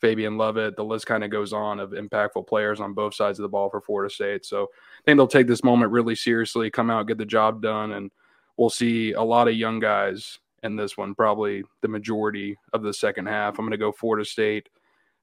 Fabian 0.00 0.38
Lovett. 0.38 0.76
The 0.76 0.82
list 0.82 1.04
kind 1.04 1.22
of 1.22 1.30
goes 1.30 1.52
on 1.52 1.78
of 1.78 1.90
impactful 1.90 2.46
players 2.46 2.80
on 2.80 2.94
both 2.94 3.14
sides 3.14 3.38
of 3.38 3.42
the 3.42 3.50
ball 3.50 3.68
for 3.68 3.82
Florida 3.82 4.12
State. 4.12 4.46
So 4.46 4.62
I 4.62 5.02
think 5.04 5.18
they'll 5.18 5.26
take 5.26 5.46
this 5.46 5.62
moment 5.62 5.92
really 5.92 6.14
seriously, 6.14 6.70
come 6.70 6.90
out, 6.90 7.06
get 7.06 7.18
the 7.18 7.26
job 7.26 7.60
done, 7.60 7.92
and 7.92 8.10
we'll 8.56 8.70
see 8.70 9.12
a 9.12 9.22
lot 9.22 9.46
of 9.46 9.54
young 9.56 9.78
guys 9.78 10.38
in 10.62 10.74
this 10.74 10.96
one, 10.96 11.14
probably 11.14 11.64
the 11.82 11.88
majority 11.88 12.56
of 12.72 12.82
the 12.82 12.94
second 12.94 13.26
half. 13.26 13.58
I'm 13.58 13.66
going 13.66 13.72
to 13.72 13.76
go 13.76 13.92
Florida 13.92 14.24
State 14.24 14.70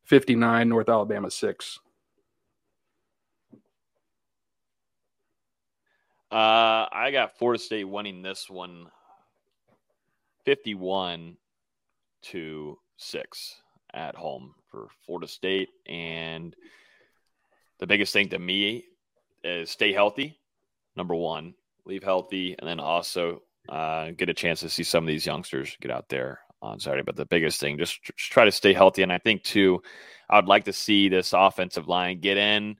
59, 0.03 0.69
North 0.69 0.89
Alabama 0.89 1.31
6. 1.31 1.79
Uh, 6.31 6.87
I 6.91 7.09
got 7.11 7.37
Florida 7.37 7.61
State 7.61 7.85
winning 7.85 8.21
this 8.21 8.49
one 8.49 8.87
51 10.43 11.37
to 12.23 12.77
6 12.97 13.61
at 13.93 14.15
home 14.15 14.53
for 14.69 14.87
Florida 15.05 15.27
State. 15.27 15.69
And 15.87 16.55
the 17.79 17.87
biggest 17.87 18.11
thing 18.11 18.29
to 18.29 18.39
me 18.39 18.85
is 19.43 19.69
stay 19.69 19.93
healthy, 19.93 20.37
number 20.95 21.15
one 21.15 21.53
leave 21.85 22.03
healthy, 22.03 22.55
and 22.59 22.67
then 22.67 22.81
also 22.81 23.41
uh, 23.69 24.11
get 24.11 24.27
a 24.27 24.33
chance 24.33 24.59
to 24.59 24.69
see 24.69 24.83
some 24.83 25.05
of 25.05 25.07
these 25.07 25.25
youngsters 25.25 25.77
get 25.79 25.91
out 25.91 26.09
there 26.09 26.41
on 26.61 26.79
Saturday. 26.79 27.03
But 27.03 27.15
the 27.15 27.25
biggest 27.25 27.61
thing, 27.61 27.77
just, 27.77 28.03
just 28.03 28.31
try 28.31 28.43
to 28.43 28.51
stay 28.51 28.73
healthy. 28.73 29.03
And 29.03 29.13
I 29.13 29.17
think 29.17 29.43
too, 29.43 29.81
I 30.29 30.35
would 30.35 30.49
like 30.49 30.65
to 30.65 30.73
see 30.73 31.07
this 31.07 31.31
offensive 31.31 31.87
line 31.87 32.19
get 32.19 32.35
in 32.35 32.75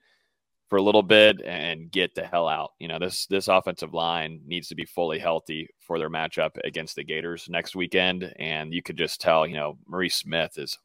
for 0.68 0.76
a 0.76 0.82
little 0.82 1.02
bit 1.02 1.40
and 1.42 1.90
get 1.90 2.14
the 2.14 2.24
hell 2.24 2.48
out. 2.48 2.72
You 2.78 2.88
know, 2.88 2.98
this 2.98 3.26
this 3.26 3.48
offensive 3.48 3.94
line 3.94 4.40
needs 4.46 4.68
to 4.68 4.74
be 4.74 4.84
fully 4.84 5.18
healthy 5.18 5.68
for 5.80 5.98
their 5.98 6.10
matchup 6.10 6.58
against 6.64 6.96
the 6.96 7.04
Gators 7.04 7.48
next 7.48 7.74
weekend. 7.74 8.32
And 8.38 8.72
you 8.72 8.82
could 8.82 8.98
just 8.98 9.20
tell, 9.20 9.46
you 9.46 9.56
know, 9.56 9.78
Maurice 9.86 10.16
Smith 10.16 10.58
is 10.58 10.78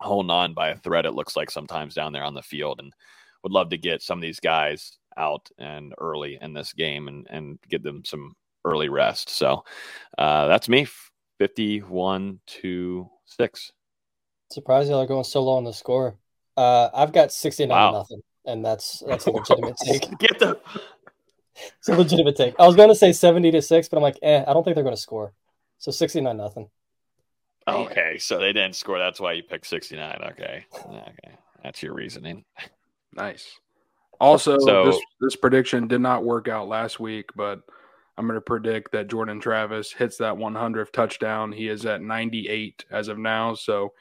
holding 0.00 0.30
on 0.30 0.54
by 0.54 0.70
a 0.70 0.76
thread. 0.76 1.06
It 1.06 1.14
looks 1.14 1.36
like 1.36 1.50
sometimes 1.50 1.94
down 1.94 2.12
there 2.12 2.24
on 2.24 2.34
the 2.34 2.42
field, 2.42 2.80
and 2.80 2.92
would 3.42 3.52
love 3.52 3.70
to 3.70 3.78
get 3.78 4.02
some 4.02 4.18
of 4.18 4.22
these 4.22 4.40
guys 4.40 4.98
out 5.16 5.48
and 5.58 5.94
early 5.98 6.38
in 6.40 6.52
this 6.52 6.72
game 6.72 7.08
and, 7.08 7.26
and 7.30 7.58
give 7.68 7.82
them 7.82 8.04
some 8.04 8.34
early 8.64 8.88
rest. 8.88 9.28
So 9.28 9.64
uh, 10.18 10.46
that's 10.46 10.68
me 10.68 10.86
51 11.38 12.40
to 12.46 13.10
6. 13.26 13.72
Surprised 14.50 14.90
y'all 14.90 15.00
are 15.00 15.06
going 15.06 15.24
so 15.24 15.42
low 15.42 15.56
on 15.56 15.64
the 15.64 15.72
score. 15.72 16.16
Uh, 16.56 16.88
I've 16.92 17.12
got 17.12 17.32
69 17.32 17.68
wow. 17.70 17.92
nothing, 17.92 18.20
and 18.46 18.64
that's 18.64 19.02
that's 19.06 19.26
a 19.26 19.30
legitimate 19.32 19.76
take. 19.76 20.08
Get 20.18 20.38
the 20.38 20.58
it's 21.78 21.88
a 21.88 21.96
legitimate 21.96 22.36
take. 22.36 22.54
I 22.58 22.66
was 22.66 22.76
going 22.76 22.88
to 22.88 22.94
say 22.94 23.12
70 23.12 23.50
to 23.52 23.62
6, 23.62 23.88
but 23.88 23.96
I'm 23.96 24.02
like, 24.02 24.18
eh, 24.22 24.44
I 24.46 24.52
don't 24.52 24.64
think 24.64 24.74
they're 24.74 24.84
going 24.84 24.96
to 24.96 25.00
score. 25.00 25.32
So 25.78 25.90
69 25.90 26.36
nothing. 26.36 26.68
Okay, 27.66 28.18
so 28.18 28.38
they 28.38 28.52
didn't 28.52 28.74
score. 28.74 28.98
That's 28.98 29.20
why 29.20 29.34
you 29.34 29.42
picked 29.42 29.66
69. 29.66 30.18
Okay. 30.32 30.64
Okay. 30.74 31.36
That's 31.62 31.82
your 31.82 31.94
reasoning. 31.94 32.44
Nice. 33.14 33.60
Also, 34.20 34.58
so, 34.58 34.86
this, 34.86 35.00
this 35.20 35.36
prediction 35.36 35.86
did 35.86 36.00
not 36.00 36.24
work 36.24 36.48
out 36.48 36.68
last 36.68 36.98
week, 36.98 37.30
but 37.36 37.60
I'm 38.16 38.26
going 38.26 38.36
to 38.36 38.40
predict 38.40 38.92
that 38.92 39.08
Jordan 39.08 39.40
Travis 39.40 39.92
hits 39.92 40.16
that 40.18 40.34
100th 40.34 40.92
touchdown. 40.92 41.52
He 41.52 41.68
is 41.68 41.86
at 41.86 42.02
98 42.02 42.84
as 42.90 43.08
of 43.08 43.18
now, 43.18 43.54
so 43.54 43.92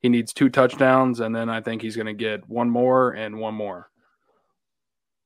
he 0.00 0.08
needs 0.08 0.32
two 0.32 0.48
touchdowns, 0.48 1.20
and 1.20 1.34
then 1.34 1.48
I 1.48 1.60
think 1.60 1.82
he's 1.82 1.96
going 1.96 2.06
to 2.06 2.14
get 2.14 2.48
one 2.48 2.70
more 2.70 3.10
and 3.10 3.38
one 3.38 3.54
more. 3.54 3.90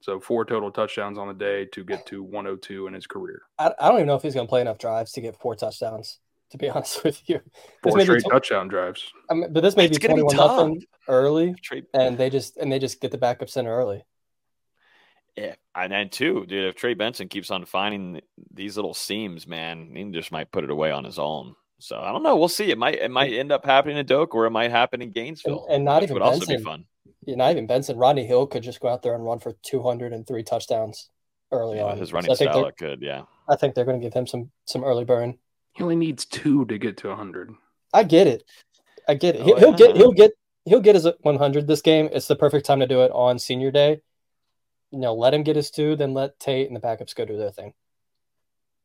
So 0.00 0.20
four 0.20 0.44
total 0.44 0.70
touchdowns 0.70 1.16
on 1.16 1.28
the 1.28 1.34
day 1.34 1.64
to 1.72 1.82
get 1.82 2.04
to 2.06 2.22
102 2.22 2.88
in 2.88 2.94
his 2.94 3.06
career. 3.06 3.42
I, 3.58 3.72
I 3.80 3.88
don't 3.88 3.96
even 3.96 4.06
know 4.06 4.16
if 4.16 4.22
he's 4.22 4.34
going 4.34 4.46
to 4.46 4.50
play 4.50 4.60
enough 4.60 4.78
drives 4.78 5.12
to 5.12 5.20
get 5.20 5.40
four 5.40 5.54
touchdowns. 5.54 6.18
To 6.50 6.58
be 6.58 6.68
honest 6.70 7.02
with 7.02 7.22
you, 7.28 7.40
four 7.82 7.98
straight 8.00 8.22
touchdown 8.30 8.68
drives. 8.68 9.10
I 9.30 9.34
mean, 9.34 9.52
but 9.52 9.62
this 9.62 9.76
may 9.76 9.86
it's 9.86 9.98
be 9.98 10.06
21 10.06 10.36
nothing 10.36 10.82
early, 11.08 11.54
and 11.94 12.18
they 12.18 12.28
just 12.28 12.58
and 12.58 12.70
they 12.70 12.78
just 12.78 13.00
get 13.00 13.12
the 13.12 13.18
backup 13.18 13.48
center 13.48 13.74
early. 13.74 14.04
Yeah, 15.36 15.54
and 15.74 15.90
then 15.90 16.10
too, 16.10 16.44
dude, 16.46 16.68
if 16.68 16.76
Trey 16.76 16.94
Benson 16.94 17.28
keeps 17.28 17.50
on 17.50 17.64
finding 17.64 18.20
these 18.52 18.76
little 18.76 18.94
seams, 18.94 19.48
man, 19.48 19.90
he 19.96 20.04
just 20.10 20.30
might 20.30 20.52
put 20.52 20.64
it 20.64 20.70
away 20.70 20.92
on 20.92 21.04
his 21.04 21.18
own. 21.18 21.54
So 21.84 21.98
I 21.98 22.12
don't 22.12 22.22
know. 22.22 22.36
We'll 22.36 22.48
see. 22.48 22.70
It 22.70 22.78
might 22.78 22.94
it 22.94 23.10
might 23.10 23.32
end 23.32 23.52
up 23.52 23.64
happening 23.64 23.96
in 23.96 24.06
Doak, 24.06 24.34
or 24.34 24.46
it 24.46 24.50
might 24.50 24.70
happen 24.70 25.02
in 25.02 25.10
Gainesville, 25.10 25.66
and, 25.66 25.76
and 25.76 25.84
not 25.84 26.02
even 26.02 26.14
would 26.14 26.22
Benson. 26.22 26.40
also 26.40 26.56
be 26.56 26.62
fun. 26.62 26.84
Yeah, 27.26 27.36
not 27.36 27.52
even 27.52 27.66
Benson. 27.66 27.96
Rodney 27.96 28.24
Hill 28.24 28.46
could 28.46 28.62
just 28.62 28.80
go 28.80 28.88
out 28.88 29.02
there 29.02 29.14
and 29.14 29.24
run 29.24 29.38
for 29.38 29.54
two 29.62 29.82
hundred 29.82 30.12
and 30.12 30.26
three 30.26 30.42
touchdowns 30.42 31.10
early 31.52 31.78
yeah, 31.78 31.84
on. 31.84 31.98
His 31.98 32.12
running 32.12 32.34
so 32.34 32.44
style 32.46 32.70
could, 32.78 33.02
yeah. 33.02 33.22
I 33.48 33.56
think 33.56 33.74
they're 33.74 33.84
going 33.84 34.00
to 34.00 34.06
give 34.06 34.14
him 34.14 34.26
some 34.26 34.50
some 34.64 34.82
early 34.82 35.04
burn. 35.04 35.38
He 35.74 35.82
only 35.82 35.96
needs 35.96 36.24
two 36.24 36.64
to 36.66 36.78
get 36.78 36.96
to 36.98 37.14
hundred. 37.14 37.52
I 37.92 38.04
get 38.04 38.26
it. 38.26 38.44
I 39.06 39.14
get 39.14 39.36
it. 39.36 39.42
Oh, 39.42 39.56
he'll, 39.56 39.70
yeah. 39.70 39.76
get 39.76 39.96
he'll 39.96 40.12
get 40.12 40.30
he'll 40.64 40.80
get 40.80 40.94
his 40.94 41.06
100 41.20 41.66
this 41.66 41.82
game. 41.82 42.08
It's 42.12 42.28
the 42.28 42.36
perfect 42.36 42.66
time 42.66 42.80
to 42.80 42.86
do 42.86 43.02
it 43.02 43.10
on 43.12 43.38
senior 43.38 43.70
day 43.70 44.00
you 44.94 45.00
know, 45.00 45.12
let 45.12 45.34
him 45.34 45.42
get 45.42 45.56
his 45.56 45.72
two, 45.72 45.96
then 45.96 46.14
let 46.14 46.38
Tate 46.38 46.68
and 46.68 46.76
the 46.76 46.80
backups 46.80 47.16
go 47.16 47.24
do 47.24 47.36
their 47.36 47.50
thing. 47.50 47.74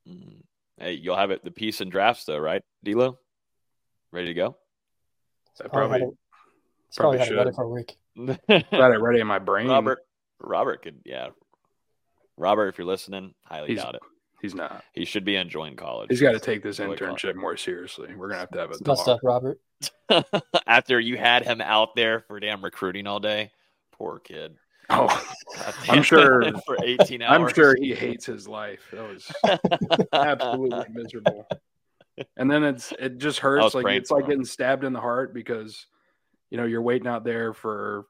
Mm. 0.07 0.41
Hey, 0.79 0.93
you'll 0.93 1.17
have 1.17 1.31
it 1.31 1.43
the 1.43 1.51
piece 1.51 1.81
and 1.81 1.91
drafts 1.91 2.25
though, 2.25 2.37
right, 2.37 2.63
D'Lo? 2.83 3.19
Ready 4.11 4.27
to 4.27 4.33
go? 4.33 4.57
I 5.63 5.67
probably, 5.67 5.99
probably, 5.99 6.15
probably, 6.95 7.25
should. 7.25 7.37
ready 7.37 7.51
for 7.51 7.63
a 7.63 7.69
week. 7.69 7.97
Got 8.71 8.91
it 8.93 9.01
ready 9.01 9.19
in 9.19 9.27
my 9.27 9.39
brain. 9.39 9.67
Robert, 9.67 9.99
Robert 10.39 10.81
could, 10.81 11.01
yeah. 11.05 11.27
Robert, 12.37 12.69
if 12.69 12.77
you're 12.77 12.87
listening, 12.87 13.33
highly 13.43 13.69
he's, 13.69 13.79
doubt 13.79 13.95
it. 13.95 14.01
He's 14.41 14.55
not. 14.55 14.83
He 14.93 15.03
should 15.03 15.25
be 15.25 15.35
enjoying 15.35 15.75
college. 15.75 16.07
He's 16.09 16.21
got 16.21 16.31
to 16.31 16.39
take 16.39 16.63
this 16.63 16.79
internship 16.79 17.35
more 17.35 17.57
seriously. 17.57 18.15
We're 18.15 18.29
gonna 18.29 18.39
have 18.39 18.51
to 18.51 18.59
have 18.59 18.71
a 18.71 18.81
Bust 18.81 19.07
up, 19.09 19.19
Robert. 19.21 19.59
After 20.67 20.99
you 20.99 21.17
had 21.17 21.43
him 21.43 21.59
out 21.59 21.95
there 21.95 22.21
for 22.21 22.39
damn 22.39 22.63
recruiting 22.63 23.05
all 23.05 23.19
day, 23.19 23.51
poor 23.91 24.19
kid. 24.19 24.55
Oh, 24.89 25.23
I'm 25.87 26.03
sure 26.03 26.43
for 26.65 26.77
18 26.83 27.21
hours. 27.21 27.49
I'm 27.49 27.53
sure 27.53 27.75
he 27.75 27.93
hates 27.93 28.25
his 28.25 28.47
life. 28.47 28.81
That 28.91 29.09
was 29.09 30.09
absolutely 30.13 30.85
miserable. 30.93 31.47
And 32.35 32.49
then 32.49 32.63
it's 32.63 32.91
it 32.99 33.17
just 33.17 33.39
hurts 33.39 33.73
like 33.73 33.85
it's 33.87 34.11
like 34.11 34.23
him. 34.23 34.29
getting 34.29 34.45
stabbed 34.45 34.83
in 34.83 34.93
the 34.93 34.99
heart 34.99 35.33
because 35.33 35.85
you 36.49 36.57
know 36.57 36.65
you're 36.65 36.81
waiting 36.81 37.07
out 37.07 37.23
there 37.23 37.53
for 37.53 38.05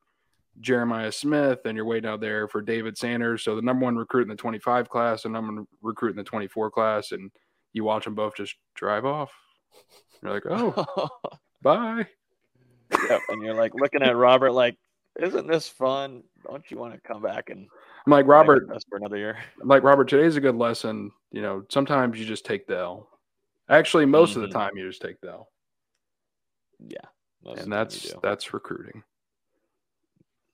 Jeremiah 0.59 1.11
Smith 1.11 1.59
and 1.65 1.75
you're 1.75 1.85
waiting 1.85 2.09
out 2.09 2.21
there 2.21 2.47
for 2.47 2.61
David 2.61 2.97
Sanders. 2.97 3.43
So 3.43 3.55
the 3.55 3.61
number 3.61 3.85
one 3.85 3.95
recruit 3.95 4.23
in 4.23 4.29
the 4.29 4.35
25 4.35 4.89
class 4.89 5.25
and 5.25 5.33
number 5.33 5.53
one 5.53 5.67
recruit 5.81 6.11
in 6.11 6.17
the 6.17 6.23
24 6.23 6.71
class, 6.71 7.11
and 7.11 7.31
you 7.73 7.83
watch 7.83 8.05
them 8.05 8.15
both 8.15 8.35
just 8.35 8.55
drive 8.75 9.05
off. 9.05 9.31
You're 10.21 10.33
like, 10.33 10.45
oh, 10.49 11.09
bye. 11.61 12.07
Yep. 13.09 13.21
And 13.29 13.43
you're 13.43 13.53
like 13.53 13.73
looking 13.75 14.01
at 14.01 14.15
Robert 14.15 14.51
like, 14.51 14.75
isn't 15.17 15.47
this 15.47 15.67
fun? 15.67 16.23
Don't 16.45 16.69
you 16.69 16.77
want 16.77 16.93
to 16.93 16.99
come 16.99 17.21
back 17.21 17.49
and 17.49 17.67
I'm 18.05 18.11
like 18.11 18.27
Robert 18.27 18.67
for 18.89 18.97
another 18.97 19.17
year? 19.17 19.37
I'm 19.61 19.67
like 19.67 19.83
Robert, 19.83 20.07
today's 20.07 20.35
a 20.35 20.41
good 20.41 20.55
lesson. 20.55 21.11
You 21.31 21.41
know, 21.41 21.63
sometimes 21.69 22.19
you 22.19 22.25
just 22.25 22.45
take 22.45 22.67
the 22.67 22.77
L. 22.77 23.09
Actually, 23.69 24.05
most 24.05 24.31
mm-hmm. 24.31 24.43
of 24.43 24.49
the 24.49 24.55
mm-hmm. 24.55 24.67
time 24.67 24.77
you 24.77 24.87
just 24.87 25.01
take 25.01 25.21
the 25.21 25.29
L. 25.29 25.49
Yeah. 26.79 26.97
And 27.45 27.71
that's 27.71 28.13
that's 28.21 28.53
recruiting. 28.53 29.03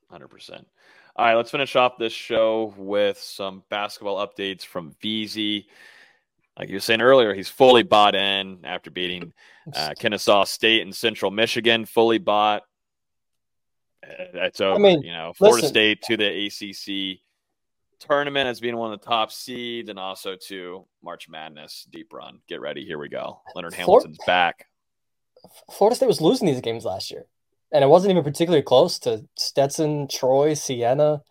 Hundred 0.10 0.27
percent. 0.27 0.68
All 1.15 1.26
right, 1.26 1.36
let's 1.36 1.52
finish 1.52 1.76
off 1.76 1.98
this 1.98 2.14
show 2.14 2.73
with 2.77 3.18
some 3.18 3.64
basketball 3.69 4.26
updates 4.26 4.64
from 4.65 4.94
Veazey. 5.03 5.65
Like 6.60 6.69
you 6.69 6.76
were 6.76 6.82
saying 6.82 7.02
earlier, 7.02 7.34
he's 7.34 7.49
fully 7.49 7.84
bought 7.84 8.15
in 8.15 8.60
after 8.64 8.91
beating 8.91 9.34
uh, 9.73 9.94
Kennesaw 9.99 10.44
State 10.44 10.82
and 10.82 10.95
Central 10.95 11.32
Michigan. 11.32 11.86
Fully 11.86 12.18
bought. 12.18 12.64
Uh, 14.07 14.23
That's 14.34 14.61
over. 14.61 14.76
I 14.76 14.77
mean, 14.77 15.02
you 15.02 15.11
know, 15.11 15.34
Florida 15.36 15.57
listen, 15.57 15.69
State 15.69 16.02
to 16.03 16.18
the 16.18 16.45
ACC. 16.48 17.19
tournament 17.99 18.48
as 18.48 18.60
being 18.60 18.77
one 18.77 18.94
of 18.94 18.99
the 18.99 19.06
top 19.06 19.32
seeds 19.32 19.90
and 19.90 19.99
also 19.99 20.36
to 20.48 20.86
March 21.03 21.27
Madness 21.30 21.88
deep 21.90 22.14
run. 22.14 22.40
Get 22.48 22.61
ready. 22.61 22.86
Here 22.86 22.98
we 22.98 23.10
go. 23.10 23.41
Leonard 23.56 23.73
Hamilton's 23.73 24.19
back. 24.26 24.68
Florida 25.72 25.95
State 25.95 26.07
was 26.07 26.22
losing 26.22 26.48
these 26.48 26.61
games 26.61 26.86
last 26.86 27.11
year, 27.11 27.26
and 27.72 27.84
it 27.84 27.88
wasn't 27.88 28.11
even 28.11 28.23
particularly 28.23 28.64
close 28.64 28.99
to 28.99 29.26
Stetson, 29.36 30.07
Troy, 30.07 30.53
Siena. 30.53 31.22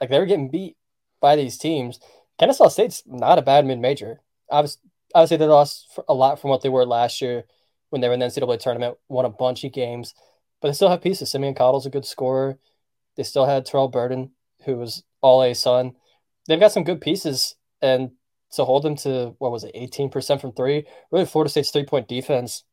Like 0.00 0.10
they 0.10 0.18
were 0.18 0.26
getting 0.26 0.50
beat 0.50 0.76
by 1.20 1.36
these 1.36 1.56
teams. 1.56 1.98
Kennesaw 2.38 2.68
State's 2.68 3.02
not 3.06 3.38
a 3.38 3.42
bad 3.42 3.64
mid 3.64 3.78
major. 3.78 4.20
I 4.50 4.58
obviously, 4.58 4.82
obviously, 5.14 5.38
they 5.38 5.46
lost 5.46 5.98
a 6.08 6.14
lot 6.14 6.40
from 6.40 6.50
what 6.50 6.62
they 6.62 6.68
were 6.68 6.84
last 6.84 7.22
year 7.22 7.44
when 7.90 8.00
they 8.00 8.08
were 8.08 8.14
in 8.14 8.20
the 8.20 8.26
NCAA 8.26 8.58
tournament, 8.58 8.98
won 9.08 9.24
a 9.24 9.30
bunch 9.30 9.64
of 9.64 9.72
games, 9.72 10.14
but 10.66 10.70
they 10.72 10.74
still 10.74 10.90
have 10.90 11.00
pieces. 11.00 11.30
Simeon 11.30 11.54
Cottle's 11.54 11.86
a 11.86 11.90
good 11.90 12.04
scorer. 12.04 12.58
They 13.14 13.22
still 13.22 13.46
had 13.46 13.64
Terrell 13.64 13.86
Burden, 13.86 14.32
who 14.64 14.74
was 14.78 15.04
all 15.20 15.40
A 15.44 15.54
Sun. 15.54 15.94
They've 16.48 16.58
got 16.58 16.72
some 16.72 16.82
good 16.82 17.00
pieces, 17.00 17.54
and 17.80 18.10
to 18.50 18.64
hold 18.64 18.82
them 18.82 18.96
to 18.96 19.36
what 19.38 19.52
was 19.52 19.62
it, 19.62 19.76
18% 19.76 20.40
from 20.40 20.50
three, 20.50 20.84
really 21.12 21.24
Florida 21.24 21.50
State's 21.50 21.70
three 21.70 21.84
point 21.84 22.08
defense 22.08 22.64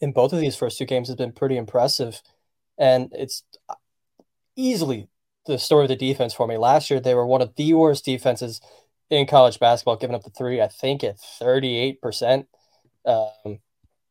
in 0.00 0.10
both 0.10 0.32
of 0.32 0.40
these 0.40 0.56
first 0.56 0.78
two 0.78 0.84
games 0.84 1.06
has 1.06 1.14
been 1.14 1.30
pretty 1.30 1.56
impressive. 1.56 2.22
And 2.76 3.12
it's 3.12 3.44
easily 4.56 5.06
the 5.46 5.60
story 5.60 5.84
of 5.84 5.90
the 5.90 5.96
defense 5.96 6.34
for 6.34 6.48
me. 6.48 6.56
Last 6.56 6.90
year, 6.90 6.98
they 6.98 7.14
were 7.14 7.24
one 7.24 7.40
of 7.40 7.54
the 7.54 7.72
worst 7.74 8.04
defenses 8.04 8.60
in 9.10 9.28
college 9.28 9.60
basketball, 9.60 9.94
giving 9.94 10.16
up 10.16 10.24
the 10.24 10.30
three, 10.30 10.60
I 10.60 10.66
think 10.66 11.04
at 11.04 11.18
38%. 11.40 12.46
Um, 13.06 13.60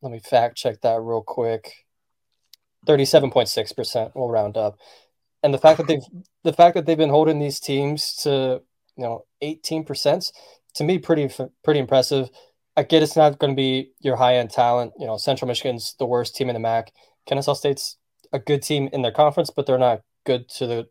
let 0.01 0.13
me 0.13 0.19
fact 0.19 0.55
check 0.55 0.79
that 0.79 1.01
real 1.01 1.21
quick. 1.21 1.73
37.6%, 2.87 4.11
we'll 4.15 4.29
round 4.29 4.57
up. 4.57 4.77
And 5.43 5.53
the 5.53 5.57
fact 5.57 5.77
that 5.77 5.87
they've 5.87 6.03
the 6.43 6.53
fact 6.53 6.75
that 6.75 6.85
they've 6.85 6.97
been 6.97 7.09
holding 7.09 7.39
these 7.39 7.59
teams 7.59 8.15
to 8.23 8.61
you 8.95 9.03
know 9.03 9.25
18% 9.43 10.31
to 10.75 10.83
me 10.83 10.97
pretty 10.97 11.29
pretty 11.63 11.79
impressive. 11.79 12.29
I 12.77 12.83
get 12.83 13.03
it's 13.03 13.17
not 13.17 13.37
going 13.37 13.51
to 13.53 13.55
be 13.55 13.91
your 13.99 14.15
high 14.15 14.35
end 14.35 14.49
talent. 14.51 14.93
You 14.97 15.05
know, 15.05 15.17
Central 15.17 15.47
Michigan's 15.47 15.95
the 15.99 16.05
worst 16.05 16.35
team 16.35 16.49
in 16.49 16.53
the 16.53 16.59
MAC. 16.59 16.91
Kennesaw 17.25 17.53
State's 17.53 17.97
a 18.31 18.39
good 18.39 18.61
team 18.61 18.89
in 18.93 19.01
their 19.01 19.11
conference, 19.11 19.49
but 19.49 19.65
they're 19.65 19.77
not 19.77 20.01
good 20.25 20.47
to 20.49 20.67
the 20.67 20.87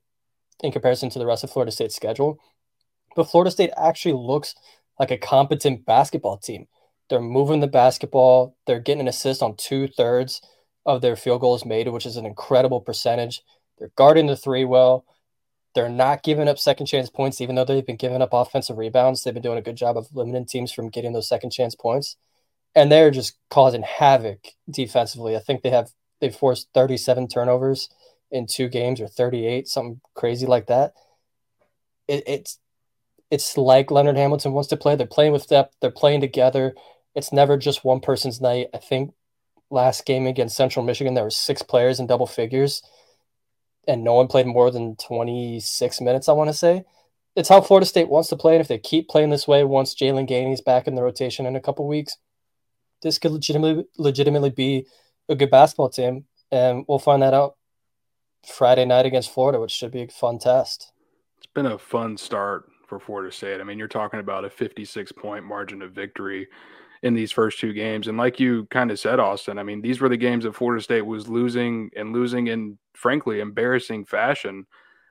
in 0.62 0.72
comparison 0.72 1.08
to 1.10 1.18
the 1.18 1.26
rest 1.26 1.42
of 1.42 1.50
Florida 1.50 1.72
State's 1.72 1.96
schedule. 1.96 2.38
But 3.16 3.30
Florida 3.30 3.50
State 3.50 3.70
actually 3.76 4.14
looks 4.14 4.54
like 4.98 5.10
a 5.10 5.16
competent 5.16 5.86
basketball 5.86 6.36
team. 6.36 6.66
They're 7.08 7.20
moving 7.20 7.60
the 7.60 7.66
basketball. 7.66 8.56
They're 8.66 8.78
getting 8.78 9.00
an 9.00 9.08
assist 9.08 9.42
on 9.42 9.56
two 9.56 9.88
thirds 9.88 10.42
of 10.86 11.02
their 11.02 11.16
field 11.16 11.40
goals 11.40 11.64
made, 11.64 11.88
which 11.88 12.06
is 12.06 12.16
an 12.16 12.26
incredible 12.26 12.80
percentage. 12.80 13.42
They're 13.78 13.92
guarding 13.96 14.26
the 14.26 14.36
three 14.36 14.64
well. 14.64 15.04
They're 15.74 15.88
not 15.88 16.22
giving 16.22 16.48
up 16.48 16.58
second 16.58 16.86
chance 16.86 17.08
points, 17.08 17.40
even 17.40 17.54
though 17.54 17.64
they've 17.64 17.86
been 17.86 17.96
giving 17.96 18.22
up 18.22 18.30
offensive 18.32 18.76
rebounds. 18.76 19.22
They've 19.22 19.34
been 19.34 19.42
doing 19.42 19.58
a 19.58 19.62
good 19.62 19.76
job 19.76 19.96
of 19.96 20.08
limiting 20.12 20.46
teams 20.46 20.72
from 20.72 20.88
getting 20.88 21.12
those 21.12 21.28
second 21.28 21.50
chance 21.50 21.74
points. 21.74 22.16
And 22.74 22.90
they're 22.90 23.10
just 23.10 23.36
causing 23.50 23.82
havoc 23.82 24.48
defensively. 24.68 25.36
I 25.36 25.40
think 25.40 25.62
they 25.62 25.70
have 25.70 25.90
they've 26.20 26.34
forced 26.34 26.68
37 26.74 27.28
turnovers 27.28 27.88
in 28.30 28.46
two 28.46 28.68
games 28.68 29.00
or 29.00 29.08
38, 29.08 29.68
something 29.68 30.00
crazy 30.14 30.46
like 30.46 30.66
that. 30.66 30.92
It, 32.08 32.24
it's 32.26 32.58
it's 33.30 33.56
like 33.56 33.92
Leonard 33.92 34.16
Hamilton 34.16 34.52
wants 34.52 34.68
to 34.70 34.76
play. 34.76 34.96
They're 34.96 35.06
playing 35.06 35.32
with 35.32 35.48
depth, 35.48 35.76
they're 35.80 35.90
playing 35.90 36.20
together. 36.20 36.74
It's 37.14 37.32
never 37.32 37.56
just 37.56 37.84
one 37.84 38.00
person's 38.00 38.40
night. 38.40 38.68
I 38.74 38.78
think 38.78 39.12
last 39.70 40.04
game 40.04 40.26
against 40.26 40.56
Central 40.56 40.84
Michigan, 40.84 41.14
there 41.14 41.24
were 41.24 41.30
six 41.30 41.62
players 41.62 42.00
in 42.00 42.06
double 42.06 42.26
figures 42.26 42.82
and 43.86 44.04
no 44.04 44.14
one 44.14 44.28
played 44.28 44.46
more 44.46 44.70
than 44.70 44.96
26 44.96 46.00
minutes, 46.00 46.28
I 46.28 46.32
want 46.32 46.48
to 46.48 46.54
say. 46.54 46.84
It's 47.36 47.48
how 47.48 47.60
Florida 47.60 47.86
State 47.86 48.08
wants 48.08 48.28
to 48.28 48.36
play. 48.36 48.54
And 48.54 48.60
if 48.60 48.68
they 48.68 48.78
keep 48.78 49.08
playing 49.08 49.30
this 49.30 49.48
way, 49.48 49.64
once 49.64 49.94
Jaylan 49.94 50.28
Gainey's 50.28 50.60
back 50.60 50.86
in 50.86 50.94
the 50.94 51.02
rotation 51.02 51.46
in 51.46 51.56
a 51.56 51.60
couple 51.60 51.86
weeks, 51.86 52.16
this 53.02 53.18
could 53.18 53.32
legitimately 53.32 53.84
legitimately 53.96 54.50
be 54.50 54.86
a 55.28 55.34
good 55.34 55.50
basketball 55.50 55.88
team. 55.88 56.26
And 56.52 56.84
we'll 56.88 56.98
find 56.98 57.22
that 57.22 57.34
out 57.34 57.56
Friday 58.46 58.84
night 58.84 59.06
against 59.06 59.32
Florida, 59.32 59.60
which 59.60 59.70
should 59.70 59.92
be 59.92 60.02
a 60.02 60.08
fun 60.08 60.38
test. 60.38 60.92
It's 61.38 61.46
been 61.46 61.66
a 61.66 61.78
fun 61.78 62.16
start 62.16 62.68
for 62.86 62.98
Florida 62.98 63.32
State. 63.32 63.60
I 63.60 63.64
mean, 63.64 63.78
you're 63.78 63.88
talking 63.88 64.20
about 64.20 64.44
a 64.44 64.50
56 64.50 65.12
point 65.12 65.44
margin 65.44 65.82
of 65.82 65.92
victory 65.92 66.48
in 67.02 67.14
these 67.14 67.32
first 67.32 67.58
two 67.58 67.72
games. 67.72 68.08
And 68.08 68.18
like 68.18 68.38
you 68.38 68.66
kind 68.66 68.90
of 68.90 68.98
said, 68.98 69.20
Austin, 69.20 69.58
I 69.58 69.62
mean, 69.62 69.80
these 69.80 70.00
were 70.00 70.08
the 70.08 70.16
games 70.16 70.44
that 70.44 70.54
Florida 70.54 70.82
State 70.82 71.06
was 71.06 71.28
losing 71.28 71.90
and 71.96 72.12
losing 72.12 72.48
in, 72.48 72.78
frankly, 72.94 73.40
embarrassing 73.40 74.04
fashion 74.04 74.66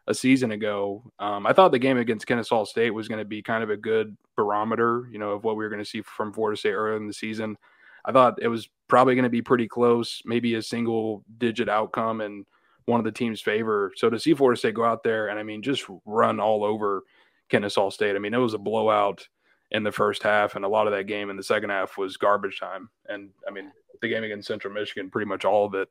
a 0.05 0.13
season 0.13 0.51
ago. 0.51 1.03
Um, 1.19 1.47
I 1.47 1.53
thought 1.53 1.71
the 1.71 1.79
game 1.79 1.97
against 1.97 2.27
Kennesaw 2.27 2.65
State 2.65 2.91
was 2.91 3.07
going 3.07 3.19
to 3.19 3.25
be 3.25 3.41
kind 3.41 3.63
of 3.63 3.69
a 3.69 3.77
good 3.77 4.15
barometer, 4.35 5.07
you 5.11 5.19
know, 5.19 5.31
of 5.31 5.43
what 5.43 5.55
we 5.55 5.63
were 5.63 5.69
going 5.69 5.83
to 5.83 5.89
see 5.89 6.01
from 6.01 6.31
Florida 6.31 6.57
State 6.57 6.73
earlier 6.73 6.97
in 6.97 7.07
the 7.07 7.13
season. 7.13 7.57
I 8.05 8.11
thought 8.11 8.41
it 8.41 8.47
was 8.47 8.69
probably 8.87 9.15
going 9.15 9.23
to 9.23 9.29
be 9.29 9.41
pretty 9.41 9.67
close, 9.67 10.21
maybe 10.25 10.55
a 10.55 10.61
single 10.61 11.23
digit 11.37 11.69
outcome 11.69 12.21
in 12.21 12.45
one 12.85 12.99
of 12.99 13.03
the 13.03 13.11
team's 13.11 13.41
favor. 13.41 13.91
So 13.95 14.09
to 14.09 14.19
see 14.19 14.33
Florida 14.33 14.57
State 14.57 14.73
go 14.73 14.85
out 14.85 15.03
there 15.03 15.27
and 15.27 15.39
I 15.39 15.43
mean 15.43 15.61
just 15.61 15.85
run 16.05 16.39
all 16.39 16.63
over 16.63 17.03
Kennesaw 17.49 17.89
State, 17.89 18.15
I 18.15 18.19
mean 18.19 18.33
it 18.33 18.37
was 18.37 18.53
a 18.53 18.59
blowout 18.59 19.27
in 19.71 19.83
the 19.83 19.91
first 19.91 20.23
half, 20.23 20.55
and 20.55 20.65
a 20.65 20.69
lot 20.69 20.87
of 20.87 20.93
that 20.93 21.05
game 21.05 21.29
in 21.29 21.37
the 21.37 21.43
second 21.43 21.69
half 21.69 21.97
was 21.97 22.17
garbage 22.17 22.59
time. 22.59 22.89
And 23.07 23.29
I 23.47 23.51
mean, 23.51 23.71
the 24.01 24.07
game 24.07 24.23
against 24.23 24.47
Central 24.47 24.73
Michigan, 24.73 25.09
pretty 25.09 25.27
much 25.27 25.45
all 25.45 25.65
of 25.65 25.73
it 25.75 25.89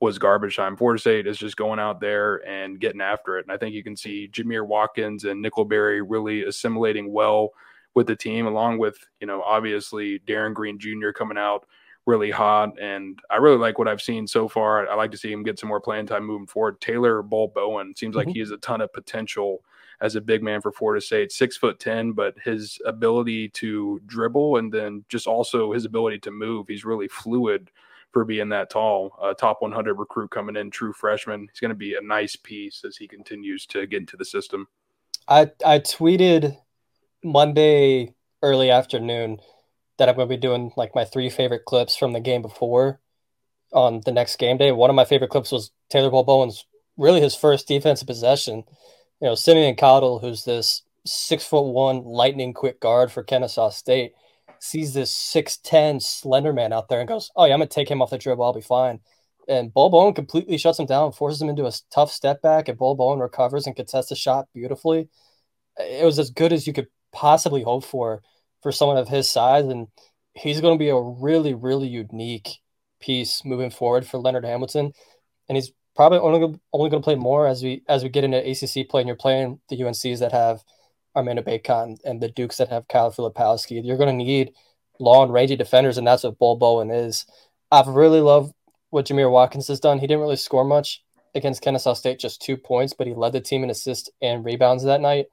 was 0.00 0.18
garbage 0.18 0.56
time. 0.56 0.76
Florida 0.76 1.00
State 1.00 1.26
is 1.26 1.38
just 1.38 1.56
going 1.56 1.78
out 1.78 2.00
there 2.00 2.46
and 2.48 2.80
getting 2.80 3.00
after 3.00 3.36
it. 3.36 3.44
And 3.46 3.52
I 3.52 3.58
think 3.58 3.74
you 3.74 3.82
can 3.82 3.96
see 3.96 4.28
Jamir 4.32 4.66
Watkins 4.66 5.24
and 5.24 5.44
Nickelberry 5.44 6.02
really 6.06 6.44
assimilating 6.44 7.12
well 7.12 7.50
with 7.94 8.06
the 8.06 8.14
team, 8.14 8.46
along 8.46 8.78
with, 8.78 8.96
you 9.20 9.26
know, 9.26 9.42
obviously 9.42 10.20
Darin 10.20 10.54
Green 10.54 10.78
Jr. 10.78 11.10
coming 11.10 11.36
out 11.36 11.66
really 12.06 12.30
hot. 12.30 12.80
And 12.80 13.18
I 13.28 13.36
really 13.36 13.58
like 13.58 13.78
what 13.78 13.88
I've 13.88 14.00
seen 14.00 14.26
so 14.26 14.48
far. 14.48 14.88
I 14.88 14.94
like 14.94 15.10
to 15.10 15.18
see 15.18 15.32
him 15.32 15.42
get 15.42 15.58
some 15.58 15.68
more 15.68 15.80
playing 15.80 16.06
time 16.06 16.24
moving 16.24 16.46
forward. 16.46 16.80
Taylor 16.80 17.22
Bol 17.22 17.48
Bowen 17.48 17.94
seems 17.96 18.14
like 18.14 18.28
mm-hmm. 18.28 18.34
he 18.34 18.40
has 18.40 18.52
a 18.52 18.56
ton 18.58 18.80
of 18.80 18.92
potential 18.92 19.62
as 20.00 20.14
a 20.14 20.20
big 20.20 20.42
man 20.42 20.60
for 20.60 20.72
Florida 20.72 21.00
State, 21.00 21.32
six 21.32 21.56
foot 21.56 21.80
ten, 21.80 22.12
but 22.12 22.34
his 22.44 22.78
ability 22.86 23.48
to 23.50 24.00
dribble 24.06 24.56
and 24.58 24.72
then 24.72 25.04
just 25.08 25.26
also 25.26 25.72
his 25.72 25.84
ability 25.84 26.18
to 26.20 26.30
move, 26.30 26.68
he's 26.68 26.84
really 26.84 27.08
fluid 27.08 27.70
for 28.12 28.24
being 28.24 28.48
that 28.48 28.70
tall. 28.70 29.16
Uh, 29.20 29.34
top 29.34 29.60
100 29.60 29.94
recruit 29.94 30.30
coming 30.30 30.56
in, 30.56 30.70
true 30.70 30.92
freshman. 30.92 31.48
He's 31.50 31.60
going 31.60 31.70
to 31.70 31.74
be 31.74 31.94
a 31.94 32.00
nice 32.00 32.36
piece 32.36 32.84
as 32.86 32.96
he 32.96 33.06
continues 33.06 33.66
to 33.66 33.86
get 33.86 34.00
into 34.00 34.16
the 34.16 34.24
system. 34.24 34.68
I 35.26 35.50
I 35.64 35.78
tweeted 35.80 36.56
Monday 37.22 38.14
early 38.42 38.70
afternoon 38.70 39.40
that 39.98 40.08
I'm 40.08 40.14
going 40.14 40.28
to 40.28 40.34
be 40.34 40.40
doing 40.40 40.72
like 40.76 40.94
my 40.94 41.04
three 41.04 41.28
favorite 41.28 41.64
clips 41.64 41.96
from 41.96 42.12
the 42.12 42.20
game 42.20 42.42
before 42.42 43.00
on 43.72 44.00
the 44.04 44.12
next 44.12 44.36
game 44.36 44.56
day. 44.56 44.72
One 44.72 44.90
of 44.90 44.96
my 44.96 45.04
favorite 45.04 45.30
clips 45.30 45.52
was 45.52 45.70
Taylor 45.90 46.10
Bol 46.10 46.24
Bowen's 46.24 46.64
really 46.96 47.20
his 47.20 47.34
first 47.34 47.68
defensive 47.68 48.06
possession 48.06 48.64
you 49.20 49.28
know, 49.28 49.34
Simeon 49.34 49.76
Cottle, 49.76 50.18
who's 50.18 50.44
this 50.44 50.82
six 51.06 51.44
foot 51.44 51.62
one 51.62 52.04
lightning 52.04 52.52
quick 52.54 52.80
guard 52.80 53.10
for 53.12 53.22
Kennesaw 53.22 53.70
State, 53.70 54.12
sees 54.60 54.94
this 54.94 55.10
six 55.10 55.56
ten 55.58 56.00
slender 56.00 56.52
man 56.52 56.72
out 56.72 56.88
there 56.88 57.00
and 57.00 57.08
goes, 57.08 57.30
"Oh 57.36 57.44
yeah, 57.44 57.54
I'm 57.54 57.60
gonna 57.60 57.68
take 57.68 57.90
him 57.90 58.02
off 58.02 58.10
the 58.10 58.18
dribble. 58.18 58.44
I'll 58.44 58.52
be 58.52 58.60
fine." 58.60 59.00
And 59.48 59.72
Bol 59.72 59.90
Bowen 59.90 60.14
completely 60.14 60.58
shuts 60.58 60.78
him 60.78 60.86
down, 60.86 61.12
forces 61.12 61.40
him 61.40 61.48
into 61.48 61.66
a 61.66 61.72
tough 61.90 62.12
step 62.12 62.42
back, 62.42 62.68
and 62.68 62.78
Bol 62.78 62.94
Bowen 62.96 63.18
recovers 63.20 63.66
and 63.66 63.74
contests 63.76 64.10
the 64.10 64.16
shot 64.16 64.48
beautifully. 64.54 65.08
It 65.78 66.04
was 66.04 66.18
as 66.18 66.30
good 66.30 66.52
as 66.52 66.66
you 66.66 66.72
could 66.72 66.88
possibly 67.12 67.62
hope 67.62 67.84
for 67.84 68.22
for 68.62 68.72
someone 68.72 68.98
of 68.98 69.08
his 69.08 69.30
size, 69.30 69.64
and 69.66 69.88
he's 70.34 70.60
going 70.60 70.74
to 70.74 70.78
be 70.78 70.90
a 70.90 71.00
really, 71.00 71.54
really 71.54 71.88
unique 71.88 72.60
piece 73.00 73.44
moving 73.44 73.70
forward 73.70 74.06
for 74.06 74.18
Leonard 74.18 74.44
Hamilton. 74.44 74.92
And 75.48 75.56
he's 75.56 75.72
probably 75.98 76.20
only 76.20 76.60
only 76.72 76.90
going 76.90 77.02
to 77.02 77.04
play 77.04 77.16
more 77.16 77.48
as 77.48 77.60
we 77.60 77.82
as 77.88 78.04
we 78.04 78.08
get 78.08 78.22
into 78.22 78.38
ACC 78.38 78.88
play, 78.88 79.00
and 79.00 79.08
you're 79.08 79.16
playing 79.16 79.58
the 79.68 79.80
UNCs 79.80 80.20
that 80.20 80.30
have 80.30 80.62
Armando 81.16 81.42
Bacot 81.42 81.98
and 82.04 82.22
the 82.22 82.28
Dukes 82.28 82.58
that 82.58 82.68
have 82.68 82.86
Kyle 82.86 83.10
Filipowski. 83.10 83.84
You're 83.84 83.96
going 83.96 84.16
to 84.16 84.24
need 84.24 84.52
long, 85.00 85.32
rangy 85.32 85.56
defenders, 85.56 85.98
and 85.98 86.06
that's 86.06 86.22
what 86.22 86.38
Bol 86.38 86.54
Bowen 86.54 86.92
is. 86.92 87.26
I've 87.72 87.88
really 87.88 88.20
loved 88.20 88.54
what 88.90 89.06
Jamir 89.06 89.28
Watkins 89.28 89.66
has 89.66 89.80
done. 89.80 89.98
He 89.98 90.06
didn't 90.06 90.20
really 90.20 90.36
score 90.36 90.64
much 90.64 91.02
against 91.34 91.62
Kennesaw 91.62 91.94
State, 91.94 92.20
just 92.20 92.40
two 92.40 92.56
points, 92.56 92.92
but 92.92 93.08
he 93.08 93.12
led 93.12 93.32
the 93.32 93.40
team 93.40 93.64
in 93.64 93.70
assists 93.70 94.08
and 94.22 94.44
rebounds 94.44 94.84
that 94.84 95.00
night. 95.00 95.26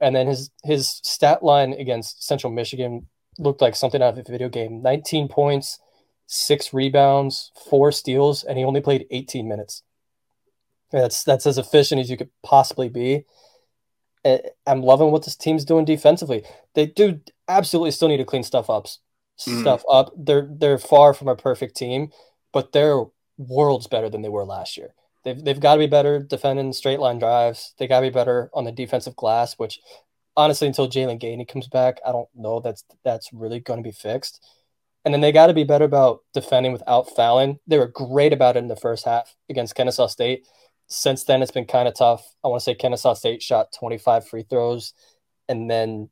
And 0.00 0.14
then 0.14 0.28
his 0.28 0.50
his 0.62 1.00
stat 1.02 1.42
line 1.42 1.72
against 1.72 2.24
Central 2.24 2.52
Michigan 2.52 3.08
looked 3.40 3.60
like 3.60 3.74
something 3.74 4.00
out 4.00 4.16
of 4.16 4.18
a 4.18 4.30
video 4.30 4.48
game. 4.48 4.82
19 4.82 5.26
points, 5.26 5.80
six 6.28 6.72
rebounds, 6.72 7.50
four 7.68 7.90
steals, 7.90 8.44
and 8.44 8.56
he 8.56 8.64
only 8.64 8.80
played 8.80 9.06
18 9.10 9.48
minutes. 9.48 9.82
That's 10.92 11.24
that's 11.24 11.46
as 11.46 11.58
efficient 11.58 12.00
as 12.00 12.10
you 12.10 12.16
could 12.16 12.30
possibly 12.42 12.88
be. 12.88 13.24
I'm 14.66 14.82
loving 14.82 15.10
what 15.10 15.24
this 15.24 15.34
team's 15.34 15.64
doing 15.64 15.84
defensively. 15.84 16.44
They 16.74 16.86
do 16.86 17.20
absolutely 17.48 17.90
still 17.90 18.08
need 18.08 18.18
to 18.18 18.24
clean 18.24 18.44
stuff 18.44 18.70
up. 18.70 18.86
Mm. 19.40 19.60
Stuff 19.62 19.82
up. 19.90 20.12
They're 20.16 20.48
they're 20.50 20.78
far 20.78 21.14
from 21.14 21.28
a 21.28 21.36
perfect 21.36 21.76
team, 21.76 22.10
but 22.52 22.72
they're 22.72 23.04
worlds 23.38 23.86
better 23.86 24.08
than 24.08 24.22
they 24.22 24.28
were 24.28 24.44
last 24.44 24.76
year. 24.76 24.94
They've 25.24 25.42
they've 25.42 25.58
got 25.58 25.74
to 25.74 25.78
be 25.80 25.86
better 25.86 26.20
defending 26.20 26.72
straight 26.72 27.00
line 27.00 27.18
drives. 27.18 27.74
They 27.78 27.86
got 27.88 28.00
to 28.00 28.06
be 28.06 28.10
better 28.10 28.50
on 28.54 28.64
the 28.64 28.72
defensive 28.72 29.16
glass, 29.16 29.54
which 29.54 29.80
honestly, 30.36 30.68
until 30.68 30.88
Jaylan 30.88 31.20
Gainey 31.20 31.46
comes 31.48 31.68
back, 31.68 31.98
I 32.06 32.12
don't 32.12 32.28
know 32.34 32.60
that's 32.60 32.84
that's 33.04 33.32
really 33.32 33.60
going 33.60 33.82
to 33.82 33.88
be 33.88 33.92
fixed. 33.92 34.44
And 35.04 35.12
then 35.12 35.20
they 35.20 35.32
got 35.32 35.48
to 35.48 35.54
be 35.54 35.64
better 35.64 35.84
about 35.84 36.20
defending 36.32 36.72
without 36.72 37.10
fouling. 37.10 37.58
They 37.66 37.78
were 37.78 37.88
great 37.88 38.32
about 38.32 38.56
it 38.56 38.60
in 38.60 38.68
the 38.68 38.76
first 38.76 39.04
half 39.04 39.34
against 39.50 39.74
Kennesaw 39.74 40.06
State. 40.06 40.46
Since 40.92 41.24
then, 41.24 41.40
it's 41.40 41.50
been 41.50 41.64
kind 41.64 41.88
of 41.88 41.94
tough. 41.94 42.22
I 42.44 42.48
want 42.48 42.60
to 42.60 42.64
say 42.64 42.74
Kennesaw 42.74 43.14
State 43.14 43.42
shot 43.42 43.72
25 43.78 44.28
free 44.28 44.42
throws, 44.42 44.92
and 45.48 45.70
then 45.70 46.10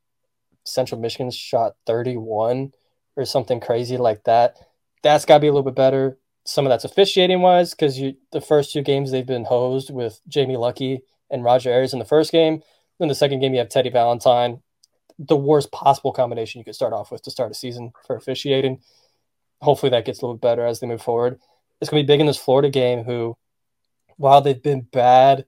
Central 0.64 0.98
Michigan 0.98 1.30
shot 1.30 1.74
31 1.86 2.72
or 3.14 3.24
something 3.26 3.60
crazy 3.60 3.98
like 3.98 4.24
that. 4.24 4.56
That's 5.02 5.26
got 5.26 5.34
to 5.34 5.40
be 5.40 5.48
a 5.48 5.52
little 5.52 5.70
bit 5.70 5.76
better. 5.76 6.18
Some 6.46 6.64
of 6.64 6.70
that's 6.70 6.86
officiating 6.86 7.42
wise 7.42 7.72
because 7.72 7.98
you 7.98 8.14
the 8.32 8.40
first 8.40 8.72
two 8.72 8.80
games 8.80 9.10
they've 9.10 9.26
been 9.26 9.44
hosed 9.44 9.92
with 9.92 10.18
Jamie 10.26 10.56
Luckie 10.56 11.02
and 11.30 11.44
Roger 11.44 11.70
Ayers 11.70 11.92
in 11.92 11.98
the 11.98 12.06
first 12.06 12.32
game. 12.32 12.62
Then 12.98 13.08
the 13.08 13.14
second 13.14 13.40
game 13.40 13.52
you 13.52 13.58
have 13.58 13.68
Teddy 13.68 13.90
Valentine, 13.90 14.62
the 15.18 15.36
worst 15.36 15.70
possible 15.72 16.12
combination 16.12 16.58
you 16.58 16.64
could 16.64 16.74
start 16.74 16.94
off 16.94 17.12
with 17.12 17.22
to 17.24 17.30
start 17.30 17.50
a 17.50 17.54
season 17.54 17.92
for 18.06 18.16
officiating. 18.16 18.80
Hopefully 19.60 19.90
that 19.90 20.06
gets 20.06 20.20
a 20.20 20.24
little 20.24 20.36
bit 20.36 20.40
better 20.40 20.64
as 20.64 20.80
they 20.80 20.86
move 20.86 21.02
forward. 21.02 21.38
It's 21.82 21.90
to 21.90 21.96
be 21.96 22.02
big 22.02 22.20
in 22.20 22.26
this 22.26 22.38
Florida 22.38 22.70
game. 22.70 23.04
Who, 23.04 23.36
while 24.20 24.42
they've 24.42 24.62
been 24.62 24.82
bad 24.82 25.46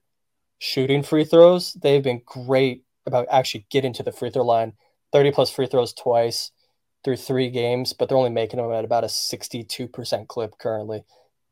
shooting 0.57 1.03
free 1.03 1.25
throws, 1.25 1.73
they've 1.73 2.01
been 2.01 2.23
great 2.25 2.83
about 3.05 3.27
actually 3.29 3.67
getting 3.69 3.93
to 3.93 4.01
the 4.01 4.11
free 4.11 4.31
throw 4.31 4.43
line. 4.43 4.73
30 5.11 5.31
plus 5.31 5.51
free 5.51 5.67
throws 5.67 5.93
twice 5.93 6.49
through 7.03 7.17
three 7.17 7.51
games, 7.51 7.93
but 7.93 8.09
they're 8.09 8.17
only 8.17 8.31
making 8.31 8.57
them 8.57 8.71
at 8.71 8.83
about 8.83 9.03
a 9.03 9.07
62% 9.07 10.27
clip 10.27 10.57
currently. 10.57 11.03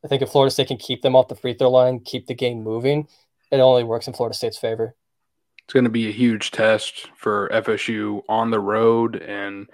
I 0.04 0.08
think 0.08 0.24
if 0.24 0.30
Florida 0.30 0.50
State 0.50 0.70
can 0.70 0.78
keep 0.78 1.04
them 1.04 1.16
off 1.16 1.28
the 1.28 1.36
free 1.36 1.54
throw 1.54 1.70
line, 1.70 2.00
keep 2.00 2.26
the 2.26 2.34
game 2.34 2.64
moving, 2.64 3.08
it 3.52 3.60
only 3.60 3.84
works 3.84 4.08
in 4.08 4.14
Florida 4.14 4.36
State's 4.36 4.58
favor. 4.58 4.96
It's 5.66 5.74
going 5.74 5.84
to 5.84 5.92
be 5.92 6.10
a 6.10 6.12
huge 6.12 6.50
test 6.50 7.08
for 7.16 7.50
FSU 7.50 8.24
on 8.30 8.50
the 8.50 8.60
road 8.60 9.16
and 9.16 9.70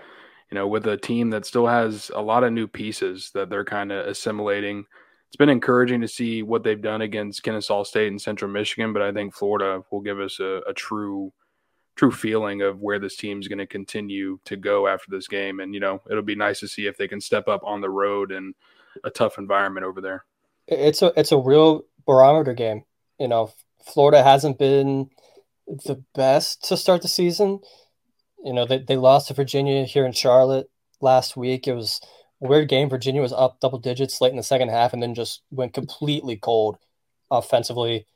you 0.51 0.55
know 0.55 0.67
with 0.67 0.85
a 0.85 0.97
team 0.97 1.29
that 1.29 1.45
still 1.45 1.67
has 1.67 2.11
a 2.13 2.21
lot 2.21 2.43
of 2.43 2.51
new 2.51 2.67
pieces 2.67 3.31
that 3.33 3.49
they're 3.49 3.63
kind 3.63 3.93
of 3.93 4.05
assimilating. 4.05 4.85
It's 5.27 5.37
been 5.37 5.49
encouraging 5.49 6.01
to 6.01 6.07
see 6.07 6.41
what 6.41 6.63
they've 6.63 6.81
done 6.81 7.01
against 7.01 7.43
Kennesaw 7.43 7.83
State 7.83 8.07
and 8.07 8.21
Central 8.21 8.49
Michigan, 8.49 8.93
but 8.93 9.01
I 9.01 9.11
think 9.11 9.33
Florida 9.33 9.83
will 9.91 10.01
give 10.01 10.19
us 10.19 10.39
a, 10.39 10.61
a 10.67 10.73
true 10.73 11.33
true 11.97 12.11
feeling 12.11 12.61
of 12.61 12.79
where 12.79 12.99
this 12.99 13.15
team's 13.15 13.47
going 13.47 13.57
to 13.57 13.65
continue 13.65 14.39
to 14.45 14.55
go 14.55 14.87
after 14.87 15.09
this 15.09 15.27
game. 15.27 15.59
And, 15.59 15.73
you 15.73 15.79
know, 15.79 16.01
it'll 16.09 16.21
be 16.21 16.35
nice 16.35 16.59
to 16.59 16.67
see 16.67 16.85
if 16.85 16.95
they 16.95 17.07
can 17.07 17.19
step 17.19 17.47
up 17.47 17.63
on 17.63 17.81
the 17.81 17.89
road 17.89 18.31
in 18.31 18.53
a 19.03 19.09
tough 19.09 19.37
environment 19.39 19.85
over 19.85 19.99
there. 19.99 20.23
It's 20.67 21.01
a 21.01 21.11
it's 21.17 21.31
a 21.31 21.37
real 21.37 21.85
barometer 22.05 22.53
game. 22.53 22.83
You 23.19 23.27
know, 23.27 23.51
Florida 23.83 24.23
hasn't 24.23 24.59
been 24.59 25.09
the 25.67 26.03
best 26.13 26.65
to 26.65 26.77
start 26.77 27.01
the 27.01 27.07
season. 27.07 27.59
You 28.43 28.53
know, 28.53 28.65
they, 28.65 28.79
they 28.79 28.97
lost 28.97 29.27
to 29.27 29.33
Virginia 29.33 29.83
here 29.85 30.05
in 30.05 30.11
Charlotte 30.11 30.69
last 31.01 31.35
week. 31.35 31.67
It 31.67 31.73
was 31.73 32.01
weird 32.39 32.69
game. 32.69 32.89
Virginia 32.89 33.21
was 33.21 33.33
up 33.33 33.59
double 33.59 33.79
digits 33.79 34.21
late 34.21 34.31
in 34.31 34.37
the 34.37 34.43
second 34.43 34.69
half 34.69 34.93
and 34.93 35.01
then 35.01 35.15
just 35.15 35.41
went 35.51 35.73
completely 35.73 36.37
cold 36.37 36.77
offensively. 37.31 38.07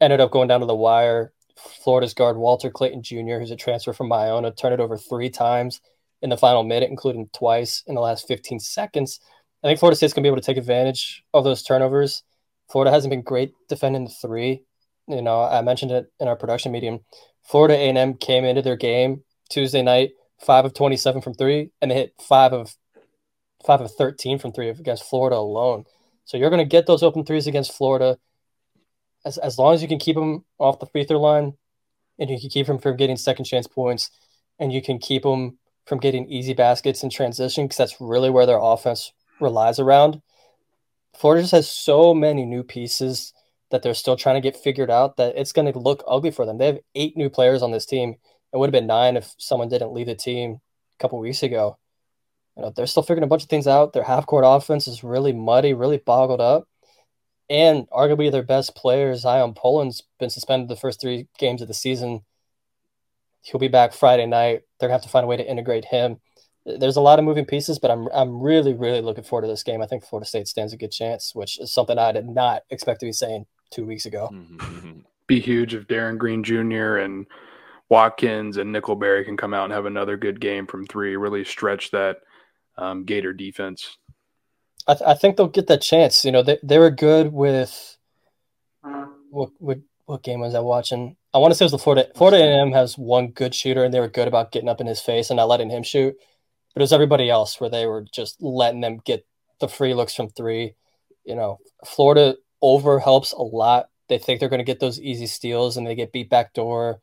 Ended 0.00 0.20
up 0.20 0.30
going 0.30 0.48
down 0.48 0.60
to 0.60 0.66
the 0.66 0.74
wire. 0.74 1.32
Florida's 1.56 2.14
guard 2.14 2.36
Walter 2.36 2.70
Clayton 2.70 3.02
Jr., 3.02 3.38
who's 3.38 3.50
a 3.50 3.56
transfer 3.56 3.92
from 3.92 4.12
Iona, 4.12 4.52
turned 4.52 4.74
it 4.74 4.80
over 4.80 4.96
three 4.96 5.30
times 5.30 5.80
in 6.22 6.30
the 6.30 6.36
final 6.36 6.62
minute, 6.62 6.90
including 6.90 7.28
twice 7.32 7.82
in 7.86 7.94
the 7.94 8.00
last 8.00 8.28
15 8.28 8.60
seconds. 8.60 9.20
I 9.62 9.68
think 9.68 9.80
Florida 9.80 9.96
State's 9.96 10.12
going 10.12 10.22
to 10.22 10.28
be 10.28 10.30
able 10.30 10.40
to 10.40 10.46
take 10.46 10.56
advantage 10.56 11.24
of 11.34 11.44
those 11.44 11.62
turnovers. 11.62 12.22
Florida 12.70 12.92
hasn't 12.92 13.10
been 13.10 13.22
great 13.22 13.52
defending 13.68 14.04
the 14.04 14.10
three. 14.10 14.62
You 15.08 15.22
know, 15.22 15.42
I 15.42 15.62
mentioned 15.62 15.90
it 15.90 16.12
in 16.20 16.28
our 16.28 16.36
production 16.36 16.70
medium. 16.70 17.00
Florida 17.42 17.74
A&M 17.74 18.14
came 18.14 18.44
into 18.44 18.62
their 18.62 18.76
game 18.76 19.24
Tuesday 19.50 19.82
night, 19.82 20.10
five 20.38 20.64
of 20.64 20.74
27 20.74 21.22
from 21.22 21.34
three, 21.34 21.70
and 21.80 21.90
they 21.90 21.94
hit 21.94 22.14
five 22.20 22.52
of 22.52 22.76
five 23.64 23.80
of 23.80 23.92
13 23.92 24.38
from 24.38 24.52
three 24.52 24.68
against 24.68 25.04
Florida 25.04 25.36
alone. 25.36 25.84
So 26.24 26.36
you're 26.36 26.50
going 26.50 26.58
to 26.58 26.68
get 26.68 26.86
those 26.86 27.02
open 27.02 27.24
threes 27.24 27.46
against 27.46 27.72
Florida 27.72 28.18
as, 29.24 29.38
as 29.38 29.58
long 29.58 29.74
as 29.74 29.82
you 29.82 29.88
can 29.88 29.98
keep 29.98 30.16
them 30.16 30.44
off 30.58 30.78
the 30.78 30.86
free 30.86 31.04
throw 31.04 31.20
line 31.20 31.54
and 32.18 32.30
you 32.30 32.38
can 32.40 32.50
keep 32.50 32.66
them 32.66 32.78
from 32.78 32.96
getting 32.96 33.16
second 33.16 33.44
chance 33.44 33.66
points 33.66 34.10
and 34.58 34.72
you 34.72 34.82
can 34.82 34.98
keep 34.98 35.22
them 35.22 35.58
from 35.86 35.98
getting 35.98 36.28
easy 36.28 36.52
baskets 36.52 37.02
in 37.02 37.10
transition 37.10 37.64
because 37.64 37.78
that's 37.78 38.00
really 38.00 38.30
where 38.30 38.46
their 38.46 38.58
offense 38.60 39.12
relies 39.40 39.78
around. 39.78 40.20
Florida 41.16 41.42
just 41.42 41.52
has 41.52 41.70
so 41.70 42.14
many 42.14 42.44
new 42.44 42.62
pieces 42.62 43.32
that 43.70 43.82
they're 43.82 43.94
still 43.94 44.16
trying 44.16 44.36
to 44.36 44.40
get 44.40 44.56
figured 44.56 44.90
out 44.90 45.16
that 45.16 45.36
it's 45.36 45.52
going 45.52 45.70
to 45.70 45.78
look 45.78 46.02
ugly 46.06 46.30
for 46.30 46.46
them. 46.46 46.58
They 46.58 46.66
have 46.66 46.78
eight 46.94 47.16
new 47.16 47.30
players 47.30 47.62
on 47.62 47.70
this 47.70 47.86
team. 47.86 48.16
It 48.52 48.56
would 48.56 48.68
have 48.68 48.72
been 48.72 48.86
nine 48.86 49.16
if 49.16 49.34
someone 49.38 49.68
didn't 49.68 49.92
leave 49.92 50.06
the 50.06 50.14
team 50.14 50.60
a 50.94 51.02
couple 51.02 51.18
weeks 51.18 51.42
ago. 51.42 51.78
You 52.58 52.64
know, 52.64 52.72
they're 52.76 52.86
still 52.86 53.02
figuring 53.02 53.24
a 53.24 53.28
bunch 53.28 53.44
of 53.44 53.48
things 53.48 53.66
out. 53.66 53.94
Their 53.94 54.02
half 54.02 54.26
court 54.26 54.44
offense 54.46 54.86
is 54.86 55.02
really 55.02 55.32
muddy, 55.32 55.72
really 55.72 55.98
boggled 55.98 56.40
up 56.40 56.68
and 57.50 57.88
arguably 57.90 58.30
their 58.30 58.42
best 58.42 58.74
player, 58.74 59.12
Zyon 59.14 59.56
Pullin's 59.56 60.02
been 60.18 60.30
suspended 60.30 60.68
the 60.68 60.76
first 60.76 61.00
three 61.00 61.28
games 61.38 61.62
of 61.62 61.68
the 61.68 61.74
season. 61.74 62.22
He'll 63.42 63.60
be 63.60 63.68
back 63.68 63.92
Friday 63.92 64.26
night. 64.26 64.62
They're 64.78 64.88
gonna 64.88 64.96
have 64.96 65.02
to 65.02 65.08
find 65.08 65.24
a 65.24 65.26
way 65.26 65.36
to 65.36 65.48
integrate 65.48 65.86
him. 65.86 66.18
There's 66.66 66.96
a 66.96 67.00
lot 67.00 67.18
of 67.18 67.24
moving 67.24 67.46
pieces, 67.46 67.78
but 67.78 67.90
I'm 67.90 68.08
I'm 68.12 68.42
really 68.42 68.74
really 68.74 69.00
looking 69.00 69.24
forward 69.24 69.42
to 69.42 69.48
this 69.48 69.62
game. 69.62 69.80
I 69.80 69.86
think 69.86 70.04
Florida 70.04 70.28
State 70.28 70.48
stands 70.48 70.72
a 70.74 70.76
good 70.76 70.92
chance, 70.92 71.34
which 71.34 71.58
is 71.58 71.72
something 71.72 71.98
I 71.98 72.12
did 72.12 72.28
not 72.28 72.64
expect 72.68 73.00
to 73.00 73.06
be 73.06 73.12
saying 73.12 73.46
two 73.70 73.86
weeks 73.86 74.04
ago. 74.04 74.28
Mm-hmm. 74.32 75.00
Be 75.26 75.40
huge 75.40 75.74
if 75.74 75.88
Darin 75.88 76.18
Green 76.18 76.42
Jr. 76.42 76.96
and 76.96 77.26
Watkins 77.88 78.58
and 78.58 78.74
Nickelberry 78.74 79.24
can 79.24 79.36
come 79.36 79.54
out 79.54 79.64
and 79.64 79.72
have 79.72 79.86
another 79.86 80.18
good 80.18 80.40
game 80.40 80.66
from 80.66 80.86
three. 80.86 81.16
Really 81.16 81.44
stretch 81.44 81.90
that 81.92 82.18
um, 82.78 83.04
Gator 83.04 83.32
defense. 83.32 83.98
I, 84.86 84.94
th- 84.94 85.06
I 85.06 85.14
think 85.14 85.36
they'll 85.36 85.48
get 85.48 85.66
that 85.66 85.82
chance. 85.82 86.24
You 86.24 86.32
know, 86.32 86.42
they, 86.42 86.58
they 86.62 86.78
were 86.78 86.90
good 86.90 87.32
with 87.32 87.98
what, 89.30 89.50
what 89.58 89.78
what 90.06 90.22
game 90.22 90.40
was 90.40 90.54
I 90.54 90.60
watching? 90.60 91.16
I 91.34 91.38
want 91.38 91.50
to 91.50 91.54
say 91.54 91.64
it 91.64 91.66
was 91.66 91.72
the 91.72 91.78
Florida 91.78 92.08
Florida 92.16 92.38
A&M 92.38 92.72
has 92.72 92.96
one 92.96 93.28
good 93.28 93.54
shooter, 93.54 93.84
and 93.84 93.92
they 93.92 94.00
were 94.00 94.08
good 94.08 94.26
about 94.28 94.52
getting 94.52 94.68
up 94.68 94.80
in 94.80 94.86
his 94.86 95.00
face 95.00 95.28
and 95.28 95.36
not 95.36 95.48
letting 95.48 95.68
him 95.68 95.82
shoot. 95.82 96.16
But 96.72 96.80
it 96.80 96.84
was 96.84 96.92
everybody 96.94 97.28
else 97.28 97.60
where 97.60 97.68
they 97.68 97.84
were 97.84 98.06
just 98.10 98.40
letting 98.40 98.80
them 98.80 99.00
get 99.04 99.26
the 99.60 99.68
free 99.68 99.92
looks 99.92 100.14
from 100.14 100.30
three. 100.30 100.74
You 101.24 101.36
know, 101.36 101.58
Florida 101.84 102.36
over 102.62 103.00
helps 103.00 103.32
a 103.32 103.42
lot. 103.42 103.90
They 104.08 104.16
think 104.16 104.40
they're 104.40 104.48
going 104.48 104.58
to 104.60 104.64
get 104.64 104.80
those 104.80 104.98
easy 104.98 105.26
steals, 105.26 105.76
and 105.76 105.86
they 105.86 105.94
get 105.94 106.12
beat 106.12 106.30
back 106.30 106.54
door 106.54 107.00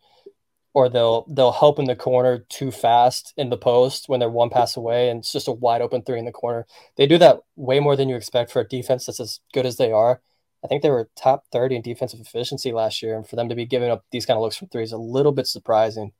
or 0.75 0.89
they'll 0.89 1.25
they'll 1.29 1.53
help 1.53 1.79
in 1.79 1.85
the 1.85 1.95
corner 1.95 2.39
too 2.49 2.69
fast 2.69 3.33
in 3.37 3.49
the 3.49 3.57
post 3.57 4.09
when 4.09 4.19
they're 4.19 4.29
one 4.29 4.49
pass 4.49 4.75
away 4.75 5.09
and 5.09 5.19
it's 5.19 5.31
just 5.31 5.47
a 5.47 5.51
wide 5.53 5.81
open 5.81 6.03
three 6.03 6.19
in 6.19 6.25
the 6.25 6.31
corner. 6.31 6.67
They 6.97 7.07
do 7.07 7.17
that 7.17 7.39
way 7.55 7.79
more 7.79 7.95
than 7.95 8.09
you 8.09 8.17
expect 8.17 8.51
for 8.51 8.59
a 8.59 8.67
defense 8.67 9.05
that's 9.05 9.21
as 9.21 9.39
good 9.53 9.65
as 9.65 9.77
they 9.77 9.93
are. 9.93 10.21
I 10.63 10.67
think 10.67 10.83
they 10.83 10.89
were 10.89 11.09
top 11.15 11.45
30 11.51 11.77
in 11.77 11.81
defensive 11.81 12.19
efficiency 12.19 12.73
last 12.73 13.01
year, 13.01 13.15
and 13.15 13.25
for 13.25 13.35
them 13.35 13.49
to 13.49 13.55
be 13.55 13.65
giving 13.65 13.89
up 13.89 14.03
these 14.11 14.25
kind 14.25 14.35
of 14.35 14.41
looks 14.41 14.57
from 14.57 14.67
three 14.67 14.83
is 14.83 14.91
a 14.91 14.97
little 14.97 15.31
bit 15.31 15.47
surprising. 15.47 16.11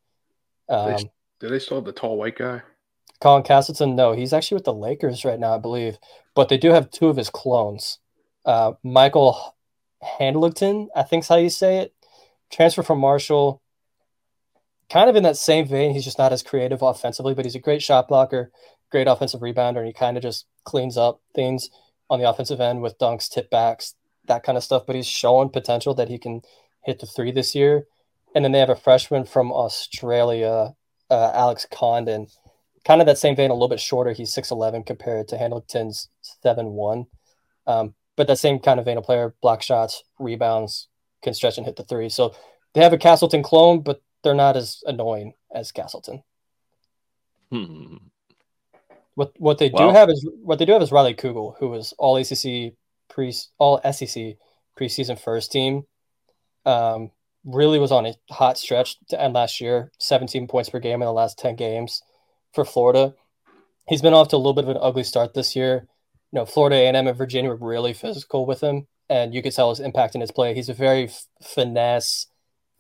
Um, 0.70 0.92
they, 0.92 1.12
do 1.40 1.50
they 1.50 1.60
still 1.60 1.78
have 1.78 1.86
the 1.86 1.92
tall 1.92 2.16
white 2.18 2.38
guy? 2.38 2.62
Colin 3.20 3.44
Castleton, 3.44 3.96
no, 3.96 4.14
he's 4.14 4.34
actually 4.34 4.56
with 4.56 4.66
the 4.66 4.74
Lakers 4.74 5.26
right 5.26 5.40
now, 5.40 5.56
I 5.56 5.58
believe. 5.58 5.98
But 6.36 6.50
they 6.50 6.58
do 6.58 6.72
have 6.72 6.92
two 6.92 7.08
of 7.08 7.18
his 7.18 7.30
clones. 7.30 7.98
Uh, 8.46 8.74
Michael 8.84 9.56
Handlogten, 10.04 10.88
I 10.96 11.04
think's 11.04 11.28
how 11.28 11.38
you 11.38 11.50
say 11.50 11.80
it, 11.80 11.94
transfer 12.52 12.84
from 12.84 13.00
Marshall 13.00 13.62
kind 14.90 15.10
of 15.10 15.16
in 15.16 15.24
that 15.24 15.38
same 15.38 15.68
vein. 15.68 15.94
He's 15.94 16.04
just 16.04 16.20
not 16.20 16.34
as 16.34 16.44
creative 16.44 16.82
offensively, 16.82 17.34
but 17.34 17.46
he's 17.46 17.56
a 17.56 17.60
great 17.60 17.82
shot 17.82 18.08
blocker, 18.08 18.52
great 18.92 19.08
offensive 19.08 19.42
rebounder, 19.42 19.78
and 19.78 19.88
he 19.88 19.94
kind 19.94 20.18
of 20.18 20.24
just 20.24 20.46
cleans 20.64 20.98
up 20.98 21.22
things 21.34 21.70
on 22.10 22.20
the 22.20 22.30
offensive 22.30 22.62
end 22.62 22.82
with 22.82 22.98
dunks, 23.00 23.30
tip 23.30 23.50
backs, 23.50 23.96
that 24.28 24.44
kind 24.44 24.58
of 24.58 24.64
stuff. 24.64 24.84
But 24.86 24.96
he's 24.96 25.08
showing 25.08 25.50
potential 25.50 25.94
that 25.96 26.10
he 26.10 26.18
can 26.18 26.42
hit 26.84 27.00
the 27.00 27.06
three 27.06 27.32
this 27.32 27.56
year. 27.56 27.88
And 28.34 28.44
then 28.44 28.52
they 28.52 28.60
have 28.60 28.70
a 28.70 28.76
freshman 28.76 29.26
from 29.26 29.52
Australia, 29.52 30.76
uh, 31.10 31.32
Alex 31.34 31.66
Condon. 31.72 32.28
Kind 32.84 33.02
of 33.02 33.08
that 33.08 33.18
same 33.18 33.36
vein, 33.36 33.50
a 33.50 33.54
little 33.54 33.70
bit 33.70 33.80
shorter. 33.80 34.12
He's 34.12 34.36
6'11 34.36 34.86
compared 34.86 35.28
to 35.30 35.38
Handlogten's 35.38 36.10
7'1. 36.44 37.08
Um, 37.66 37.96
but 38.16 38.28
that 38.28 38.38
same 38.38 38.60
kind 38.60 38.80
of 38.80 38.86
vein 38.86 38.98
of 38.98 39.04
player, 39.04 39.34
block 39.42 39.62
shots, 39.62 40.04
rebounds, 40.20 40.88
can 41.24 41.34
stretch 41.34 41.58
and 41.58 41.66
hit 41.66 41.76
the 41.76 41.84
three. 41.84 42.10
So 42.10 42.36
they 42.74 42.82
have 42.82 42.94
a 42.94 42.98
Castleton 42.98 43.42
clone, 43.42 43.82
but 43.82 44.02
they're 44.26 44.34
not 44.34 44.58
as 44.58 44.84
annoying 44.86 45.34
as 45.54 45.72
Castleton. 45.72 46.24
Hmm. 47.52 47.98
What 49.14 49.32
what 49.38 49.60
they 49.60 49.70
well, 49.74 49.90
do 49.90 49.96
have 49.96 50.10
is 50.10 50.28
what 50.42 50.60
they 50.60 50.66
do 50.66 50.74
have 50.74 50.82
is 50.82 50.92
Riley 50.92 51.14
Kugel, 51.14 51.56
who 51.60 51.70
was 51.70 51.94
all 51.98 52.18
ACC 52.18 52.74
pre 53.08 53.34
all 53.58 53.80
SEC 53.94 54.36
preseason 54.78 55.18
first 55.18 55.54
team. 55.54 55.84
Um, 56.66 57.12
really 57.46 57.80
was 57.80 57.92
on 57.92 58.08
a 58.08 58.16
hot 58.32 58.58
stretch 58.58 58.98
to 59.10 59.22
end 59.22 59.36
last 59.36 59.62
year, 59.62 59.92
17 60.00 60.48
points 60.48 60.70
per 60.70 60.80
game 60.80 61.02
in 61.02 61.06
the 61.06 61.14
last 61.14 61.38
10 61.38 61.56
games 61.56 62.02
for 62.54 62.66
Florida. 62.66 63.14
He's 63.88 64.02
been 64.02 64.16
off 64.16 64.30
to 64.30 64.36
a 64.36 64.38
little 64.38 64.54
bit 64.54 64.64
of 64.64 64.72
an 64.72 64.80
ugly 64.82 65.04
start 65.04 65.36
this 65.36 65.56
year. 65.56 65.88
You 66.32 66.40
know, 66.40 66.46
Florida 66.46 66.76
A&M 66.78 67.08
and 67.08 67.18
Virginia 67.18 67.52
were 67.52 67.56
really 67.58 67.94
physical 67.94 68.48
with 68.48 68.62
him 68.62 68.88
and 69.10 69.34
you 69.34 69.42
could 69.42 69.54
tell 69.54 69.70
his 69.70 69.80
impact 69.80 70.16
in 70.16 70.22
his 70.22 70.32
play. 70.32 70.54
He's 70.54 70.70
a 70.70 70.74
very 70.74 71.06
f- 71.06 71.28
finesse, 71.42 72.28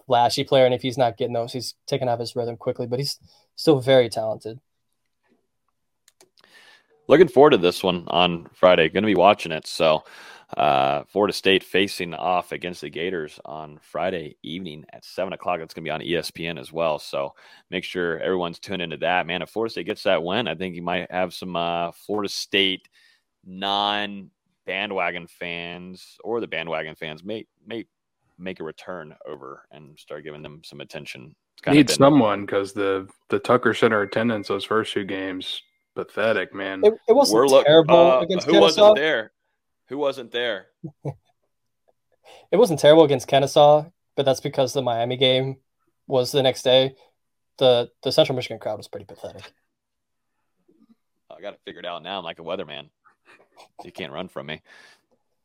flashy 0.06 0.44
player, 0.44 0.65
and 0.65 0.73
if 0.73 0.82
he's 0.82 0.98
not 0.98 1.18
getting 1.18 1.34
those, 1.34 1.53
he's 1.53 1.76
taking 1.88 2.07
off 2.07 2.19
his 2.19 2.36
rhythm 2.36 2.57
quickly. 2.57 2.88
But 2.88 2.99
he's 2.99 3.19
still 3.56 3.80
very 3.80 4.10
talented. 4.10 4.60
Looking 7.07 7.27
forward 7.27 7.52
to 7.52 7.57
this 7.57 7.84
one 7.84 8.06
on 8.07 8.48
Friday. 8.53 8.90
Going 8.90 9.03
to 9.03 9.07
be 9.07 9.15
watching 9.15 9.52
it. 9.52 9.68
So, 9.68 10.03
uh, 10.57 11.03
Florida 11.06 11.34
State 11.34 11.64
facing 11.64 12.14
off 12.14 12.52
against 12.52 12.82
the 12.82 12.90
Gators 12.90 13.40
on 13.45 13.80
Friday 13.82 14.38
evening 14.44 14.86
at 14.94 15.03
seven 15.03 15.34
o'clock. 15.34 15.60
It's 15.60 15.73
going 15.73 15.84
to 15.84 15.88
be 15.88 15.91
on 15.91 16.02
ESPN 16.02 16.60
as 16.60 16.72
well. 16.72 16.99
So 16.99 17.34
make 17.72 17.84
sure 17.84 18.19
everyone's 18.19 18.60
tuned 18.60 18.82
into 18.82 18.98
that. 18.98 19.27
Man, 19.27 19.41
if 19.41 19.49
Florida 19.49 19.72
State 19.72 19.88
gets 19.88 20.03
that 20.03 20.23
win, 20.23 20.48
I 20.48 20.56
think 20.56 20.76
you 20.76 20.82
might 20.82 21.11
have 21.11 21.34
some 21.34 21.56
uh, 21.56 21.91
Florida 21.91 22.30
State 22.30 22.88
non 23.44 24.30
bandwagon 24.65 25.27
fans 25.27 26.18
or 26.23 26.40
the 26.40 26.48
bandwagon 26.48 26.95
fans 26.95 27.23
may 27.23 27.45
may 27.65 27.86
make 28.37 28.59
a 28.59 28.63
return 28.63 29.15
over 29.27 29.67
and 29.71 29.97
start 29.97 30.23
giving 30.23 30.41
them 30.41 30.61
some 30.63 30.81
attention. 30.81 31.35
Need 31.67 31.87
been, 31.87 31.95
someone 31.95 32.41
because 32.41 32.73
the 32.73 33.07
the 33.29 33.39
Tucker 33.39 33.73
Center 33.73 34.01
attendance 34.01 34.47
those 34.47 34.65
first 34.65 34.93
two 34.93 35.05
games 35.05 35.61
pathetic, 35.95 36.53
man. 36.53 36.81
It, 36.83 36.93
it 37.07 37.13
wasn't 37.13 37.49
We're 37.49 37.63
terrible 37.63 37.95
look, 37.95 38.21
uh, 38.21 38.25
against 38.25 38.45
who 38.45 38.53
Kennesaw. 38.53 38.81
wasn't 38.81 38.95
there? 38.97 39.31
Who 39.87 39.97
wasn't 39.97 40.31
there? 40.31 40.67
it 42.51 42.57
wasn't 42.57 42.79
terrible 42.79 43.03
against 43.03 43.27
Kennesaw, 43.27 43.85
but 44.15 44.25
that's 44.25 44.41
because 44.41 44.73
the 44.73 44.81
Miami 44.81 45.17
game 45.17 45.57
was 46.07 46.31
the 46.31 46.43
next 46.43 46.61
day. 46.61 46.95
the 47.57 47.89
The 48.03 48.11
Central 48.11 48.35
Michigan 48.35 48.59
crowd 48.59 48.77
was 48.77 48.87
pretty 48.87 49.05
pathetic. 49.05 49.51
I 51.35 51.41
got 51.41 51.53
it 51.53 51.59
figured 51.65 51.85
out 51.85 52.03
now. 52.03 52.19
I'm 52.19 52.23
like 52.23 52.39
a 52.39 52.43
weatherman. 52.43 52.89
You 53.83 53.91
can't 53.91 54.11
run 54.11 54.27
from 54.27 54.47
me. 54.47 54.61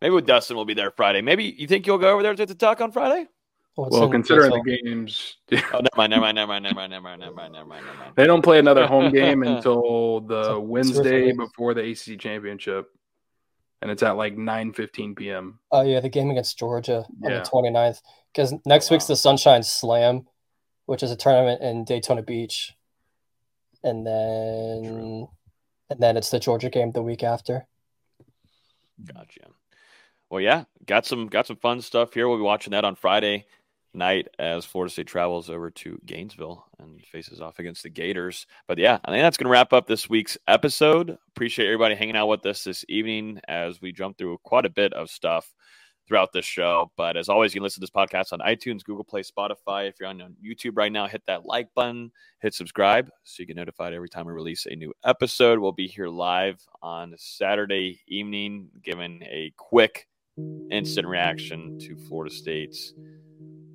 Maybe 0.01 0.15
with 0.15 0.27
Dustin, 0.27 0.57
we'll 0.57 0.65
be 0.65 0.75
there 0.75 0.91
Friday. 0.91 1.21
Maybe 1.21 1.45
you 1.59 1.67
think 1.67 1.87
you'll 1.87 1.99
go 1.99 2.13
over 2.13 2.23
there 2.23 2.35
to 2.35 2.47
the 2.47 2.55
Tuck 2.55 2.81
on 2.81 2.91
Friday? 2.91 3.29
Well, 3.77 3.89
well 3.91 4.11
considering 4.11 4.51
the 4.51 4.81
games, 4.83 5.37
oh, 5.53 5.81
never 5.81 5.89
mind, 5.97 6.11
never 6.11 6.21
mind, 6.21 6.37
never 6.37 6.47
mind, 6.47 6.65
never 6.65 6.75
mind, 6.75 6.91
never 6.91 7.03
mind, 7.03 7.21
never 7.21 7.35
mind, 7.35 7.53
never 7.53 7.67
mind, 7.67 7.87
never 7.87 7.99
mind. 7.99 8.13
They 8.17 8.27
don't 8.27 8.43
play 8.43 8.59
another 8.59 8.87
home 8.87 9.13
game 9.13 9.43
until 9.47 10.21
the 10.21 10.59
Wednesday 10.59 11.33
before 11.33 11.75
the 11.75 11.91
ACC 11.91 12.19
championship, 12.19 12.89
and 13.81 13.91
it's 13.91 14.03
at 14.03 14.17
like 14.17 14.37
nine 14.37 14.73
fifteen 14.73 15.15
p.m. 15.15 15.61
Oh 15.71 15.83
yeah, 15.83 16.01
the 16.01 16.09
game 16.09 16.31
against 16.31 16.59
Georgia 16.59 17.07
on 17.25 17.31
yeah. 17.31 17.41
the 17.41 17.49
29th. 17.49 18.01
Because 18.33 18.55
next 18.67 18.91
wow. 18.91 18.95
week's 18.95 19.07
the 19.07 19.17
Sunshine 19.17 19.63
Slam, 19.63 20.27
which 20.87 21.03
is 21.03 21.11
a 21.11 21.17
tournament 21.17 21.63
in 21.63 21.85
Daytona 21.85 22.23
Beach, 22.23 22.75
and 23.83 24.07
then 24.07 24.83
True. 24.85 25.31
and 25.91 26.01
then 26.01 26.17
it's 26.17 26.31
the 26.31 26.41
Georgia 26.41 26.71
game 26.71 26.93
the 26.93 27.03
week 27.03 27.23
after. 27.23 27.67
Gotcha. 29.05 29.47
Well, 30.31 30.41
yeah, 30.41 30.65
got 30.87 31.07
some 31.07 31.27
got 31.27 31.47
some 31.47 31.57
fun 31.57 31.81
stuff 31.81 32.15
here. 32.15 32.29
We'll 32.29 32.39
be 32.39 32.43
watching 32.43 32.71
that 32.71 32.85
on 32.85 32.95
Friday 32.95 33.47
night 33.93 34.29
as 34.39 34.65
Florida 34.65 34.93
State 34.93 35.09
travels 35.09 35.51
over 35.51 35.71
to 35.71 35.99
Gainesville 36.07 36.65
and 36.79 37.05
faces 37.05 37.41
off 37.41 37.59
against 37.59 37.83
the 37.83 37.91
Gators. 37.91 38.47
But 38.69 38.79
yeah, 38.79 38.99
I 39.05 39.11
think 39.11 39.23
that's 39.23 39.37
going 39.37 39.47
to 39.47 39.51
wrap 39.51 39.73
up 39.73 39.89
this 39.89 40.09
week's 40.09 40.39
episode. 40.47 41.19
Appreciate 41.31 41.67
everybody 41.67 41.97
hanging 41.97 42.17
out 42.17 42.29
with 42.29 42.47
us 42.47 42.63
this 42.63 42.85
evening 42.89 43.41
as 43.49 43.81
we 43.81 43.91
jump 43.91 44.17
through 44.17 44.39
quite 44.45 44.65
a 44.65 44.71
bit 44.71 44.93
of 44.93 45.11
stuff 45.11 45.53
throughout 46.07 46.33
this 46.33 46.45
show. 46.45 46.91
But 46.97 47.17
as 47.17 47.29
always, 47.29 47.53
you 47.53 47.61
can 47.61 47.65
listen 47.65 47.81
to 47.81 47.87
this 47.87 47.91
podcast 47.91 48.33
on 48.33 48.39
iTunes, 48.41 48.85
Google 48.85 49.05
Play, 49.05 49.23
Spotify. 49.23 49.89
If 49.89 49.97
you're 49.99 50.09
on 50.09 50.37
YouTube 50.45 50.77
right 50.77 50.93
now, 50.93 51.09
hit 51.09 51.23
that 51.27 51.45
like 51.45 51.69
button, 51.75 52.13
hit 52.41 52.55
subscribe 52.55 53.11
so 53.25 53.41
you 53.41 53.47
get 53.47 53.57
notified 53.57 53.95
every 53.95 54.09
time 54.09 54.27
we 54.27 54.33
release 54.33 54.67
a 54.67 54.77
new 54.77 54.93
episode. 55.05 55.59
We'll 55.59 55.73
be 55.73 55.89
here 55.89 56.09
live 56.09 56.61
on 56.83 57.15
Saturday 57.17 58.01
evening, 58.07 58.69
giving 58.85 59.23
a 59.23 59.53
quick 59.57 60.07
instant 60.71 61.07
reaction 61.07 61.79
to 61.81 61.97
Florida 62.09 62.35
State's 62.35 62.93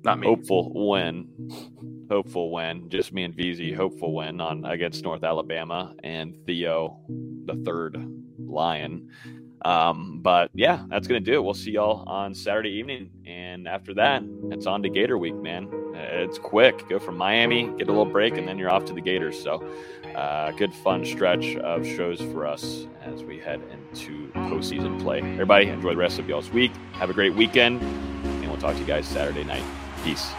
not 0.04 0.20
me. 0.20 0.26
Hopeful 0.28 0.72
win. 0.88 2.06
Hopeful 2.08 2.52
win. 2.52 2.88
Just 2.88 3.12
me 3.12 3.24
and 3.24 3.34
Veazey. 3.34 3.74
Hopeful 3.74 4.14
win 4.14 4.40
on 4.40 4.64
against 4.64 5.02
North 5.02 5.24
Alabama 5.24 5.94
and 6.04 6.36
Theo, 6.46 7.00
the 7.44 7.60
third 7.64 7.96
Lion. 8.38 9.10
Um, 9.64 10.20
but 10.22 10.50
yeah, 10.54 10.84
that's 10.88 11.08
gonna 11.08 11.18
do 11.18 11.34
it. 11.34 11.42
We'll 11.42 11.54
see 11.54 11.72
y'all 11.72 12.08
on 12.08 12.34
Saturday 12.34 12.70
evening, 12.70 13.10
and 13.26 13.66
after 13.66 13.94
that, 13.94 14.22
it's 14.52 14.66
on 14.66 14.82
to 14.84 14.88
Gator 14.88 15.18
Week, 15.18 15.34
man. 15.34 15.68
It's 15.94 16.38
quick. 16.38 16.88
Go 16.88 17.00
from 17.00 17.16
Miami, 17.16 17.64
get 17.76 17.88
a 17.88 17.90
little 17.90 18.04
break, 18.04 18.36
and 18.36 18.46
then 18.46 18.58
you're 18.58 18.70
off 18.70 18.84
to 18.84 18.92
the 18.92 19.00
Gators. 19.00 19.42
So, 19.42 19.68
good 20.56 20.72
fun 20.72 21.04
stretch 21.04 21.56
of 21.56 21.86
shows 21.86 22.20
for 22.20 22.46
us 22.46 22.86
as 23.02 23.22
we 23.22 23.38
head 23.38 23.60
into 23.70 24.28
postseason 24.32 25.00
play. 25.00 25.20
Everybody, 25.20 25.68
enjoy 25.68 25.90
the 25.90 25.96
rest 25.96 26.18
of 26.18 26.28
y'all's 26.28 26.50
week. 26.50 26.72
Have 26.92 27.10
a 27.10 27.14
great 27.14 27.34
weekend, 27.34 27.82
and 27.82 28.48
we'll 28.48 28.58
talk 28.58 28.74
to 28.74 28.80
you 28.80 28.86
guys 28.86 29.06
Saturday 29.06 29.44
night. 29.44 29.64
Peace. 30.04 30.32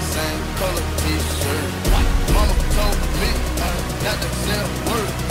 Same 0.00 0.42
color 0.58 0.86
t-shirt. 1.00 1.70
Mama 2.34 2.54
told 2.76 2.98
me 3.20 3.30
not 4.04 4.18
to 4.22 4.28
sell 4.44 4.68
word. 4.86 5.25